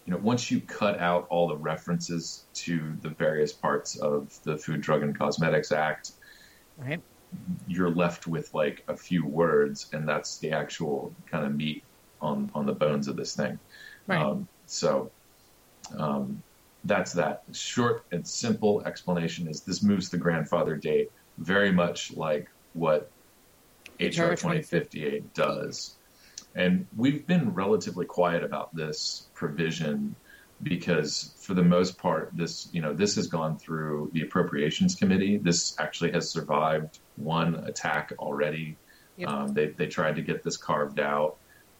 you 0.05 0.13
know, 0.13 0.19
once 0.19 0.49
you 0.51 0.61
cut 0.61 1.01
out 1.01 1.27
all 1.29 1.49
the 1.49 1.57
references 1.57 2.45
to 2.55 2.97
the 3.03 3.09
various 3.09 3.53
parts 3.53 3.97
of 3.97 4.39
the 4.45 4.57
Food, 4.57 4.81
Drug, 4.81 5.03
and 5.03 5.19
Cosmetics 5.19 5.73
Act, 5.73 6.13
Right. 6.79 7.01
you're 7.67 7.91
left 7.91 8.29
with 8.29 8.55
like 8.55 8.85
a 8.87 8.97
few 8.97 9.27
words, 9.27 9.89
and 9.93 10.09
that's 10.09 10.39
the 10.39 10.53
actual 10.53 11.13
kind 11.29 11.45
of 11.45 11.57
meat 11.57 11.83
on 12.21 12.51
on 12.55 12.67
the 12.67 12.73
bones 12.73 13.09
of 13.09 13.17
this 13.17 13.35
thing. 13.35 13.59
Right. 14.07 14.21
Um, 14.21 14.49
so 14.67 15.11
um, 15.97 16.43
that's 16.85 17.13
that. 17.15 17.43
Short 17.53 18.05
and 18.13 18.27
simple 18.27 18.83
explanation 18.85 19.49
is 19.49 19.61
this 19.63 19.83
moves 19.83 20.11
the 20.11 20.19
grandfather 20.19 20.77
date 20.77 21.11
very 21.39 21.73
much 21.73 22.17
like 22.17 22.49
what 22.73 23.11
HR 24.01 24.35
2058 24.35 25.35
does. 25.35 25.97
And 26.55 26.87
we've 26.97 27.27
been 27.27 27.53
relatively 27.53 28.07
quiet 28.07 28.43
about 28.43 28.75
this 28.75 29.29
provision 29.35 30.15
because 30.63 31.35
for 31.39 31.53
the 31.53 31.63
most 31.63 31.99
part 31.99 32.31
this 32.33 32.69
you 32.73 32.81
know 32.81 32.95
this 32.95 33.15
has 33.17 33.27
gone 33.27 33.59
through 33.59 34.11
the 34.15 34.23
appropriations 34.23 34.95
committee 34.95 35.37
this 35.37 35.79
actually 35.79 36.11
has 36.11 36.31
survived 36.31 36.99
one 37.17 37.57
attack 37.67 38.11
already 38.19 38.75
Yep. 39.19 39.29
um, 39.29 39.55
they, 39.55 39.69
they 39.69 39.87
tried 39.87 40.17
to 40.17 40.23
get 40.23 40.43
this 40.43 40.57
carved 40.57 41.01
out 41.01 41.37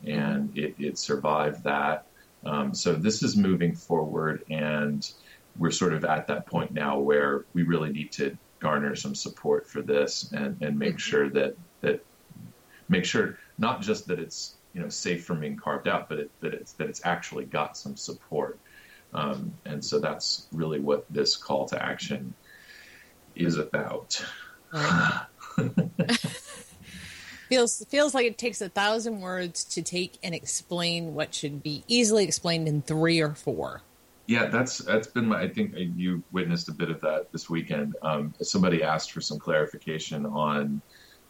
and 0.07 0.57
it, 0.57 0.75
it 0.79 0.99
survived 0.99 1.65
that 1.65 2.07
um, 2.45 2.75
so 2.75 2.95
this 2.95 3.23
is 3.23 3.37
moving 3.37 3.75
forward 3.75 4.45
and 4.51 5.05
we're 5.59 5.71
sort 5.71 5.93
of 5.95 6.05
at 6.05 6.27
that 6.29 6.47
point 6.47 6.73
now 6.73 6.99
where 6.99 7.45
we 7.55 7.63
really 7.63 7.91
need 7.91 8.13
to 8.13 8.37
garner 8.61 8.95
some 8.95 9.15
support 9.15 9.69
for 9.69 9.83
this 9.83 10.33
and, 10.33 10.57
and 10.63 10.79
make 10.79 10.97
Mhm. 10.97 11.01
sure 11.01 11.31
that 11.31 11.57
that 11.81 12.01
make 12.89 13.05
sure 13.05 13.39
not 13.59 13.81
just 13.83 14.07
that 14.09 14.19
it's 14.19 14.57
you 14.73 14.81
know 14.81 14.89
safe 14.89 15.25
from 15.25 15.41
being 15.41 15.57
carved 15.57 15.89
out, 15.89 16.09
but 16.09 16.19
it, 16.19 16.31
that 16.41 16.55
it's 16.55 16.73
that 16.75 16.89
it's 16.89 17.05
actually 17.05 17.45
got 17.47 17.77
some 17.77 17.97
support. 17.97 18.61
Um, 19.13 19.53
and 19.65 19.85
so 19.85 19.99
that's 20.01 20.47
really 20.53 20.81
what 20.81 21.05
this 21.11 21.37
call 21.37 21.67
to 21.69 21.83
action 21.83 22.35
is 23.35 23.57
about. 23.57 24.23
Right. 24.73 25.27
feels 27.49 27.85
feels 27.89 28.15
like 28.15 28.27
it 28.27 28.39
takes 28.39 28.61
a 28.61 28.69
thousand 28.69 29.21
words 29.21 29.65
to 29.65 29.83
take 29.83 30.19
and 30.23 30.35
explain 30.35 31.15
what 31.15 31.35
should 31.35 31.63
be 31.63 31.85
easily 31.89 32.25
explained 32.25 32.69
in 32.69 32.83
three 32.83 33.21
or 33.21 33.35
four. 33.35 33.83
Yeah, 34.27 34.47
that's 34.47 34.79
that's 34.79 35.07
been 35.07 35.27
my. 35.27 35.43
I 35.43 35.49
think 35.49 35.75
you 35.77 36.25
witnessed 36.33 36.69
a 36.69 36.73
bit 36.73 36.91
of 36.91 37.01
that 37.03 37.27
this 37.33 37.49
weekend. 37.49 37.95
Um, 38.03 38.35
somebody 38.43 38.83
asked 38.83 39.13
for 39.13 39.21
some 39.21 39.39
clarification 39.39 40.27
on 40.27 40.83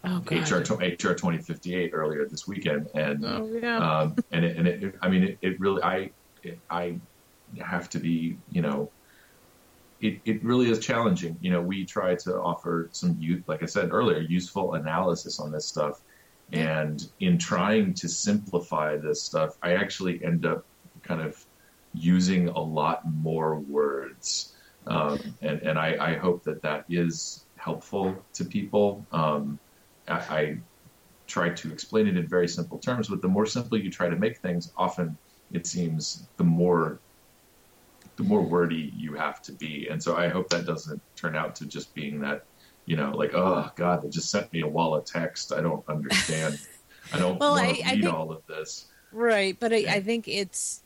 Oh 0.04 0.22
HR 0.30 0.62
HR 0.80 1.14
twenty 1.14 1.38
fifty 1.38 1.74
eight 1.74 1.90
earlier 1.92 2.26
this 2.28 2.46
weekend, 2.46 2.88
and 2.94 3.24
Oh 3.24 3.50
yeah. 3.60 3.78
um, 3.78 4.16
and 4.30 4.44
it, 4.44 4.56
and 4.56 4.66
it, 4.66 4.94
I 5.02 5.08
mean, 5.08 5.24
it, 5.24 5.38
it 5.42 5.60
really, 5.60 5.82
I, 5.82 6.10
it, 6.42 6.58
I 6.70 7.00
have 7.60 7.90
to 7.90 7.98
be, 7.98 8.38
you 8.50 8.62
know, 8.62 8.90
it, 10.00 10.20
it 10.24 10.44
really 10.44 10.70
is 10.70 10.78
challenging. 10.78 11.36
You 11.40 11.50
know, 11.50 11.62
we 11.62 11.84
try 11.84 12.14
to 12.16 12.36
offer 12.36 12.88
some 12.92 13.16
youth, 13.18 13.44
like 13.46 13.62
I 13.62 13.66
said 13.66 13.90
earlier, 13.92 14.20
useful 14.20 14.74
analysis 14.74 15.40
on 15.40 15.50
this 15.50 15.66
stuff. 15.66 16.00
And 16.52 17.04
in 17.20 17.38
trying 17.38 17.94
to 17.94 18.08
simplify 18.08 18.96
this 18.96 19.22
stuff, 19.22 19.56
I 19.62 19.74
actually 19.74 20.22
end 20.24 20.46
up 20.46 20.64
kind 21.02 21.20
of 21.20 21.44
using 21.94 22.48
a 22.48 22.60
lot 22.60 23.02
more 23.06 23.58
words. 23.58 24.54
Um, 24.86 25.18
and, 25.42 25.60
and 25.62 25.78
I, 25.78 25.96
I 25.98 26.14
hope 26.14 26.44
that 26.44 26.62
that 26.62 26.84
is 26.88 27.44
helpful 27.56 28.14
to 28.34 28.44
people. 28.44 29.04
Um, 29.10 29.58
I, 30.06 30.14
I 30.14 30.58
try 31.26 31.48
to 31.48 31.72
explain 31.72 32.06
it 32.06 32.16
in 32.16 32.28
very 32.28 32.46
simple 32.46 32.78
terms, 32.78 33.08
but 33.08 33.22
the 33.22 33.28
more 33.28 33.46
simple 33.46 33.78
you 33.78 33.90
try 33.90 34.08
to 34.08 34.16
make 34.16 34.38
things, 34.38 34.72
often 34.76 35.16
it 35.52 35.66
seems 35.66 36.28
the 36.36 36.44
more 36.44 37.00
the 38.16 38.22
more 38.22 38.42
wordy 38.42 38.92
you 38.96 39.14
have 39.14 39.42
to 39.42 39.52
be. 39.52 39.88
And 39.90 40.02
so 40.02 40.16
I 40.16 40.28
hope 40.28 40.48
that 40.50 40.66
doesn't 40.66 41.00
turn 41.16 41.36
out 41.36 41.54
to 41.56 41.66
just 41.66 41.94
being 41.94 42.20
that, 42.20 42.44
you 42.86 42.96
know, 42.96 43.10
like, 43.10 43.34
oh 43.34 43.70
God, 43.76 44.02
they 44.02 44.08
just 44.08 44.30
sent 44.30 44.52
me 44.52 44.62
a 44.62 44.66
wall 44.66 44.94
of 44.94 45.04
text. 45.04 45.52
I 45.52 45.60
don't 45.60 45.84
understand. 45.88 46.58
I 47.12 47.18
don't 47.18 47.38
Well, 47.38 47.52
want 47.52 47.76
to 47.76 47.82
I 47.82 47.92
read 47.92 48.02
think- 48.02 48.14
all 48.14 48.32
of 48.32 48.42
this. 48.46 48.86
Right, 49.12 49.56
but 49.58 49.72
I, 49.72 49.76
I 49.88 50.00
think 50.00 50.28
it's, 50.28 50.82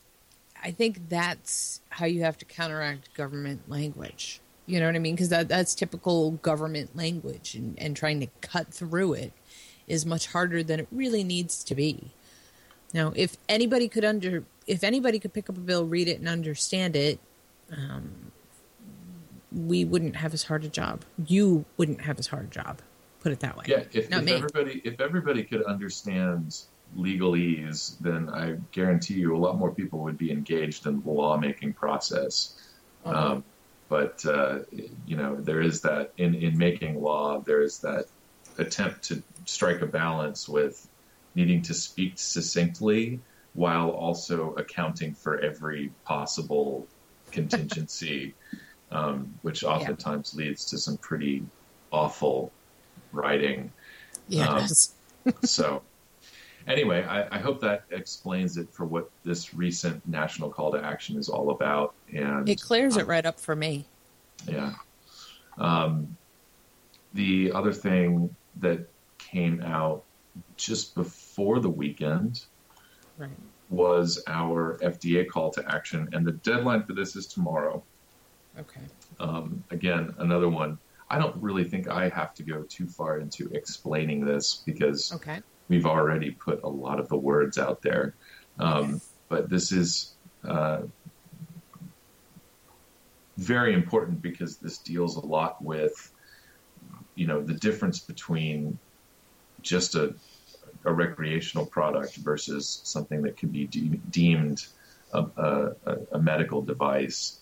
I 0.62 0.70
think 0.73 1.09
that's 1.09 1.81
how 1.89 2.05
you 2.07 2.23
have 2.23 2.36
to 2.39 2.44
counteract 2.44 3.15
government 3.15 3.69
language. 3.69 4.40
You 4.66 4.78
know 4.78 4.86
what 4.86 4.94
I 4.94 4.98
mean? 5.01 5.15
Because 5.16 5.31
that 5.31 5.48
that's 5.48 5.74
typical 5.74 6.32
government 6.32 6.94
language, 6.94 7.55
and, 7.55 7.77
and 7.81 7.97
trying 7.97 8.20
to 8.20 8.28
cut 8.40 8.73
through 8.73 9.15
it 9.15 9.32
is 9.89 10.07
much 10.07 10.28
harder 10.28 10.62
than 10.62 10.78
it 10.81 10.86
really 10.93 11.24
needs 11.24 11.65
to 11.65 11.74
be. 11.74 12.12
Now, 12.94 13.12
if 13.16 13.36
anybody 13.48 13.89
could 13.89 14.05
under, 14.05 14.44
if 14.70 14.84
anybody 14.84 15.18
could 15.18 15.32
pick 15.32 15.51
up 15.51 15.56
a 15.56 15.60
bill, 15.60 15.84
read 15.84 16.06
it, 16.06 16.20
and 16.20 16.28
understand 16.28 16.94
it, 16.94 17.18
um, 17.76 18.30
we 19.52 19.84
wouldn't 19.84 20.14
have 20.14 20.32
as 20.32 20.44
hard 20.44 20.64
a 20.64 20.68
job. 20.68 21.05
You 21.26 21.64
wouldn't 21.76 22.02
have 22.02 22.20
as 22.20 22.28
hard 22.28 22.44
a 22.44 22.48
job. 22.48 22.80
Put 23.18 23.32
it 23.32 23.40
that 23.40 23.56
way. 23.56 23.64
Yeah, 23.66 23.82
if, 23.92 23.97
if 23.97 24.12
everybody 24.12 24.80
if 24.84 25.01
everybody 25.01 25.42
could 25.42 25.64
understand 25.64 26.62
legalese, 26.97 27.98
then 27.98 28.28
I 28.28 28.59
guarantee 28.70 29.14
you 29.14 29.36
a 29.36 29.38
lot 29.38 29.59
more 29.59 29.74
people 29.74 29.98
would 30.01 30.16
be 30.16 30.30
engaged 30.30 30.86
in 30.86 31.02
the 31.02 31.10
lawmaking 31.10 31.72
process. 31.72 32.55
Uh-huh. 33.05 33.32
Um, 33.32 33.44
but 33.88 34.24
uh, 34.24 34.60
you 35.05 35.16
know, 35.16 35.34
there 35.34 35.60
is 35.60 35.80
that 35.80 36.12
in 36.16 36.36
in 36.36 36.56
making 36.56 37.02
law, 37.02 37.40
there 37.40 37.60
is 37.60 37.78
that 37.80 38.06
attempt 38.59 39.02
to 39.05 39.20
strike 39.47 39.80
a 39.80 39.86
balance 39.86 40.48
with 40.48 40.88
needing 41.34 41.60
to 41.62 41.74
speak 41.74 42.12
succinctly 42.16 43.20
while 43.55 43.90
also 43.90 44.55
accounting 44.55 45.14
for 45.14 45.39
every 45.40 45.93
possible 46.05 46.86
contingency, 47.32 48.35
um, 48.90 49.32
which 49.43 49.64
oftentimes 49.64 50.35
leads 50.35 50.64
to 50.66 50.78
some 50.78 50.97
pretty 50.98 51.44
awful 51.93 52.52
writing. 53.12 53.72
Yeah. 54.28 54.48
Um, 54.48 55.35
so 55.44 55.82
anyway, 56.66 57.05
I, 57.05 57.36
I 57.36 57.39
hope 57.39 57.60
that 57.60 57.85
explains 57.90 58.56
it 58.56 58.68
for 58.72 58.85
what 58.85 59.10
this 59.24 59.55
recent 59.55 60.06
national 60.06 60.51
call 60.51 60.72
to 60.72 60.85
action 60.85 61.16
is 61.18 61.28
all 61.28 61.51
about. 61.51 61.94
And 62.12 62.48
It 62.48 62.60
clears 62.60 62.97
it 62.97 63.06
right 63.06 63.27
up 63.27 63.40
for 63.40 63.56
me. 63.56 63.86
yeah. 64.48 64.74
Um, 65.59 66.16
the 67.12 67.52
other 67.52 67.72
thing 67.72 68.35
that 68.60 68.89
came 69.18 69.62
out 69.62 70.05
just 70.56 70.94
before 70.94 71.59
the 71.59 71.68
weekend 71.68 72.44
Right. 73.20 73.36
was 73.68 74.22
our 74.26 74.78
FDA 74.82 75.28
call 75.28 75.51
to 75.52 75.62
action, 75.70 76.09
and 76.12 76.26
the 76.26 76.32
deadline 76.32 76.84
for 76.86 76.94
this 76.94 77.16
is 77.16 77.26
tomorrow. 77.26 77.84
Okay. 78.59 78.80
Um, 79.18 79.62
again, 79.70 80.14
another 80.18 80.48
one. 80.48 80.78
I 81.10 81.18
don't 81.18 81.36
really 81.42 81.64
think 81.64 81.86
I 81.86 82.09
have 82.09 82.32
to 82.34 82.42
go 82.44 82.64
too 82.68 82.88
far 82.88 83.20
into 83.20 83.51
explaining 83.52 84.24
this 84.24 84.62
because 84.64 85.12
Okay. 85.12 85.42
we've 85.68 85.84
already 85.84 86.30
put 86.30 86.62
a 86.64 86.68
lot 86.68 86.98
of 86.98 87.09
the 87.09 87.18
words 87.18 87.59
out 87.59 87.82
there. 87.82 88.16
Um, 88.59 89.01
but 89.28 89.51
this 89.51 89.70
is 89.70 90.16
uh, 90.42 90.82
very 93.36 93.74
important 93.74 94.22
because 94.22 94.59
this 94.59 94.78
deals 94.78 95.16
a 95.16 95.26
lot 95.26 95.62
with, 95.62 95.92
you 97.14 97.26
know, 97.26 97.42
the 97.42 97.55
difference 97.55 98.01
between 98.01 98.78
just 99.60 99.94
a, 99.94 100.14
a 100.85 100.93
recreational 100.93 101.66
product 101.66 102.16
versus 102.16 102.81
something 102.85 103.23
that 103.23 103.36
could 103.36 103.52
be 103.52 103.66
de- 103.66 104.01
deemed 104.11 104.66
a, 105.12 105.24
a, 105.36 105.97
a 106.12 106.19
medical 106.19 106.62
device. 106.62 107.39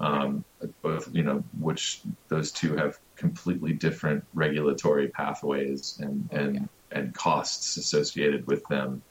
Um, 0.00 0.44
both, 0.80 1.08
you 1.12 1.22
know, 1.22 1.44
which 1.60 2.02
those 2.28 2.50
two 2.50 2.76
have 2.76 2.98
completely 3.16 3.74
different 3.74 4.24
regulatory 4.32 5.08
pathways 5.08 5.98
and, 6.00 6.28
and, 6.32 6.68
and 6.90 7.14
costs 7.14 7.76
associated 7.76 8.46
with 8.46 8.64
them. 8.68 9.02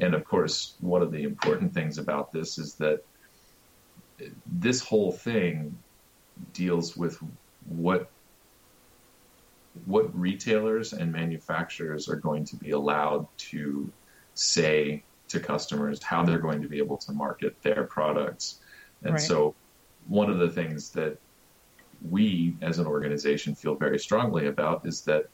And 0.00 0.14
of 0.14 0.24
course, 0.24 0.76
one 0.80 1.00
of 1.00 1.12
the 1.12 1.22
important 1.22 1.72
things 1.72 1.96
about 1.96 2.30
this 2.30 2.58
is 2.58 2.74
that 2.74 3.00
this 4.46 4.82
whole 4.82 5.12
thing 5.12 5.78
deals 6.52 6.96
with 6.96 7.18
what 7.68 8.10
what 9.86 10.18
retailers 10.18 10.92
and 10.92 11.12
manufacturers 11.12 12.08
are 12.08 12.16
going 12.16 12.44
to 12.46 12.56
be 12.56 12.70
allowed 12.70 13.26
to 13.36 13.90
say 14.34 15.02
to 15.28 15.40
customers 15.40 16.02
how 16.02 16.24
they're 16.24 16.38
going 16.38 16.62
to 16.62 16.68
be 16.68 16.78
able 16.78 16.96
to 16.96 17.12
market 17.12 17.60
their 17.62 17.84
products. 17.84 18.60
And 19.02 19.14
Right. 19.14 19.20
so 19.20 19.54
one 20.06 20.30
of 20.30 20.38
the 20.38 20.48
things 20.48 20.90
that 20.90 21.18
we 22.10 22.56
as 22.62 22.78
an 22.78 22.86
organization 22.86 23.54
feel 23.54 23.74
very 23.74 23.98
strongly 23.98 24.46
about 24.46 24.86
is 24.86 25.02
that 25.02 25.26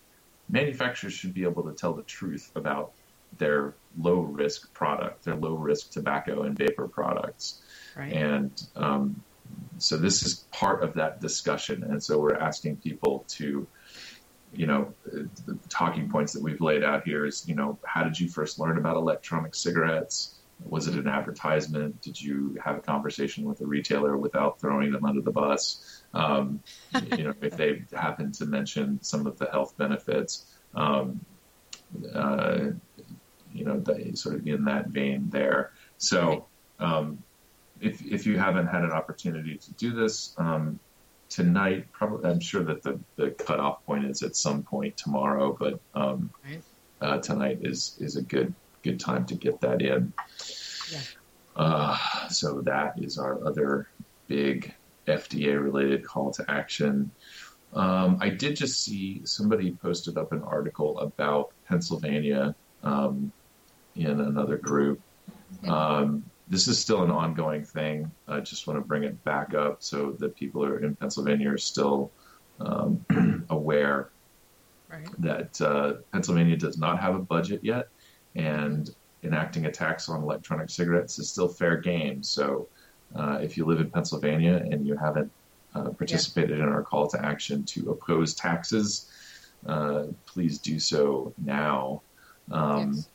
manufacturers 0.49 1.13
should 1.13 1.35
be 1.35 1.45
able 1.45 1.63
to 1.63 1.73
tell 1.73 1.93
the 1.93 2.03
truth 2.03 2.51
about 2.55 2.93
their 3.39 3.75
low 3.99 4.21
risk 4.21 4.73
product, 4.75 5.25
their 5.25 5.37
low 5.37 5.55
risk 5.55 5.91
tobacco 5.91 6.43
and 6.43 6.57
vapor 6.57 6.89
products. 6.89 7.63
Right. 7.97 8.13
And 8.13 8.51
um, 8.77 9.23
so 9.79 9.97
this 9.97 10.23
is 10.23 10.47
part 10.51 10.83
of 10.83 10.95
that 10.95 11.21
discussion. 11.21 11.85
And 11.85 12.03
so 12.03 12.19
we're 12.19 12.37
asking 12.37 12.77
people 12.77 13.25
to, 13.29 13.67
you 14.55 14.67
know, 14.67 14.93
the 15.05 15.59
talking 15.69 16.09
points 16.09 16.33
that 16.33 16.43
we've 16.43 16.61
laid 16.61 16.83
out 16.83 17.05
here 17.05 17.27
is, 17.27 17.47
you 17.49 17.55
know, 17.55 17.79
how 17.85 18.05
did 18.05 18.19
you 18.19 18.29
first 18.29 18.59
learn 18.59 18.79
about 18.79 18.97
electronic 18.97 19.55
cigarettes? 19.55 20.35
Was 20.65 20.87
it 20.87 20.95
an 20.95 21.09
advertisement? 21.09 22.01
Did 22.01 22.21
you 22.21 22.57
have 22.65 22.77
a 22.77 22.81
conversation 22.81 23.45
with 23.45 23.61
a 23.61 23.67
retailer 23.67 24.17
without 24.17 24.61
throwing 24.61 24.93
them 24.93 25.05
under 25.05 25.21
the 25.21 25.33
bus? 25.33 26.03
Um, 26.15 26.63
you 27.17 27.25
know, 27.25 27.35
if 27.43 27.57
they 27.57 27.83
happen 27.93 28.33
to 28.33 28.47
mention 28.47 29.01
some 29.03 29.27
of 29.27 29.39
the 29.39 29.47
health 29.47 29.77
benefits, 29.77 30.47
um, 30.75 31.21
uh, 32.15 32.71
you 33.53 33.65
know, 33.65 33.79
they 33.81 34.13
sort 34.15 34.37
of 34.37 34.47
in 34.47 34.65
that 34.65 34.89
vein 34.89 35.29
there. 35.31 35.73
So, 35.99 36.47
um, 36.79 37.23
if 37.81 38.05
if 38.05 38.27
you 38.27 38.39
haven't 38.39 38.69
had 38.69 38.85
an 38.85 38.93
opportunity 38.93 39.57
to 39.57 39.73
do 39.73 39.93
this 39.93 40.35
um, 40.39 40.79
tonight, 41.35 41.91
probably 41.93 42.31
I'm 42.31 42.41
sure 42.41 42.63
that 42.65 42.83
the 42.83 42.99
the 43.17 43.31
cutoff 43.33 43.85
point 43.87 44.05
is 44.05 44.23
at 44.23 44.37
some 44.37 44.63
point 44.63 44.97
tomorrow, 44.97 45.57
but 45.59 45.81
um, 45.95 46.31
Right. 46.45 46.63
uh, 47.01 47.19
tonight 47.19 47.59
is 47.63 47.97
is 47.99 48.17
a 48.17 48.23
good 48.23 48.55
good 48.83 49.01
time 49.01 49.27
to 49.27 49.35
get 49.35 49.61
that 49.61 49.83
in. 49.83 50.13
Yeah. 50.93 51.01
Uh, 51.57 52.29
so 52.29 52.61
that 52.63 52.95
is 52.99 53.19
our 53.19 53.45
other 53.45 53.89
big 54.29 54.73
FDA 55.09 55.61
related 55.61 56.05
call 56.05 56.31
to 56.33 56.45
action. 56.49 57.11
Um, 57.73 58.19
I 58.21 58.29
did 58.29 58.55
just 58.57 58.85
see 58.85 59.21
somebody 59.25 59.73
posted 59.83 60.17
up 60.17 60.31
an 60.33 60.43
article 60.43 60.99
about 61.01 61.51
Pennsylvania 61.69 62.55
um, 62.85 63.33
in 63.97 64.21
another 64.21 64.57
group. 64.57 65.01
Um, 65.67 66.25
this 66.49 66.69
is 66.69 66.79
still 66.79 67.03
an 67.03 67.11
ongoing 67.11 67.65
thing. 67.65 68.11
I 68.29 68.41
just 68.41 68.67
want 68.67 68.79
to 68.79 68.85
bring 68.87 69.05
it 69.05 69.23
back 69.25 69.55
up 69.55 69.83
so 69.83 70.13
that 70.19 70.37
people 70.37 70.65
who 70.65 70.73
are 70.73 70.79
in 70.81 70.95
Pennsylvania 70.97 71.51
are 71.51 71.59
still 71.59 72.13
um, 72.61 73.05
aware 73.51 74.11
Right. 74.91 75.09
that 75.19 75.61
uh, 75.61 75.95
Pennsylvania 76.13 76.57
does 76.57 76.79
not 76.79 77.01
have 77.01 77.15
a 77.17 77.19
budget 77.19 77.61
yet, 77.65 77.87
and 78.37 78.89
enacting 79.25 79.65
a 79.65 79.73
tax 79.73 80.09
on 80.11 80.23
electronic 80.23 80.69
cigarettes 80.71 81.19
is 81.19 81.31
still 81.31 81.49
fair 81.49 81.79
game. 81.79 82.23
So, 82.23 82.69
uh, 83.17 83.39
if 83.41 83.57
you 83.57 83.65
live 83.65 83.81
in 83.81 83.91
Pennsylvania 83.91 84.63
and 84.71 84.87
you 84.87 84.97
haven't 84.97 85.33
uh, 85.75 85.89
participated 85.91 86.61
in 86.61 86.67
our 86.69 86.83
call 86.83 87.09
to 87.09 87.25
action 87.25 87.65
to 87.65 87.91
oppose 87.91 88.35
taxes, 88.35 89.11
uh, 89.67 90.05
please 90.27 90.59
do 90.59 90.79
so 90.79 91.33
now. 91.43 92.03
Um, 92.53 92.93
Yes. 92.93 93.09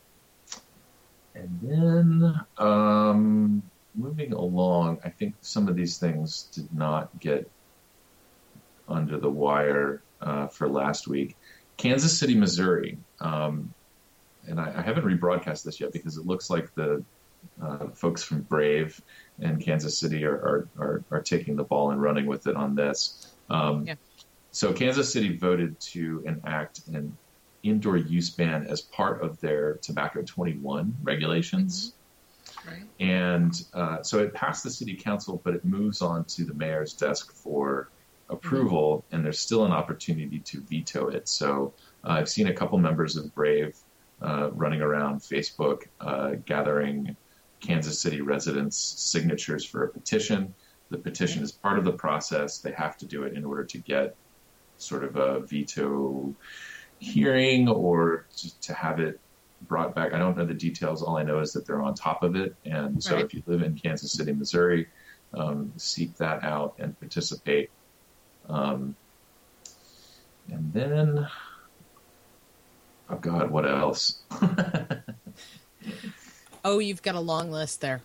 And 1.40 1.60
then 1.61 2.41
um, 2.57 3.64
moving 3.95 4.34
along, 4.34 4.99
I 5.03 5.10
think 5.10 5.36
some 5.41 5.68
of 5.68 5.76
these 5.76 5.98
things 5.98 6.49
did 6.53 6.74
not 6.74 7.18
get 7.20 7.49
under 8.88 9.18
the 9.18 9.30
wire 9.30 10.02
uh, 10.22 10.48
for 10.48 10.68
last 10.68 11.07
week. 11.07 11.38
Kansas 11.78 12.18
City, 12.18 12.36
Missouri, 12.36 12.98
um, 13.22 13.74
and 14.48 14.60
I, 14.60 14.74
I 14.78 14.82
haven't 14.82 15.06
rebroadcast 15.06 15.64
this 15.64 15.80
yet 15.80 15.94
because 15.94 16.18
it 16.18 16.26
looks 16.26 16.49
like 16.49 16.74
the 16.76 17.03
uh, 17.61 17.88
folks 17.94 18.22
from 18.22 18.41
Brave 18.41 18.99
and 19.40 19.61
Kansas 19.61 19.98
City 19.98 20.26
are, 20.26 20.36
are, 20.36 20.68
are, 20.78 21.03
are 21.11 21.22
taking 21.22 21.56
the 21.56 21.64
ball 21.64 21.91
and 21.91 22.02
running 22.02 22.26
with 22.26 22.48
it 22.48 22.56
on 22.56 22.76
this. 22.76 23.34
Um, 23.49 23.86
Yeah. 23.88 23.95
So 24.52 24.74
Kansas 24.74 25.14
City 25.14 25.38
voted 25.38 25.80
to 25.80 26.24
enact 26.26 26.88
an 26.88 27.16
indoor 27.64 27.98
use 27.98 28.30
ban 28.30 28.65
as 28.68 28.81
part 28.81 29.22
of 29.22 29.40
their 29.40 29.76
Tobacco 29.76 30.22
21 30.22 30.98
regulations. 31.03 31.94
Right. 32.65 32.84
And 32.99 33.53
uh, 33.73 34.03
so 34.03 34.19
it 34.19 34.34
passed 34.34 34.64
the 34.64 34.69
city 34.69 34.95
council, 34.95 35.41
but 35.44 35.53
it 35.53 35.65
moves 35.65 36.02
on 36.02 36.26
to 36.26 36.45
the 36.45 36.53
mayor's 36.53 36.94
desk 36.94 37.34
for 37.34 37.90
approval, 38.30 39.06
and 39.11 39.26
there's 39.26 39.40
still 39.40 39.65
an 39.65 39.72
opportunity 39.72 40.40
to 40.40 40.61
veto 40.61 41.07
it. 41.07 41.27
So 41.27 41.73
uh, 42.03 42.11
I've 42.11 42.30
seen 42.30 42.48
a 42.48 42.53
couple 42.53 42.77
members 42.77 43.15
of 43.15 43.34
Brave 43.34 43.76
uh, 44.22 44.52
running 44.52 44.81
around 44.81 45.22
Facebook 45.22 45.88
uh, 45.99 46.31
gathering 46.45 47.15
Kansas 47.60 47.99
City 47.99 48.22
residents' 48.22 48.77
signatures 48.77 49.65
for 49.65 49.84
a 49.84 49.90
petition. 49.90 50.53
The 50.90 50.98
petition 50.98 51.44
is 51.44 51.52
part 51.52 51.77
of 51.77 51.86
the 51.86 51.91
process. 51.91 52.60
They 52.60 52.72
have 52.72 52.98
to 52.98 53.06
do 53.06 53.23
it 53.23 53.34
in 53.34 53.45
order 53.45 53.64
to 53.65 53.77
get 53.77 54.15
sort 54.77 55.03
of 55.03 55.15
a 55.18 55.41
veto 55.41 56.34
hearing 56.99 57.67
or 57.67 58.27
to, 58.38 58.61
to 58.61 58.73
have 58.73 58.99
it 58.99 59.19
brought 59.61 59.95
back. 59.95 60.13
I 60.13 60.19
don't 60.19 60.38
know 60.38 60.45
the 60.45 60.53
details. 60.53 61.01
All 61.01 61.17
I 61.17 61.23
know 61.23 61.39
is 61.39 61.53
that 61.53 61.65
they're 61.65 61.81
on 61.81 61.93
top 61.93 62.23
of 62.23 62.35
it. 62.35 62.55
And 62.65 63.03
so 63.03 63.15
Right. 63.15 63.26
if 63.26 63.34
you 63.34 63.43
live 63.45 63.61
in 63.61 63.76
Kansas 63.77 64.13
City, 64.13 64.31
Missouri, 64.34 64.88
um, 65.34 65.73
seek 65.77 66.15
that 66.17 66.43
out 66.43 66.76
and 66.80 66.97
participate. 66.99 67.69
Um, 68.47 68.95
and 70.49 70.73
then, 70.73 71.27
oh 73.09 73.17
God, 73.17 73.51
what 73.51 73.67
else? 73.67 74.21
Oh, 76.65 76.80
you've 76.80 77.01
got 77.01 77.15
a 77.15 77.19
long 77.19 77.51
list 77.51 77.81
there. 77.81 78.01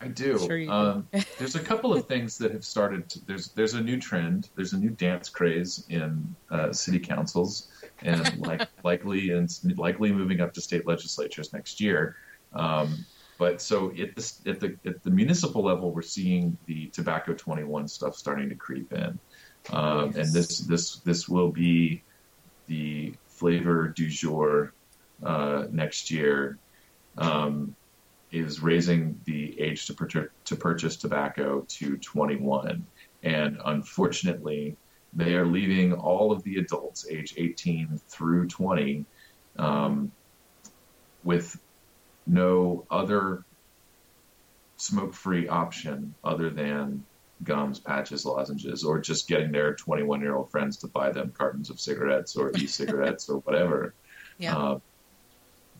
I 0.00 0.08
do. 0.08 0.38
Sure 0.38 0.70
um, 0.70 1.08
there's 1.38 1.56
a 1.56 1.60
couple 1.60 1.92
of 1.92 2.06
things 2.08 2.38
that 2.38 2.52
have 2.52 2.64
started. 2.64 3.10
To, 3.10 3.24
there's 3.26 3.48
there's 3.48 3.74
a 3.74 3.80
new 3.82 4.00
trend. 4.00 4.48
There's 4.56 4.72
a 4.72 4.78
new 4.78 4.88
dance 4.88 5.28
craze 5.28 5.84
in 5.90 6.34
uh, 6.50 6.72
city 6.72 6.98
councils, 6.98 7.68
and 8.02 8.38
like 8.46 8.68
likely 8.84 9.30
and 9.30 9.50
likely 9.76 10.12
moving 10.12 10.40
up 10.40 10.52
to 10.54 10.60
state 10.60 10.86
legislatures 10.86 11.52
next 11.52 11.80
year. 11.80 12.16
Um, 12.52 13.04
but 13.38 13.62
so 13.62 13.90
at 13.92 14.14
the 14.14 14.32
at 14.46 14.60
the 14.60 14.76
at 14.84 15.02
the 15.02 15.10
municipal 15.10 15.62
level, 15.62 15.92
we're 15.92 16.02
seeing 16.02 16.56
the 16.66 16.88
tobacco 16.88 17.32
21 17.32 17.88
stuff 17.88 18.14
starting 18.14 18.48
to 18.48 18.54
creep 18.54 18.92
in, 18.92 19.18
um, 19.70 20.14
and 20.16 20.32
this 20.32 20.58
this 20.58 20.96
this 20.96 21.28
will 21.28 21.50
be 21.50 22.02
the 22.66 23.14
flavor 23.26 23.88
du 23.88 24.08
jour 24.08 24.74
uh, 25.22 25.64
next 25.70 26.10
year. 26.10 26.58
Um, 27.16 27.74
is 28.32 28.60
raising 28.60 29.20
the 29.24 29.60
age 29.60 29.86
to, 29.86 29.94
pur- 29.94 30.30
to 30.44 30.56
purchase 30.56 30.96
tobacco 30.96 31.64
to 31.68 31.96
21. 31.96 32.86
And 33.22 33.58
unfortunately, 33.64 34.76
they 35.12 35.34
are 35.34 35.46
leaving 35.46 35.92
all 35.92 36.32
of 36.32 36.42
the 36.44 36.56
adults 36.56 37.06
age 37.10 37.34
18 37.36 38.00
through 38.08 38.48
20 38.48 39.04
um, 39.58 40.12
with 41.24 41.60
no 42.26 42.84
other 42.90 43.44
smoke 44.76 45.12
free 45.14 45.48
option 45.48 46.14
other 46.24 46.48
than 46.48 47.04
gums, 47.42 47.78
patches, 47.78 48.24
lozenges, 48.24 48.84
or 48.84 48.98
just 48.98 49.28
getting 49.28 49.52
their 49.52 49.74
21 49.74 50.20
year 50.20 50.34
old 50.34 50.50
friends 50.50 50.76
to 50.78 50.86
buy 50.86 51.10
them 51.10 51.32
cartons 51.36 51.70
of 51.70 51.80
cigarettes 51.80 52.36
or 52.36 52.52
e 52.56 52.66
cigarettes 52.66 53.28
or 53.28 53.38
whatever. 53.38 53.94
Yeah. 54.38 54.56
Uh, 54.56 54.78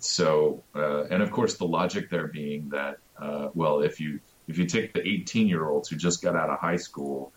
so, 0.00 0.62
uh, 0.74 1.04
and 1.04 1.22
of 1.22 1.30
course, 1.30 1.56
the 1.56 1.64
logic 1.64 2.10
there 2.10 2.26
being 2.26 2.68
that, 2.68 2.98
uh, 3.18 3.48
well, 3.54 3.80
if 3.80 3.98
you 4.00 4.20
if 4.48 4.58
you 4.58 4.66
take 4.66 4.92
the 4.92 5.00
18 5.00 5.48
year 5.48 5.66
olds 5.66 5.88
who 5.88 5.96
just 5.96 6.20
got 6.20 6.36
out 6.36 6.50
of 6.50 6.58
high 6.58 6.76
school, 6.76 7.32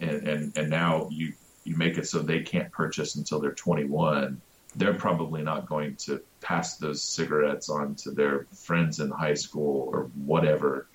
and, 0.00 0.28
and 0.28 0.56
and 0.56 0.70
now 0.70 1.08
you 1.10 1.32
you 1.64 1.76
make 1.76 1.98
it 1.98 2.06
so 2.06 2.20
they 2.20 2.42
can't 2.42 2.70
purchase 2.72 3.16
until 3.16 3.40
they're 3.40 3.50
21, 3.52 4.40
they're 4.76 4.94
probably 4.94 5.42
not 5.42 5.66
going 5.66 5.96
to 5.96 6.20
pass 6.40 6.76
those 6.76 7.02
cigarettes 7.02 7.68
on 7.68 7.96
to 7.96 8.12
their 8.12 8.46
friends 8.64 9.00
in 9.00 9.10
high 9.10 9.34
school 9.34 9.88
or 9.92 10.04
whatever 10.14 10.88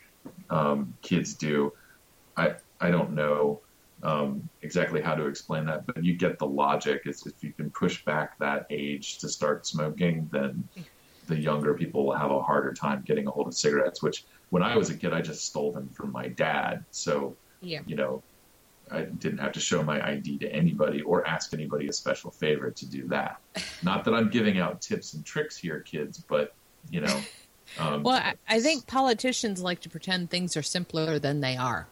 um, 0.49 0.93
kids 1.01 1.33
do. 1.35 1.73
I 2.37 2.55
I 2.79 2.89
don't 2.91 3.11
know 3.13 3.61
um, 4.03 4.49
exactly 4.61 5.01
how 5.01 5.15
to 5.15 5.25
explain 5.27 5.65
that, 5.65 5.85
but 5.85 6.03
you 6.03 6.15
get 6.15 6.39
the 6.39 6.47
logic. 6.47 7.01
Is 7.05 7.25
if 7.25 7.43
you 7.43 7.53
can 7.53 7.69
push 7.71 8.05
back 8.05 8.37
that 8.39 8.65
age 8.69 9.17
to 9.19 9.29
start 9.29 9.67
smoking, 9.67 10.29
then 10.31 10.67
the 11.27 11.37
younger 11.37 11.73
people 11.73 12.05
will 12.05 12.15
have 12.17 12.31
a 12.31 12.41
harder 12.41 12.73
time 12.73 13.03
getting 13.05 13.27
a 13.27 13.31
hold 13.31 13.47
of 13.47 13.53
cigarettes. 13.53 14.01
Which 14.01 14.23
when 14.49 14.63
I 14.63 14.77
was 14.77 14.89
a 14.89 14.95
kid, 14.97 15.13
I 15.13 15.21
just 15.21 15.45
stole 15.45 15.71
them 15.71 15.89
from 15.89 16.11
my 16.11 16.29
dad. 16.29 16.85
So 16.91 17.35
Yeah. 17.61 17.81
you 17.85 17.95
know, 17.95 18.23
I 18.91 19.03
didn't 19.03 19.39
have 19.39 19.53
to 19.53 19.59
show 19.59 19.83
my 19.83 20.05
ID 20.05 20.37
to 20.39 20.51
anybody 20.51 21.01
or 21.01 21.25
ask 21.27 21.53
anybody 21.53 21.87
a 21.87 21.93
special 21.93 22.31
favor 22.31 22.71
to 22.71 22.85
do 22.85 23.07
that. 23.07 23.39
Not 23.83 24.03
that 24.05 24.13
I'm 24.13 24.29
giving 24.29 24.59
out 24.59 24.81
tips 24.81 25.13
and 25.13 25.25
tricks 25.25 25.57
here, 25.57 25.79
kids, 25.79 26.17
but 26.27 26.53
you 26.89 27.01
know. 27.01 27.19
Um, 27.79 28.03
Well, 28.03 28.15
I, 28.15 28.33
I 28.49 28.59
think 28.59 28.85
politicians 28.87 29.61
like 29.61 29.79
to 29.81 29.89
pretend 29.89 30.29
things 30.29 30.57
are 30.57 30.61
simpler 30.61 31.19
than 31.19 31.39
they 31.39 31.55
are. 31.55 31.87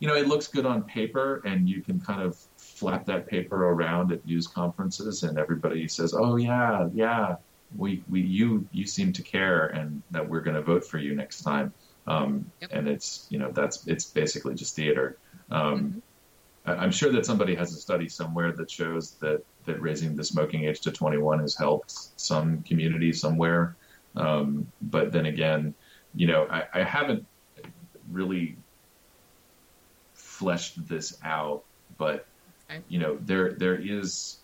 you 0.00 0.08
know, 0.08 0.14
it 0.16 0.26
looks 0.26 0.48
good 0.48 0.66
on 0.66 0.82
paper, 0.82 1.40
and 1.44 1.68
you 1.68 1.82
can 1.82 2.00
kind 2.00 2.22
of 2.22 2.36
flap 2.56 3.04
that 3.06 3.26
paper 3.26 3.68
around 3.68 4.10
at 4.12 4.24
news 4.26 4.46
conferences, 4.46 5.22
and 5.22 5.38
everybody 5.38 5.86
says, 5.86 6.14
"Oh 6.14 6.36
yeah, 6.36 6.88
yeah, 6.94 7.36
we, 7.76 8.02
we 8.08 8.22
you 8.22 8.66
you 8.72 8.86
seem 8.86 9.12
to 9.12 9.22
care, 9.22 9.66
and 9.66 10.02
that 10.10 10.26
we're 10.28 10.40
going 10.40 10.56
to 10.56 10.62
vote 10.62 10.84
for 10.84 10.98
you 10.98 11.14
next 11.14 11.42
time." 11.42 11.72
Um, 12.06 12.50
Yep. 12.62 12.70
And 12.72 12.88
it's 12.88 13.26
you 13.30 13.38
know 13.38 13.50
that's 13.52 13.86
it's 13.86 14.06
basically 14.06 14.54
just 14.54 14.74
theater. 14.74 15.16
Um, 15.50 16.02
I- 16.64 16.76
I'm 16.76 16.90
sure 16.90 17.12
that 17.12 17.26
somebody 17.26 17.54
has 17.54 17.72
a 17.72 17.76
study 17.80 18.08
somewhere 18.08 18.52
that 18.52 18.70
shows 18.70 19.16
that 19.20 19.40
that 19.66 19.80
raising 19.80 20.16
the 20.16 20.24
smoking 20.24 20.64
age 20.64 20.80
to 20.82 20.90
21 20.90 21.40
has 21.40 21.56
helped 21.56 21.92
some 22.16 22.62
community 22.62 23.12
somewhere. 23.12 23.76
Um, 24.16 24.66
but 24.80 25.12
then 25.12 25.26
again, 25.26 25.74
you 26.14 26.26
know, 26.26 26.46
I, 26.50 26.64
I 26.74 26.82
haven't 26.82 27.26
really 28.10 28.56
fleshed 30.14 30.86
this 30.88 31.18
out, 31.24 31.62
but 31.98 32.26
Okay. 32.70 32.82
you 32.88 32.98
know, 32.98 33.18
there 33.20 33.54
there 33.58 33.76
is 33.76 34.42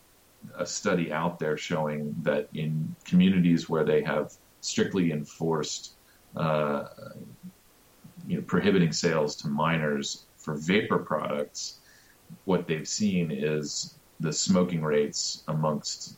a 0.56 0.66
study 0.66 1.12
out 1.12 1.38
there 1.38 1.56
showing 1.56 2.14
that 2.22 2.48
in 2.54 2.94
communities 3.04 3.68
where 3.68 3.84
they 3.84 4.02
have 4.02 4.30
strictly 4.60 5.10
enforced, 5.12 5.96
uh, 6.36 6.84
you 8.26 8.36
know, 8.36 8.42
prohibiting 8.42 8.92
sales 8.92 9.36
to 9.36 9.48
minors 9.48 10.25
for 10.46 10.54
vapor 10.54 10.98
products, 10.98 11.80
what 12.44 12.68
they've 12.68 12.86
seen 12.88 13.32
is 13.32 13.98
the 14.20 14.32
smoking 14.32 14.80
rates 14.82 15.42
amongst 15.48 16.16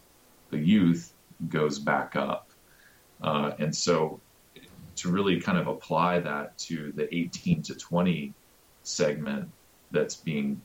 the 0.51 0.59
youth 0.59 1.15
goes 1.49 1.79
back 1.79 2.15
up, 2.15 2.51
uh, 3.23 3.53
and 3.59 3.75
so 3.75 4.21
to 4.97 5.11
really 5.11 5.41
kind 5.41 5.57
of 5.57 5.67
apply 5.67 6.21
that 6.21 6.59
to 6.59 6.93
the 6.93 7.13
18 7.15 7.63
to 7.63 7.75
20 7.75 8.35
segment 8.83 9.49
that's 9.93 10.17
being 10.17 10.61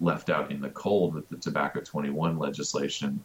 left 0.00 0.28
out 0.28 0.50
in 0.50 0.60
the 0.60 0.70
cold 0.70 1.14
with 1.14 1.28
the 1.28 1.36
tobacco 1.36 1.80
21 1.80 2.36
legislation 2.38 3.22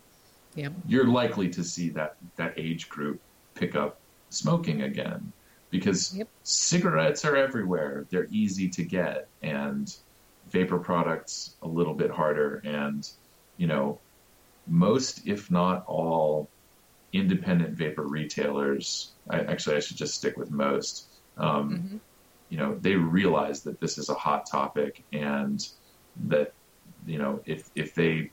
Yep. 0.55 0.73
you're 0.87 1.07
likely 1.07 1.47
to 1.49 1.63
see 1.63 1.89
that 1.89 2.15
that 2.35 2.53
age 2.57 2.89
group 2.89 3.19
pick 3.53 3.75
up 3.75 3.99
smoking 4.29 4.81
again 4.83 5.31
because 5.69 6.15
Yep. 6.15 6.27
cigarettes 6.43 7.25
are 7.25 7.35
everywhere. 7.35 8.07
They're 8.09 8.27
easy 8.31 8.69
to 8.69 8.83
get 8.83 9.29
and 9.41 9.87
vapor 10.47 10.79
products 10.79 11.55
a 11.61 11.67
little 11.67 11.93
bit 11.93 12.11
harder. 12.11 12.61
And 12.65 13.03
you 13.57 13.67
know 13.67 13.99
most 14.67 15.27
if 15.27 15.51
not 15.51 15.85
all 15.87 16.49
independent 17.13 17.77
vapor 17.77 18.07
retailers 18.07 19.13
I, 19.29 19.39
actually 19.41 19.77
i 19.77 19.79
should 19.79 19.97
just 19.97 20.13
stick 20.15 20.37
with 20.37 20.51
most 20.51 21.07
um, 21.37 21.69
hmm 21.71 21.97
you 22.49 22.57
know 22.57 22.73
they 22.81 22.95
realize 22.95 23.61
that 23.61 23.79
this 23.79 23.99
is 23.99 24.09
a 24.09 24.15
hot 24.15 24.49
topic 24.49 25.05
and 25.13 25.59
that 26.27 26.51
you 27.05 27.19
know 27.19 27.41
if 27.45 27.69
if 27.75 27.93
they 27.93 28.31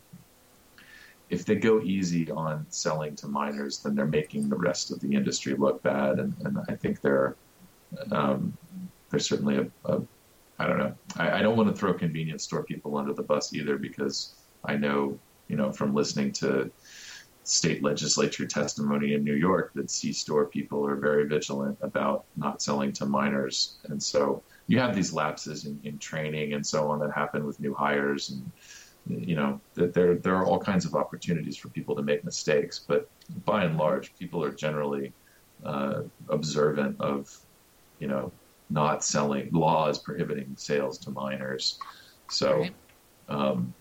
if 1.29 1.45
they 1.45 1.57
go 1.57 1.81
easy 1.81 2.31
on 2.31 2.67
selling 2.69 3.17
to 3.17 3.27
minors 3.27 3.79
then 3.79 3.95
they're 3.95 4.07
making 4.07 4.49
the 4.49 4.57
rest 4.57 4.91
of 4.91 5.01
the 5.01 5.15
industry 5.15 5.55
look 5.55 5.83
bad 5.83 6.19
and, 6.19 6.35
and 6.45 6.59
I 6.69 6.75
think 6.75 7.01
they're 7.01 7.37
um, 8.11 8.57
there's 9.11 9.29
certainly 9.29 9.57
a, 9.57 9.91
a 9.91 10.03
I 10.59 10.67
don't 10.67 10.79
know 10.79 10.95
I, 11.17 11.39
I 11.39 11.43
don't 11.43 11.57
want 11.57 11.69
to 11.69 11.75
throw 11.75 11.93
convenience 11.95 12.45
store 12.45 12.63
people 12.63 12.97
under 12.97 13.13
the 13.13 13.23
bus 13.23 13.53
either 13.55 13.77
because 13.79 14.35
I 14.65 14.77
know 14.77 15.19
you 15.49 15.57
know 15.57 15.73
from 15.73 15.95
listening 15.95 16.33
to 16.33 16.71
state 17.47 17.81
legislature 17.81 18.45
testimony 18.45 19.15
in 19.15 19.23
New 19.23 19.35
York 19.35 19.73
that 19.75 19.89
C 19.89 20.13
store 20.13 20.47
people 20.47 20.85
are 20.85 20.97
very 20.97 21.29
vigilant 21.29 21.79
about 21.81 22.25
not 22.37 22.61
selling 22.61 22.93
to 22.95 23.07
minors. 23.07 23.77
And 23.85 24.03
so 24.03 24.43
you 24.67 24.81
have 24.81 24.97
these 24.97 25.13
lapses 25.13 25.65
in, 25.65 25.79
in 25.85 25.99
training 25.99 26.55
and 26.55 26.67
so 26.67 26.91
on 26.91 26.99
that 27.01 27.13
happen 27.13 27.47
with 27.47 27.61
new 27.61 27.73
hires 27.73 28.31
and 28.31 28.51
you 29.07 29.37
know, 29.37 29.63
that 29.75 29.95
there 29.95 30.17
there 30.19 30.35
are 30.37 30.45
all 30.45 30.59
kinds 30.59 30.85
of 30.85 30.95
opportunities 30.95 31.57
for 31.57 31.69
people 31.71 31.97
to 31.97 32.03
make 32.03 32.25
mistakes, 32.25 32.85
but 32.89 33.05
by 33.45 33.65
and 33.65 33.77
large, 33.77 34.15
people 34.17 34.43
are 34.43 34.53
generally 34.53 35.15
uh, 35.65 36.03
observant 36.29 37.01
of, 37.01 37.27
you 37.99 38.09
know, 38.09 38.33
not 38.69 39.05
selling 39.05 39.51
laws 39.53 40.01
prohibiting 40.01 40.55
sales 40.57 40.99
to 41.01 41.11
minors. 41.11 41.79
So, 42.29 42.59
Right. 42.59 42.75
um, 43.29 43.75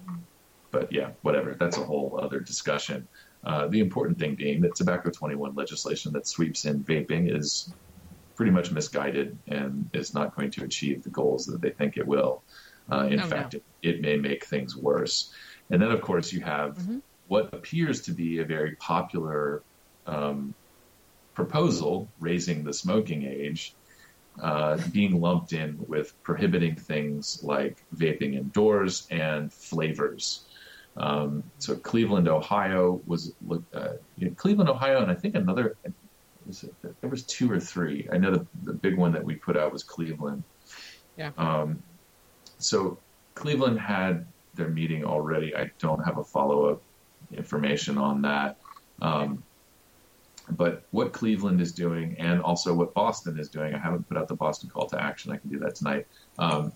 but 0.71 0.91
yeah, 0.91 1.11
whatever. 1.21 1.55
That's 1.55 1.77
a 1.77 1.83
whole 1.83 2.19
other 2.21 2.39
discussion. 2.39 3.07
Uh, 3.45 3.67
the 3.67 3.79
important 3.79 4.19
thing 4.19 4.35
being 4.35 4.61
that 4.61 4.75
Tobacco 4.75 5.09
21 5.09 5.53
legislation 5.55 6.11
that 6.13 6.27
sweeps 6.27 6.65
in 6.65 6.83
vaping 6.83 7.35
is 7.35 7.75
pretty 8.35 8.51
much 8.51 8.71
misguided 8.71 9.39
and 9.47 9.89
is 9.93 10.13
not 10.13 10.35
going 10.35 10.51
to 10.51 10.63
achieve 10.63 11.03
the 11.03 11.09
goals 11.09 11.45
that 11.45 11.61
they 11.61 11.71
think 11.71 11.97
it 11.97 12.05
will. 12.05 12.43
Uh, 12.91 13.07
in 13.07 13.19
Oh, 13.19 13.23
no. 13.23 13.27
fact, 13.29 13.53
it, 13.55 13.63
it 13.81 14.01
may 14.01 14.17
make 14.17 14.45
things 14.45 14.75
worse. 14.77 15.31
And 15.69 15.81
then, 15.81 15.91
of 15.91 16.01
course, 16.01 16.31
you 16.31 16.41
have 16.41 16.77
Mhm. 16.77 17.01
what 17.27 17.53
appears 17.53 18.03
to 18.03 18.13
be 18.13 18.39
a 18.39 18.45
very 18.45 18.75
popular 18.75 19.63
um, 20.05 20.53
proposal, 21.33 22.11
raising 22.19 22.63
the 22.63 22.73
smoking 22.73 23.23
age, 23.23 23.75
uh, 24.39 24.77
being 24.91 25.19
lumped 25.19 25.53
in 25.53 25.75
with 25.79 26.11
prohibiting 26.23 26.75
things 26.75 27.39
like 27.41 27.77
vaping 27.95 28.35
indoors 28.35 29.07
and 29.09 29.51
flavors. 29.51 30.47
Um, 30.97 31.43
so 31.57 31.75
Cleveland, 31.75 32.27
Ohio 32.27 33.01
was 33.05 33.35
uh, 33.73 33.93
you 34.15 34.27
know, 34.29 34.35
Cleveland, 34.35 34.69
Ohio, 34.69 35.01
and 35.01 35.11
I 35.11 35.15
think 35.15 35.35
another. 35.35 35.75
Was 36.45 36.63
it, 36.63 36.75
there 37.01 37.09
was 37.09 37.25
two 37.25 37.51
or 37.51 37.59
three. 37.59 38.07
I 38.13 38.19
know 38.19 38.31
the, 38.31 38.47
the 38.61 38.73
big 38.73 38.95
one 38.97 39.13
that 39.13 39.23
we 39.23 39.35
put 39.35 39.57
out 39.57 39.73
was 39.73 39.83
Cleveland. 39.83 40.43
Yeah. 41.17 41.31
Um, 41.37 41.81
so 42.65 42.97
Cleveland 43.35 43.79
had 43.79 44.25
their 44.55 44.69
meeting 44.69 45.05
already. 45.05 45.55
I 45.55 45.71
don't 45.79 46.03
have 46.03 46.17
a 46.17 46.23
follow 46.23 46.69
up 46.69 46.81
information 47.31 47.97
on 47.97 48.21
that. 48.23 48.57
Um, 49.01 49.43
but 50.49 50.83
what 50.91 51.11
Cleveland 51.11 51.59
is 51.59 51.71
doing, 51.71 52.15
and 52.19 52.41
also 52.41 52.73
what 52.73 52.93
Boston 52.93 53.39
is 53.39 53.49
doing, 53.49 53.73
I 53.73 53.79
haven't 53.79 54.07
put 54.07 54.17
out 54.17 54.27
the 54.27 54.35
Boston 54.35 54.69
call 54.69 54.87
to 54.87 55.01
action. 55.01 55.31
I 55.31 55.37
can 55.37 55.49
do 55.49 55.59
that 55.59 55.75
tonight. 55.75 56.07
Um, 56.37 56.71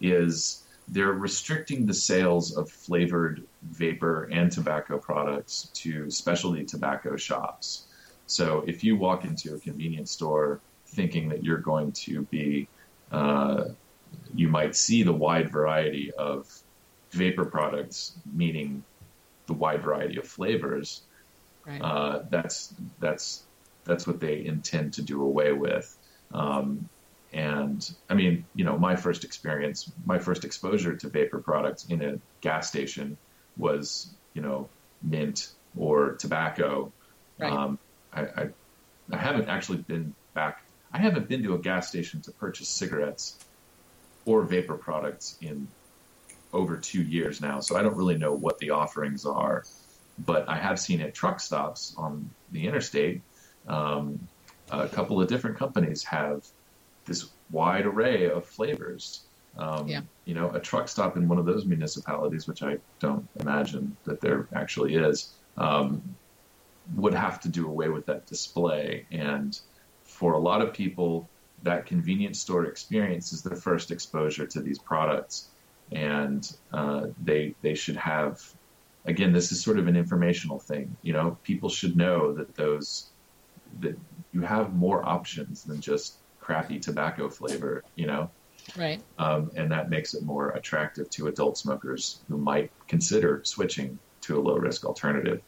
is 0.00 0.62
they're 0.88 1.12
restricting 1.12 1.86
the 1.86 1.94
sales 1.94 2.56
of 2.56 2.70
flavored 2.70 3.42
vapor 3.62 4.24
and 4.24 4.52
tobacco 4.52 4.98
products 4.98 5.70
to 5.74 6.10
specialty 6.10 6.64
tobacco 6.64 7.16
shops. 7.16 7.86
So 8.26 8.62
if 8.66 8.84
you 8.84 8.96
walk 8.96 9.24
into 9.24 9.54
a 9.54 9.58
convenience 9.58 10.10
store 10.10 10.60
thinking 10.88 11.28
that 11.30 11.42
you're 11.42 11.58
going 11.58 11.92
to 11.92 12.22
be, 12.22 12.68
uh, 13.10 13.64
you 14.34 14.48
might 14.48 14.76
see 14.76 15.02
the 15.02 15.12
wide 15.12 15.50
variety 15.50 16.12
of 16.12 16.48
vapor 17.10 17.44
products, 17.44 18.12
meaning 18.32 18.84
the 19.46 19.54
wide 19.54 19.82
variety 19.82 20.18
of 20.18 20.26
flavors. 20.26 21.02
Right. 21.64 21.80
Uh, 21.80 22.22
that's 22.30 22.74
that's 23.00 23.42
that's 23.84 24.06
what 24.06 24.20
they 24.20 24.44
intend 24.44 24.94
to 24.94 25.02
do 25.02 25.22
away 25.22 25.52
with. 25.52 25.96
Um, 26.32 26.88
and 27.32 27.88
I 28.08 28.14
mean, 28.14 28.44
you 28.54 28.64
know, 28.64 28.78
my 28.78 28.96
first 28.96 29.24
experience, 29.24 29.90
my 30.04 30.18
first 30.18 30.44
exposure 30.44 30.96
to 30.96 31.08
vapor 31.08 31.38
products 31.38 31.86
in 31.86 32.02
a 32.02 32.18
gas 32.40 32.68
station 32.68 33.16
was, 33.56 34.08
you 34.34 34.42
know, 34.42 34.68
mint 35.02 35.50
or 35.76 36.14
tobacco. 36.14 36.92
Right. 37.38 37.52
Um, 37.52 37.78
I, 38.12 38.22
I, 38.22 38.48
I 39.12 39.16
haven't 39.16 39.48
actually 39.48 39.78
been 39.78 40.14
back. 40.34 40.62
I 40.92 40.98
haven't 40.98 41.28
been 41.28 41.42
to 41.42 41.54
a 41.54 41.58
gas 41.58 41.88
station 41.88 42.22
to 42.22 42.32
purchase 42.32 42.68
cigarettes 42.68 43.36
or 44.26 44.42
vapor 44.42 44.76
products 44.76 45.38
in 45.40 45.66
over 46.52 46.76
two 46.76 47.02
years 47.02 47.40
now, 47.40 47.60
so 47.60 47.76
I 47.76 47.82
don't 47.82 47.96
really 47.96 48.18
know 48.18 48.34
what 48.34 48.58
the 48.58 48.70
offerings 48.70 49.24
are. 49.24 49.64
But 50.18 50.48
I 50.48 50.56
have 50.56 50.78
seen 50.80 51.00
at 51.00 51.14
truck 51.14 51.40
stops 51.40 51.94
on 51.96 52.30
the 52.52 52.66
interstate, 52.66 53.22
um, 53.68 54.28
a 54.70 54.88
couple 54.88 55.20
of 55.20 55.28
different 55.28 55.58
companies 55.58 56.02
have 56.04 56.44
this 57.04 57.30
wide 57.50 57.86
array 57.86 58.30
of 58.30 58.46
flavors. 58.46 59.22
Um, 59.58 59.86
Yeah. 59.88 60.02
You 60.24 60.34
know, 60.34 60.50
a 60.50 60.60
truck 60.60 60.88
stop 60.88 61.16
in 61.16 61.28
one 61.28 61.38
of 61.38 61.46
those 61.46 61.64
municipalities, 61.64 62.48
which 62.48 62.62
I 62.62 62.78
don't 62.98 63.28
imagine 63.40 63.96
that 64.04 64.20
there 64.20 64.48
actually 64.54 64.96
is, 64.96 65.32
um, 65.56 66.02
would 66.94 67.14
have 67.14 67.40
to 67.40 67.48
do 67.48 67.68
away 67.68 67.88
with 67.88 68.06
that 68.06 68.26
display. 68.26 69.06
And 69.10 69.58
for 70.04 70.34
a 70.34 70.38
lot 70.38 70.62
of 70.62 70.72
people, 70.72 71.28
that 71.66 71.86
convenience 71.86 72.38
store 72.40 72.64
experience 72.64 73.32
is 73.32 73.42
their 73.42 73.56
first 73.56 73.90
exposure 73.90 74.46
to 74.46 74.60
these 74.60 74.78
products, 74.78 75.48
and 75.92 76.56
uh, 76.72 77.08
they 77.22 77.54
they 77.62 77.74
should 77.74 77.96
have. 77.96 78.40
Again, 79.04 79.32
this 79.32 79.52
is 79.52 79.62
sort 79.62 79.78
of 79.78 79.86
an 79.86 79.96
informational 79.96 80.58
thing. 80.58 80.96
You 81.02 81.12
know, 81.12 81.38
people 81.44 81.68
should 81.68 81.96
know 81.96 82.32
that 82.32 82.56
those 82.56 83.10
that 83.80 83.96
you 84.32 84.40
have 84.40 84.74
more 84.74 85.06
options 85.06 85.64
than 85.64 85.80
just 85.80 86.16
crappy 86.40 86.80
tobacco 86.80 87.28
flavor. 87.28 87.84
You 87.94 88.06
know, 88.06 88.30
right. 88.76 89.00
um, 89.18 89.50
and 89.54 89.70
that 89.70 89.90
makes 89.90 90.14
it 90.14 90.22
more 90.22 90.50
attractive 90.50 91.10
to 91.10 91.28
adult 91.28 91.58
smokers 91.58 92.20
who 92.28 92.38
might 92.38 92.70
consider 92.88 93.42
switching 93.44 93.98
to 94.22 94.38
a 94.38 94.40
low 94.40 94.56
risk 94.56 94.84
alternative. 94.84 95.40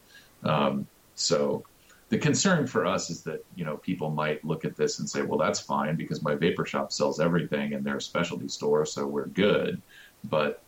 Um, 0.45 0.87
so 1.15 1.65
the 2.09 2.19
concern 2.19 2.67
for 2.67 2.87
us 2.87 3.11
is 3.11 3.23
that 3.23 3.45
you 3.55 3.65
know 3.65 3.77
people 3.77 4.11
might 4.11 4.45
look 4.45 4.65
at 4.65 4.77
this 4.77 4.99
and 4.99 5.09
say, 5.09 5.23
well, 5.23 5.39
that's 5.39 5.61
fine 5.61 5.97
because 5.97 6.23
my 6.23 6.35
vapor 6.35 6.65
shop 6.65 6.93
sells 6.93 7.21
everything 7.21 7.75
and 7.75 7.85
they're 7.85 7.97
a 7.97 8.03
specialty 8.03 8.49
store, 8.49 8.87
so 8.87 9.07
we're 9.07 9.27
good. 9.27 9.81
But 10.25 10.63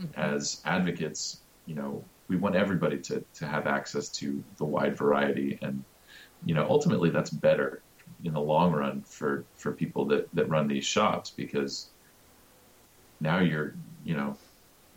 mm-hmm. 0.00 0.18
as 0.18 0.62
advocates, 0.64 1.40
you 1.66 1.74
know, 1.74 2.02
we 2.28 2.36
want 2.36 2.56
everybody 2.56 2.98
to 2.98 3.22
to 3.34 3.46
have 3.46 3.66
access 3.66 4.08
to 4.10 4.42
the 4.56 4.64
wide 4.64 4.96
variety, 4.96 5.58
and 5.60 5.84
you 6.44 6.54
know, 6.54 6.66
ultimately 6.68 7.10
that's 7.10 7.30
better 7.30 7.82
in 8.24 8.32
the 8.32 8.40
long 8.40 8.72
run 8.72 9.02
for 9.02 9.44
for 9.56 9.72
people 9.72 10.06
that 10.06 10.34
that 10.34 10.48
run 10.48 10.66
these 10.66 10.84
shops 10.84 11.30
because 11.30 11.90
now 13.20 13.38
you're 13.38 13.74
you 14.04 14.16
know 14.16 14.34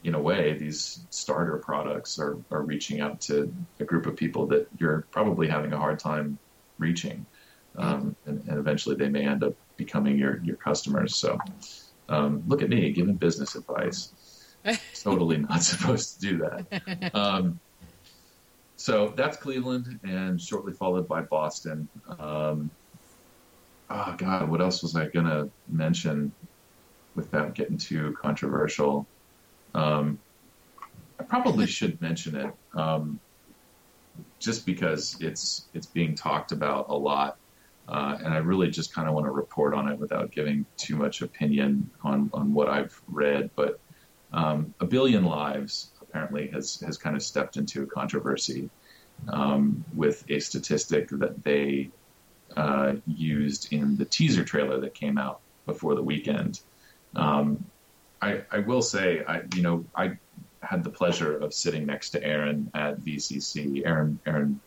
in 0.03 0.15
a 0.15 0.21
way 0.21 0.57
these 0.57 1.05
starter 1.09 1.61
products 1.63 2.19
are 2.19 2.37
are 2.51 2.63
reaching 2.63 3.01
out 3.01 3.21
to 3.21 3.53
a 3.79 3.85
group 3.85 4.05
of 4.05 4.15
people 4.15 4.47
that 4.47 4.67
you're 4.77 5.07
probably 5.11 5.47
having 5.47 5.73
a 5.73 5.77
hard 5.77 5.99
time 5.99 6.37
reaching 6.77 7.25
um, 7.77 8.15
and, 8.25 8.47
and 8.47 8.59
eventually 8.59 8.95
they 8.95 9.09
may 9.09 9.25
end 9.25 9.43
up 9.43 9.53
becoming 9.77 10.17
your 10.17 10.43
your 10.43 10.57
customers 10.57 11.15
so 11.15 11.37
um, 12.09 12.43
look 12.47 12.61
at 12.61 12.69
me 12.69 12.91
giving 12.91 13.15
business 13.15 13.55
advice 13.55 14.13
totally 15.03 15.37
not 15.37 15.63
supposed 15.63 16.19
to 16.19 16.27
do 16.27 16.37
that 16.37 17.11
um, 17.15 17.59
so 18.83 19.13
that's 19.15 19.37
Cleveland, 19.37 19.87
and 20.03 20.41
shortly 20.41 20.73
followed 20.73 21.07
by 21.07 21.21
Boston. 21.21 21.87
Um, 22.19 22.69
oh 23.89 24.15
God, 24.17 24.49
what 24.49 24.59
else 24.59 24.81
was 24.81 24.93
I 24.97 25.07
gonna 25.07 25.45
mention 25.69 26.33
without 27.15 27.55
getting 27.55 27.77
too 27.77 28.13
controversial? 28.21 29.07
Um, 29.73 30.19
I 31.19 31.23
probably 31.23 31.65
should 31.77 32.01
mention 32.01 32.35
it, 32.35 32.53
um, 32.73 33.19
just 34.39 34.65
because 34.65 35.17
it's 35.19 35.65
it's 35.73 35.87
being 35.87 36.15
talked 36.15 36.51
about 36.51 36.87
a 36.89 36.95
lot, 36.95 37.37
uh, 37.87 38.17
and 38.23 38.33
I 38.33 38.37
really 38.37 38.69
just 38.69 38.93
kind 38.93 39.07
of 39.07 39.13
want 39.13 39.25
to 39.25 39.31
report 39.31 39.73
on 39.73 39.89
it 39.89 39.99
without 39.99 40.31
giving 40.31 40.65
too 40.77 40.95
much 40.95 41.21
opinion 41.21 41.89
on 42.03 42.29
on 42.33 42.53
what 42.53 42.69
I've 42.69 42.99
read. 43.07 43.49
But 43.55 43.79
um, 44.31 44.73
a 44.79 44.85
billion 44.85 45.25
lives 45.25 45.91
apparently 46.01 46.47
has 46.47 46.79
has 46.81 46.97
kind 46.97 47.15
of 47.15 47.23
stepped 47.23 47.57
into 47.57 47.83
a 47.83 47.85
controversy 47.85 48.69
um, 49.29 49.83
with 49.95 50.23
a 50.29 50.39
statistic 50.39 51.09
that 51.09 51.43
they 51.43 51.89
uh, 52.55 52.93
used 53.07 53.71
in 53.73 53.97
the 53.97 54.05
teaser 54.05 54.43
trailer 54.43 54.79
that 54.81 54.93
came 54.93 55.17
out 55.17 55.39
before 55.65 55.95
the 55.95 56.03
weekend. 56.03 56.59
Um, 57.15 57.65
I, 58.23 58.41
I 58.51 58.59
will 58.59 58.81
say, 58.81 59.23
I 59.27 59.41
you 59.55 59.61
know, 59.61 59.85
I 59.95 60.17
had 60.61 60.83
the 60.83 60.89
pleasure 60.89 61.37
of 61.37 61.53
sitting 61.53 61.85
next 61.85 62.11
to 62.11 62.23
Aaron 62.23 62.69
at 62.73 62.99
VCC. 63.01 63.85
Aaron 63.85 64.19
Aaron 64.25 64.59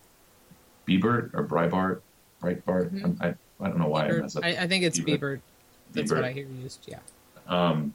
Biebert 0.87 1.31
or 1.35 1.47
Breitbart, 1.47 2.01
Breitbart. 2.43 2.91
Mhm. 2.93 3.21
I, 3.23 3.29
I 3.65 3.69
don't 3.69 3.79
know 3.79 3.89
why 3.89 4.07
I 4.07 4.11
Bieber. 4.11 4.21
mess 4.23 4.37
up. 4.37 4.45
I, 4.45 4.51
I 4.57 4.67
think 4.67 4.85
it's 4.85 4.99
Bieber. 5.01 5.19
Bieber. 5.19 5.41
That's 5.93 6.11
Bieber. 6.13 6.17
what 6.17 6.25
I 6.25 6.33
hear 6.33 6.47
used. 6.47 6.87
Yeah. 6.87 6.99
um, 7.49 7.95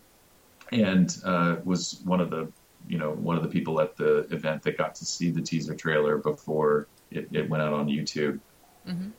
and 0.72 1.16
uh, 1.26 1.58
was 1.64 2.02
one 2.06 2.22
of 2.22 2.30
the 2.30 2.52
you 2.88 2.98
know 2.98 3.12
one 3.12 3.38
of 3.38 3.44
the 3.44 3.50
people 3.50 3.80
at 3.82 3.96
the 3.98 4.20
event 4.34 4.64
that 4.64 4.78
got 4.78 4.96
to 4.96 5.06
see 5.06 5.30
the 5.30 5.42
teaser 5.42 5.76
trailer 5.76 6.18
before 6.18 6.88
it, 7.12 7.28
it 7.32 7.50
went 7.50 7.62
out 7.62 7.74
on 7.74 7.88
YouTube. 7.88 8.40
hmm 8.86 9.10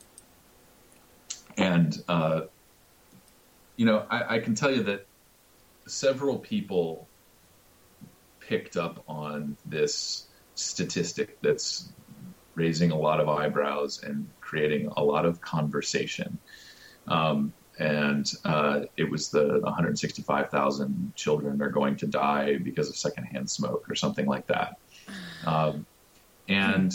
And 1.57 2.03
uh, 2.07 2.41
you 3.77 3.85
know, 3.85 4.05
I, 4.09 4.35
I 4.35 4.39
can 4.39 4.55
tell 4.55 4.71
you 4.71 4.83
that 4.83 5.05
several 5.85 6.37
people 6.37 7.07
picked 8.39 8.77
up 8.77 9.03
on 9.07 9.57
this 9.65 10.27
statistic 10.55 11.41
that's 11.41 11.89
raising 12.55 12.91
a 12.91 12.97
lot 12.97 13.19
of 13.19 13.29
eyebrows 13.29 14.03
and 14.03 14.29
creating 14.41 14.91
a 14.95 15.03
lot 15.03 15.25
of 15.25 15.41
conversation. 15.41 16.37
Um, 17.07 17.53
and 17.79 18.31
uh, 18.45 18.81
it 18.95 19.09
was 19.09 19.29
the 19.29 19.59
165,000 19.63 21.13
children 21.15 21.61
are 21.61 21.69
going 21.69 21.95
to 21.97 22.07
die 22.07 22.57
because 22.57 22.89
of 22.89 22.95
secondhand 22.95 23.49
smoke 23.49 23.89
or 23.89 23.95
something 23.95 24.27
like 24.27 24.47
that. 24.47 24.77
Um, 25.45 25.85
and 26.47 26.93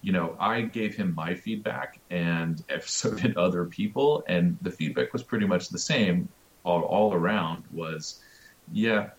you 0.00 0.12
know, 0.12 0.36
I 0.38 0.62
gave 0.62 0.94
him 0.94 1.14
my 1.14 1.34
feedback, 1.34 2.00
and 2.08 2.62
so 2.84 3.14
did 3.14 3.36
other 3.36 3.64
people, 3.64 4.24
and 4.26 4.56
the 4.62 4.70
feedback 4.70 5.12
was 5.12 5.22
pretty 5.22 5.46
much 5.46 5.68
the 5.68 5.78
same 5.78 6.28
all, 6.64 6.82
all 6.82 7.14
around. 7.14 7.64
Was 7.72 8.20
yeah, 8.72 9.10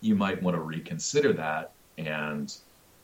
you 0.00 0.14
might 0.14 0.42
want 0.42 0.56
to 0.56 0.60
reconsider 0.60 1.32
that, 1.34 1.72
and 1.98 2.54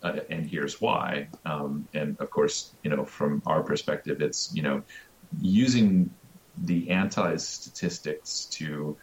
uh, 0.02 0.20
and 0.30 0.46
here's 0.46 0.80
why. 0.80 1.28
Um, 1.44 1.88
and 1.94 2.16
of 2.20 2.30
course, 2.30 2.72
you 2.82 2.90
know, 2.90 3.04
from 3.04 3.42
our 3.46 3.62
perspective, 3.62 4.20
it's 4.20 4.54
you 4.54 4.62
know, 4.62 4.82
using 5.40 6.10
the 6.64 6.90
anti 6.90 7.36
statistics 7.36 8.46
to 8.46 8.96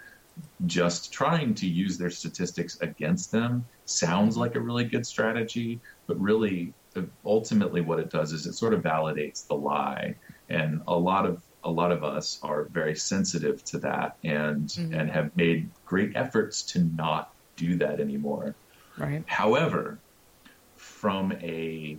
just 0.66 1.14
trying 1.14 1.54
to 1.56 1.68
use 1.68 1.98
their 1.98 2.10
statistics 2.10 2.78
against 2.82 3.32
them 3.32 3.66
sounds 3.86 4.36
like 4.36 4.56
a 4.56 4.60
really 4.60 4.84
good 4.84 5.06
strategy, 5.06 5.80
but 6.08 6.20
really, 6.20 6.74
ultimately, 7.26 7.82
what 7.82 8.00
it 8.00 8.10
does 8.10 8.34
is 8.34 8.46
it 8.46 8.54
sort 8.54 8.74
of 8.74 8.82
validates 8.82 9.48
the 9.48 9.54
lie, 9.54 10.16
and 10.50 10.82
a 10.88 10.96
lot 10.98 11.26
of 11.26 11.42
a 11.66 11.72
lot 11.72 11.92
of 11.92 12.04
us 12.04 12.40
are 12.44 12.64
very 12.66 12.96
sensitive 12.96 13.64
to 13.66 13.80
that, 13.80 14.18
and 14.24 14.68
mm-hmm. 14.68 14.94
and 14.94 15.10
have 15.10 15.36
made 15.36 15.70
great 15.86 16.16
efforts 16.16 16.62
to 16.62 16.80
not 16.80 17.34
do 17.58 17.76
that 17.78 18.00
anymore. 18.00 18.56
Right. 18.98 19.24
However, 19.26 19.98
from 20.78 21.34
a 21.34 21.98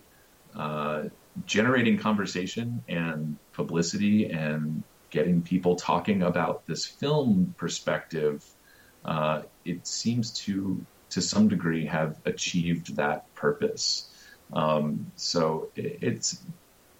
uh, 0.55 1.05
generating 1.44 1.98
conversation 1.98 2.82
and 2.88 3.36
publicity 3.52 4.30
and 4.30 4.82
getting 5.10 5.43
people 5.43 5.76
talking 5.76 6.22
about 6.22 6.66
this 6.66 6.86
film 6.86 7.55
perspective, 7.59 8.44
uh, 9.05 9.43
it 9.64 9.86
seems 9.86 10.30
to 10.44 10.84
to 11.10 11.20
some 11.20 11.48
degree 11.48 11.86
have 11.86 12.18
achieved 12.24 12.97
that 12.97 13.34
purpose. 13.34 14.09
Um, 14.52 15.10
so 15.16 15.70
it, 15.74 15.98
it's 16.02 16.38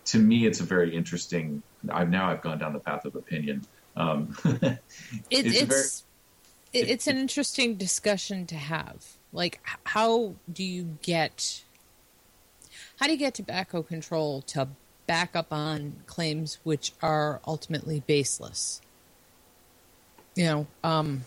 to 0.06 0.18
me, 0.18 0.47
it's 0.47 0.60
a 0.60 0.64
very 0.64 0.94
interesting. 0.94 1.62
I've 1.90 2.11
now 2.11 2.31
I've 2.31 2.43
gone 2.43 2.59
down 2.59 2.73
the 2.73 2.81
path 2.81 3.05
of 3.05 3.15
opinion. 3.15 3.62
Um, 3.97 4.36
it, 4.44 4.81
it's 5.31 5.62
it's, 5.62 6.05
very, 6.73 6.82
it, 6.85 6.90
it's 6.90 7.07
an 7.07 7.16
interesting 7.16 7.77
discussion 7.77 8.47
to 8.47 8.57
have. 8.57 9.16
Like, 9.32 9.61
how 9.85 10.35
do 10.53 10.65
you 10.65 10.98
get 11.03 11.62
how 12.98 13.07
do 13.07 13.12
you 13.12 13.19
get 13.19 13.35
tobacco 13.35 13.82
control 13.82 14.43
to 14.43 14.69
back 15.07 15.36
up 15.36 15.53
on 15.53 15.97
claims 16.07 16.59
which 16.65 16.93
are 17.03 17.40
ultimately 17.47 18.01
baseless? 18.01 18.81
You 20.35 20.44
know, 20.44 20.66
um, 20.85 21.24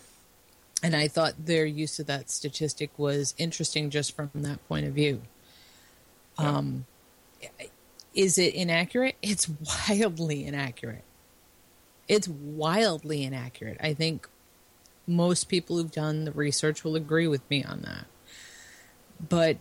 and 0.82 0.94
I 0.94 1.08
thought 1.08 1.46
their 1.46 1.66
use 1.66 1.98
of 1.98 2.06
that 2.06 2.30
statistic 2.30 2.90
was 2.96 3.34
interesting 3.38 3.90
just 3.90 4.14
from 4.14 4.30
that 4.34 4.66
point 4.68 4.86
of 4.86 4.94
view. 4.94 5.22
Um, 6.38 6.86
is 8.14 8.38
it 8.38 8.54
inaccurate? 8.54 9.16
It's 9.22 9.48
wildly 9.88 10.44
inaccurate. 10.44 11.04
It's 12.08 12.28
wildly 12.28 13.22
inaccurate. 13.24 13.76
I 13.80 13.94
think 13.94 14.28
most 15.06 15.48
people 15.48 15.76
who've 15.76 15.90
done 15.90 16.24
the 16.24 16.32
research 16.32 16.84
will 16.84 16.96
agree 16.96 17.26
with 17.26 17.48
me 17.50 17.64
on 17.64 17.82
that. 17.82 18.06
But 19.28 19.58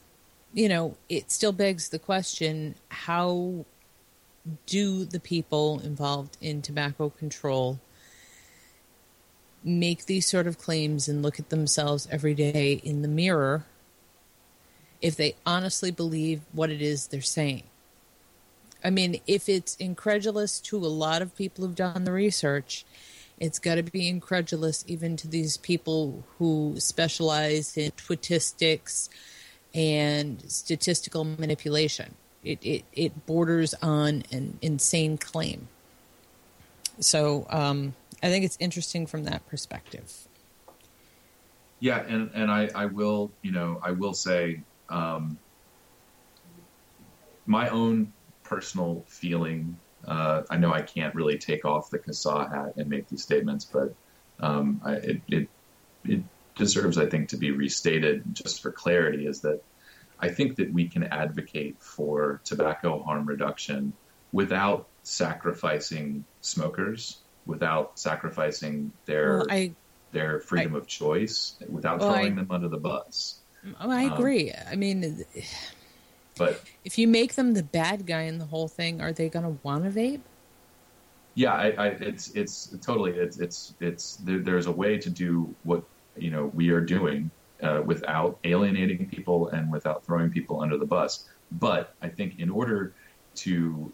you 0.53 0.67
know, 0.67 0.97
it 1.07 1.31
still 1.31 1.51
begs 1.51 1.89
the 1.89 1.99
question 1.99 2.75
how 2.89 3.65
do 4.65 5.05
the 5.05 5.19
people 5.19 5.79
involved 5.79 6.37
in 6.41 6.61
tobacco 6.61 7.09
control 7.09 7.79
make 9.63 10.05
these 10.05 10.27
sort 10.27 10.47
of 10.47 10.57
claims 10.57 11.07
and 11.07 11.21
look 11.21 11.39
at 11.39 11.49
themselves 11.49 12.07
every 12.09 12.33
day 12.33 12.79
in 12.83 13.01
the 13.01 13.07
mirror 13.07 13.65
if 15.01 15.15
they 15.15 15.35
honestly 15.45 15.91
believe 15.91 16.41
what 16.51 16.69
it 16.69 16.81
is 16.81 17.07
they're 17.07 17.21
saying? 17.21 17.63
I 18.83 18.89
mean, 18.89 19.19
if 19.27 19.49
it's 19.49 19.75
incredulous 19.75 20.59
to 20.61 20.77
a 20.77 20.87
lot 20.87 21.21
of 21.21 21.35
people 21.35 21.65
who've 21.65 21.75
done 21.75 22.05
the 22.05 22.11
research, 22.11 22.85
it's 23.39 23.59
got 23.59 23.75
to 23.75 23.83
be 23.83 24.07
incredulous 24.07 24.83
even 24.87 25.17
to 25.17 25.27
these 25.27 25.57
people 25.57 26.23
who 26.37 26.75
specialize 26.77 27.77
in 27.77 27.91
twitistics 27.91 29.09
and 29.73 30.41
statistical 30.49 31.23
manipulation. 31.23 32.15
It, 32.43 32.59
it, 32.61 32.85
it 32.93 33.25
borders 33.25 33.73
on 33.81 34.23
an 34.31 34.57
insane 34.61 35.17
claim. 35.17 35.67
So 36.99 37.47
um, 37.49 37.95
I 38.23 38.29
think 38.29 38.45
it's 38.45 38.57
interesting 38.59 39.05
from 39.05 39.25
that 39.25 39.45
perspective. 39.47 40.27
Yeah, 41.81 41.99
and, 41.99 42.29
and 42.33 42.51
I, 42.51 42.69
I 42.75 42.85
will, 42.85 43.31
you 43.41 43.51
know, 43.51 43.79
I 43.81 43.91
will 43.91 44.13
say 44.13 44.61
um, 44.89 45.37
my 47.45 47.69
own 47.69 48.11
personal 48.49 49.05
feeling. 49.07 49.77
Uh, 50.07 50.43
I 50.49 50.57
know 50.57 50.73
I 50.73 50.81
can't 50.81 51.13
really 51.13 51.37
take 51.37 51.65
off 51.65 51.89
the 51.89 51.99
CASAA 51.99 52.51
hat 52.51 52.73
and 52.77 52.89
make 52.89 53.07
these 53.07 53.23
statements, 53.23 53.65
but 53.65 53.93
um, 54.39 54.81
I, 54.83 54.93
it, 54.93 55.21
it, 55.27 55.49
it 56.05 56.23
deserves, 56.55 56.97
I 56.97 57.05
think, 57.05 57.29
to 57.29 57.37
be 57.37 57.51
restated 57.51 58.23
just 58.33 58.61
for 58.61 58.71
clarity 58.71 59.27
is 59.27 59.41
that 59.41 59.61
I 60.19 60.29
think 60.29 60.57
that 60.57 60.73
we 60.73 60.87
can 60.87 61.03
advocate 61.03 61.77
for 61.79 62.41
tobacco 62.43 63.01
harm 63.03 63.25
reduction 63.25 63.93
without 64.31 64.87
sacrificing 65.03 66.25
smokers, 66.41 67.19
without 67.45 67.97
sacrificing 67.97 68.91
their 69.05 69.37
well, 69.37 69.47
I, 69.49 69.71
their 70.11 70.39
freedom 70.39 70.75
I, 70.75 70.79
of 70.79 70.87
choice, 70.87 71.55
without 71.67 71.99
well, 71.99 72.13
throwing 72.13 72.33
I, 72.33 72.35
them 72.35 72.47
under 72.49 72.67
the 72.67 72.77
bus. 72.77 73.39
I 73.79 74.03
agree. 74.03 74.51
Um, 74.51 74.67
I 74.71 74.75
mean, 74.75 75.25
but 76.39 76.63
if 76.83 76.97
you 76.97 77.07
make 77.07 77.35
them 77.35 77.53
the 77.53 77.63
bad 77.63 78.07
guy 78.07 78.21
in 78.21 78.39
the 78.39 78.45
whole 78.45 78.67
thing, 78.67 79.01
are 79.01 79.13
they 79.13 79.29
going 79.29 79.45
to 79.45 79.59
want 79.61 79.83
to 79.83 79.91
vape? 79.91 80.21
Yeah, 81.35 81.53
I, 81.53 81.87
it's 81.87 82.31
it's 82.31 82.75
totally 82.79 83.11
it's 83.11 83.39
it's 83.39 83.75
it's 83.79 84.15
there, 84.17 84.39
there's 84.39 84.65
a 84.65 84.71
way 84.71 84.97
to 84.97 85.09
do 85.09 85.55
what 85.63 85.83
you 86.17 86.31
know 86.31 86.51
we 86.53 86.69
are 86.71 86.81
doing 86.81 87.29
uh, 87.61 87.81
without 87.85 88.39
alienating 88.43 89.07
people 89.09 89.49
and 89.49 89.71
without 89.71 90.05
throwing 90.05 90.31
people 90.31 90.61
under 90.61 90.77
the 90.77 90.85
bus. 90.85 91.29
But 91.51 91.93
I 92.01 92.09
think 92.09 92.39
in 92.39 92.49
order 92.49 92.93
to 93.35 93.93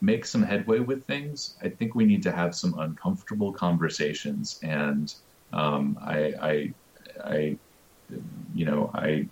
make 0.00 0.24
some 0.24 0.42
headway 0.42 0.80
with 0.80 1.04
things, 1.04 1.56
I 1.62 1.68
think 1.68 1.94
we 1.94 2.04
need 2.04 2.22
to 2.24 2.32
have 2.32 2.54
some 2.54 2.78
uncomfortable 2.78 3.52
conversations. 3.52 4.58
And 4.62 5.14
um, 5.52 5.98
I, 6.02 6.18
I, 6.42 6.74
I, 7.24 7.56
you 8.54 8.66
know, 8.66 8.90
I. 8.94 9.28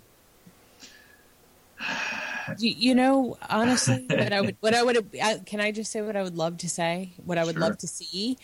You 2.57 2.95
know, 2.95 3.37
honestly, 3.49 4.05
what 4.09 4.33
I 4.33 4.41
would, 4.41 4.57
what 4.59 4.73
I 4.73 4.83
would, 4.83 5.11
can 5.45 5.59
I 5.59 5.71
just 5.71 5.91
say 5.91 6.01
what 6.01 6.15
I 6.15 6.23
would 6.23 6.37
love 6.37 6.57
to 6.59 6.69
say? 6.69 7.13
What 7.25 7.37
I 7.37 7.43
would 7.43 7.53
sure. 7.53 7.61
love 7.61 7.77
to 7.79 7.87
see? 7.87 8.37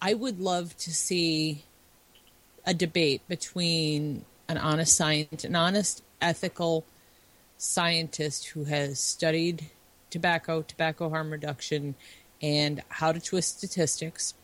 I 0.00 0.14
would 0.14 0.40
love 0.40 0.76
to 0.78 0.92
see 0.92 1.64
a 2.64 2.74
debate 2.74 3.22
between 3.28 4.24
an 4.48 4.58
honest 4.58 4.96
scientist, 4.96 5.44
an 5.44 5.56
honest 5.56 6.02
ethical 6.20 6.84
scientist 7.56 8.48
who 8.48 8.64
has 8.64 9.00
studied 9.00 9.70
tobacco, 10.10 10.62
tobacco 10.62 11.08
harm 11.08 11.30
reduction, 11.30 11.94
and 12.42 12.82
how 12.88 13.12
to 13.12 13.20
twist 13.20 13.58
statistics. 13.58 14.34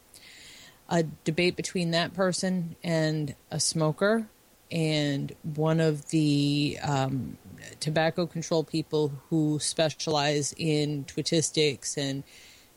A 0.88 1.04
debate 1.24 1.56
between 1.56 1.90
that 1.92 2.12
person 2.14 2.76
and 2.82 3.34
a 3.50 3.60
smoker, 3.60 4.26
and 4.70 5.32
one 5.42 5.80
of 5.80 6.08
the 6.10 6.78
um, 6.82 7.36
tobacco 7.80 8.26
control 8.26 8.64
people 8.64 9.12
who 9.30 9.58
specialize 9.60 10.54
in 10.56 11.04
twitistics 11.04 11.96
and 11.96 12.24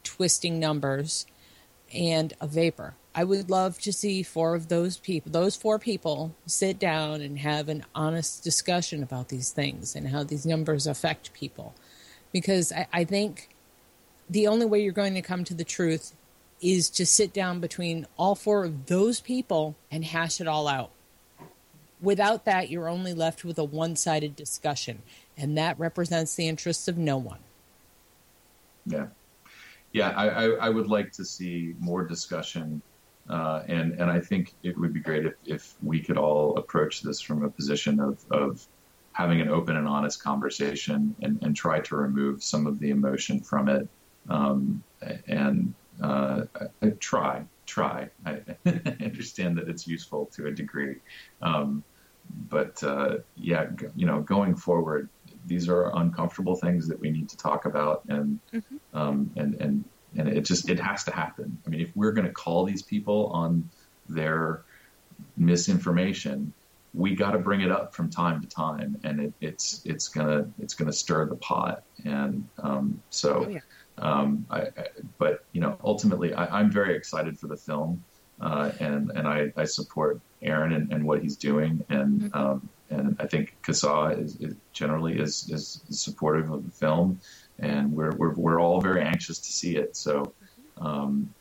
twisting 0.04 0.60
numbers, 0.60 1.26
and 1.94 2.34
a 2.40 2.48
vapor. 2.48 2.96
I 3.14 3.24
would 3.24 3.50
love 3.50 3.80
to 3.82 3.94
see 3.94 4.24
four 4.24 4.56
of 4.56 4.68
those 4.68 4.98
people, 4.98 5.32
those 5.32 5.56
four 5.56 5.80
people, 5.80 6.36
sit 6.46 6.80
down 6.80 7.22
and 7.22 7.40
have 7.40 7.70
an 7.70 7.86
honest 7.94 8.44
discussion 8.44 9.02
about 9.02 9.30
these 9.30 9.52
things 9.52 9.96
and 9.96 10.10
how 10.10 10.24
these 10.24 10.46
numbers 10.46 10.86
affect 10.88 11.34
people. 11.34 11.74
Because 12.32 12.72
I, 12.72 12.88
I 12.92 13.04
think 13.06 13.50
the 14.30 14.48
only 14.48 14.66
way 14.66 14.82
you're 14.82 14.92
going 14.92 15.14
to 15.14 15.22
come 15.22 15.44
to 15.46 15.54
the 15.54 15.64
truth 15.64 16.14
is 16.62 16.90
to 16.90 17.06
sit 17.06 17.34
down 17.34 17.60
between 17.60 18.06
all 18.18 18.36
four 18.36 18.66
of 18.66 18.88
those 18.88 19.22
people 19.22 19.76
and 19.90 20.04
hash 20.04 20.42
it 20.42 20.48
all 20.48 20.68
out. 20.68 20.92
Without 22.06 22.46
that, 22.46 22.70
you're 22.70 22.88
only 22.88 23.14
left 23.14 23.44
with 23.44 23.60
a 23.60 23.64
one 23.64 23.96
sided 23.96 24.36
discussion, 24.36 25.02
and 25.38 25.58
that 25.58 25.78
represents 25.78 26.36
the 26.36 26.48
interests 26.48 26.88
of 26.88 26.98
no 26.98 27.18
one. 27.18 27.40
Yeah. 28.86 29.08
Yeah, 29.92 30.10
I, 30.10 30.28
I, 30.28 30.50
I 30.68 30.70
would 30.70 30.88
like 30.88 31.12
to 31.14 31.26
see 31.26 31.74
more 31.80 32.06
discussion 32.06 32.82
uh, 33.30 33.64
and 33.68 33.94
and 33.94 34.10
I 34.10 34.20
think 34.20 34.54
it 34.62 34.78
would 34.78 34.94
be 34.94 35.00
great 35.00 35.26
if, 35.26 35.34
if 35.46 35.76
we 35.82 36.00
could 36.00 36.18
all 36.18 36.58
approach 36.58 37.02
this 37.02 37.20
from 37.20 37.44
a 37.44 37.50
position 37.50 38.00
of, 38.00 38.24
of 38.30 38.66
having 39.14 39.42
an 39.42 39.50
open 39.50 39.78
and 39.78 39.88
honest 39.88 40.22
conversation 40.22 41.16
and, 41.22 41.42
and 41.42 41.56
try 41.56 41.80
to 41.80 41.96
remove 41.96 42.44
some 42.44 42.68
of 42.68 42.80
the 42.80 42.92
emotion 42.92 43.40
from 43.40 43.70
it. 43.70 43.88
Um, 44.30 44.84
and 45.28 45.74
uh, 46.04 46.44
I, 46.56 46.86
I 46.86 46.90
try, 47.00 47.46
try. 47.66 48.10
I, 48.26 48.42
I 48.66 48.96
understand 49.02 49.58
that 49.58 49.70
it's 49.70 49.88
useful 49.88 50.28
to 50.36 50.48
a 50.48 50.52
degree, 50.52 50.98
um, 51.42 51.84
but 52.50 52.84
uh, 52.84 53.18
yeah, 53.36 53.68
g- 53.76 53.88
you 53.96 54.06
know, 54.06 54.22
going 54.22 54.56
forward, 54.56 55.10
these 55.46 55.70
are 55.70 55.96
uncomfortable 55.96 56.56
things 56.56 56.88
that 56.88 57.00
we 57.00 57.10
need 57.10 57.30
to 57.30 57.38
talk 57.38 57.66
about, 57.66 58.04
and 58.08 58.40
um, 58.94 59.32
and 59.36 59.56
and 59.56 59.86
and 60.18 60.30
it 60.30 60.42
just 60.42 60.70
it 60.70 60.80
has 60.80 61.04
to 61.06 61.12
happen. 61.12 61.58
I 61.66 61.70
mean, 61.70 61.82
if 61.82 61.92
we're 61.96 62.12
going 62.12 62.28
to 62.28 62.34
call 62.34 62.66
these 62.66 62.82
people 62.82 63.28
on 63.28 63.70
their 64.10 64.64
misinformation, 65.38 66.54
we 66.94 67.16
got 67.16 67.32
to 67.32 67.40
bring 67.40 67.62
it 67.62 67.72
up 67.72 67.94
from 67.96 68.10
time 68.10 68.42
to 68.42 68.48
time, 68.48 68.98
and 69.04 69.20
it, 69.20 69.34
it's 69.42 69.82
it's 69.86 70.08
gonna 70.10 70.50
it's 70.60 70.74
gonna 70.74 70.94
stir 70.94 71.28
the 71.28 71.38
pot, 71.38 71.84
and 72.06 72.48
um, 72.62 73.02
so. 73.10 73.46
Oh, 73.46 73.50
yeah. 73.50 73.60
Um, 73.98 74.46
I, 74.50 74.60
I, 74.60 74.88
but 75.18 75.46
you 75.54 75.62
know, 75.62 75.78
ultimately, 75.82 76.34
I, 76.34 76.60
I'm 76.60 76.70
very 76.70 76.98
excited 76.98 77.40
for 77.40 77.48
the 77.48 77.56
film, 77.56 78.04
uh, 78.42 78.72
and 78.82 79.10
and 79.12 79.26
I, 79.26 79.54
I 79.56 79.64
support 79.64 80.20
Aaron 80.46 80.74
and, 80.74 80.92
and 80.92 81.06
what 81.06 81.22
he's 81.22 81.36
doing, 81.36 81.84
and 81.90 82.34
um, 82.36 82.70
and 82.90 83.16
I 83.20 83.28
think 83.28 83.56
CASA 83.64 84.18
is, 84.20 84.36
is 84.38 84.56
generally 84.74 85.20
is, 85.20 85.50
is 85.50 85.82
supportive 85.90 86.52
of 86.52 86.66
the 86.66 86.72
film, 86.72 87.20
and 87.60 87.92
we're 87.92 88.16
we're 88.16 88.34
we're 88.34 88.60
all 88.60 88.82
very 88.82 89.02
anxious 89.02 89.40
to 89.40 89.52
see 89.52 89.78
it. 89.78 89.96
So. 89.96 90.34
Um, 90.78 91.34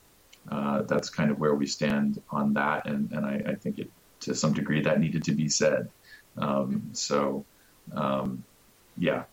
uh, 0.50 0.82
that's 0.82 1.08
kind 1.08 1.30
of 1.30 1.38
where 1.38 1.54
we 1.54 1.66
stand 1.66 2.20
on 2.30 2.52
that, 2.52 2.86
and, 2.86 3.10
and 3.12 3.24
I, 3.24 3.42
I 3.52 3.54
think 3.54 3.78
it, 3.78 3.90
to 4.20 4.34
some 4.34 4.52
degree 4.52 4.82
that 4.82 5.00
needed 5.00 5.24
to 5.24 5.32
be 5.32 5.48
said. 5.48 5.88
Um, 6.36 6.90
so, 6.92 7.46
um, 7.94 8.44
yeah, 8.98 9.24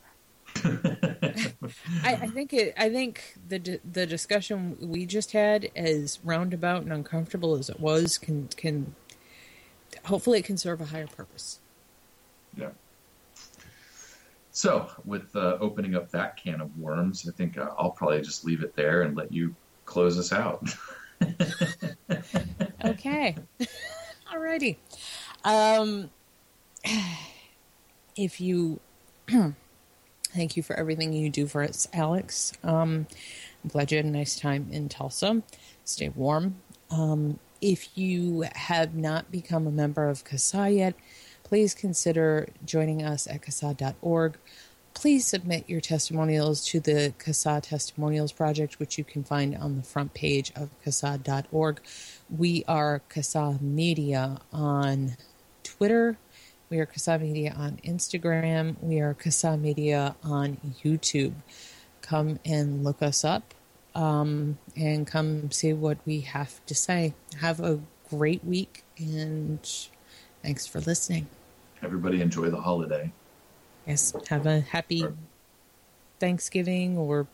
I, 0.63 1.51
I 2.03 2.27
think 2.27 2.53
it. 2.53 2.73
I 2.77 2.89
think 2.89 3.35
the 3.47 3.79
the 3.89 4.05
discussion 4.05 4.77
we 4.79 5.05
just 5.05 5.31
had, 5.31 5.69
as 5.75 6.19
roundabout 6.23 6.83
and 6.83 6.93
uncomfortable 6.93 7.55
as 7.55 7.69
it 7.69 7.79
was, 7.79 8.17
can 8.17 8.47
can 8.55 8.95
hopefully 10.05 10.39
it 10.39 10.45
can 10.45 10.57
serve 10.57 10.81
a 10.81 10.85
higher 10.85 11.07
purpose. 11.07 11.59
Yeah. 12.55 12.69
So, 14.51 14.89
with 15.05 15.33
uh, 15.35 15.57
opening 15.61 15.95
up 15.95 16.11
that 16.11 16.35
can 16.35 16.59
of 16.59 16.77
worms, 16.77 17.27
I 17.27 17.31
think 17.31 17.57
uh, 17.57 17.69
I'll 17.77 17.91
probably 17.91 18.21
just 18.21 18.43
leave 18.43 18.63
it 18.63 18.75
there 18.75 19.03
and 19.03 19.15
let 19.15 19.31
you 19.31 19.55
close 19.85 20.19
us 20.19 20.33
out. 20.33 20.75
Okay. 22.83 23.35
Alrighty. 24.33 24.77
Um, 25.43 26.09
if 28.15 28.41
you 28.41 28.79
thank 30.29 30.57
you 30.57 30.63
for 30.63 30.75
everything 30.75 31.13
you 31.13 31.29
do 31.29 31.47
for 31.47 31.63
us, 31.63 31.87
Alex. 31.93 32.53
Um, 32.63 33.07
I'm 33.63 33.69
glad 33.69 33.91
you 33.91 33.97
had 33.97 34.05
a 34.05 34.09
nice 34.09 34.39
time 34.39 34.67
in 34.71 34.89
Tulsa. 34.89 35.43
Stay 35.85 36.09
warm. 36.09 36.55
Um, 36.89 37.39
if 37.61 37.95
you 37.95 38.45
have 38.55 38.95
not 38.95 39.31
become 39.31 39.67
a 39.67 39.71
member 39.71 40.09
of 40.09 40.25
CASA 40.25 40.71
yet, 40.71 40.95
please 41.43 41.75
consider 41.75 42.47
joining 42.65 43.03
us 43.03 43.27
at 43.27 43.43
CASA.org. 43.43 44.37
Please 44.93 45.25
submit 45.25 45.69
your 45.69 45.79
testimonials 45.79 46.65
to 46.65 46.79
the 46.79 47.13
CASA 47.17 47.61
Testimonials 47.61 48.31
Project, 48.31 48.79
which 48.79 48.97
you 48.97 49.03
can 49.03 49.23
find 49.23 49.55
on 49.55 49.77
the 49.77 49.83
front 49.83 50.13
page 50.13 50.51
of 50.55 50.69
CASA.org. 50.83 51.79
We 52.29 52.65
are 52.67 53.01
CASA 53.07 53.59
Media 53.61 54.39
on 54.51 55.15
Twitter. 55.63 56.17
We 56.69 56.79
are 56.79 56.85
CASA 56.85 57.19
Media 57.19 57.53
on 57.55 57.77
Instagram. 57.85 58.75
We 58.81 58.99
are 58.99 59.13
CASA 59.13 59.57
Media 59.57 60.15
on 60.23 60.57
YouTube. 60.83 61.35
Come 62.01 62.39
and 62.43 62.83
look 62.83 63.01
us 63.01 63.23
up 63.23 63.53
um, 63.95 64.57
and 64.75 65.05
come 65.05 65.51
see 65.51 65.73
what 65.73 65.97
we 66.05 66.21
have 66.21 66.65
to 66.65 66.75
say. 66.75 67.13
Have 67.39 67.59
a 67.59 67.79
great 68.09 68.43
week 68.43 68.83
and 68.97 69.59
thanks 70.43 70.67
for 70.67 70.79
listening. 70.79 71.27
Everybody 71.83 72.21
enjoy 72.21 72.49
the 72.49 72.61
holiday. 72.61 73.11
Yes, 73.87 74.13
have 74.29 74.45
a 74.45 74.61
happy. 74.61 75.05
Thanksgiving 76.19 76.99
or 76.99 77.25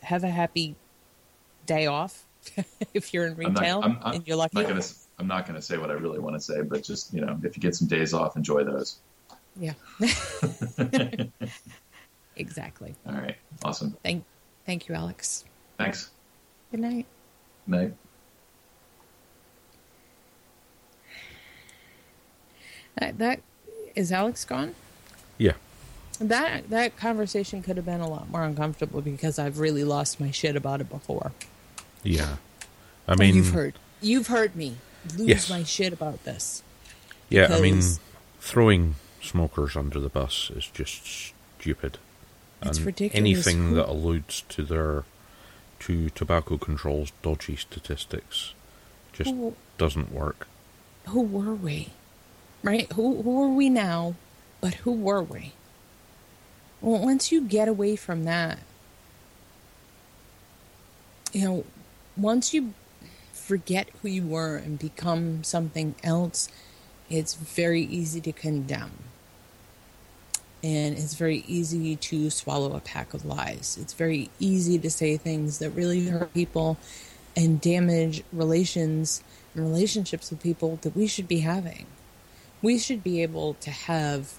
have 0.00 0.24
a 0.24 0.30
happy 0.30 0.74
day 1.66 1.86
off 1.86 2.24
if 2.94 3.12
you're 3.12 3.26
in 3.26 3.32
I'm 3.32 3.52
not, 3.52 3.60
retail 3.60 3.80
I'm, 3.82 3.98
I'm 4.02 4.14
and 4.14 4.26
you're 4.26 4.36
lucky. 4.36 4.58
not 4.58 4.68
gonna. 4.68 4.82
I'm 5.18 5.26
not 5.26 5.46
gonna 5.46 5.62
say 5.62 5.78
what 5.78 5.90
I 5.90 5.94
really 5.94 6.18
want 6.18 6.34
to 6.36 6.40
say, 6.40 6.62
but 6.62 6.82
just 6.82 7.12
you 7.12 7.20
know, 7.20 7.38
if 7.42 7.56
you 7.56 7.60
get 7.60 7.74
some 7.74 7.88
days 7.88 8.12
off, 8.12 8.36
enjoy 8.36 8.64
those. 8.64 8.98
Yeah. 9.56 9.74
exactly. 12.36 12.94
All 13.06 13.14
right, 13.14 13.36
awesome. 13.64 13.96
Thank 14.02 14.24
thank 14.66 14.88
you, 14.88 14.94
Alex. 14.94 15.44
Thanks. 15.78 16.10
Good 16.70 16.80
night. 16.80 17.06
Night. 17.66 17.94
That, 22.96 23.18
that 23.18 23.40
is 23.94 24.12
Alex 24.12 24.44
gone? 24.44 24.74
Yeah. 25.38 25.52
That 26.20 26.70
that 26.70 26.96
conversation 26.96 27.60
could 27.60 27.76
have 27.76 27.84
been 27.86 28.00
a 28.00 28.08
lot 28.08 28.30
more 28.30 28.44
uncomfortable 28.44 29.00
because 29.00 29.36
I've 29.38 29.58
really 29.58 29.82
lost 29.82 30.20
my 30.20 30.30
shit 30.30 30.54
about 30.54 30.80
it 30.80 30.88
before. 30.88 31.32
Yeah. 32.04 32.36
I 33.08 33.16
mean, 33.16 33.34
you've 33.34 33.50
heard 33.50 33.74
you've 34.00 34.28
heard 34.28 34.54
me 34.54 34.76
lose 35.16 35.26
Yes. 35.28 35.50
my 35.50 35.64
shit 35.64 35.92
about 35.92 36.22
this. 36.24 36.62
yeah, 37.28 37.48
I 37.52 37.60
mean, 37.60 37.82
throwing 38.40 38.94
smokers 39.20 39.74
under 39.76 39.98
the 39.98 40.08
bus 40.08 40.50
is 40.54 40.66
just 40.68 41.32
stupid. 41.58 41.98
It's 42.64 42.80
ridiculous. 42.80 43.16
anything 43.46 43.68
Who- 43.70 43.74
that 43.76 43.88
alludes 43.88 44.42
to 44.50 44.62
their 44.62 45.04
to 45.80 46.08
tobacco 46.10 46.56
control's 46.56 47.12
dodgy 47.22 47.56
statistics 47.56 48.54
just 49.12 49.30
Who- 49.30 49.54
doesn't 49.78 50.10
work. 50.12 50.46
Who 51.08 51.20
were 51.20 51.54
we? 51.54 51.90
Right? 52.62 52.90
Who 52.92 53.22
who 53.22 53.42
are 53.42 53.48
we 53.48 53.68
now? 53.68 54.14
But 54.60 54.74
who 54.74 54.92
were 54.92 55.22
we? 55.22 55.52
Well, 56.80 57.00
once 57.00 57.30
you 57.30 57.42
get 57.42 57.68
away 57.68 57.96
from 57.96 58.24
that, 58.24 58.58
you 61.32 61.44
know, 61.44 61.64
once 62.16 62.54
you 62.54 62.72
forget 63.32 63.88
who 64.00 64.08
you 64.08 64.22
were 64.22 64.56
and 64.56 64.78
become 64.78 65.44
something 65.44 65.94
else, 66.02 66.48
it's 67.10 67.34
very 67.34 67.82
easy 67.82 68.20
to 68.22 68.32
condemn. 68.32 68.92
And 70.64 70.96
it's 70.96 71.12
very 71.12 71.44
easy 71.46 71.94
to 71.96 72.30
swallow 72.30 72.74
a 72.74 72.80
pack 72.80 73.12
of 73.12 73.26
lies. 73.26 73.76
It's 73.78 73.92
very 73.92 74.30
easy 74.40 74.78
to 74.78 74.90
say 74.90 75.18
things 75.18 75.58
that 75.58 75.70
really 75.70 76.06
hurt 76.06 76.32
people 76.32 76.78
and 77.36 77.60
damage 77.60 78.24
relations 78.32 79.22
and 79.54 79.62
relationships 79.62 80.30
with 80.30 80.42
people 80.42 80.78
that 80.80 80.96
we 80.96 81.06
should 81.06 81.28
be 81.28 81.40
having. 81.40 81.84
We 82.62 82.78
should 82.78 83.04
be 83.04 83.22
able 83.22 83.54
to 83.60 83.70
have 83.70 84.38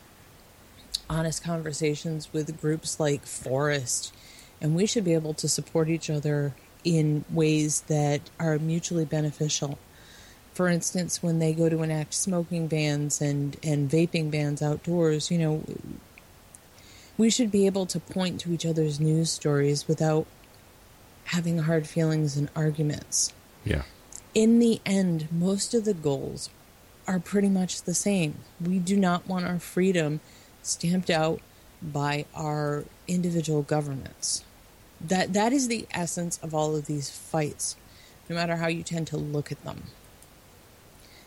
honest 1.07 1.43
conversations 1.43 2.33
with 2.33 2.59
groups 2.59 2.99
like 2.99 3.27
Forest, 3.27 4.11
and 4.59 4.75
we 4.75 4.87
should 4.87 5.03
be 5.03 5.13
able 5.13 5.35
to 5.35 5.47
support 5.47 5.89
each 5.89 6.09
other 6.09 6.55
in 6.83 7.23
ways 7.29 7.81
that 7.81 8.21
are 8.39 8.57
mutually 8.57 9.05
beneficial. 9.05 9.77
For 10.53 10.69
instance, 10.69 11.21
when 11.21 11.37
they 11.37 11.53
go 11.53 11.69
to 11.69 11.83
enact 11.83 12.15
smoking 12.15 12.67
bans 12.67 13.21
and, 13.21 13.57
and 13.61 13.91
vaping 13.91 14.31
bans 14.31 14.63
outdoors, 14.63 15.29
you 15.29 15.37
know, 15.37 15.63
we 17.17 17.29
should 17.29 17.51
be 17.51 17.65
able 17.65 17.85
to 17.85 17.99
point 17.99 18.39
to 18.41 18.53
each 18.53 18.65
other's 18.65 18.99
news 18.99 19.31
stories 19.31 19.87
without 19.87 20.25
having 21.25 21.59
hard 21.59 21.87
feelings 21.87 22.37
and 22.37 22.49
arguments. 22.55 23.33
Yeah. 23.63 23.83
In 24.33 24.59
the 24.59 24.81
end, 24.85 25.27
most 25.31 25.73
of 25.73 25.85
the 25.85 25.93
goals 25.93 26.49
are 27.07 27.19
pretty 27.19 27.49
much 27.49 27.83
the 27.83 27.93
same. 27.93 28.39
We 28.63 28.79
do 28.79 28.97
not 28.97 29.27
want 29.27 29.45
our 29.45 29.59
freedom 29.59 30.19
stamped 30.61 31.09
out 31.09 31.39
by 31.81 32.25
our 32.35 32.83
individual 33.07 33.61
governments. 33.61 34.43
That 34.99 35.33
that 35.33 35.53
is 35.53 35.67
the 35.67 35.87
essence 35.91 36.39
of 36.41 36.53
all 36.53 36.75
of 36.75 36.87
these 36.87 37.09
fights, 37.09 37.75
no 38.29 38.35
matter 38.35 38.57
how 38.57 38.67
you 38.67 38.83
tend 38.83 39.07
to 39.07 39.17
look 39.17 39.51
at 39.51 39.63
them. 39.63 39.83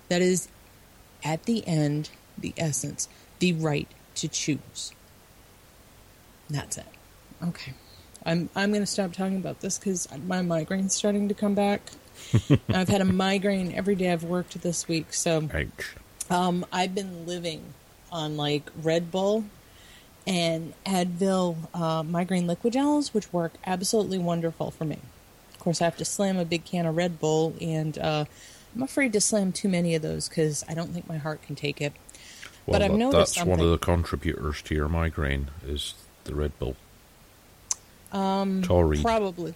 That 0.09 0.23
is 0.23 0.49
at 1.25 1.45
the 1.45 1.67
end 1.67 2.11
the 2.37 2.55
essence, 2.57 3.09
the 3.39 3.53
right 3.53 3.89
to 4.17 4.29
choose. 4.29 4.93
That's 6.51 6.79
it. 6.79 6.87
Okay. 7.43 7.73
I'm 8.27 8.49
I'm 8.57 8.71
going 8.71 8.83
to 8.83 8.87
stop 8.87 9.13
talking 9.13 9.37
about 9.37 9.61
this 9.61 9.79
cuz 9.79 10.09
my 10.27 10.43
migraine's 10.43 10.95
starting 10.95 11.29
to 11.29 11.35
come 11.35 11.55
back. 11.55 11.83
I've 12.69 12.89
had 12.89 13.01
a 13.01 13.05
migraine 13.05 13.73
every 13.73 13.95
day 13.95 14.13
I've 14.13 14.25
worked 14.25 14.61
this 14.61 14.89
week, 14.89 15.13
so 15.15 15.49
um, 16.31 16.67
I've 16.73 16.95
been 16.95 17.27
living 17.27 17.75
on 18.11 18.37
like 18.37 18.71
Red 18.83 19.11
Bull 19.11 19.45
and 20.27 20.75
Advil 20.85 21.57
uh, 21.75 22.03
migraine 22.03 22.47
liquid 22.47 22.73
gels, 22.75 23.15
which 23.15 23.33
work 23.33 23.53
absolutely 23.65 24.19
wonderful 24.19 24.71
for 24.73 24.85
me. 24.85 24.99
Of 25.53 25.61
course, 25.61 25.81
I 25.81 25.85
have 25.85 25.97
to 25.99 26.05
slam 26.05 26.37
a 26.39 26.45
big 26.45 26.65
can 26.65 26.87
of 26.87 26.97
Red 26.97 27.19
Bull, 27.21 27.55
and 27.61 27.97
uh, 27.99 28.25
I'm 28.75 28.83
afraid 28.83 29.13
to 29.15 29.21
slam 29.21 29.53
too 29.53 29.69
many 29.69 29.95
of 29.95 30.03
those 30.03 30.29
because 30.29 30.65
I 30.69 30.75
don't 30.75 30.93
think 30.93 31.09
my 31.09 31.19
heart 31.19 31.43
can 31.43 31.55
take 31.57 31.81
it. 31.81 31.93
Well, 32.67 32.79
but 32.79 32.83
I've 32.83 32.93
that- 32.93 32.99
noticed 32.99 33.37
that's 33.37 33.47
one 33.47 33.61
of 33.61 33.71
the 33.71 33.79
contributors 33.79 34.61
to 34.63 34.75
your 34.75 34.89
migraine 34.89 35.49
is 35.67 35.95
the 36.29 36.35
Red 36.35 36.57
Bull. 36.59 36.77
Um, 38.13 38.63
Tory. 38.63 39.01
Probably, 39.03 39.55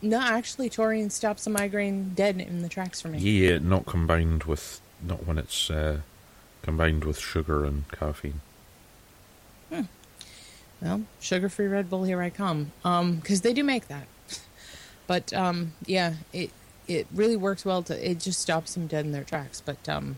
No, 0.00 0.20
actually, 0.20 0.70
taurine 0.70 1.10
stops 1.10 1.46
a 1.46 1.50
migraine 1.50 2.12
dead 2.14 2.40
in 2.40 2.62
the 2.62 2.68
tracks 2.68 3.00
for 3.00 3.08
me. 3.08 3.18
Yeah, 3.18 3.58
not 3.58 3.84
combined 3.86 4.44
with 4.44 4.80
not 5.02 5.26
when 5.26 5.36
it's 5.38 5.68
uh, 5.70 6.00
combined 6.62 7.04
with 7.04 7.18
sugar 7.18 7.64
and 7.64 7.90
caffeine. 7.90 8.40
Well, 10.80 11.02
sugar-free 11.20 11.68
Red 11.68 11.88
Bull, 11.88 12.02
here 12.02 12.20
I 12.20 12.28
come. 12.28 12.72
Um, 12.84 13.16
because 13.16 13.42
they 13.42 13.52
do 13.52 13.62
make 13.64 13.88
that. 13.88 14.06
But 15.08 15.32
um, 15.34 15.72
yeah, 15.84 16.14
it 16.32 16.50
it 16.86 17.06
really 17.12 17.36
works 17.36 17.64
well. 17.64 17.82
To 17.82 18.10
it 18.10 18.20
just 18.20 18.38
stops 18.40 18.72
them 18.74 18.86
dead 18.86 19.04
in 19.04 19.12
their 19.12 19.24
tracks. 19.24 19.60
But 19.60 19.86
um, 19.88 20.16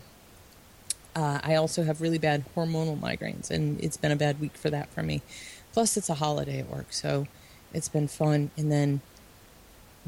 uh, 1.15 1.39
I 1.43 1.55
also 1.55 1.83
have 1.83 2.01
really 2.01 2.19
bad 2.19 2.45
hormonal 2.55 2.97
migraines, 2.97 3.49
and 3.49 3.83
it's 3.83 3.97
been 3.97 4.11
a 4.11 4.15
bad 4.15 4.39
week 4.39 4.55
for 4.55 4.69
that 4.69 4.89
for 4.91 5.01
me. 5.03 5.21
Plus, 5.75 5.97
it's 5.97 6.09
a 6.09 6.13
holiday 6.13 6.59
at 6.61 6.69
work, 6.69 6.87
so 6.93 7.27
it's 7.73 7.89
been 7.89 8.07
fun. 8.07 8.49
And 8.57 8.71
then 8.71 9.01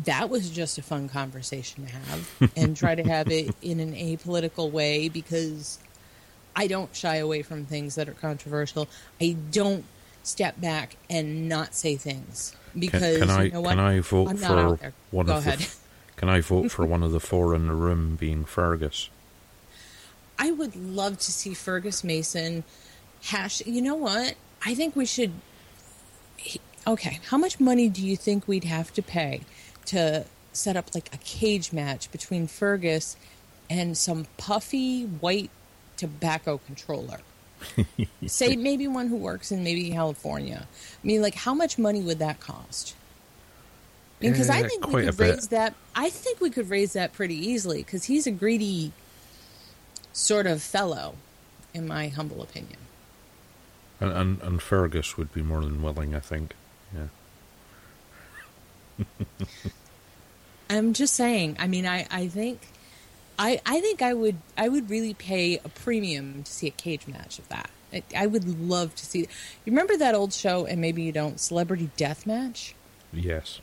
that 0.06 0.30
was 0.30 0.50
just 0.50 0.78
a 0.78 0.82
fun 0.82 1.10
conversation 1.10 1.86
to 1.86 1.92
have, 1.92 2.52
and 2.56 2.78
try 2.78 2.96
to 2.96 3.04
have 3.04 3.30
it 3.30 3.54
in 3.62 3.82
an 3.82 3.94
apolitical 3.94 4.72
way 4.72 5.10
because 5.10 5.78
I 6.56 6.68
don't 6.68 6.96
shy 6.96 7.18
away 7.18 7.42
from 7.42 7.66
things 7.66 7.96
that 7.96 8.08
are 8.08 8.14
controversial. 8.14 8.88
I 9.20 9.36
don't 9.52 9.84
step 10.24 10.60
back 10.62 10.96
and 11.10 11.50
not 11.50 11.74
say 11.76 11.98
things 11.98 12.56
because 12.80 13.18
can 13.20 13.30
I 13.30 13.44
you 13.44 13.52
know 13.52 13.60
what? 13.62 13.70
can 13.72 13.80
I 13.80 14.00
vote 14.00 14.30
I'm 14.30 14.38
for 14.38 14.94
one 15.12 15.26
Go 15.26 15.36
of 15.38 15.44
the 15.44 15.50
ahead. 15.50 15.62
f- 15.64 15.80
Can 16.16 16.30
I 16.30 16.40
vote 16.40 16.72
for 16.72 16.86
one 16.94 17.04
of 17.04 17.12
the 17.12 17.20
four 17.20 17.54
in 17.54 17.68
the 17.68 17.74
room 17.74 18.16
being 18.16 18.46
Fergus? 18.46 19.10
I 20.40 20.52
would 20.52 20.78
love 20.78 21.18
to 21.20 21.32
see 21.32 21.54
Fergus 21.54 22.06
Mason 22.06 22.64
hash. 23.24 23.62
You 23.66 23.82
know 23.82 23.96
what? 23.96 24.36
I 24.66 24.74
think 24.74 24.96
we 24.96 25.06
should. 25.06 25.32
He- 26.38 26.62
Okay, 26.86 27.20
how 27.30 27.38
much 27.38 27.60
money 27.60 27.90
do 27.90 28.02
you 28.06 28.16
think 28.16 28.48
we'd 28.48 28.64
have 28.64 28.94
to 28.94 29.02
pay 29.02 29.42
to 29.88 30.26
set 30.54 30.78
up 30.78 30.96
like 30.96 31.14
a 31.14 31.18
cage 31.18 31.74
match 31.74 32.10
between 32.12 32.48
Fergus 32.48 33.18
and 33.70 33.98
some 33.98 34.26
puffy 34.38 35.04
white 35.06 35.50
tobacco 35.98 36.60
controller? 36.66 37.20
Say 38.28 38.56
maybe 38.56 38.88
one 38.88 39.08
who 39.08 39.18
works 39.18 39.52
in 39.52 39.64
maybe 39.64 39.90
California. 39.90 40.68
I 41.04 41.08
mean, 41.08 41.22
like, 41.22 41.36
how 41.36 41.54
much 41.54 41.78
money 41.78 42.02
would 42.02 42.20
that 42.20 42.40
cost? 42.40 42.96
Because 44.20 44.50
I 44.50 44.62
Uh, 44.62 44.68
think 44.68 44.88
we 44.88 45.04
could 45.06 45.18
bit. 45.18 45.36
raise 45.36 45.48
that. 45.50 45.74
I 45.96 46.10
think 46.10 46.40
we 46.40 46.50
could 46.50 46.70
raise 46.70 46.94
that 46.94 47.14
pretty 47.14 47.36
easily 47.36 47.84
because 47.84 48.06
he's 48.06 48.26
a 48.28 48.32
greedy 48.32 48.92
sort 50.14 50.48
of 50.48 50.62
fellow, 50.62 51.16
in 51.74 51.86
my 51.88 52.08
humble 52.08 52.42
opinion. 52.42 52.78
And, 54.00 54.12
and 54.12 54.42
and 54.42 54.62
Fergus 54.62 55.18
would 55.18 55.34
be 55.34 55.42
more 55.42 55.62
than 55.62 55.82
willing, 55.82 56.14
I 56.14 56.20
think. 56.20 56.54
Yeah. 56.94 57.08
I'm 60.70 60.94
just 60.94 61.14
saying. 61.14 61.58
I 61.60 61.68
mean, 61.68 61.86
I, 61.86 62.06
I 62.12 62.28
think, 62.28 62.68
I 63.40 63.60
I 63.66 63.80
think 63.80 64.02
I 64.02 64.14
would 64.14 64.38
I 64.58 64.70
would 64.70 64.90
really 64.90 65.14
pay 65.14 65.58
a 65.64 65.70
premium 65.70 66.44
to 66.44 66.52
see 66.52 66.68
a 66.68 66.72
cage 66.72 67.08
match 67.08 67.40
of 67.40 67.48
that. 67.50 67.70
I, 67.94 68.04
I 68.16 68.28
would 68.28 68.60
love 68.60 68.96
to 68.96 69.06
see. 69.06 69.20
You 69.20 69.28
remember 69.66 69.98
that 69.98 70.14
old 70.14 70.34
show, 70.34 70.66
and 70.66 70.82
maybe 70.82 71.04
you 71.04 71.12
don't, 71.12 71.40
Celebrity 71.40 71.90
Death 71.98 72.26
Match. 72.26 72.76
Yes. 73.14 73.62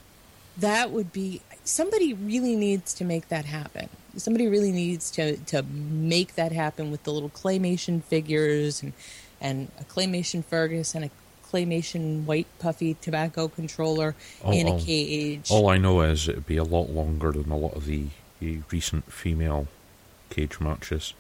That 0.57 0.91
would 0.91 1.13
be 1.13 1.43
somebody 1.65 2.15
really 2.15 2.57
needs 2.57 2.95
to 2.95 3.05
make 3.05 3.29
that 3.29 3.45
happen. 3.45 3.89
Somebody 4.17 4.47
really 4.47 4.73
needs 4.73 5.11
to 5.13 5.37
to 5.37 5.63
make 5.63 6.37
that 6.37 6.53
happen 6.53 6.91
with 6.91 7.03
the 7.03 7.13
little 7.13 7.31
claymation 7.31 8.03
figures 8.03 8.83
and 8.83 8.93
and 9.41 9.69
a 9.81 9.85
claymation 9.85 10.45
Fergus 10.45 10.95
and 10.95 11.05
a 11.05 11.11
claymation 11.51 12.25
white 12.25 12.47
puffy 12.59 12.95
tobacco 13.01 13.49
controller 13.49 14.15
Oh, 14.43 14.51
in 14.53 14.67
a 14.67 14.81
cage. 14.81 15.51
All 15.51 15.69
I 15.69 15.79
know 15.79 16.01
is 16.01 16.29
it'd 16.29 16.47
be 16.47 16.57
a 16.57 16.65
lot 16.65 16.91
longer 16.91 17.31
than 17.33 17.51
a 17.51 17.57
lot 17.57 17.75
of 17.75 17.87
the, 17.87 18.07
the 18.41 18.61
recent 18.71 19.13
female 19.13 19.69
cage 20.31 20.59
matches, 20.59 21.15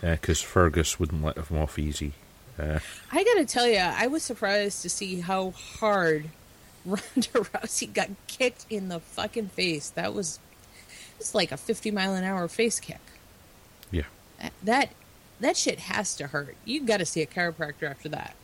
because 0.00 0.40
Fergus 0.42 0.98
wouldn't 0.98 1.22
let 1.22 1.36
them 1.36 1.58
off 1.58 1.78
easy. 1.78 2.12
Uh, 2.58 2.80
I 3.12 3.22
gotta 3.24 3.44
tell 3.46 3.66
you, 3.66 3.78
I 3.78 4.06
was 4.08 4.22
surprised 4.22 4.82
to 4.82 4.90
see 4.90 5.20
how 5.20 5.52
hard 5.52 6.26
Ronda 6.84 7.00
Rousey 7.32 7.92
got 7.92 8.08
kicked 8.26 8.66
in 8.68 8.88
the 8.88 9.00
fucking 9.00 9.48
face. 9.50 9.88
That 9.90 10.12
was 10.14 10.40
it's 11.18 11.34
like 11.34 11.52
a 11.52 11.56
fifty 11.56 11.90
mile 11.90 12.14
an 12.14 12.24
hour 12.24 12.48
face 12.48 12.80
kick. 12.80 13.00
yeah. 13.90 14.02
That 14.64 14.90
that, 15.40 15.56
shit 15.56 15.80
has 15.80 16.14
to 16.16 16.28
hurt. 16.28 16.56
You've 16.64 16.86
got 16.86 16.98
to 16.98 17.06
see 17.06 17.22
a 17.22 17.26
chiropractor 17.26 17.90
after 17.90 18.08
that. 18.10 18.34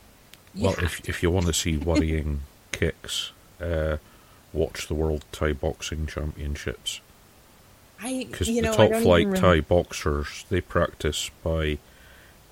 You 0.53 0.65
Well, 0.65 0.75
if 0.79 1.07
if 1.07 1.23
you 1.23 1.31
want 1.31 1.45
to 1.47 1.53
see 1.53 1.77
worrying 1.77 2.41
kicks, 2.71 3.31
uh, 3.61 3.97
watch 4.53 4.87
the 4.87 4.95
World 4.95 5.25
Thai 5.31 5.53
Boxing 5.53 6.07
Championships. 6.07 7.01
I 8.01 8.27
Because 8.29 8.47
the 8.47 8.61
know 8.61 8.73
top 8.73 8.93
flight 9.01 9.35
Thai 9.35 9.61
boxers 9.61 10.45
they 10.49 10.61
practice 10.61 11.31
by 11.43 11.79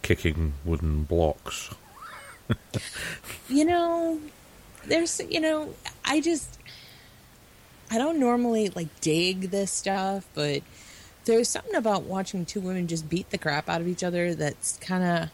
kicking 0.02 0.54
wooden 0.64 1.04
blocks. 1.04 1.72
You 3.50 3.66
know, 3.66 4.20
there's 4.86 5.22
you 5.30 5.40
know 5.40 5.74
I 6.04 6.22
just 6.22 6.60
I 7.92 7.98
don't 7.98 8.20
normally 8.20 8.70
like 8.70 9.02
dig 9.02 9.52
this 9.52 9.72
stuff, 9.72 10.28
but 10.34 10.62
there's 11.26 11.50
something 11.50 11.76
about 11.76 12.04
watching 12.04 12.46
two 12.46 12.62
women 12.62 12.88
just 12.88 13.10
beat 13.10 13.30
the 13.32 13.38
crap 13.38 13.70
out 13.70 13.82
of 13.82 13.88
each 13.88 14.04
other 14.04 14.34
that's 14.34 14.78
kind 14.78 15.04
of 15.04 15.30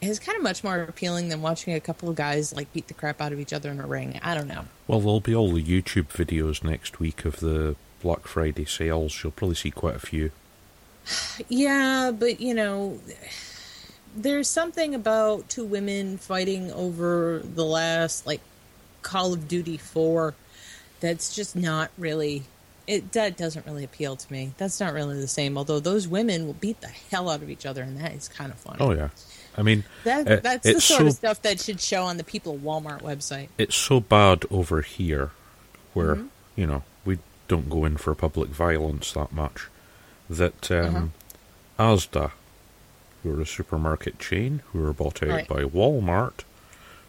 is 0.00 0.18
kind 0.18 0.36
of 0.36 0.42
much 0.42 0.62
more 0.62 0.82
appealing 0.82 1.28
than 1.28 1.42
watching 1.42 1.74
a 1.74 1.80
couple 1.80 2.08
of 2.08 2.16
guys 2.16 2.54
like 2.54 2.72
beat 2.72 2.86
the 2.86 2.94
crap 2.94 3.20
out 3.20 3.32
of 3.32 3.40
each 3.40 3.52
other 3.52 3.70
in 3.70 3.80
a 3.80 3.86
ring. 3.86 4.20
I 4.22 4.34
don't 4.34 4.46
know. 4.46 4.64
Well, 4.86 5.00
there'll 5.00 5.20
be 5.20 5.34
all 5.34 5.52
the 5.52 5.62
YouTube 5.62 6.08
videos 6.08 6.62
next 6.62 7.00
week 7.00 7.24
of 7.24 7.40
the 7.40 7.74
Black 8.00 8.26
Friday 8.26 8.64
sales. 8.64 9.22
You'll 9.22 9.32
probably 9.32 9.56
see 9.56 9.70
quite 9.70 9.96
a 9.96 10.00
few. 10.00 10.30
Yeah, 11.48 12.12
but 12.16 12.40
you 12.40 12.52
know, 12.52 13.00
there's 14.14 14.48
something 14.48 14.94
about 14.94 15.48
two 15.48 15.64
women 15.64 16.18
fighting 16.18 16.70
over 16.72 17.40
the 17.42 17.64
last 17.64 18.26
like 18.26 18.40
Call 19.02 19.32
of 19.32 19.48
Duty 19.48 19.78
4 19.78 20.34
that's 21.00 21.34
just 21.34 21.56
not 21.56 21.90
really 21.96 22.42
it 22.88 23.12
that 23.12 23.36
doesn't 23.36 23.64
really 23.66 23.84
appeal 23.84 24.16
to 24.16 24.32
me. 24.32 24.52
That's 24.58 24.80
not 24.80 24.92
really 24.92 25.20
the 25.20 25.28
same. 25.28 25.56
Although 25.56 25.78
those 25.78 26.08
women 26.08 26.46
will 26.46 26.54
beat 26.54 26.80
the 26.80 26.88
hell 26.88 27.28
out 27.30 27.42
of 27.42 27.50
each 27.50 27.64
other, 27.66 27.82
and 27.82 27.96
that 28.00 28.12
is 28.14 28.26
kind 28.28 28.50
of 28.50 28.58
funny. 28.58 28.78
Oh 28.80 28.92
yeah, 28.92 29.10
I 29.56 29.62
mean, 29.62 29.84
that, 30.04 30.26
uh, 30.26 30.36
that's 30.42 30.64
the 30.64 30.80
sort 30.80 31.00
so 31.02 31.06
of 31.06 31.12
stuff 31.12 31.42
that 31.42 31.60
should 31.60 31.80
show 31.80 32.02
on 32.04 32.16
the 32.16 32.24
People 32.24 32.58
Walmart 32.58 33.02
website. 33.02 33.48
it's 33.58 33.76
so 33.76 34.00
bad 34.00 34.44
over 34.50 34.80
here, 34.82 35.30
where 35.94 36.16
Mm-hmm. 36.16 36.26
you 36.56 36.66
know 36.66 36.82
we 37.04 37.18
don't 37.46 37.70
go 37.70 37.84
in 37.84 37.96
for 37.96 38.14
public 38.14 38.48
violence 38.50 39.12
that 39.12 39.30
much, 39.32 39.66
that 40.30 40.70
um, 40.70 41.12
Uh-huh. 41.78 41.94
ASDA, 41.94 42.32
who 43.22 43.38
are 43.38 43.40
a 43.40 43.46
supermarket 43.46 44.18
chain, 44.18 44.62
who 44.72 44.84
are 44.84 44.92
bought 44.92 45.22
out 45.22 45.28
Right. 45.28 45.48
by 45.48 45.62
Walmart, 45.64 46.40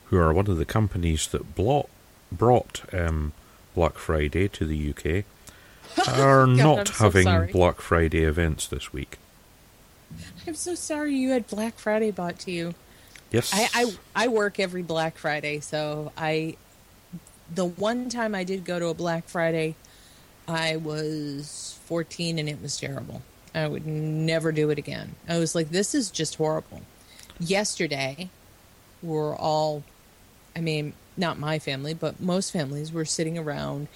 who 0.05 0.17
are 0.17 0.33
one 0.33 0.47
of 0.47 0.57
the 0.57 0.65
companies 0.65 1.27
that 1.27 1.55
brought 1.55 1.89
brought 2.31 2.81
um, 2.93 3.31
Black 3.75 3.95
Friday 3.95 4.47
to 4.49 4.65
the 4.65 4.89
UK, 4.91 5.23
are 6.07 6.45
God, 6.47 6.57
not 6.57 6.87
so 6.87 7.03
having 7.05 7.23
sorry. 7.23 7.51
Black 7.51 7.81
Friday 7.81 8.23
events 8.23 8.67
this 8.67 8.93
week. 8.93 9.17
I'm 10.47 10.55
so 10.55 10.75
sorry 10.75 11.15
you 11.15 11.31
had 11.31 11.47
Black 11.47 11.77
Friday 11.77 12.11
bought 12.11 12.39
to 12.39 12.51
you. 12.51 12.73
Yes, 13.31 13.51
I, 13.53 13.69
I 13.73 14.25
I 14.25 14.27
work 14.27 14.59
every 14.59 14.81
Black 14.81 15.17
Friday, 15.17 15.59
so 15.59 16.11
I 16.17 16.55
the 17.53 17.65
one 17.65 18.09
time 18.09 18.33
I 18.35 18.43
did 18.43 18.65
go 18.65 18.79
to 18.79 18.87
a 18.87 18.93
Black 18.93 19.27
Friday, 19.27 19.75
I 20.47 20.77
was 20.77 21.79
14 21.85 22.39
and 22.39 22.49
it 22.49 22.61
was 22.61 22.77
terrible. 22.77 23.21
I 23.53 23.67
would 23.67 23.85
never 23.85 24.51
do 24.51 24.69
it 24.69 24.77
again. 24.77 25.15
I 25.27 25.39
was 25.39 25.55
like, 25.55 25.69
this 25.69 25.95
is 25.95 26.11
just 26.11 26.35
horrible. 26.35 26.81
Yesterday, 27.39 28.29
we're 29.01 29.35
all, 29.35 29.83
I 30.55 30.61
mean, 30.61 30.93
not 31.17 31.39
my 31.39 31.59
family, 31.59 31.93
but 31.93 32.19
most 32.19 32.51
families 32.51 32.91
were 32.91 33.05
sitting 33.05 33.37
around 33.37 33.87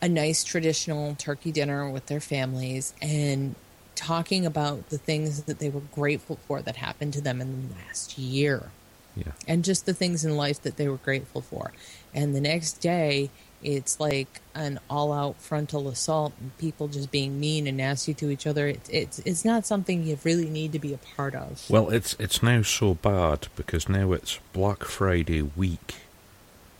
a 0.00 0.08
nice 0.08 0.44
traditional 0.44 1.14
turkey 1.14 1.52
dinner 1.52 1.90
with 1.90 2.06
their 2.06 2.20
families 2.20 2.92
and 3.00 3.54
talking 3.94 4.44
about 4.44 4.90
the 4.90 4.98
things 4.98 5.44
that 5.44 5.58
they 5.58 5.70
were 5.70 5.80
grateful 5.94 6.36
for 6.46 6.60
that 6.62 6.76
happened 6.76 7.12
to 7.14 7.20
them 7.20 7.40
in 7.40 7.68
the 7.68 7.74
last 7.86 8.18
year 8.18 8.70
yeah. 9.16 9.32
and 9.48 9.64
just 9.64 9.86
the 9.86 9.94
things 9.94 10.24
in 10.24 10.36
life 10.36 10.62
that 10.62 10.76
they 10.76 10.88
were 10.88 10.98
grateful 10.98 11.40
for. 11.40 11.72
And 12.14 12.34
the 12.34 12.40
next 12.40 12.74
day, 12.74 13.30
it's 13.62 13.98
like 13.98 14.40
an 14.54 14.78
all-out 14.88 15.36
frontal 15.40 15.88
assault 15.88 16.34
and 16.40 16.56
people 16.58 16.88
just 16.88 17.10
being 17.10 17.40
mean 17.40 17.66
and 17.66 17.78
nasty 17.78 18.14
to 18.14 18.30
each 18.30 18.46
other. 18.46 18.68
It's 18.68 18.88
it's 18.90 19.18
it's 19.20 19.44
not 19.44 19.66
something 19.66 20.06
you 20.06 20.18
really 20.24 20.48
need 20.48 20.72
to 20.72 20.78
be 20.78 20.92
a 20.92 20.98
part 20.98 21.34
of. 21.34 21.68
Well, 21.68 21.90
it's 21.90 22.14
it's 22.18 22.42
now 22.42 22.62
so 22.62 22.94
bad 22.94 23.48
because 23.56 23.88
now 23.88 24.12
it's 24.12 24.38
Black 24.52 24.84
Friday 24.84 25.42
week, 25.42 25.96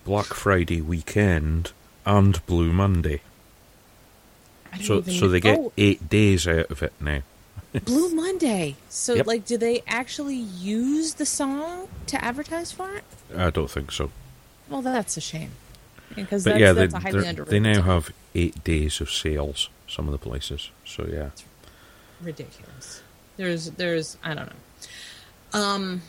Black 0.04 0.26
Friday 0.26 0.80
weekend, 0.80 1.72
and 2.06 2.44
Blue 2.46 2.72
Monday. 2.72 3.20
So 4.82 5.02
so 5.02 5.28
they 5.28 5.40
get 5.40 5.58
Oh, 5.58 5.72
eight 5.76 6.08
days 6.08 6.46
out 6.46 6.70
of 6.70 6.82
it 6.82 6.92
now. 7.00 7.20
Blue 7.84 8.14
Monday. 8.14 8.76
So 8.88 9.14
Yep. 9.14 9.26
like, 9.26 9.44
do 9.46 9.56
they 9.58 9.82
actually 9.86 10.36
use 10.36 11.14
the 11.14 11.26
song 11.26 11.88
to 12.08 12.22
advertise 12.24 12.72
for 12.72 12.94
it? 12.94 13.04
I 13.36 13.50
don't 13.50 13.70
think 13.70 13.90
so. 13.92 14.10
Well, 14.68 14.82
that's 14.82 15.16
a 15.16 15.20
shame. 15.20 15.50
because 16.14 16.44
that's, 16.44 16.58
yeah, 16.60 16.72
that's 16.72 16.92
they, 16.92 16.98
a 16.98 17.00
highly 17.02 17.20
they're- 17.20 17.30
underrated. 17.30 17.52
they 17.52 17.60
now 17.60 17.82
have 17.82 18.10
eight 18.34 18.62
days 18.64 19.00
of 19.00 19.10
sales. 19.10 19.68
Some 19.88 20.06
of 20.08 20.12
the 20.12 20.18
places. 20.18 20.70
So 20.84 21.06
yeah. 21.10 21.30
ridiculous. 22.20 23.02
There's 23.36 23.70
there's 23.72 24.16
I 24.22 24.34
don't 24.34 24.46
know. 24.46 25.58
Um 25.60 26.02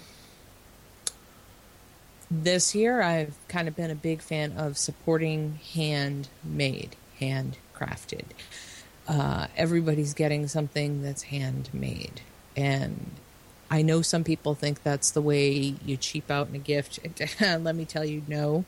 this 2.30 2.76
year 2.76 3.02
I've 3.02 3.36
kind 3.48 3.68
of 3.68 3.76
been 3.76 3.92
a 3.92 3.96
big 3.96 4.22
fan 4.22 4.54
of 4.54 4.78
supporting 4.78 5.60
handmade, 5.74 6.96
handcrafted. 7.20 8.26
Uh, 9.08 9.48
everybody's 9.56 10.14
getting 10.14 10.48
something 10.48 11.02
that's 11.02 11.24
handmade. 11.24 12.22
And 12.56 13.12
I 13.72 13.82
know 13.82 14.02
some 14.02 14.24
people 14.24 14.56
think 14.56 14.84
that's 14.84 15.12
the 15.12 15.22
way 15.22 15.76
you 15.86 15.98
cheap 15.98 16.30
out 16.30 16.50
in 16.50 16.56
a 16.56 16.60
gift. 16.60 17.00
Let 17.42 17.76
me 17.76 17.86
tell 17.86 18.04
you, 18.04 18.24
no, 18.28 18.66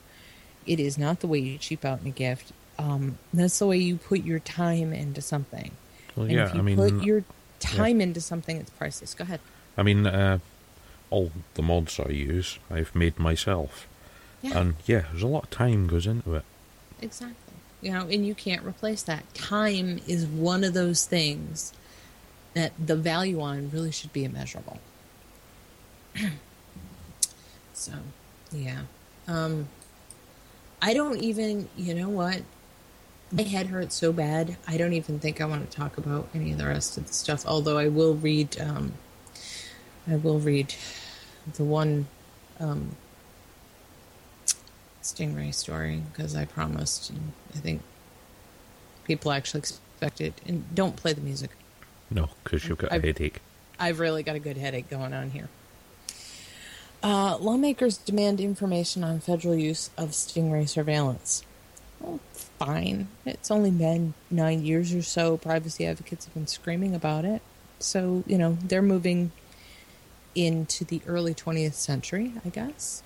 it 0.65 0.79
is 0.79 0.97
not 0.97 1.19
the 1.19 1.27
way 1.27 1.39
you 1.39 1.57
cheap 1.57 1.83
out 1.83 2.01
in 2.01 2.07
a 2.07 2.11
gift. 2.11 2.53
Um, 2.77 3.17
that's 3.33 3.59
the 3.59 3.67
way 3.67 3.77
you 3.77 3.97
put 3.97 4.23
your 4.23 4.39
time 4.39 4.93
into 4.93 5.21
something. 5.21 5.71
Well, 6.15 6.31
yeah. 6.31 6.47
if 6.47 6.53
you 6.53 6.59
I 6.59 6.63
mean, 6.63 6.77
put 6.77 7.03
your 7.03 7.23
time 7.59 7.99
into 7.99 8.21
something, 8.21 8.55
it's 8.57 8.69
priceless. 8.69 9.13
Go 9.13 9.23
ahead. 9.23 9.41
I 9.77 9.83
mean, 9.83 10.07
uh, 10.07 10.39
all 11.09 11.31
the 11.55 11.61
mods 11.61 11.99
I 11.99 12.09
use, 12.09 12.59
I've 12.69 12.93
made 12.95 13.17
myself, 13.19 13.87
Yeah, 14.41 14.57
and 14.59 14.75
yeah, 14.85 15.05
there's 15.11 15.23
a 15.23 15.27
lot 15.27 15.45
of 15.45 15.49
time 15.49 15.87
goes 15.87 16.05
into 16.07 16.35
it. 16.35 16.43
exactly. 17.01 17.35
You 17.81 17.91
know, 17.93 18.01
and 18.09 18.27
you 18.27 18.35
can't 18.35 18.65
replace 18.65 19.03
that. 19.03 19.33
Time 19.33 20.01
is 20.05 20.25
one 20.25 20.63
of 20.65 20.73
those 20.73 21.05
things 21.05 21.71
that 22.53 22.73
the 22.77 22.95
value 22.97 23.39
on 23.39 23.69
really 23.71 23.91
should 23.91 24.11
be 24.11 24.25
immeasurable. 24.25 24.79
so, 27.73 27.93
yeah. 28.51 28.81
Um, 29.27 29.69
I 30.81 30.93
don't 30.93 31.17
even, 31.23 31.69
you 31.77 31.93
know 31.93 32.09
what? 32.09 32.41
My 33.31 33.43
head 33.43 33.67
hurts 33.67 33.95
so 33.95 34.11
bad. 34.11 34.57
I 34.67 34.77
don't 34.77 34.93
even 34.93 35.19
think 35.19 35.39
I 35.39 35.45
want 35.45 35.69
to 35.69 35.77
talk 35.77 35.97
about 35.97 36.27
any 36.33 36.51
of 36.51 36.57
the 36.57 36.65
rest 36.65 36.97
of 36.97 37.07
the 37.07 37.13
stuff. 37.13 37.45
Although 37.45 37.77
I 37.77 37.87
will 37.87 38.15
read, 38.15 38.59
um, 38.59 38.93
I 40.07 40.15
will 40.15 40.39
read 40.39 40.73
the 41.55 41.63
one 41.63 42.07
um, 42.59 42.95
Stingray 45.01 45.53
story 45.53 46.01
because 46.11 46.35
I 46.35 46.45
promised. 46.45 47.09
And 47.09 47.31
I 47.55 47.59
think 47.59 47.81
people 49.05 49.31
actually 49.31 49.59
expect 49.59 50.21
it. 50.21 50.39
And 50.45 50.63
don't 50.75 50.95
play 50.95 51.13
the 51.13 51.21
music. 51.21 51.51
No, 52.11 52.29
because 52.43 52.67
you've 52.67 52.77
got 52.77 52.91
a 52.91 52.95
I've- 52.95 53.07
headache. 53.07 53.41
I've 53.81 53.99
really 53.99 54.23
got 54.23 54.35
a 54.35 54.39
good 54.39 54.57
headache 54.57 54.89
going 54.89 55.13
on 55.13 55.31
here. 55.31 55.47
Uh, 57.01 57.37
lawmakers 57.37 57.97
demand 57.97 58.41
information 58.41 59.05
on 59.05 59.21
federal 59.21 59.55
use 59.55 59.89
of 59.97 60.09
stingray 60.09 60.67
surveillance. 60.67 61.43
Well, 62.01 62.19
fine. 62.33 63.07
It's 63.25 63.49
only 63.49 63.71
been 63.71 64.15
nine 64.29 64.65
years 64.65 64.93
or 64.93 65.01
so. 65.01 65.37
Privacy 65.37 65.85
advocates 65.85 66.25
have 66.25 66.33
been 66.33 66.47
screaming 66.47 66.93
about 66.93 67.23
it. 67.23 67.41
So, 67.79 68.25
you 68.27 68.37
know, 68.37 68.57
they're 68.61 68.81
moving 68.81 69.31
into 70.35 70.85
the 70.85 71.01
early 71.07 71.33
20th 71.33 71.73
century, 71.73 72.33
I 72.45 72.49
guess. 72.49 73.03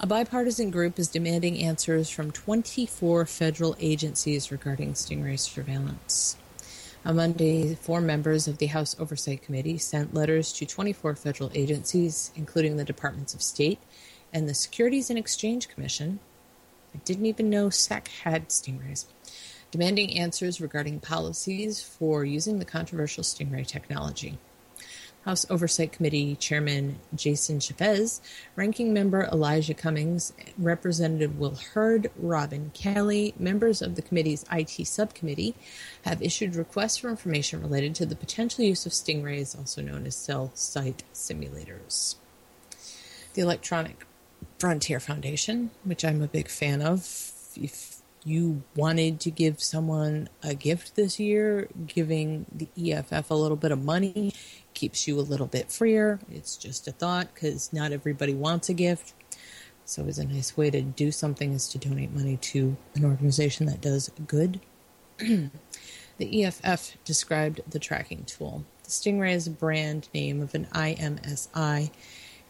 A 0.00 0.06
bipartisan 0.06 0.70
group 0.70 0.98
is 0.98 1.06
demanding 1.08 1.58
answers 1.58 2.10
from 2.10 2.32
24 2.32 3.24
federal 3.26 3.76
agencies 3.78 4.50
regarding 4.50 4.94
stingray 4.94 5.38
surveillance. 5.38 6.36
On 7.04 7.16
Monday, 7.16 7.74
four 7.74 8.00
members 8.00 8.48
of 8.48 8.58
the 8.58 8.66
House 8.66 8.96
Oversight 8.98 9.42
Committee 9.42 9.78
sent 9.78 10.14
letters 10.14 10.52
to 10.54 10.66
24 10.66 11.16
federal 11.16 11.50
agencies, 11.54 12.32
including 12.34 12.76
the 12.76 12.84
Departments 12.84 13.34
of 13.34 13.42
State 13.42 13.78
and 14.32 14.48
the 14.48 14.54
Securities 14.54 15.10
and 15.10 15.18
Exchange 15.18 15.68
Commission. 15.68 16.18
I 16.94 16.98
didn't 16.98 17.26
even 17.26 17.50
know 17.50 17.70
SEC 17.70 18.08
had 18.08 18.48
stingrays. 18.48 19.06
Demanding 19.70 20.18
answers 20.18 20.60
regarding 20.60 21.00
policies 21.00 21.82
for 21.82 22.24
using 22.24 22.58
the 22.58 22.64
controversial 22.64 23.24
stingray 23.24 23.66
technology. 23.66 24.38
House 25.24 25.46
Oversight 25.48 25.92
Committee 25.92 26.36
Chairman 26.36 26.98
Jason 27.14 27.58
Chaffetz, 27.58 28.20
Ranking 28.56 28.92
Member 28.92 29.24
Elijah 29.24 29.74
Cummings, 29.74 30.32
Representative 30.58 31.38
Will 31.38 31.54
Hurd, 31.54 32.10
Robin 32.16 32.70
Kelly, 32.74 33.34
members 33.38 33.82
of 33.82 33.94
the 33.94 34.02
committee's 34.02 34.44
IT 34.50 34.86
subcommittee 34.86 35.54
have 36.04 36.22
issued 36.22 36.56
requests 36.56 36.96
for 36.98 37.08
information 37.08 37.62
related 37.62 37.94
to 37.96 38.06
the 38.06 38.16
potential 38.16 38.64
use 38.64 38.84
of 38.84 38.92
stingrays, 38.92 39.56
also 39.56 39.80
known 39.80 40.06
as 40.06 40.16
cell 40.16 40.50
site 40.54 41.04
simulators. 41.14 42.16
The 43.34 43.42
Electronic 43.42 44.06
Frontier 44.58 45.00
Foundation, 45.00 45.70
which 45.84 46.04
I'm 46.04 46.22
a 46.22 46.28
big 46.28 46.48
fan 46.48 46.82
of, 46.82 47.32
if 47.54 48.02
you 48.24 48.62
wanted 48.76 49.20
to 49.20 49.30
give 49.30 49.62
someone 49.62 50.28
a 50.42 50.54
gift 50.54 50.94
this 50.94 51.18
year, 51.18 51.68
giving 51.86 52.46
the 52.52 52.68
EFF 52.92 53.30
a 53.30 53.34
little 53.34 53.56
bit 53.56 53.72
of 53.72 53.82
money 53.82 54.32
keeps 54.74 55.06
you 55.06 55.18
a 55.18 55.22
little 55.22 55.46
bit 55.46 55.70
freer. 55.70 56.18
It's 56.30 56.56
just 56.56 56.88
a 56.88 56.92
thought 56.92 57.34
because 57.34 57.72
not 57.72 57.92
everybody 57.92 58.34
wants 58.34 58.68
a 58.68 58.74
gift. 58.74 59.14
So, 59.84 60.04
it's 60.06 60.18
a 60.18 60.24
nice 60.24 60.56
way 60.56 60.70
to 60.70 60.80
do 60.80 61.10
something 61.10 61.52
is 61.52 61.68
to 61.68 61.78
donate 61.78 62.12
money 62.12 62.36
to 62.36 62.76
an 62.94 63.04
organization 63.04 63.66
that 63.66 63.80
does 63.80 64.10
good. 64.26 64.60
the 65.18 65.50
EFF 66.44 66.96
described 67.04 67.60
the 67.68 67.78
tracking 67.78 68.24
tool. 68.24 68.64
The 68.84 68.90
Stingray 68.90 69.34
is 69.34 69.46
a 69.46 69.50
brand 69.50 70.08
name 70.14 70.40
of 70.40 70.54
an 70.54 70.66
IMSI, 70.72 71.90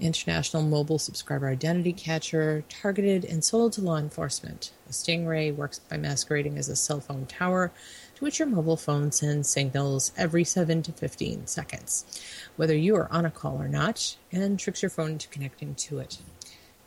International 0.01 0.63
Mobile 0.63 0.99
Subscriber 0.99 1.49
Identity 1.49 1.93
Catcher, 1.93 2.65
targeted 2.69 3.25
and 3.25 3.45
sold 3.45 3.73
to 3.75 3.81
law 3.81 3.97
enforcement. 3.97 4.73
The 4.87 4.93
Stingray 4.93 5.55
works 5.55 5.79
by 5.79 5.97
masquerading 5.97 6.59
as 6.59 6.69
a 6.69 6.77
cell 6.77 7.01
phone 7.01 7.27
tower 7.27 7.73
to 8.12 8.12
which 8.23 8.39
your 8.39 8.47
mobile 8.47 8.77
phone 8.77 9.11
sends 9.11 9.49
signals 9.49 10.13
every 10.17 10.45
7 10.45 10.81
to 10.81 10.93
15 10.93 11.45
seconds, 11.49 12.23
whether 12.55 12.77
you 12.77 12.95
are 12.95 13.11
on 13.11 13.27
a 13.27 13.31
call 13.33 13.61
or 13.61 13.67
not, 13.67 14.17
and 14.31 14.61
tricks 14.61 14.81
your 14.81 14.91
phone 14.91 15.11
into 15.11 15.27
connecting 15.27 15.75
to 15.75 15.99
it. 15.99 16.19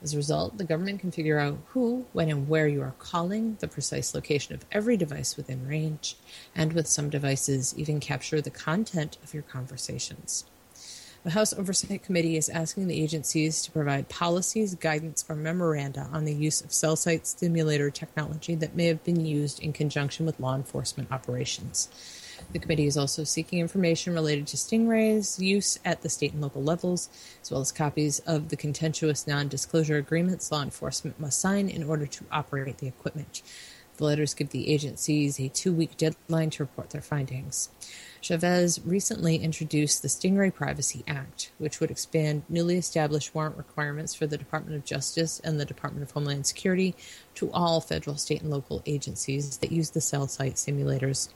As 0.01 0.13
a 0.13 0.17
result, 0.17 0.57
the 0.57 0.63
government 0.63 1.01
can 1.01 1.11
figure 1.11 1.37
out 1.37 1.57
who, 1.71 2.05
when, 2.13 2.29
and 2.29 2.47
where 2.47 2.69
you 2.69 2.81
are 2.81 2.95
calling, 2.99 3.57
the 3.59 3.67
precise 3.67 4.15
location 4.15 4.55
of 4.55 4.63
every 4.71 4.95
device 4.95 5.35
within 5.35 5.67
range, 5.67 6.15
and 6.55 6.71
with 6.71 6.87
some 6.87 7.09
devices, 7.09 7.73
even 7.77 7.99
capture 7.99 8.39
the 8.39 8.49
content 8.49 9.17
of 9.21 9.33
your 9.33 9.43
conversations. 9.43 10.45
The 11.25 11.31
House 11.31 11.53
Oversight 11.53 12.03
Committee 12.03 12.37
is 12.37 12.49
asking 12.49 12.85
the 12.85 13.01
agencies 13.01 13.63
to 13.63 13.71
provide 13.71 14.09
policies, 14.09 14.75
guidance, 14.75 15.25
or 15.27 15.35
memoranda 15.35 16.07
on 16.13 16.23
the 16.23 16.35
use 16.35 16.61
of 16.61 16.71
cell 16.71 16.95
site 16.95 17.25
stimulator 17.25 17.89
technology 17.89 18.53
that 18.53 18.75
may 18.75 18.85
have 18.85 19.03
been 19.03 19.25
used 19.25 19.59
in 19.59 19.73
conjunction 19.73 20.27
with 20.27 20.39
law 20.39 20.53
enforcement 20.53 21.11
operations. 21.11 21.89
The 22.53 22.59
committee 22.59 22.85
is 22.85 22.95
also 22.95 23.23
seeking 23.23 23.57
information 23.57 24.13
related 24.13 24.45
to 24.45 24.57
stingrays' 24.57 25.39
use 25.39 25.79
at 25.83 26.03
the 26.03 26.09
state 26.09 26.33
and 26.33 26.43
local 26.43 26.61
levels, 26.61 27.09
as 27.41 27.49
well 27.49 27.61
as 27.61 27.71
copies 27.71 28.19
of 28.19 28.49
the 28.49 28.55
contentious 28.55 29.25
non 29.25 29.47
disclosure 29.47 29.97
agreements 29.97 30.51
law 30.51 30.61
enforcement 30.61 31.19
must 31.19 31.41
sign 31.41 31.69
in 31.69 31.81
order 31.81 32.05
to 32.05 32.25
operate 32.31 32.77
the 32.77 32.87
equipment. 32.87 33.41
The 33.97 34.03
letters 34.03 34.35
give 34.35 34.49
the 34.49 34.71
agencies 34.71 35.39
a 35.39 35.49
two 35.49 35.73
week 35.73 35.97
deadline 35.97 36.51
to 36.51 36.63
report 36.63 36.91
their 36.91 37.01
findings. 37.01 37.69
Chaffetz 38.25 38.79
recently 38.83 39.35
introduced 39.35 40.01
the 40.01 40.07
Stingray 40.07 40.51
Privacy 40.51 41.03
Act, 41.07 41.51
which 41.59 41.79
would 41.79 41.91
expand 41.91 42.41
newly 42.49 42.75
established 42.75 43.35
warrant 43.35 43.55
requirements 43.55 44.15
for 44.15 44.25
the 44.25 44.35
Department 44.35 44.75
of 44.75 44.83
Justice 44.83 45.39
and 45.41 45.59
the 45.59 45.65
Department 45.65 46.01
of 46.01 46.09
Homeland 46.09 46.47
Security 46.47 46.95
to 47.35 47.51
all 47.51 47.81
federal, 47.81 48.17
state, 48.17 48.41
and 48.41 48.49
local 48.49 48.81
agencies 48.87 49.59
that 49.59 49.71
use 49.71 49.91
the 49.91 50.01
cell 50.01 50.27
site 50.27 50.55
simulators. 50.55 51.29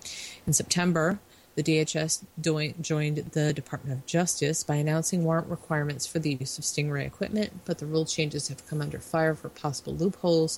In 0.48 0.54
September, 0.54 1.20
the 1.54 1.62
DHS 1.62 2.26
joined 2.42 3.18
the 3.18 3.54
Department 3.54 4.00
of 4.00 4.08
Justice 4.08 4.64
by 4.64 4.78
announcing 4.78 5.24
warrant 5.24 5.48
requirements 5.48 6.08
for 6.08 6.18
the 6.18 6.40
use 6.40 6.58
of 6.58 6.64
Stingray 6.64 7.06
equipment, 7.06 7.52
but 7.66 7.78
the 7.78 7.86
rule 7.86 8.06
changes 8.06 8.48
have 8.48 8.66
come 8.66 8.82
under 8.82 8.98
fire 8.98 9.36
for 9.36 9.50
possible 9.50 9.94
loopholes, 9.94 10.58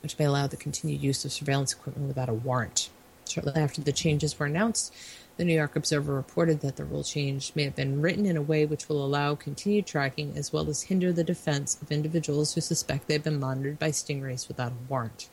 which 0.00 0.16
may 0.16 0.26
allow 0.26 0.46
the 0.46 0.56
continued 0.56 1.02
use 1.02 1.24
of 1.24 1.32
surveillance 1.32 1.72
equipment 1.72 2.06
without 2.06 2.28
a 2.28 2.34
warrant. 2.34 2.88
Shortly 3.28 3.54
after 3.54 3.80
the 3.80 3.92
changes 3.92 4.38
were 4.38 4.46
announced, 4.46 4.92
the 5.36 5.44
New 5.44 5.54
York 5.54 5.76
Observer 5.76 6.14
reported 6.14 6.60
that 6.60 6.76
the 6.76 6.84
rule 6.84 7.02
change 7.02 7.52
may 7.54 7.64
have 7.64 7.74
been 7.74 8.00
written 8.00 8.26
in 8.26 8.36
a 8.36 8.42
way 8.42 8.66
which 8.66 8.88
will 8.88 9.04
allow 9.04 9.34
continued 9.34 9.86
tracking 9.86 10.36
as 10.36 10.52
well 10.52 10.68
as 10.68 10.82
hinder 10.82 11.12
the 11.12 11.24
defense 11.24 11.80
of 11.80 11.90
individuals 11.90 12.54
who 12.54 12.60
suspect 12.60 13.08
they've 13.08 13.24
been 13.24 13.40
monitored 13.40 13.78
by 13.78 13.90
stingrays 13.90 14.48
without 14.48 14.72
a 14.72 14.88
warrant. 14.88 15.28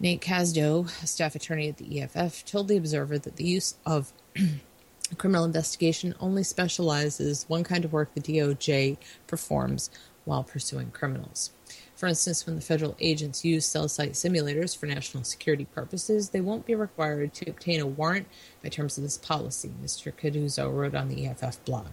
Nate 0.00 0.20
Cardozo, 0.20 0.86
a 1.02 1.06
staff 1.06 1.34
attorney 1.34 1.68
at 1.68 1.76
the 1.76 2.00
EFF, 2.00 2.44
told 2.44 2.68
the 2.68 2.76
Observer 2.76 3.18
that 3.18 3.36
the 3.36 3.44
use 3.44 3.74
of 3.86 4.12
criminal 5.18 5.44
investigation 5.44 6.14
only 6.20 6.42
specializes 6.42 7.44
one 7.48 7.64
kind 7.64 7.84
of 7.84 7.92
work 7.92 8.12
the 8.14 8.20
DOJ 8.20 8.96
performs 9.26 9.90
while 10.24 10.42
pursuing 10.42 10.90
criminals. 10.90 11.50
For 12.04 12.08
instance, 12.08 12.44
when 12.44 12.56
the 12.56 12.60
federal 12.60 12.94
agents 13.00 13.46
use 13.46 13.64
cell 13.64 13.88
site 13.88 14.12
simulators 14.12 14.76
for 14.76 14.84
national 14.84 15.24
security 15.24 15.64
purposes, 15.64 16.28
they 16.28 16.42
won't 16.42 16.66
be 16.66 16.74
required 16.74 17.32
to 17.32 17.48
obtain 17.48 17.80
a 17.80 17.86
warrant 17.86 18.26
by 18.62 18.68
terms 18.68 18.98
of 18.98 19.04
this 19.04 19.16
policy, 19.16 19.72
Mr. 19.82 20.14
Cardozo 20.14 20.68
wrote 20.68 20.94
on 20.94 21.08
the 21.08 21.26
EFF 21.26 21.64
blog. 21.64 21.86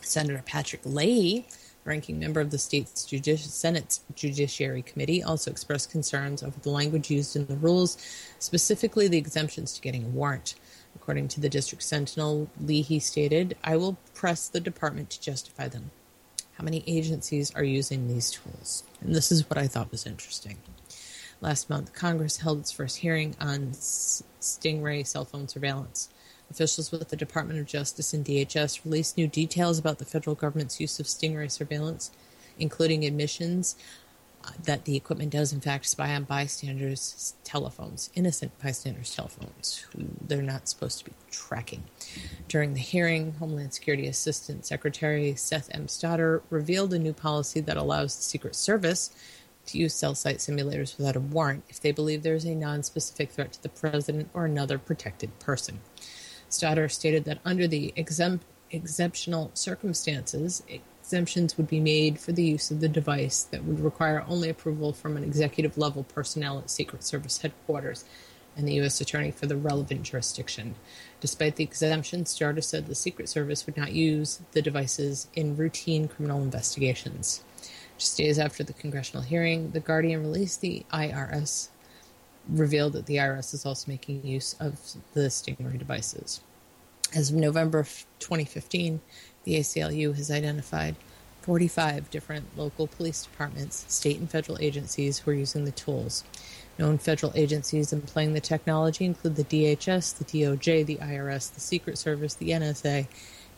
Senator 0.00 0.44
Patrick 0.46 0.82
Leahy, 0.84 1.44
ranking 1.84 2.20
member 2.20 2.40
of 2.40 2.52
the 2.52 2.58
state's 2.58 3.04
Senate's 3.52 4.02
Judiciary 4.14 4.82
Committee 4.82 5.24
also 5.24 5.50
expressed 5.50 5.90
concerns 5.90 6.44
over 6.44 6.60
the 6.60 6.70
language 6.70 7.10
used 7.10 7.34
in 7.34 7.46
the 7.46 7.56
rules, 7.56 7.98
specifically 8.38 9.08
the 9.08 9.18
exemptions 9.18 9.72
to 9.72 9.80
getting 9.80 10.04
a 10.04 10.08
warrant. 10.08 10.54
According 10.94 11.26
to 11.26 11.40
the 11.40 11.48
District 11.48 11.82
Sentinel, 11.82 12.48
Leahy 12.60 13.00
stated, 13.00 13.56
I 13.64 13.76
will 13.76 13.98
press 14.14 14.46
the 14.46 14.60
department 14.60 15.10
to 15.10 15.20
justify 15.20 15.66
them. 15.66 15.90
How 16.62 16.64
many 16.64 16.84
agencies 16.86 17.52
are 17.56 17.64
using 17.64 18.06
these 18.06 18.30
tools? 18.30 18.84
And 19.00 19.16
this 19.16 19.32
is 19.32 19.50
what 19.50 19.58
I 19.58 19.66
thought 19.66 19.90
was 19.90 20.06
interesting. 20.06 20.58
Last 21.40 21.68
month, 21.68 21.92
Congress 21.92 22.36
held 22.36 22.60
its 22.60 22.70
first 22.70 22.98
hearing 22.98 23.34
on 23.40 23.72
Stingray 23.72 25.04
cell 25.04 25.24
phone 25.24 25.48
surveillance. 25.48 26.08
Officials 26.52 26.92
with 26.92 27.08
the 27.08 27.16
Department 27.16 27.58
of 27.58 27.66
Justice 27.66 28.14
and 28.14 28.24
DHS 28.24 28.84
released 28.84 29.16
new 29.16 29.26
details 29.26 29.76
about 29.76 29.98
the 29.98 30.04
federal 30.04 30.36
government's 30.36 30.80
use 30.80 31.00
of 31.00 31.06
Stingray 31.06 31.50
surveillance, 31.50 32.12
including 32.56 33.04
admissions 33.04 33.74
that 34.64 34.84
the 34.84 34.96
equipment 34.96 35.30
does, 35.30 35.52
in 35.52 35.60
fact, 35.60 35.86
spy 35.86 36.14
on 36.14 36.24
bystanders' 36.24 37.34
telephones, 37.44 38.10
innocent 38.14 38.58
bystanders' 38.62 39.14
telephones, 39.14 39.86
who 39.92 40.04
they're 40.20 40.42
not 40.42 40.68
supposed 40.68 40.98
to 40.98 41.04
be 41.06 41.12
tracking. 41.30 41.84
During 42.48 42.74
the 42.74 42.80
hearing, 42.80 43.34
Homeland 43.34 43.74
Security 43.74 44.06
Assistant 44.06 44.66
Secretary 44.66 45.34
Seth 45.34 45.68
M. 45.72 45.86
Stodder 45.86 46.42
revealed 46.50 46.92
a 46.92 46.98
new 46.98 47.12
policy 47.12 47.60
that 47.60 47.76
allows 47.76 48.16
the 48.16 48.22
Secret 48.22 48.54
Service 48.54 49.10
to 49.66 49.78
use 49.78 49.94
cell 49.94 50.14
site 50.14 50.38
simulators 50.38 50.96
without 50.98 51.16
a 51.16 51.20
warrant 51.20 51.64
if 51.68 51.80
they 51.80 51.92
believe 51.92 52.22
there 52.22 52.34
is 52.34 52.44
a 52.44 52.54
non-specific 52.54 53.30
threat 53.30 53.52
to 53.52 53.62
the 53.62 53.68
president 53.68 54.28
or 54.34 54.44
another 54.44 54.78
protected 54.78 55.38
person. 55.38 55.80
Stodder 56.50 56.90
stated 56.90 57.24
that 57.24 57.38
under 57.44 57.66
the 57.66 57.92
exempt, 57.96 58.44
exceptional 58.70 59.50
circumstances, 59.54 60.62
exemptions 61.12 61.58
would 61.58 61.68
be 61.68 61.78
made 61.78 62.18
for 62.18 62.32
the 62.32 62.42
use 62.42 62.70
of 62.70 62.80
the 62.80 62.88
device 62.88 63.42
that 63.42 63.64
would 63.64 63.80
require 63.80 64.24
only 64.28 64.48
approval 64.48 64.94
from 64.94 65.14
an 65.14 65.22
executive 65.22 65.76
level 65.76 66.04
personnel 66.04 66.58
at 66.58 66.70
Secret 66.70 67.04
Service 67.04 67.42
headquarters 67.42 68.06
and 68.56 68.66
the 68.66 68.72
U.S. 68.76 68.98
Attorney 68.98 69.30
for 69.30 69.44
the 69.44 69.56
relevant 69.56 70.04
jurisdiction. 70.04 70.74
Despite 71.20 71.56
the 71.56 71.64
exemption, 71.64 72.24
Stodder 72.24 72.64
said 72.64 72.86
the 72.86 72.94
Secret 72.94 73.28
Service 73.28 73.66
would 73.66 73.76
not 73.76 73.92
use 73.92 74.40
the 74.52 74.62
devices 74.62 75.28
in 75.34 75.54
routine 75.54 76.08
criminal 76.08 76.40
investigations. 76.40 77.44
Just 77.98 78.16
days 78.16 78.38
after 78.38 78.64
the 78.64 78.72
congressional 78.72 79.22
hearing, 79.22 79.72
The 79.72 79.80
Guardian 79.80 80.22
released 80.22 80.62
the 80.62 80.86
IRS 80.94 81.68
revealed 82.48 82.94
that 82.94 83.04
the 83.04 83.16
IRS 83.16 83.52
is 83.52 83.66
also 83.66 83.90
making 83.90 84.26
use 84.26 84.56
of 84.58 84.80
the 85.12 85.28
Stingray 85.28 85.78
devices. 85.78 86.40
As 87.14 87.28
of 87.28 87.36
November 87.36 87.82
2015, 88.18 89.02
the 89.44 89.56
ACLU 89.56 90.14
has 90.16 90.30
identified 90.30 90.96
45 91.42 92.10
different 92.10 92.56
local 92.56 92.86
police 92.86 93.24
departments, 93.24 93.84
state 93.88 94.18
and 94.18 94.30
federal 94.30 94.58
agencies 94.60 95.18
who 95.18 95.32
are 95.32 95.34
using 95.34 95.64
the 95.64 95.72
tools. 95.72 96.24
Known 96.78 96.98
federal 96.98 97.32
agencies 97.34 97.92
employing 97.92 98.32
the 98.32 98.40
technology 98.40 99.04
include 99.04 99.36
the 99.36 99.44
DHS, 99.44 100.18
the 100.18 100.24
DOJ, 100.24 100.86
the 100.86 100.96
IRS, 100.96 101.52
the 101.52 101.60
Secret 101.60 101.98
Service, 101.98 102.34
the 102.34 102.50
NSA, 102.50 103.06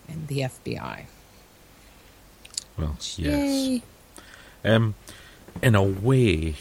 and 0.08 0.26
the 0.26 0.40
FBI. 0.40 1.04
Well, 2.76 2.96
yes. 2.98 3.18
Yay. 3.18 3.82
Um, 4.64 4.94
in 5.62 5.74
a 5.74 5.82
way, 5.82 6.56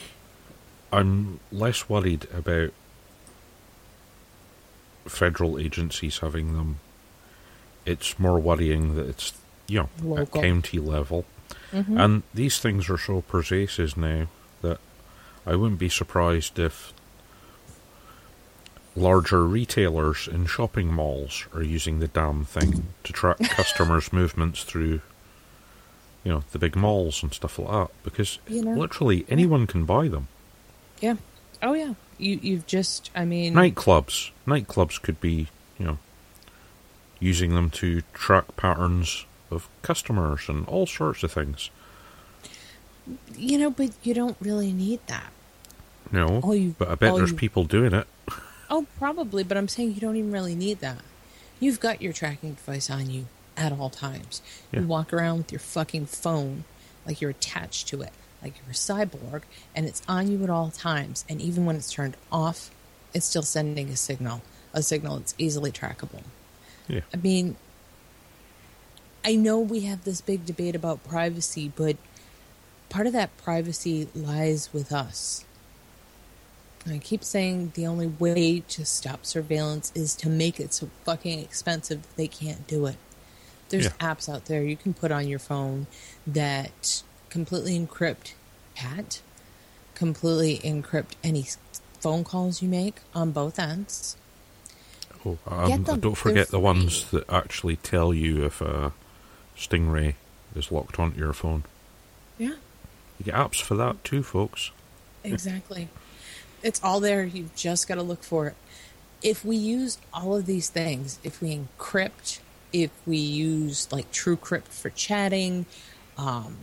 I'm 0.92 1.40
less 1.52 1.90
worried 1.90 2.28
about 2.34 2.72
federal 5.06 5.58
agencies 5.58 6.20
having 6.20 6.54
them. 6.54 6.80
It's 7.86 8.18
more 8.20 8.40
worrying 8.40 8.96
that 8.96 9.08
it's 9.10 9.34
you 9.68 9.88
know 10.02 10.18
at 10.18 10.32
county 10.32 10.80
level, 10.80 11.26
Mhm. 11.72 12.00
and 12.04 12.24
these 12.34 12.60
things 12.60 12.90
are 12.90 12.98
so 12.98 13.22
pervasive 13.22 13.98
now 13.98 14.28
that 14.62 14.80
I 15.46 15.56
wouldn't 15.56 15.80
be 15.80 15.90
surprised 15.90 16.58
if 16.60 16.94
larger 18.96 19.46
retailers 19.48 20.28
in 20.28 20.46
shopping 20.46 20.94
malls 20.94 21.46
are 21.54 21.64
using 21.64 22.00
the 22.00 22.08
damn 22.08 22.46
thing 22.46 22.88
to 23.04 23.12
track 23.14 23.40
customers' 23.50 24.14
movements 24.14 24.64
through 24.64 25.02
you 26.24 26.32
know 26.32 26.44
the 26.52 26.60
big 26.60 26.76
malls 26.76 27.24
and 27.24 27.34
stuff 27.34 27.58
like 27.60 27.70
that 27.72 27.90
because 28.04 28.38
You 28.48 28.64
know. 28.64 28.76
literally 28.76 29.26
anyone 29.30 29.68
can 29.68 29.86
buy 29.86 30.08
them 30.08 30.28
Yeah. 31.02 31.16
Oh 31.62 31.74
yeah. 31.74 31.96
You 32.20 32.40
you've 32.42 32.68
just 32.68 33.10
I 33.16 33.26
mean 33.26 33.54
nightclubs 33.56 34.30
nightclubs 34.48 35.02
could 35.02 35.20
be 35.20 35.48
using 37.24 37.56
them 37.56 37.70
to 37.70 38.02
track 38.14 38.56
patterns 38.56 39.26
of 39.50 39.70
customers 39.82 40.50
and 40.50 40.68
all 40.68 40.86
sorts 40.86 41.24
of 41.24 41.32
things 41.32 41.70
you 43.36 43.58
know, 43.58 43.70
but 43.70 43.92
you 44.04 44.14
don't 44.14 44.38
really 44.40 44.72
need 44.72 45.00
that. 45.08 45.32
no 46.12 46.40
All 46.42 46.56
you- 46.56 46.76
but 46.78 46.88
i 46.88 46.96
bet 46.96 47.14
there's 47.16 47.32
you- 47.32 47.38
people 47.38 47.64
doing 47.66 47.94
it 47.94 48.08
Oh, 48.70 48.88
probably, 48.98 49.44
but 49.44 49.56
I'm 49.58 49.68
saying 49.68 49.94
you 49.94 50.02
don't 50.02 50.16
even 50.16 50.32
really 50.32 50.56
need 50.56 50.80
that. 50.80 50.98
You've 51.60 51.80
got 51.80 52.02
your 52.02 52.12
tracking 52.14 52.54
device 52.56 52.90
on 52.90 53.08
you 53.12 53.28
at 53.56 53.72
all 53.72 53.92
times. 53.92 54.42
Yeah. 54.72 54.80
You 54.80 54.88
walk 54.88 55.14
around 55.14 55.38
with 55.40 55.52
your 55.52 55.60
fucking 55.60 56.08
phone 56.08 56.64
like 57.06 57.22
you're 57.22 57.30
attached 57.30 57.88
to 57.90 58.02
it, 58.02 58.14
like 58.42 58.54
you're 58.58 58.72
a 58.72 58.74
cyborg, 58.74 59.44
and 59.76 59.86
it's 59.86 60.02
on 60.08 60.32
you 60.32 60.44
at 60.44 60.50
all 60.50 60.72
times. 60.72 61.24
And 61.30 61.40
even 61.40 61.66
when 61.66 61.76
it's 61.76 61.92
turned 61.92 62.18
off, 62.32 62.72
it's 63.14 63.28
still 63.28 63.44
sending 63.44 63.90
a 63.90 63.96
signal, 63.96 64.42
a 64.74 64.82
signal 64.82 65.18
that's 65.18 65.36
easily 65.38 65.72
trackable. 65.72 66.24
Yeah 66.88 67.02
I 67.14 67.18
mean, 67.18 67.56
I 69.26 69.36
know 69.36 69.60
we 69.60 69.82
have 69.82 70.04
this 70.04 70.22
big 70.22 70.46
debate 70.46 70.76
about 70.76 71.04
privacy, 71.04 71.72
but 71.76 71.96
part 72.90 73.08
of 73.08 73.14
that 73.14 73.36
privacy 73.38 74.08
lies 74.14 74.70
with 74.74 74.92
us. 74.92 75.46
I 76.86 76.98
keep 76.98 77.24
saying 77.24 77.72
the 77.76 77.88
only 77.88 78.08
way 78.08 78.60
to 78.60 78.84
stop 78.84 79.26
surveillance 79.26 79.92
is 79.96 80.16
to 80.18 80.30
make 80.30 80.60
it 80.60 80.74
so 80.74 80.90
fucking 81.06 81.40
expensive 81.40 82.02
that 82.02 82.16
they 82.18 82.28
can't 82.28 82.68
do 82.68 82.86
it. 82.88 82.98
There's 83.70 83.86
Yeah. 83.86 83.92
apps 84.14 84.28
out 84.28 84.46
there 84.46 84.64
you 84.64 84.76
can 84.76 84.94
put 84.94 85.10
on 85.12 85.28
your 85.28 85.40
phone 85.40 85.88
that 86.28 87.04
completely 87.30 87.80
encrypt 87.80 88.34
Pat, 88.76 89.22
completely 89.96 90.58
encrypt 90.60 91.14
any 91.24 91.48
phone 92.00 92.24
calls 92.24 92.62
you 92.62 92.68
make 92.68 92.98
on 93.16 93.32
both 93.32 93.58
ends. 93.60 94.18
Oh, 95.26 95.38
um, 95.48 95.84
don't 95.84 96.16
forget 96.16 96.48
They're 96.48 96.60
the 96.60 96.60
ones 96.60 97.10
that 97.12 97.30
actually 97.30 97.78
tell 97.78 98.14
you 98.14 98.46
if 98.46 98.62
a 98.62 98.94
stingray 99.58 100.16
is 100.56 100.72
locked 100.72 101.00
onto 101.00 101.20
your 101.20 101.34
phone 101.34 101.64
Yeah. 102.38 102.56
you 103.20 103.26
get 103.26 103.36
apps 103.36 103.62
for 103.62 103.76
that 103.76 104.04
too 104.04 104.24
folks 104.24 104.72
Exactly. 105.24 105.90
It's 106.62 106.84
all 106.84 107.00
there. 107.00 107.24
You've 107.24 107.56
just 107.56 107.88
got 107.88 107.96
to 107.96 108.04
look 108.04 108.24
for 108.24 108.48
it. 108.48 108.56
If 109.22 109.46
we 109.46 109.56
use 109.56 109.98
all 110.14 110.36
of 110.36 110.46
these 110.46 110.70
things, 110.70 111.20
if 111.24 111.42
we 111.42 111.58
encrypt, 111.58 112.40
if 112.72 112.92
we 113.06 113.18
use 113.18 113.92
like 113.92 114.12
TrueCrypt 114.12 114.68
for 114.68 114.90
chatting, 114.90 115.66
um, 116.18 116.58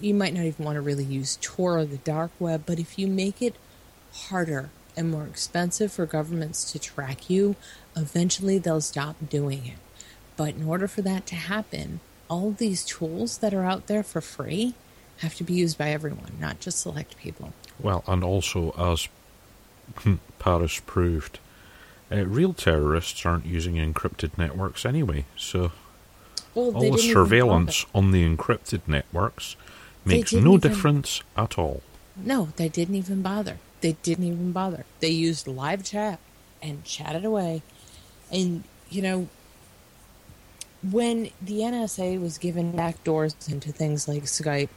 you 0.00 0.12
might 0.12 0.34
not 0.34 0.44
even 0.44 0.64
want 0.64 0.76
to 0.76 0.82
really 0.82 1.04
use 1.04 1.38
Tor 1.40 1.78
or 1.78 1.84
the 1.86 1.96
dark 1.98 2.30
web, 2.38 2.64
but 2.66 2.78
if 2.78 2.98
you 2.98 3.06
make 3.06 3.40
it 3.40 3.54
harder 4.12 4.70
and 4.96 5.10
more 5.10 5.26
expensive 5.26 5.92
for 5.92 6.06
governments 6.06 6.70
to 6.72 6.78
track 6.78 7.28
you, 7.28 7.56
eventually 7.96 8.58
they'll 8.58 8.80
stop 8.80 9.16
doing 9.28 9.66
it. 9.66 9.78
But 10.36 10.54
in 10.54 10.66
order 10.66 10.88
for 10.88 11.02
that 11.02 11.26
to 11.26 11.34
happen, 11.34 12.00
all 12.28 12.50
these 12.52 12.84
tools 12.84 13.38
that 13.38 13.54
are 13.54 13.64
out 13.64 13.86
there 13.86 14.02
for 14.02 14.20
free 14.20 14.74
have 15.18 15.34
to 15.36 15.44
be 15.44 15.54
used 15.54 15.78
by 15.78 15.90
everyone, 15.90 16.32
not 16.40 16.60
just 16.60 16.80
select 16.80 17.16
people. 17.16 17.52
Well, 17.80 18.04
and 18.06 18.22
also, 18.24 18.72
as 18.72 19.08
Paris 20.38 20.80
proved, 20.84 21.38
uh, 22.12 22.24
real 22.26 22.52
terrorists 22.52 23.24
aren't 23.24 23.46
using 23.46 23.74
encrypted 23.76 24.36
networks 24.36 24.84
anyway, 24.84 25.24
so 25.36 25.72
Well, 26.54 26.74
all 26.76 26.92
the 26.92 26.98
surveillance 26.98 27.86
on 27.94 28.10
the 28.12 28.24
encrypted 28.24 28.82
networks 28.86 29.56
makes 30.04 30.32
no 30.32 30.54
even- 30.54 30.60
difference 30.60 31.22
at 31.36 31.58
all. 31.58 31.82
No, 32.16 32.48
they 32.56 32.68
didn't 32.68 32.94
even 32.94 33.20
bother. 33.22 33.58
They 33.86 33.92
didn't 34.02 34.24
even 34.24 34.50
bother. 34.50 34.84
They 34.98 35.10
used 35.10 35.46
live 35.46 35.84
chat 35.84 36.18
and 36.60 36.82
chatted 36.82 37.24
away. 37.24 37.62
And, 38.32 38.64
you 38.90 39.00
know, 39.00 39.28
when 40.82 41.30
the 41.40 41.60
NSA 41.60 42.20
was 42.20 42.36
given 42.36 42.72
back 42.72 43.04
doors 43.04 43.36
into 43.48 43.70
things 43.70 44.08
like 44.08 44.24
Skype, 44.24 44.70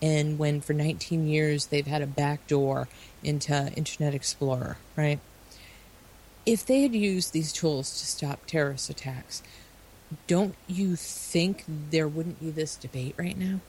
and 0.00 0.38
when 0.38 0.62
for 0.62 0.72
19 0.72 1.28
years 1.28 1.66
they've 1.66 1.86
had 1.86 2.00
a 2.00 2.06
back 2.06 2.46
door 2.46 2.88
into 3.22 3.70
Internet 3.74 4.14
Explorer, 4.14 4.78
right? 4.96 5.20
If 6.46 6.64
they 6.64 6.80
had 6.80 6.94
used 6.94 7.34
these 7.34 7.52
tools 7.52 8.00
to 8.00 8.06
stop 8.06 8.46
terrorist 8.46 8.88
attacks, 8.88 9.42
don't 10.26 10.54
you 10.66 10.96
think 10.96 11.64
there 11.90 12.08
wouldn't 12.08 12.40
be 12.40 12.48
this 12.48 12.76
debate 12.76 13.14
right 13.18 13.36
now? 13.36 13.60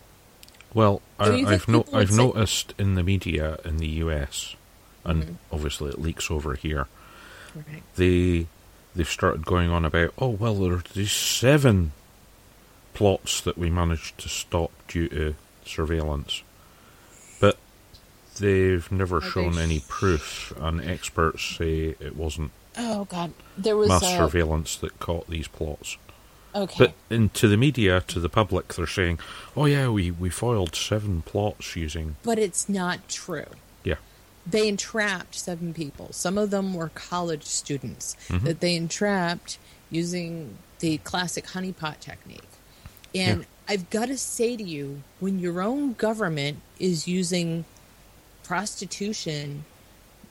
Well, 0.74 1.02
I, 1.20 1.44
I've, 1.44 1.68
no, 1.68 1.84
I've 1.92 2.14
noticed 2.14 2.74
in 2.78 2.96
the 2.96 3.04
media 3.04 3.58
in 3.66 3.76
the 3.76 3.88
US, 3.88 4.56
and 5.06 5.24
Mhm. 5.24 5.36
obviously 5.52 5.90
it 5.92 6.00
leaks 6.02 6.30
over 6.32 6.56
here. 6.56 6.88
Right. 7.56 7.84
They 7.96 8.48
they've 8.96 9.10
started 9.10 9.46
going 9.46 9.70
on 9.70 9.86
about 9.86 10.14
oh 10.18 10.30
well, 10.30 10.56
there 10.56 10.74
are 10.74 10.84
these 10.94 11.12
seven 11.12 11.92
plots 12.94 13.42
that 13.42 13.58
we 13.58 13.70
managed 13.70 14.18
to 14.20 14.30
stop 14.30 14.72
due 14.88 15.08
to 15.10 15.36
surveillance, 15.66 16.44
but 17.40 17.58
they've 18.40 18.92
never 18.92 19.18
Are 19.18 19.22
they 19.22 19.30
shown 19.30 19.58
any 19.58 19.80
proof, 19.88 20.54
and 20.60 20.82
experts 20.82 21.44
say 21.58 21.96
it 22.00 22.16
wasn't 22.16 22.52
Oh 22.78 23.06
God, 23.06 23.34
there 23.58 23.76
was 23.76 23.90
mass 23.90 24.04
uh, 24.04 24.18
surveillance 24.18 24.76
that 24.78 25.00
caught 25.00 25.30
these 25.30 25.48
plots. 25.48 25.98
Okay, 26.56 26.76
But 26.86 26.94
in, 27.16 27.30
to 27.30 27.48
the 27.48 27.58
media, 27.58 28.02
to 28.08 28.20
the 28.20 28.30
public, 28.30 28.74
they're 28.74 28.88
saying, 28.88 29.20
"Oh 29.56 29.66
yeah, 29.66 29.90
we, 29.90 30.10
we 30.12 30.30
foiled 30.30 30.76
seven 30.76 31.22
plots 31.22 31.76
using 31.76 32.16
but 32.24 32.40
it's 32.40 32.68
not 32.70 33.08
true. 33.08 33.46
They 34.50 34.68
entrapped 34.68 35.36
seven 35.36 35.74
people. 35.74 36.10
Some 36.12 36.38
of 36.38 36.50
them 36.50 36.74
were 36.74 36.90
college 36.90 37.44
students 37.44 38.16
Mm-hmm. 38.30 38.46
that 38.46 38.60
they 38.62 38.76
entrapped 38.76 39.58
using 39.92 40.58
the 40.80 40.98
classic 41.00 41.46
honeypot 41.48 42.00
technique. 42.00 42.42
And 43.14 43.42
Yeah. 43.42 43.46
I've 43.68 43.90
got 43.92 44.08
to 44.08 44.18
say 44.18 44.58
to 44.58 44.64
you, 44.64 45.04
when 45.20 45.38
your 45.40 45.62
own 45.62 45.94
government 45.94 46.60
is 46.80 47.08
using 47.08 47.66
prostitution 48.44 49.64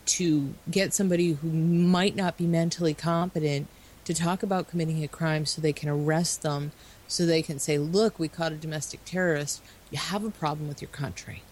to 0.07 0.55
get 0.71 0.93
somebody 0.93 1.33
who 1.35 1.49
might 1.51 2.17
not 2.17 2.37
be 2.37 2.47
mentally 2.47 2.95
competent 2.95 3.69
to 4.05 4.15
talk 4.15 4.43
about 4.43 4.69
committing 4.69 5.05
a 5.05 5.09
crime 5.09 5.45
so 5.47 5.61
they 5.61 5.73
can 5.73 5.89
arrest 5.89 6.43
them, 6.43 6.73
so 7.07 7.25
they 7.25 7.43
can 7.43 7.59
say, 7.59 7.79
look, 7.79 8.19
we 8.19 8.27
caught 8.27 8.51
a 8.53 8.57
domestic 8.57 9.05
terrorist, 9.05 9.63
you 9.91 9.99
have 9.99 10.25
a 10.25 10.31
problem 10.31 10.67
with 10.67 10.81
your 10.83 10.89
country. 10.91 11.43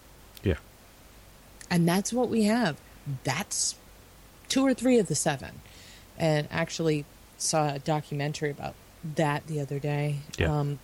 And 1.69 1.87
that's 1.87 2.13
what 2.13 2.29
we 2.29 2.43
have. 2.43 2.77
That's 3.23 3.75
two 4.49 4.65
or 4.65 4.73
three 4.73 4.99
of 4.99 5.07
the 5.07 5.15
seven. 5.15 5.61
And 6.17 6.47
actually 6.49 7.05
saw 7.37 7.75
a 7.75 7.79
documentary 7.79 8.51
about 8.51 8.73
that 9.15 9.47
the 9.47 9.59
other 9.59 9.79
day. 9.79 10.17
Yeah. 10.37 10.59
Um, 10.59 10.79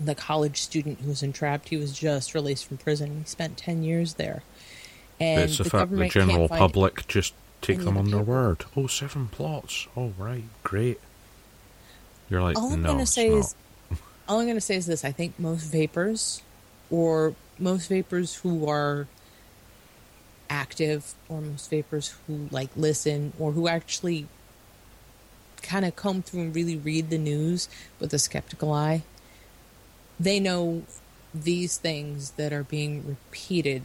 the 0.00 0.14
college 0.14 0.60
student 0.60 1.00
who 1.00 1.08
was 1.08 1.22
entrapped, 1.22 1.68
he 1.68 1.76
was 1.76 1.98
just 1.98 2.34
released 2.34 2.66
from 2.66 2.78
prison. 2.78 3.20
He 3.20 3.24
spent 3.28 3.56
10 3.56 3.82
years 3.82 4.14
there. 4.14 4.42
And 5.20 5.42
it's 5.42 5.58
the, 5.58 5.64
the, 5.64 5.70
fact 5.70 5.90
the 5.90 6.08
general 6.08 6.48
public 6.48 7.06
just 7.08 7.34
take 7.60 7.80
them 7.80 7.96
on 7.96 8.10
their 8.10 8.22
word. 8.22 8.64
Oh, 8.76 8.86
seven 8.86 9.28
plots. 9.28 9.88
Oh, 9.96 10.12
right, 10.16 10.44
great. 10.62 11.00
You're 12.30 12.42
like, 12.42 12.56
all 12.56 12.72
I'm 12.72 12.82
no, 12.82 12.88
going 12.88 13.00
to 13.00 13.06
say 13.06 13.28
not. 13.30 13.38
is, 13.38 13.54
all 14.28 14.38
I'm 14.38 14.46
going 14.46 14.56
to 14.56 14.60
say 14.60 14.76
is 14.76 14.86
this: 14.86 15.04
I 15.04 15.12
think 15.12 15.38
most 15.38 15.64
vapors, 15.64 16.42
or 16.90 17.34
most 17.58 17.88
vapors 17.88 18.36
who 18.36 18.68
are 18.68 19.08
active, 20.50 21.14
or 21.28 21.40
most 21.40 21.70
vapors 21.70 22.14
who 22.26 22.48
like 22.50 22.70
listen, 22.76 23.32
or 23.38 23.52
who 23.52 23.68
actually 23.68 24.26
kind 25.62 25.84
of 25.84 25.96
comb 25.96 26.22
through 26.22 26.40
and 26.40 26.54
really 26.54 26.76
read 26.76 27.10
the 27.10 27.18
news 27.18 27.68
with 28.00 28.12
a 28.14 28.18
skeptical 28.18 28.72
eye, 28.72 29.02
they 30.18 30.40
know 30.40 30.82
these 31.34 31.76
things 31.76 32.32
that 32.32 32.52
are 32.52 32.64
being 32.64 33.06
repeated 33.06 33.82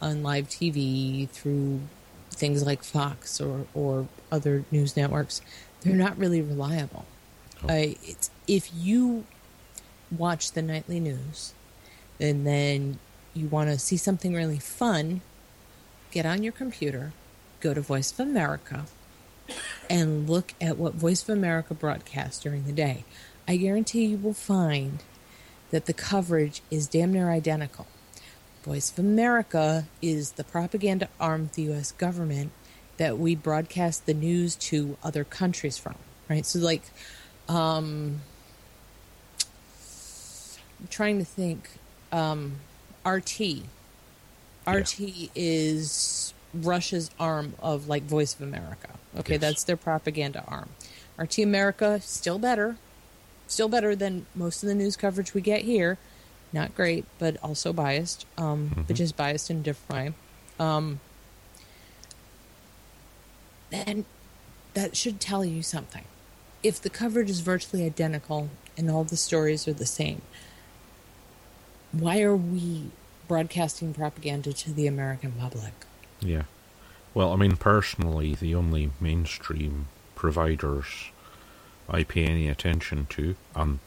on 0.00 0.22
live 0.22 0.48
TV 0.48 1.28
through 1.28 1.80
things 2.30 2.64
like 2.64 2.82
Fox 2.82 3.40
or, 3.40 3.66
or 3.74 4.08
other 4.30 4.64
news 4.70 4.96
networks, 4.96 5.40
they're 5.80 5.94
not 5.94 6.16
really 6.18 6.40
reliable. 6.40 7.04
Oh. 7.64 7.68
Uh, 7.68 7.94
it's 8.04 8.30
if 8.46 8.70
you 8.74 9.24
watch 10.16 10.52
the 10.52 10.62
nightly 10.62 11.00
news 11.00 11.52
and 12.20 12.46
then 12.46 12.98
you 13.34 13.48
want 13.48 13.68
to 13.68 13.78
see 13.78 13.96
something 13.96 14.34
really 14.34 14.58
fun, 14.58 15.20
get 16.10 16.26
on 16.26 16.42
your 16.42 16.52
computer, 16.52 17.12
go 17.60 17.74
to 17.74 17.80
Voice 17.80 18.12
of 18.12 18.20
America, 18.20 18.86
and 19.88 20.28
look 20.28 20.54
at 20.60 20.78
what 20.78 20.94
Voice 20.94 21.22
of 21.22 21.30
America 21.30 21.74
broadcasts 21.74 22.42
during 22.42 22.64
the 22.64 22.72
day. 22.72 23.04
I 23.46 23.56
guarantee 23.56 24.06
you 24.06 24.18
will 24.18 24.34
find 24.34 25.02
that 25.70 25.86
the 25.86 25.92
coverage 25.92 26.62
is 26.70 26.86
damn 26.86 27.12
near 27.12 27.30
identical. 27.30 27.86
Voice 28.62 28.90
of 28.90 28.98
America 28.98 29.86
is 30.02 30.32
the 30.32 30.44
propaganda 30.44 31.08
arm 31.20 31.42
of 31.42 31.52
the 31.52 31.62
U.S. 31.62 31.92
government 31.92 32.52
that 32.98 33.18
we 33.18 33.34
broadcast 33.34 34.06
the 34.06 34.14
news 34.14 34.56
to 34.56 34.96
other 35.02 35.24
countries 35.24 35.78
from, 35.78 35.94
right? 36.28 36.44
So, 36.44 36.58
like, 36.58 36.82
um, 37.48 38.20
I'm 40.80 40.88
trying 40.90 41.18
to 41.18 41.24
think, 41.24 41.70
um, 42.12 42.56
RT. 43.06 43.40
RT 44.68 45.30
is 45.34 46.34
Russia's 46.54 47.10
arm 47.18 47.54
of 47.60 47.88
like 47.88 48.02
Voice 48.04 48.34
of 48.34 48.42
America. 48.42 48.90
Okay, 49.18 49.34
Yes. 49.34 49.40
that's 49.40 49.64
their 49.64 49.76
propaganda 49.76 50.44
arm. 50.46 50.68
RT 51.18 51.38
America 51.38 52.00
still 52.02 52.38
better, 52.38 52.76
still 53.46 53.68
better 53.68 53.96
than 53.96 54.26
most 54.34 54.62
of 54.62 54.68
the 54.68 54.74
news 54.74 54.96
coverage 54.96 55.34
we 55.34 55.40
get 55.40 55.62
here. 55.62 55.98
Not 56.52 56.74
great, 56.74 57.04
but 57.18 57.36
also 57.42 57.72
biased, 57.72 58.24
um, 58.38 58.84
but 58.86 58.96
just 58.96 59.16
biased 59.16 59.50
in 59.50 59.58
a 59.58 59.60
different 59.60 60.14
way. 60.58 60.64
Um, 60.64 61.00
and 63.70 64.04
that 64.74 64.96
should 64.96 65.20
tell 65.20 65.44
you 65.44 65.62
something. 65.62 66.04
If 66.62 66.80
the 66.80 66.90
coverage 66.90 67.30
is 67.30 67.40
virtually 67.40 67.84
identical 67.84 68.48
and 68.76 68.90
all 68.90 69.04
the 69.04 69.16
stories 69.16 69.68
are 69.68 69.72
the 69.72 69.86
same, 69.86 70.22
why 71.92 72.20
are 72.22 72.36
we 72.36 72.90
broadcasting 73.28 73.94
propaganda 73.94 74.52
to 74.52 74.72
the 74.72 74.86
American 74.86 75.32
public? 75.32 75.72
Yeah. 76.20 76.44
Well, 77.14 77.32
I 77.32 77.36
mean, 77.36 77.56
personally, 77.56 78.34
the 78.34 78.54
only 78.54 78.90
mainstream 79.00 79.88
providers 80.14 81.10
I 81.88 82.04
pay 82.04 82.24
any 82.24 82.48
attention 82.48 83.06
to, 83.10 83.36
and 83.54 83.78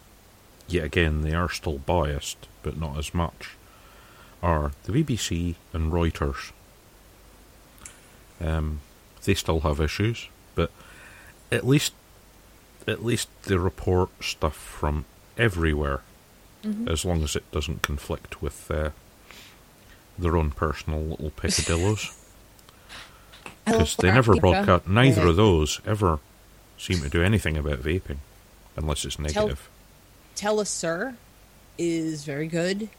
yet 0.67 0.85
again, 0.85 1.21
they 1.21 1.33
are 1.33 1.49
still 1.49 1.77
biased, 1.77 2.47
but 2.63 2.77
not 2.77 2.97
as 2.97 3.13
much, 3.13 3.51
are 4.41 4.71
the 4.83 4.91
BBC 4.91 5.55
and 5.73 5.91
Reuters. 5.91 6.51
Um, 8.39 8.79
they 9.23 9.35
still 9.35 9.59
have 9.59 9.79
issues, 9.79 10.29
but 10.55 10.71
at 11.51 11.65
least, 11.65 11.93
at 12.87 13.05
least 13.05 13.29
they 13.43 13.55
report 13.55 14.09
stuff 14.23 14.55
from 14.55 15.05
everywhere, 15.37 16.01
as 16.87 17.05
long 17.05 17.23
as 17.23 17.35
it 17.35 17.49
doesn't 17.51 17.81
conflict 17.81 18.41
with 18.41 18.69
uh, 18.69 18.91
their 20.21 20.37
own 20.37 20.51
personal 20.51 20.99
little 21.01 21.31
peccadillos 21.31 22.15
because 23.65 23.95
they 23.99 24.11
never 24.11 24.35
broadcast. 24.35 24.87
Neither 24.87 25.23
Yeah. 25.23 25.29
of 25.29 25.35
those 25.35 25.81
ever 25.85 26.19
seem 26.77 27.01
to 27.01 27.09
do 27.09 27.21
anything 27.21 27.57
about 27.57 27.79
vaping, 27.79 28.17
unless 28.75 29.05
it's 29.05 29.19
negative. 29.19 29.69
teleSUR, 30.35 31.15
is 31.77 32.23
very 32.23 32.47
good. 32.47 32.89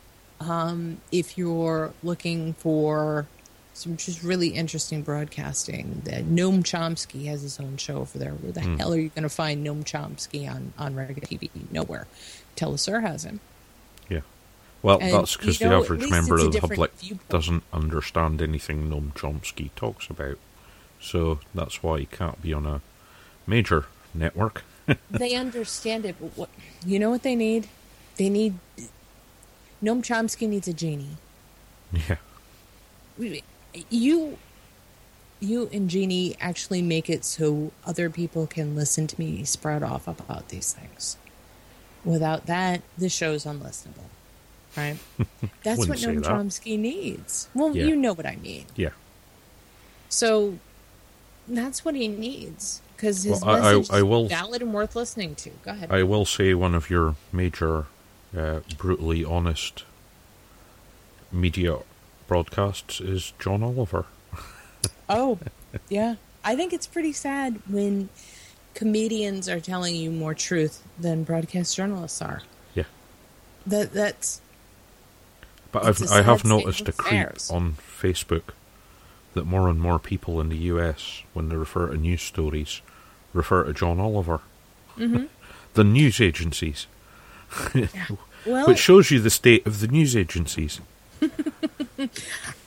Um, 0.41 0.99
if 1.13 1.37
you're 1.39 1.93
looking 2.03 2.55
for 2.55 3.27
some 3.75 3.97
just 3.97 4.23
really 4.23 4.49
interesting 4.49 5.03
broadcasting, 5.03 6.03
that 6.05 6.25
Noam 6.25 6.63
Chomsky 6.63 7.27
has 7.27 7.43
his 7.43 7.59
own 7.61 7.77
show 7.77 7.99
over 7.99 8.19
there. 8.19 8.33
Where 8.33 8.53
the 8.53 8.61
Hmm. 8.61 8.77
hell 8.77 8.93
are 8.93 8.99
you 8.99 9.09
going 9.11 9.23
to 9.23 9.29
find 9.29 9.65
Noam 9.67 9.85
Chomsky 9.85 10.49
on 10.53 10.73
on 10.79 10.95
regular 10.95 11.27
TV? 11.27 11.51
Nowhere. 11.71 12.07
teleSUR, 12.57 13.01
has 13.03 13.25
him. 13.25 13.41
Well, 14.83 14.99
And, 15.01 15.13
that's 15.15 15.37
because 15.37 15.61
you 15.61 15.69
the 15.69 15.71
know, 15.71 15.83
average 15.83 16.11
member 16.11 16.39
of 16.39 16.53
the 16.53 16.61
public 16.61 16.93
viewpoint. 16.95 17.29
doesn't 17.29 17.63
understand 17.73 18.43
anything 18.43 18.91
Noam 18.91 19.13
Chomsky 19.15 19.71
talks 19.77 20.11
about, 20.11 20.39
so 21.01 21.39
that's 21.55 21.83
why 21.83 22.01
he 22.01 22.07
can't 22.07 22.43
be 22.43 22.53
on 22.53 22.67
a 22.67 22.81
major 23.47 23.87
network. 24.13 24.65
they 25.11 25.35
understand 25.35 26.05
it, 26.05 26.17
but 26.21 26.37
what 26.37 26.49
you 26.85 26.99
know 26.99 27.11
what 27.11 27.23
they 27.23 27.37
need? 27.37 27.69
They 28.17 28.29
need 28.29 28.55
Noam 29.83 30.03
Chomsky 30.03 30.49
needs 30.49 30.67
a 30.67 30.73
genie. 30.73 31.17
yeah. 31.93 32.17
You 33.89 34.39
you 35.41 35.69
and 35.73 35.91
Jeannie 35.91 36.37
actually 36.41 36.83
make 36.83 37.11
it 37.11 37.25
so 37.25 37.73
other 37.85 38.09
people 38.09 38.47
can 38.47 38.77
listen 38.77 39.07
to 39.09 39.19
me 39.21 39.45
sprout 39.45 39.83
off 39.83 40.07
about 40.07 40.49
these 40.49 40.73
things. 40.73 41.17
Without 42.05 42.47
that, 42.47 42.83
the 42.97 43.09
show's 43.09 43.45
unlistenable. 43.45 44.07
Right? 44.77 44.97
That's 45.63 45.87
what 45.87 45.99
Noam 45.99 46.23
that. 46.23 46.31
Chomsky 46.33 46.79
needs. 46.79 47.49
Well, 47.55 47.77
Yeah. 47.77 47.85
you 47.87 47.97
know 47.97 48.13
what 48.15 48.27
I 48.27 48.37
mean. 48.37 48.67
Yeah. 48.77 48.91
So 50.09 50.59
that's 51.49 51.85
what 51.85 51.95
he 51.95 52.07
needs 52.09 52.81
because 52.97 53.23
his 53.25 53.41
Well, 53.43 53.51
I- 53.51 53.59
I- 53.71 53.75
message 53.79 53.91
I 53.95 54.03
will- 54.03 54.25
is 54.27 54.31
valid 54.31 54.63
and 54.63 54.73
worth 54.73 54.95
listening 54.97 55.35
to. 55.37 55.51
Go 55.65 55.73
ahead. 55.73 55.91
I 55.91 56.03
will 56.05 56.25
say 56.25 56.55
one 56.55 56.75
of 56.75 56.89
your 56.91 57.17
major, 57.33 57.87
uh, 58.37 58.61
brutally 58.79 59.25
honest 59.25 59.85
media 61.31 61.79
broadcasts 62.29 63.01
is 63.01 63.33
John 63.39 63.63
Oliver. 63.63 64.07
Oh, 65.09 65.39
yeah. 65.91 66.15
I 66.45 66.57
think 66.57 66.73
it's 66.73 66.87
pretty 66.87 67.13
sad 67.13 67.61
when 67.69 68.09
comedians 68.75 69.47
are 69.49 69.61
telling 69.61 69.95
you 69.95 70.11
more 70.11 70.33
truth 70.33 70.83
than 70.99 71.23
broadcast 71.25 71.77
journalists 71.77 72.23
are. 72.23 72.43
Yeah. 72.75 72.85
That 73.67 73.93
that's 73.93 74.41
But 75.73 75.85
I've 75.85 76.11
I 76.11 76.23
have 76.23 76.45
noticed 76.45 76.89
a 76.89 76.93
creep 76.93 77.23
affairs. 77.23 77.51
on 77.51 77.75
Facebook 77.75 78.53
that 79.35 79.47
more 79.47 79.69
and 79.69 79.81
more 79.81 79.99
people 79.99 80.41
in 80.41 80.51
the 80.51 80.57
US, 80.57 81.23
when 81.33 81.49
they 81.49 81.57
refer 81.57 81.89
to 81.89 81.97
news 81.97 82.23
stories, 82.23 82.83
refer 83.33 83.65
to 83.65 83.73
John 83.73 83.99
Oliver. 83.99 84.41
Mm-hmm. 84.99 85.25
the 85.75 85.85
news 85.85 86.21
agencies 86.21 86.87
Well, 88.45 88.67
Which 88.67 88.79
shows 88.79 89.11
you 89.11 89.21
the 89.21 89.31
state 89.31 89.65
of 89.67 89.79
the 89.79 89.87
news 89.87 90.17
agencies. 90.17 90.81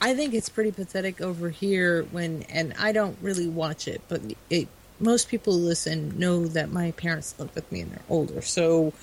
I 0.01 0.13
think 0.13 0.33
it's 0.33 0.47
pretty 0.47 0.71
pathetic 0.71 1.19
over 1.19 1.49
here 1.49 2.03
when, 2.11 2.43
and 2.43 2.73
I 2.79 2.93
don't 2.93 3.17
really 3.21 3.49
watch 3.49 3.87
it, 3.87 4.01
but 4.07 4.21
it 4.49 4.69
most 5.01 5.27
people 5.27 5.51
who 5.51 5.59
listen 5.59 6.17
know 6.17 6.45
that 6.45 6.71
my 6.71 6.91
parents 6.91 7.35
live 7.37 7.53
with 7.53 7.69
me 7.73 7.81
and 7.81 7.91
they're 7.91 7.99
older. 8.09 8.41
So 8.41 8.93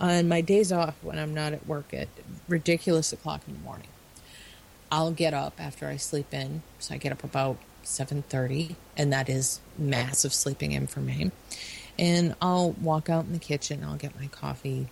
on 0.00 0.28
my 0.28 0.40
days 0.40 0.72
off 0.72 0.94
when 1.02 1.18
I'm 1.18 1.34
not 1.34 1.52
at 1.52 1.66
work 1.66 1.94
at 1.94 2.08
ridiculous 2.48 3.12
o'clock 3.12 3.42
in 3.46 3.54
the 3.54 3.60
morning, 3.60 3.88
I'll 4.90 5.10
get 5.10 5.34
up 5.34 5.54
after 5.58 5.88
I 5.88 5.96
sleep 5.96 6.32
in. 6.32 6.62
So 6.78 6.94
I 6.94 6.98
get 6.98 7.12
up 7.12 7.24
about 7.24 7.58
seven 7.82 8.22
thirty, 8.22 8.76
and 8.96 9.12
that 9.12 9.28
is 9.28 9.60
massive 9.78 10.32
sleeping 10.32 10.72
in 10.72 10.86
for 10.86 11.00
me. 11.00 11.30
And 11.98 12.34
I'll 12.42 12.72
walk 12.72 13.08
out 13.08 13.24
in 13.24 13.32
the 13.32 13.38
kitchen. 13.38 13.82
I'll 13.82 13.96
get 13.96 14.18
my 14.18 14.26
coffee, 14.26 14.88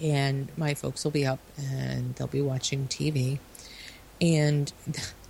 and 0.00 0.48
my 0.56 0.74
folks 0.74 1.04
will 1.04 1.12
be 1.12 1.24
up 1.24 1.38
and 1.56 2.14
they'll 2.16 2.26
be 2.26 2.42
watching 2.42 2.88
TV, 2.88 3.38
and 4.20 4.72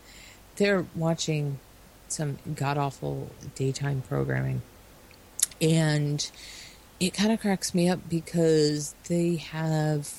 they're 0.57 0.87
watching 0.95 1.59
some 2.09 2.39
god 2.55 2.79
awful 2.79 3.31
daytime 3.55 4.03
programming, 4.09 4.63
and 5.61 6.31
it 7.01 7.13
kind 7.15 7.33
of 7.33 7.41
cracks 7.41 7.75
me 7.75 7.89
up 7.89 8.09
because 8.09 8.95
they 9.09 9.37
have 9.37 10.13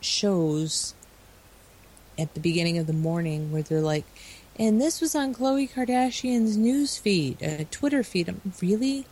shows 0.00 0.94
at 2.18 2.34
the 2.34 2.40
beginning 2.40 2.78
of 2.78 2.86
the 2.86 2.92
morning 2.92 3.52
where 3.52 3.62
they're 3.62 3.80
like, 3.80 4.04
and 4.58 4.80
this 4.80 5.00
was 5.00 5.14
on 5.14 5.34
Khloe 5.34 5.70
Kardashian's 5.70 6.56
news 6.56 6.98
feed, 6.98 7.42
uh, 7.42 7.64
Twitter 7.70 8.02
feed. 8.02 8.28
I'm, 8.28 8.52
really? 8.60 9.06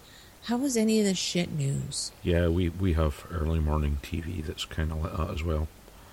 How 0.44 0.60
is 0.62 0.76
any 0.76 0.98
of 0.98 1.04
this 1.04 1.18
shit 1.18 1.52
news? 1.52 2.12
Yeah, 2.22 2.48
we, 2.48 2.68
we 2.68 2.94
have 2.94 3.26
early 3.30 3.60
morning 3.60 3.98
TV 4.02 4.44
that's 4.44 4.64
kind 4.64 4.90
of 4.90 5.02
like 5.02 5.16
that 5.16 5.30
as 5.30 5.42
well. 5.42 5.68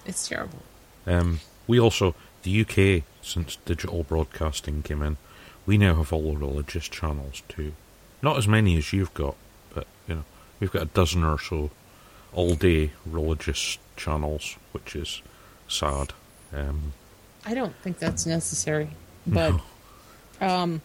It's 0.05 0.27
terrible. 0.27 0.59
Um, 1.05 1.39
we 1.65 1.79
also, 1.79 2.15
the 2.43 2.61
UK, 2.61 3.03
since 3.21 3.57
digital 3.65 4.03
broadcasting 4.03 4.81
came 4.83 5.01
in, 5.01 5.17
we 5.65 5.77
now 5.77 5.95
have 5.95 6.13
all 6.13 6.33
the 6.33 6.37
religious 6.37 6.87
channels 6.87 7.43
too. 7.47 7.73
Not 8.21 8.37
as 8.37 8.47
many 8.47 8.77
as 8.77 8.93
you've 8.93 9.13
got, 9.13 9.35
but 9.35 9.35
you 9.35 9.35
know, 9.35 9.46
we've 10.59 10.71
got 10.71 10.81
a 10.81 10.85
dozen 10.85 11.23
or 11.23 11.39
so 11.39 11.69
all 12.33 12.55
day 12.55 12.91
religious 13.05 13.77
channels, 13.95 14.57
which 14.71 14.95
is 14.95 15.21
sad. 15.67 16.13
Um, 16.53 16.93
I 17.45 17.53
don't 17.53 17.75
think 17.77 17.99
that's 17.99 18.25
necessary, 18.25 18.89
but 19.25 19.59
um, 20.41 20.81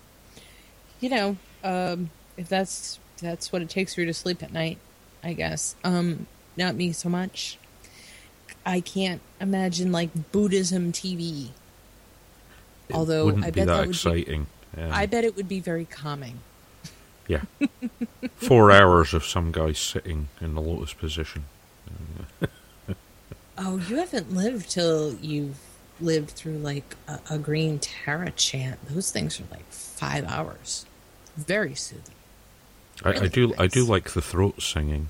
you 1.00 1.08
know, 1.10 1.36
um, 1.64 2.10
if 2.36 2.48
that's 2.48 2.98
that's 3.20 3.52
what 3.52 3.62
it 3.62 3.70
takes 3.70 3.94
for 3.94 4.00
you 4.00 4.06
to 4.06 4.14
sleep 4.14 4.42
at 4.42 4.52
night, 4.52 4.78
I 5.22 5.32
guess. 5.32 5.76
Um, 5.84 6.26
not 6.56 6.74
me 6.74 6.92
so 6.92 7.08
much. 7.08 7.58
I 8.64 8.80
can't 8.80 9.20
imagine 9.40 9.92
like 9.92 10.32
Buddhism 10.32 10.92
TV. 10.92 11.50
it 12.88 12.94
Although 12.94 13.30
I 13.30 13.50
bet 13.50 13.54
that 13.54 13.66
that 13.66 13.78
would 13.78 13.84
be- 13.84 13.90
exciting. 13.90 14.46
Um, 14.76 14.90
I 14.90 15.06
bet 15.06 15.24
it 15.24 15.36
would 15.36 15.48
be 15.48 15.60
very 15.60 15.84
calming. 15.84 16.40
Yeah, 17.32 17.68
four 18.36 18.70
hours 18.70 19.14
of 19.14 19.24
some 19.24 19.52
guy 19.52 19.72
sitting 19.72 20.28
in 20.40 20.54
the 20.54 20.60
lotus 20.60 20.92
position. 20.92 21.44
Oh, 23.58 23.76
you 23.88 23.96
haven't 23.96 24.32
lived 24.34 24.70
till 24.70 25.14
you've 25.16 25.58
lived 26.00 26.30
through 26.30 26.58
like 26.58 26.96
a, 27.06 27.20
a 27.30 27.38
green 27.38 27.78
Tara 27.78 28.30
chant. 28.30 28.84
Those 28.88 29.10
things 29.10 29.38
are 29.40 29.44
like 29.50 29.70
five 29.70 30.24
hours. 30.24 30.86
Very 31.36 31.74
soothing. 31.74 32.14
I, 33.04 33.10
I 33.10 33.12
Really 33.12 33.28
do 33.28 33.54
I 33.58 33.66
do 33.66 33.84
like 33.84 34.10
the 34.10 34.22
throat 34.22 34.62
singing. 34.62 35.08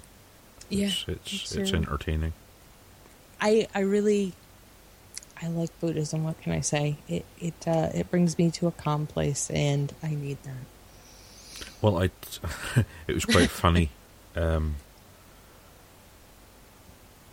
Yeah, 0.68 0.86
It's 0.86 1.04
it's, 1.08 1.54
it's, 1.54 1.72
entertaining. 1.72 2.32
I 3.40 3.68
I 3.74 3.80
really 3.80 4.34
I 5.40 5.46
like 5.46 5.70
Buddhism. 5.80 6.24
What 6.24 6.40
can 6.40 6.52
I 6.52 6.60
say? 6.60 6.96
It 7.08 7.24
it 7.40 7.54
uh, 7.66 7.90
it 7.94 8.10
brings 8.10 8.36
me 8.38 8.50
to 8.52 8.66
a 8.66 8.72
calm 8.72 9.06
place, 9.06 9.50
and 9.50 9.94
I 10.02 10.14
need 10.14 10.42
that. 10.42 10.66
Well, 11.82 11.98
I 12.02 12.04
it 13.08 13.14
was 13.14 13.24
quite 13.26 13.50
funny. 13.50 13.90
Um, 14.36 14.76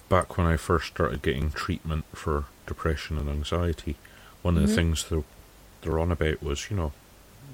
back 0.09 0.38
when 0.38 0.47
I 0.47 0.57
first 0.57 0.88
started 0.88 1.21
getting 1.21 1.51
treatment 1.51 2.05
for 2.13 2.45
depression 2.65 3.17
and 3.17 3.30
anxiety, 3.30 3.95
one 4.41 4.57
of 4.57 4.63
the 4.63 4.67
Mhm. 4.71 4.76
things 4.76 5.05
they're, 5.09 5.23
they're 5.81 5.99
on 5.99 6.11
about 6.11 6.41
was, 6.43 6.69
you 6.69 6.76
know, 6.77 6.91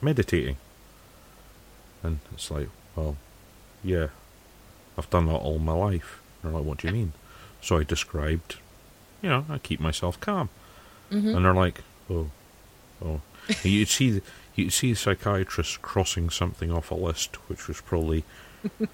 meditating. 0.01 0.57
And 2.01 2.19
it's 2.33 2.49
like, 2.49 2.69
well, 2.95 3.17
yeah, 3.83 4.07
I've 4.97 5.09
done 5.09 5.25
that 5.27 5.33
all 5.35 5.59
my 5.59 5.73
life. 5.73 6.21
And 6.41 6.53
they're 6.53 6.59
like, 6.61 6.67
what 6.67 6.77
do 6.79 6.87
you 6.87 6.93
mean? 6.93 7.13
So 7.61 7.77
I 7.77 7.83
described, 7.83 8.55
you 9.21 9.29
know, 9.29 9.45
I 9.49 9.57
keep 9.57 9.79
myself 9.79 10.19
calm. 10.21 10.49
Mhm. 11.11 11.35
And 11.35 11.45
they're 11.45 11.53
like, 11.53 11.81
oh, 12.09 12.29
oh. 13.03 13.21
And 13.49 13.65
you'd 13.65 13.89
see, 13.89 14.21
you'd 14.55 14.73
see 14.73 14.91
a 14.91 14.95
psychiatrist 14.95 15.81
crossing 15.81 16.29
something 16.29 16.71
off 16.71 16.91
a 16.91 16.95
list, 16.95 17.35
which 17.49 17.67
was 17.67 17.81
probably, 17.81 18.23
you 18.79 18.87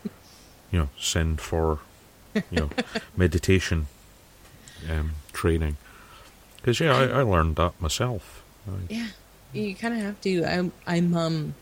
know, 0.80 0.90
send 1.00 1.40
for, 1.40 1.80
you 2.34 2.42
know, 2.52 2.70
meditation 3.18 3.88
um, 4.90 5.12
training. 5.34 5.78
Because 6.58 6.80
yeah, 6.80 6.96
I, 6.96 7.04
I 7.06 7.22
learned 7.22 7.56
that 7.56 7.80
myself. 7.82 8.44
Yeah, 8.90 9.08
you 9.54 9.74
kind 9.76 9.94
of 9.96 10.02
have 10.02 10.22
to. 10.22 10.46
I'm 10.46 10.72
I'm 10.86 11.16
um 11.16 11.56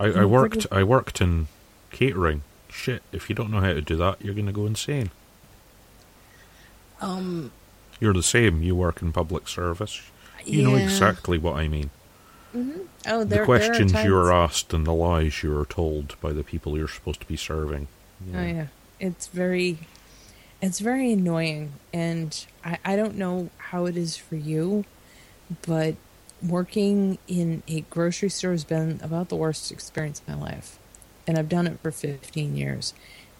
I, 0.00 0.06
I 0.06 0.24
worked, 0.24 0.66
I 0.72 0.82
worked 0.82 1.20
in 1.20 1.48
catering. 1.90 2.42
Shit, 2.70 3.02
if 3.12 3.28
you 3.28 3.34
don't 3.34 3.50
know 3.50 3.60
how 3.60 3.72
to 3.72 3.80
do 3.80 3.96
that, 3.96 4.22
you're 4.22 4.34
going 4.34 4.46
to 4.46 4.52
go 4.52 4.66
insane. 4.66 5.10
um 7.00 7.52
You're 8.00 8.14
the 8.14 8.22
same. 8.22 8.62
You 8.62 8.74
work 8.74 9.02
in 9.02 9.12
public 9.12 9.48
service. 9.48 10.02
You 10.44 10.62
know 10.62 10.76
exactly 10.76 11.38
what 11.38 11.56
I 11.56 11.68
mean. 11.68 11.90
Mm-hmm. 12.56 12.80
Oh, 13.06 13.24
there, 13.24 13.40
the 13.40 13.44
questions 13.44 13.92
you 13.92 14.16
are 14.16 14.32
asked 14.32 14.72
and 14.72 14.86
the 14.86 14.92
lies 14.92 15.42
you 15.42 15.56
are 15.58 15.66
told 15.66 16.18
by 16.20 16.32
the 16.32 16.42
people 16.42 16.76
you're 16.76 16.88
supposed 16.88 17.20
to 17.20 17.26
be 17.26 17.36
serving. 17.36 17.88
Oh 18.34 18.42
yeah, 18.42 18.66
it's 18.98 19.26
very, 19.26 19.78
it's 20.62 20.80
very 20.80 21.12
annoying, 21.12 21.72
and 21.92 22.46
I 22.64 22.78
I 22.84 22.96
don't 22.96 23.16
know 23.16 23.50
how 23.58 23.86
it 23.86 23.96
is 23.96 24.16
for 24.16 24.36
you, 24.36 24.84
but 25.66 25.96
working 26.46 27.18
in 27.28 27.62
a 27.68 27.82
grocery 27.82 28.30
store 28.30 28.52
has 28.52 28.64
been 28.64 29.00
about 29.02 29.28
the 29.28 29.36
worst 29.36 29.70
experience 29.70 30.20
of 30.20 30.28
my 30.28 30.34
life, 30.34 30.78
and 31.26 31.38
I've 31.38 31.48
done 31.48 31.66
it 31.66 31.78
for 31.80 31.90
fifteen 31.90 32.56
years. 32.56 32.94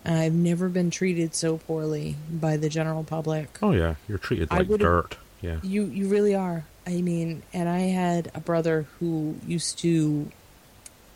And 0.04 0.16
I've 0.16 0.34
never 0.34 0.68
been 0.68 0.90
treated 0.90 1.34
so 1.34 1.58
poorly 1.58 2.14
by 2.30 2.56
the 2.56 2.68
general 2.68 3.02
public. 3.02 3.58
Oh 3.60 3.72
yeah, 3.72 3.96
you're 4.06 4.18
treated 4.18 4.52
like 4.52 4.68
dirt. 4.68 5.16
Yeah. 5.42 5.58
You 5.64 5.86
you 5.86 6.06
really 6.06 6.32
are. 6.32 6.64
I 6.86 7.02
mean, 7.02 7.42
and 7.52 7.68
I 7.68 7.80
had 7.80 8.30
a 8.34 8.40
brother 8.40 8.86
who 8.98 9.36
used 9.46 9.78
to 9.80 10.30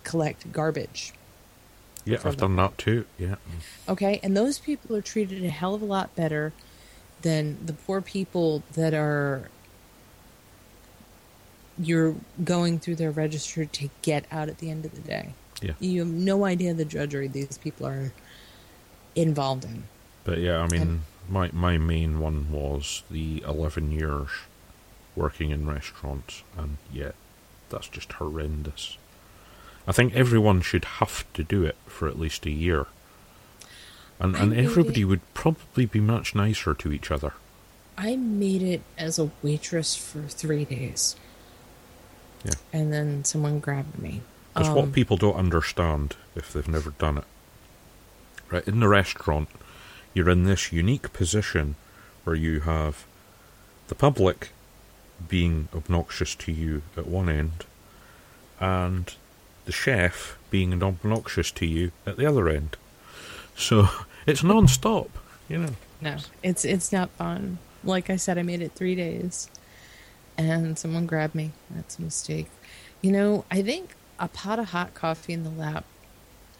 collect 0.02 0.50
garbage. 0.52 1.12
Yeah, 2.04 2.18
I've 2.24 2.38
done 2.38 2.56
that 2.56 2.76
too. 2.78 3.04
Yeah. 3.18 3.36
Okay, 3.88 4.18
and 4.22 4.36
those 4.36 4.58
people 4.58 4.96
are 4.96 5.02
treated 5.02 5.44
a 5.44 5.50
hell 5.50 5.74
of 5.74 5.82
a 5.82 5.84
lot 5.84 6.14
better 6.16 6.52
than 7.22 7.58
the 7.64 7.72
poor 7.74 8.00
people 8.00 8.62
that 8.72 8.94
are 8.94 9.48
you're 11.78 12.14
going 12.44 12.78
through 12.78 12.96
their 12.96 13.10
register 13.10 13.64
to 13.64 13.88
get 14.02 14.24
out 14.30 14.48
at 14.48 14.58
the 14.58 14.70
end 14.70 14.84
of 14.84 14.94
the 14.94 15.00
day. 15.00 15.34
Yeah. 15.62 15.72
You 15.78 16.00
have 16.00 16.08
no 16.12 16.44
idea 16.44 16.74
the 16.74 16.84
drudgery 16.84 17.28
these 17.28 17.58
people 17.58 17.86
are 17.86 18.12
involved 19.14 19.64
in. 19.64 19.84
But 20.24 20.38
yeah, 20.38 20.58
I 20.58 20.68
mean, 20.68 20.80
And- 20.82 21.00
my 21.28 21.50
my 21.52 21.78
main 21.78 22.18
one 22.18 22.50
was 22.50 23.04
the 23.10 23.42
11 23.46 23.92
years 23.92 24.30
working 25.20 25.50
in 25.50 25.66
restaurants, 25.68 26.42
and 26.56 26.78
yeah, 26.92 27.12
that's 27.68 27.88
just 27.88 28.12
horrendous. 28.14 28.96
I 29.86 29.92
think 29.92 30.14
everyone 30.14 30.62
should 30.62 30.84
have 30.84 31.30
to 31.34 31.44
do 31.44 31.64
it 31.64 31.76
for 31.86 32.08
at 32.08 32.18
least 32.18 32.46
a 32.46 32.50
year. 32.50 32.86
And, 34.18 34.36
I 34.36 34.40
and 34.40 34.54
everybody 34.54 35.02
it- 35.02 35.04
would 35.04 35.34
probably 35.34 35.86
be 35.86 36.00
much 36.00 36.34
nicer 36.34 36.74
to 36.74 36.92
each 36.92 37.10
other. 37.10 37.34
I 37.98 38.16
made 38.16 38.62
it 38.62 38.82
as 38.96 39.18
a 39.18 39.30
waitress 39.42 39.94
for 39.94 40.22
three 40.22 40.64
days. 40.64 41.16
Yeah. 42.44 42.54
And 42.72 42.92
then 42.92 43.24
someone 43.24 43.60
grabbed 43.60 43.98
me. 43.98 44.22
Because 44.54 44.68
Um, 44.68 44.74
what 44.74 44.92
people 44.92 45.16
don't 45.18 45.36
understand 45.36 46.16
if 46.34 46.52
they've 46.52 46.66
never 46.66 46.90
done 46.92 47.18
it, 47.18 47.24
right? 48.50 48.66
In 48.66 48.80
the 48.80 48.88
restaurant, 48.88 49.48
you're 50.14 50.30
in 50.30 50.44
this 50.44 50.72
unique 50.72 51.12
position 51.12 51.76
where 52.24 52.36
you 52.36 52.60
have 52.60 53.04
the 53.88 53.94
public 53.94 54.50
being 55.28 55.68
obnoxious 55.74 56.34
to 56.36 56.52
you 56.52 56.82
at 56.96 57.06
one 57.06 57.28
end, 57.28 57.64
and 58.58 59.14
the 59.64 59.72
chef 59.72 60.36
being 60.50 60.82
obnoxious 60.82 61.50
to 61.52 61.66
you 61.66 61.92
at 62.06 62.16
the 62.16 62.26
other 62.26 62.48
end. 62.48 62.76
So 63.56 63.88
it's 64.26 64.42
non-stop, 64.42 65.10
you 65.48 65.58
know. 65.58 65.70
No, 66.00 66.16
it's 66.42 66.64
it's 66.64 66.92
not 66.92 67.10
fun. 67.10 67.58
Like 67.84 68.10
I 68.10 68.16
said, 68.16 68.38
I 68.38 68.42
made 68.42 68.60
it 68.62 68.72
three 68.72 68.94
days, 68.94 69.48
and 70.36 70.78
someone 70.78 71.06
grabbed 71.06 71.34
me. 71.34 71.52
That's 71.70 71.98
a 71.98 72.02
mistake. 72.02 72.50
You 73.02 73.12
know, 73.12 73.44
I 73.50 73.62
think 73.62 73.94
a 74.18 74.28
pot 74.28 74.58
of 74.58 74.70
hot 74.70 74.94
coffee 74.94 75.32
in 75.32 75.44
the 75.44 75.50
lap 75.50 75.84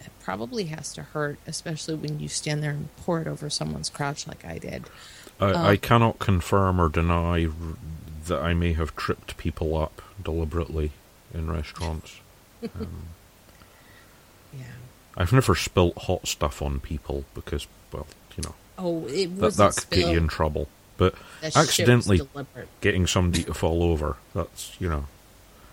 It 0.00 0.10
probably 0.20 0.64
has 0.66 0.92
to 0.94 1.02
hurt, 1.02 1.38
especially 1.46 1.94
when 1.94 2.20
you 2.20 2.28
stand 2.28 2.62
there 2.62 2.70
and 2.70 2.94
pour 2.96 3.20
it 3.20 3.26
over 3.28 3.50
someone's 3.50 3.90
crotch 3.90 4.26
like 4.26 4.44
I 4.44 4.58
did. 4.58 4.88
I, 5.38 5.46
I 5.50 5.70
um, 5.72 5.76
cannot 5.78 6.18
confirm 6.18 6.80
or 6.80 6.88
deny 6.88 7.44
r- 7.46 7.50
that 8.30 8.42
I 8.42 8.54
may 8.54 8.72
have 8.72 8.96
tripped 8.96 9.36
people 9.36 9.76
up 9.76 10.00
deliberately 10.22 10.90
in 11.34 11.50
restaurants. 11.50 12.20
Um, 12.62 13.04
Yeah. 14.52 14.64
I've 15.16 15.32
never 15.32 15.54
spilt 15.54 15.96
hot 15.96 16.26
stuff 16.26 16.60
on 16.62 16.80
people 16.80 17.24
because, 17.34 17.66
well, 17.92 18.06
you 18.36 18.42
know, 18.44 18.54
Oh, 18.78 19.06
it 19.06 19.36
that, 19.36 19.44
was 19.44 19.56
that 19.56 19.76
could 19.76 19.90
get 19.90 20.10
you 20.12 20.18
in 20.18 20.28
trouble. 20.28 20.68
But 20.96 21.14
accidentally 21.42 22.20
getting 22.82 23.06
somebody 23.06 23.44
to 23.44 23.54
fall 23.54 23.82
over, 23.82 24.16
that's, 24.34 24.76
you 24.80 24.88
know, 24.88 25.04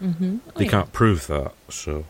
Mm-hmm. 0.02 0.38
they 0.56 0.68
can't 0.68 0.94
prove 0.94 1.26
that, 1.28 1.54
so. 1.70 2.06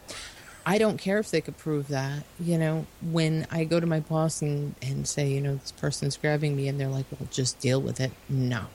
I 0.65 0.77
don't 0.77 0.97
care 0.97 1.17
if 1.19 1.31
they 1.31 1.39
could 1.39 1.57
prove 1.57 1.87
that. 1.87 2.23
You 2.39 2.57
know, 2.57 2.85
when 3.01 3.47
I 3.49 3.63
go 3.63 3.79
to 3.79 3.87
my 3.87 4.01
boss 4.01 4.41
and, 4.41 4.75
and 4.81 5.07
say, 5.07 5.29
you 5.29 5.39
know, 5.39 5.55
this 5.55 5.71
person's 5.71 6.17
grabbing 6.17 6.55
me, 6.57 6.67
and 6.67 6.77
they're 6.79 6.89
like, 6.89 7.05
well, 7.11 7.27
just 7.31 7.59
deal 7.61 7.81
with 7.81 8.01
it. 8.01 8.11
No. 8.27 8.65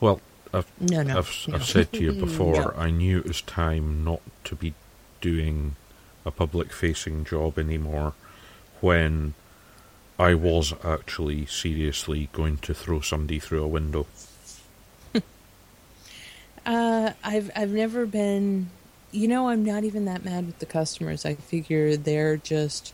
Well, 0.00 0.20
I've, 0.52 0.66
No, 0.80 1.02
no. 1.02 1.18
I've, 1.18 1.44
no. 1.48 1.54
I've 1.56 1.64
said 1.64 1.92
to 1.92 2.00
you 2.00 2.12
before, 2.26 2.54
No. 2.56 2.74
I 2.76 2.90
knew 2.90 3.18
it 3.18 3.26
was 3.26 3.42
time 3.42 4.04
not 4.04 4.20
to 4.44 4.54
be 4.54 4.74
doing 5.20 5.76
a 6.24 6.30
public 6.30 6.72
facing 6.72 7.24
job 7.24 7.58
anymore 7.58 8.14
when 8.80 9.34
I 10.18 10.34
was 10.34 10.72
actually 10.84 11.46
seriously 11.46 12.28
going 12.32 12.58
to 12.58 12.74
throw 12.74 13.00
somebody 13.00 13.38
through 13.38 13.62
a 13.62 13.68
window. 13.68 14.06
Uh, 16.64 17.12
I've 17.22 17.50
I've 17.54 17.70
never 17.70 18.06
been. 18.06 18.70
You 19.12 19.28
know, 19.28 19.48
I'm 19.50 19.64
not 19.64 19.84
even 19.84 20.04
that 20.06 20.24
mad 20.24 20.46
with 20.46 20.58
the 20.58 20.66
customers. 20.66 21.24
I 21.24 21.34
figure 21.36 21.96
they're 21.96 22.36
just 22.36 22.92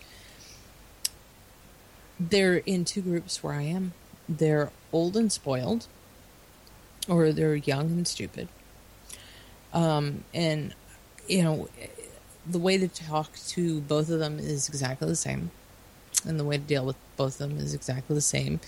they're 2.21 2.59
in 2.59 2.85
two 2.85 3.01
groups 3.01 3.43
where 3.43 3.55
I 3.55 3.63
am. 3.63 3.95
They're 4.29 4.71
old 4.93 5.17
and 5.17 5.33
spoiled, 5.33 5.87
or 7.09 7.33
they're 7.33 7.57
young 7.57 7.91
and 7.91 8.07
stupid. 8.07 8.49
Um, 9.73 10.25
and 10.35 10.75
you 11.29 11.43
know, 11.43 11.69
the 12.47 12.59
way 12.59 12.79
to 12.79 12.89
talk 12.89 13.37
to 13.49 13.81
both 13.81 14.11
of 14.11 14.19
them 14.19 14.39
is 14.39 14.69
exactly 14.69 15.09
the 15.09 15.17
same, 15.17 15.51
and 16.27 16.39
the 16.39 16.45
way 16.45 16.57
to 16.57 16.63
deal 16.63 16.85
with 16.85 16.97
both 17.17 17.41
of 17.41 17.51
them 17.51 17.59
is 17.59 17.75
exactly 17.75 18.15
the 18.15 18.21
same. 18.21 18.61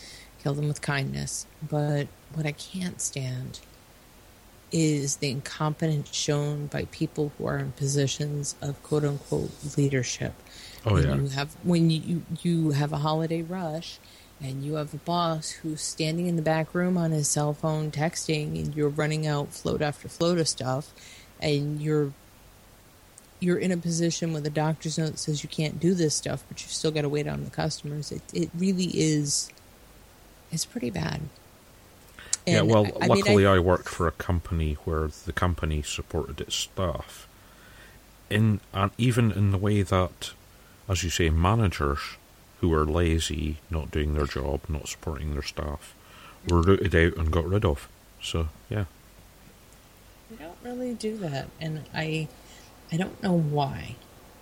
Kill 0.43 0.55
them 0.55 0.69
with 0.69 0.83
kindness. 0.83 1.47
But 1.67 2.09
what 2.35 2.47
I 2.47 2.53
can't 2.53 3.01
stand 3.01 3.61
is 4.73 5.17
the 5.17 5.31
incompetence 5.31 6.13
shown 6.13 6.67
by 6.67 6.85
people 6.87 7.33
who 7.39 7.47
are 7.47 7.59
in 7.59 7.73
positions 7.73 8.57
of 8.61 8.83
quote 8.83 9.05
unquote 9.05 9.51
leadership. 9.77 10.35
Oh, 10.85 10.95
when 10.95 11.05
yeah. 11.05 11.15
you 11.15 11.27
have 11.29 11.57
when 11.63 11.91
you 11.91 12.23
you 12.43 12.71
have 12.73 12.93
a 12.93 12.99
holiday 12.99 13.43
rush 13.43 13.99
and 14.45 14.63
you 14.63 14.75
have 14.75 14.93
a 14.93 14.99
boss 14.99 15.51
who's 15.51 15.81
standing 15.81 16.27
in 16.27 16.37
the 16.37 16.43
back 16.43 16.75
room 16.75 16.99
on 16.99 17.11
his 17.11 17.27
cell 17.27 17.55
phone 17.55 17.91
texting 17.91 18.63
and 18.63 18.75
you're 18.75 18.91
running 18.91 19.27
out 19.27 19.53
float 19.55 19.81
after 19.81 20.07
float 20.09 20.39
of 20.39 20.47
stuff 20.47 20.93
and 21.41 21.81
you're 21.81 22.13
you're 23.41 23.59
in 23.59 23.73
a 23.73 23.77
position 23.77 24.33
where 24.33 24.43
the 24.43 24.51
doctor's 24.51 24.99
note 24.99 25.19
says 25.19 25.43
you 25.43 25.49
can't 25.49 25.81
do 25.81 25.95
this 25.95 26.15
stuff 26.15 26.45
but 26.49 26.63
you've 26.63 26.71
still 26.71 26.91
got 26.91 27.03
to 27.03 27.09
wait 27.09 27.27
on 27.27 27.43
the 27.45 27.51
customers 27.51 28.13
it 28.13 28.23
it 28.33 28.51
really 28.57 28.91
is 28.95 29.51
it's 30.53 30.65
pretty 30.65 30.91
bad 30.91 31.23
yeah, 32.47 32.61
well, 32.61 32.85
I- 32.87 33.07
I 33.07 33.09
mean, 33.09 33.09
luckily 33.09 33.47
I, 33.47 33.59
worked 33.59 33.89
for 33.89 34.07
a 34.07 34.13
company 34.13 34.75
where 34.85 35.09
the 35.25 35.33
company 35.33 35.81
supported 35.81 36.43
its 36.43 36.55
staff. 36.55 37.27
In 38.29 38.61
and 38.75 38.91
even 38.99 39.33
in 39.33 39.51
the 39.51 39.57
way 39.57 39.81
that, 39.81 40.33
as 40.87 41.03
you 41.03 41.09
say, 41.09 41.31
managers 41.31 42.01
who 42.61 42.73
are 42.73 42.85
lazy, 42.87 43.57
not 43.71 43.91
doing 43.91 44.15
their 44.15 44.27
job, 44.27 44.61
not 44.69 44.89
supporting 44.89 45.33
their 45.33 45.43
staff, 45.43 45.95
were 46.49 46.63
rooted 46.63 46.95
out 46.95 47.17
and 47.19 47.31
got 47.31 47.47
rid 47.47 47.65
of. 47.65 47.89
So 48.23 48.49
yeah, 48.71 48.85
I 50.33 50.43
don't 50.43 50.59
really 50.63 50.95
do 50.95 51.17
that, 51.19 51.49
and 51.61 51.85
I, 51.95 52.29
I 52.93 52.97
don't 52.97 53.23
know 53.23 53.37
why. 53.39 53.97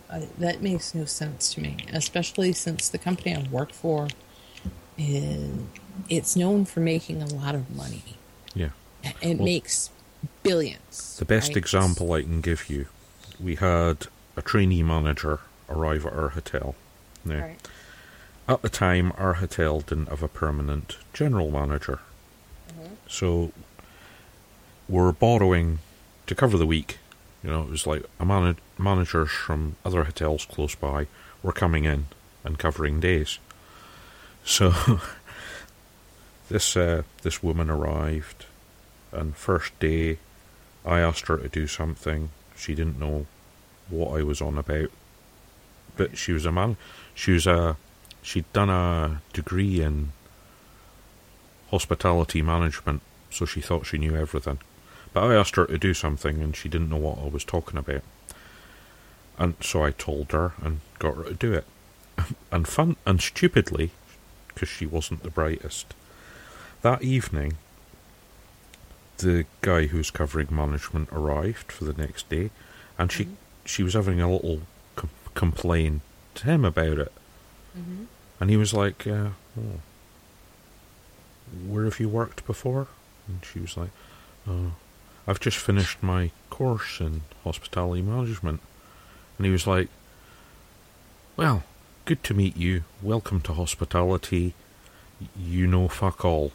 Uh, 0.08 0.22
that 0.38 0.60
makes 0.62 0.94
no 0.94 1.04
sense 1.06 1.54
to 1.54 1.60
me, 1.60 1.76
especially 1.92 2.52
since 2.52 2.88
the 2.88 2.98
company 2.98 3.34
I 3.34 3.42
work 3.50 3.72
for, 3.72 4.08
is 4.98 5.50
it's 6.08 6.36
known 6.36 6.64
for 6.64 6.80
making 6.80 7.22
a 7.22 7.26
lot 7.26 7.54
of 7.54 7.74
money. 7.74 8.02
yeah. 8.54 8.70
It 9.20 9.38
Well, 9.38 9.46
makes 9.46 9.90
billions. 10.44 11.16
The 11.18 11.24
best 11.24 11.48
right? 11.48 11.56
example 11.56 12.12
I 12.12 12.22
can 12.22 12.40
give 12.40 12.70
you, 12.70 12.86
we 13.40 13.56
had 13.56 14.06
a 14.36 14.42
trainee 14.42 14.82
manager 14.84 15.40
arrive 15.68 16.06
at 16.06 16.12
our 16.12 16.28
hotel. 16.30 16.76
Now, 17.24 17.40
Right. 17.40 17.68
At 18.48 18.62
the 18.62 18.68
time, 18.68 19.12
our 19.16 19.34
hotel 19.34 19.80
didn't 19.80 20.08
have 20.08 20.22
a 20.22 20.28
permanent 20.28 20.96
general 21.12 21.50
manager. 21.50 22.00
So 23.08 23.52
we're 24.88 25.12
borrowing 25.12 25.78
to 26.26 26.34
cover 26.34 26.58
the 26.58 26.66
week. 26.66 26.98
You 27.42 27.50
know, 27.50 27.62
it 27.62 27.70
was 27.70 27.86
like 27.86 28.04
a 28.18 28.24
man- 28.24 28.56
managers 28.78 29.30
from 29.30 29.76
other 29.84 30.04
hotels 30.04 30.44
close 30.44 30.74
by 30.74 31.06
were 31.42 31.52
coming 31.52 31.84
in 31.84 32.06
and 32.44 32.58
covering 32.58 33.00
days. 33.00 33.38
So 34.44 34.72
this 36.48 36.76
uh, 36.76 37.02
this 37.22 37.42
woman 37.42 37.70
arrived, 37.70 38.46
and 39.12 39.36
first 39.36 39.78
day, 39.78 40.18
I 40.84 41.00
asked 41.00 41.28
her 41.28 41.36
to 41.36 41.48
do 41.48 41.66
something. 41.66 42.30
She 42.56 42.74
didn't 42.74 42.98
know 42.98 43.26
what 43.88 44.18
I 44.18 44.22
was 44.22 44.40
on 44.40 44.58
about, 44.58 44.90
but 45.96 46.16
she 46.16 46.32
was 46.32 46.46
a 46.46 46.52
man. 46.52 46.76
She 47.14 47.32
was 47.32 47.46
a 47.46 47.76
she'd 48.22 48.50
done 48.52 48.70
a 48.70 49.20
degree 49.32 49.82
in 49.82 50.12
hospitality 51.70 52.42
management, 52.42 53.02
so 53.30 53.44
she 53.44 53.60
thought 53.60 53.86
she 53.86 53.98
knew 53.98 54.16
everything. 54.16 54.58
But 55.12 55.24
I 55.24 55.34
asked 55.34 55.56
her 55.56 55.66
to 55.66 55.78
do 55.78 55.92
something, 55.92 56.40
and 56.40 56.56
she 56.56 56.68
didn't 56.68 56.90
know 56.90 56.96
what 56.96 57.18
I 57.18 57.28
was 57.28 57.44
talking 57.44 57.78
about. 57.78 58.02
And 59.38 59.54
so 59.60 59.84
I 59.84 59.90
told 59.90 60.32
her 60.32 60.52
and 60.62 60.80
got 60.98 61.16
her 61.16 61.24
to 61.24 61.34
do 61.34 61.52
it. 61.52 61.64
And 62.50 62.68
fun 62.68 62.96
and 63.06 63.20
stupidly, 63.20 63.90
because 64.48 64.68
she 64.68 64.86
wasn't 64.86 65.22
the 65.22 65.30
brightest, 65.30 65.94
that 66.82 67.02
evening, 67.02 67.54
the 69.18 69.46
guy 69.62 69.86
who's 69.86 70.10
covering 70.10 70.48
management 70.50 71.08
arrived 71.12 71.72
for 71.72 71.84
the 71.84 71.94
next 71.94 72.28
day, 72.28 72.50
and 72.98 73.10
she 73.10 73.24
mm-hmm. 73.24 73.34
she 73.64 73.82
was 73.82 73.94
having 73.94 74.20
a 74.20 74.30
little 74.30 74.62
com- 74.96 75.10
complain 75.34 76.02
to 76.34 76.44
him 76.44 76.64
about 76.64 76.98
it, 76.98 77.12
Mhm. 77.76 78.06
and 78.40 78.50
he 78.50 78.56
was 78.56 78.72
like, 78.74 79.06
uh, 79.06 79.30
oh, 79.58 79.80
"Where 81.66 81.84
have 81.84 82.00
you 82.00 82.08
worked 82.08 82.44
before?" 82.46 82.88
And 83.28 83.40
she 83.44 83.60
was 83.60 83.76
like, 83.76 83.90
"Oh, 84.48 84.72
I've 85.26 85.40
just 85.40 85.56
finished 85.58 86.02
my 86.02 86.30
course 86.50 87.00
in 87.00 87.22
hospitality 87.44 88.02
management," 88.02 88.60
and 89.38 89.46
he 89.46 89.52
was 89.52 89.66
like, 89.66 89.88
"Well, 91.36 91.62
good 92.04 92.22
to 92.24 92.34
meet 92.34 92.56
you. 92.56 92.84
Welcome 93.00 93.40
to 93.42 93.54
hospitality. 93.54 94.54
You 95.38 95.66
know 95.66 95.88
fuck 95.88 96.24
all. 96.24 96.52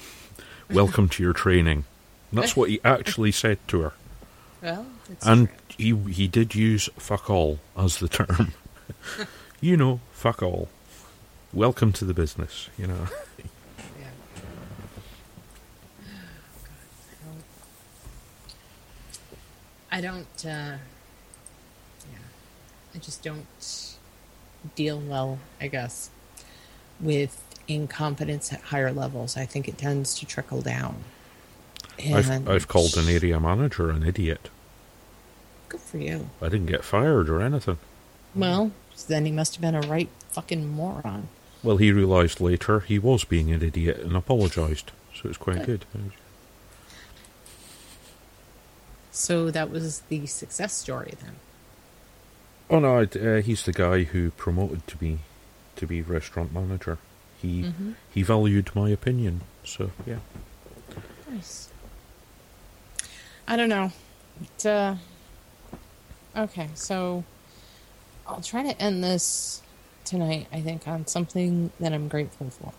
Welcome 0.70 1.08
to 1.10 1.22
your 1.22 1.32
training." 1.34 1.84
And 2.30 2.38
that's 2.40 2.56
what 2.56 2.70
he 2.70 2.80
actually 2.84 3.32
said 3.32 3.58
to 3.68 3.80
her. 3.82 3.92
Well, 4.62 4.86
it's 5.10 5.26
And 5.26 5.48
true. 5.68 6.04
he 6.06 6.12
he 6.12 6.28
did 6.28 6.54
use 6.54 6.88
fuck 6.96 7.28
all 7.30 7.58
as 7.76 7.98
the 7.98 8.08
term. 8.08 8.52
you 9.60 9.76
know, 9.76 10.00
fuck 10.12 10.42
all. 10.42 10.68
Welcome 11.52 11.92
to 11.94 12.04
the 12.04 12.14
business, 12.14 12.68
you 12.78 12.86
know. 12.86 13.06
Yeah. 13.98 14.06
I 19.90 20.00
don't. 20.00 20.44
Uh, 20.44 20.76
yeah, 22.08 22.18
I 22.94 22.98
just 22.98 23.22
don't 23.22 23.46
deal 24.74 25.00
well. 25.00 25.38
I 25.60 25.68
guess 25.68 26.10
with 27.00 27.42
incompetence 27.68 28.52
at 28.52 28.60
higher 28.60 28.92
levels. 28.92 29.36
I 29.36 29.46
think 29.46 29.68
it 29.68 29.78
tends 29.78 30.18
to 30.18 30.26
trickle 30.26 30.62
down. 30.62 30.96
I've 31.98 32.48
I've 32.48 32.68
called 32.68 32.96
an 32.96 33.08
area 33.08 33.38
manager 33.38 33.90
an 33.90 34.02
idiot. 34.02 34.48
Good 35.68 35.80
for 35.80 35.98
you. 35.98 36.30
I 36.40 36.48
didn't 36.48 36.66
get 36.66 36.84
fired 36.84 37.28
or 37.28 37.40
anything. 37.40 37.78
Well, 38.34 38.72
then 39.04 39.24
he 39.26 39.32
must 39.32 39.54
have 39.54 39.60
been 39.62 39.74
a 39.74 39.80
right 39.82 40.08
fucking 40.30 40.68
moron. 40.68 41.28
Well, 41.62 41.76
he 41.76 41.92
realised 41.92 42.40
later 42.40 42.80
he 42.80 42.98
was 42.98 43.24
being 43.24 43.52
an 43.52 43.62
idiot 43.62 43.98
and 43.98 44.16
apologised, 44.16 44.92
so 45.14 45.28
it's 45.28 45.36
quite 45.38 45.64
good. 45.66 45.84
So 49.12 49.50
that 49.50 49.70
was 49.70 50.00
the 50.08 50.26
success 50.26 50.72
story 50.72 51.14
then. 51.22 51.36
Oh 52.70 52.78
no, 52.78 53.00
uh, 53.02 53.42
he's 53.42 53.64
the 53.64 53.72
guy 53.72 54.04
who 54.04 54.30
promoted 54.30 54.86
to 54.86 54.96
be 54.96 55.18
to 55.76 55.86
be 55.86 56.02
restaurant 56.02 56.52
manager. 56.52 56.98
He 57.42 57.62
Mhm. 57.64 57.94
he 58.14 58.22
valued 58.22 58.70
my 58.74 58.88
opinion, 58.90 59.42
so 59.64 59.90
yeah. 60.06 60.18
Nice. 61.28 61.68
I 63.48 63.56
don't 63.56 63.68
know. 63.68 63.92
It, 64.40 64.66
uh, 64.66 64.94
okay, 66.36 66.70
so 66.74 67.24
I'll 68.30 68.40
try 68.40 68.62
to 68.62 68.80
end 68.80 69.02
this 69.02 69.60
tonight, 70.04 70.46
I 70.52 70.60
think, 70.60 70.86
on 70.86 71.08
something 71.08 71.72
that 71.80 71.92
I'm 71.92 72.06
grateful 72.06 72.48
for. 72.50 72.72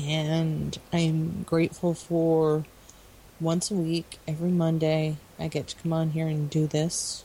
And 0.00 0.78
I'm 0.92 1.42
grateful 1.42 1.94
for 1.94 2.64
once 3.40 3.72
a 3.72 3.74
week, 3.74 4.18
every 4.28 4.52
Monday, 4.52 5.16
I 5.36 5.48
get 5.48 5.66
to 5.68 5.76
come 5.76 5.92
on 5.92 6.10
here 6.10 6.28
and 6.28 6.48
do 6.48 6.68
this. 6.68 7.24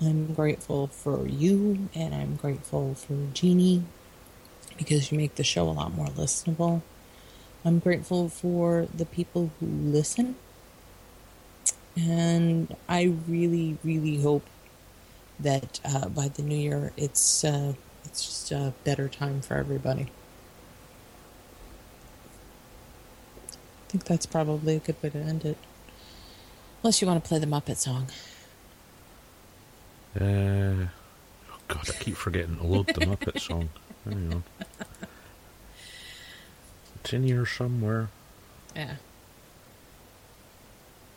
I'm 0.00 0.32
grateful 0.32 0.86
for 0.86 1.26
you, 1.26 1.88
and 1.92 2.14
I'm 2.14 2.36
grateful 2.36 2.94
for 2.94 3.16
Jeannie 3.34 3.82
because 4.78 5.10
you 5.10 5.18
make 5.18 5.34
the 5.34 5.44
show 5.44 5.68
a 5.68 5.72
lot 5.72 5.92
more 5.92 6.06
listenable. 6.06 6.82
I'm 7.64 7.80
grateful 7.80 8.28
for 8.28 8.86
the 8.94 9.06
people 9.06 9.50
who 9.58 9.66
listen. 9.66 10.36
And 11.96 12.76
I 12.88 13.14
really, 13.26 13.76
really 13.82 14.22
hope 14.22 14.46
that 15.42 15.80
uh, 15.84 16.08
by 16.08 16.28
the 16.28 16.42
new 16.42 16.56
year, 16.56 16.92
it's 16.96 17.44
uh, 17.44 17.74
it's 18.04 18.24
just 18.24 18.52
a 18.52 18.72
better 18.84 19.08
time 19.08 19.40
for 19.40 19.56
everybody. 19.56 20.08
I 23.52 23.90
think 23.90 24.04
that's 24.04 24.26
probably 24.26 24.76
a 24.76 24.78
good 24.78 24.96
way 25.02 25.10
to 25.10 25.18
end 25.18 25.44
it. 25.44 25.58
Unless 26.82 27.02
you 27.02 27.08
want 27.08 27.22
to 27.22 27.28
play 27.28 27.38
the 27.38 27.46
Muppet 27.46 27.76
song. 27.76 28.06
Uh, 30.18 30.86
oh 31.50 31.58
God, 31.68 31.88
I 31.88 31.92
keep 31.98 32.16
forgetting 32.16 32.56
to 32.56 32.64
load 32.66 32.86
the 32.86 33.04
Muppet 33.06 33.40
song. 33.46 33.68
Hang 34.04 34.32
on. 34.32 34.44
It's 37.02 37.12
in 37.12 37.24
here 37.24 37.46
somewhere. 37.46 38.08
Yeah. 38.74 38.94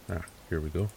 Ah, 0.10 0.24
here 0.50 0.60
we 0.60 0.70
go. 0.70 0.90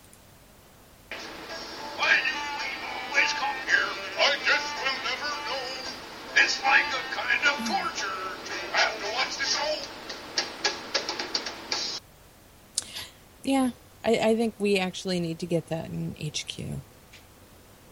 Yeah. 13.47 13.71
I, 14.05 14.19
I 14.31 14.37
think 14.37 14.55
we 14.59 14.77
actually 14.79 15.21
need 15.21 15.39
to 15.39 15.47
get 15.47 15.69
that 15.69 15.87
in 15.87 16.15
HQ. 16.21 16.59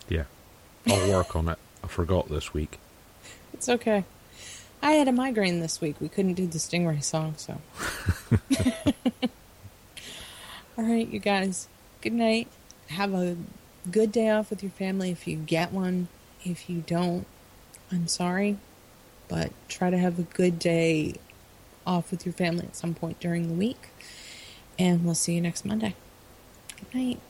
Yeah, 0.09 0.25
I'll 0.87 1.09
work 1.09 1.35
on 1.35 1.49
it. 1.49 1.59
I 1.83 1.87
forgot 1.87 2.29
this 2.29 2.53
week. 2.53 2.79
It's 3.53 3.69
okay. 3.69 4.05
I 4.83 4.93
had 4.93 5.09
a 5.09 5.13
migraine 5.13 5.61
this 5.61 5.81
week. 5.81 5.97
We 6.01 6.09
couldn't 6.09 6.35
do 6.35 6.47
the 6.47 6.59
Stingray 6.59 7.03
song, 7.03 7.35
so. 7.37 7.61
All 10.77 10.85
right, 10.85 11.09
you 11.09 11.21
guys. 11.21 11.69
Good 12.01 12.13
night. 12.13 12.49
Have 12.89 13.15
a 13.15 13.37
good 13.91 14.13
day 14.13 14.31
off 14.31 14.51
with 14.51 14.63
your 14.63 14.73
family 14.73 15.11
if 15.11 15.27
you 15.27 15.37
get 15.37 15.73
one. 15.73 16.09
If 16.45 16.69
you 16.69 16.83
don't, 16.87 17.27
I'm 17.91 18.09
sorry. 18.09 18.59
But 19.29 19.53
try 19.69 19.91
to 19.91 19.99
have 19.99 20.19
a 20.19 20.23
good 20.23 20.59
day 20.59 21.15
off 21.87 22.11
with 22.11 22.27
your 22.27 22.33
family 22.33 22.65
at 22.65 22.77
some 22.77 22.95
point 22.95 23.21
during 23.21 23.49
the 23.49 23.55
week. 23.55 23.89
And 24.79 25.05
we'll 25.05 25.15
see 25.15 25.35
you 25.35 25.41
next 25.41 25.65
Monday. 25.65 25.95
Good 26.77 26.95
night. 26.95 27.21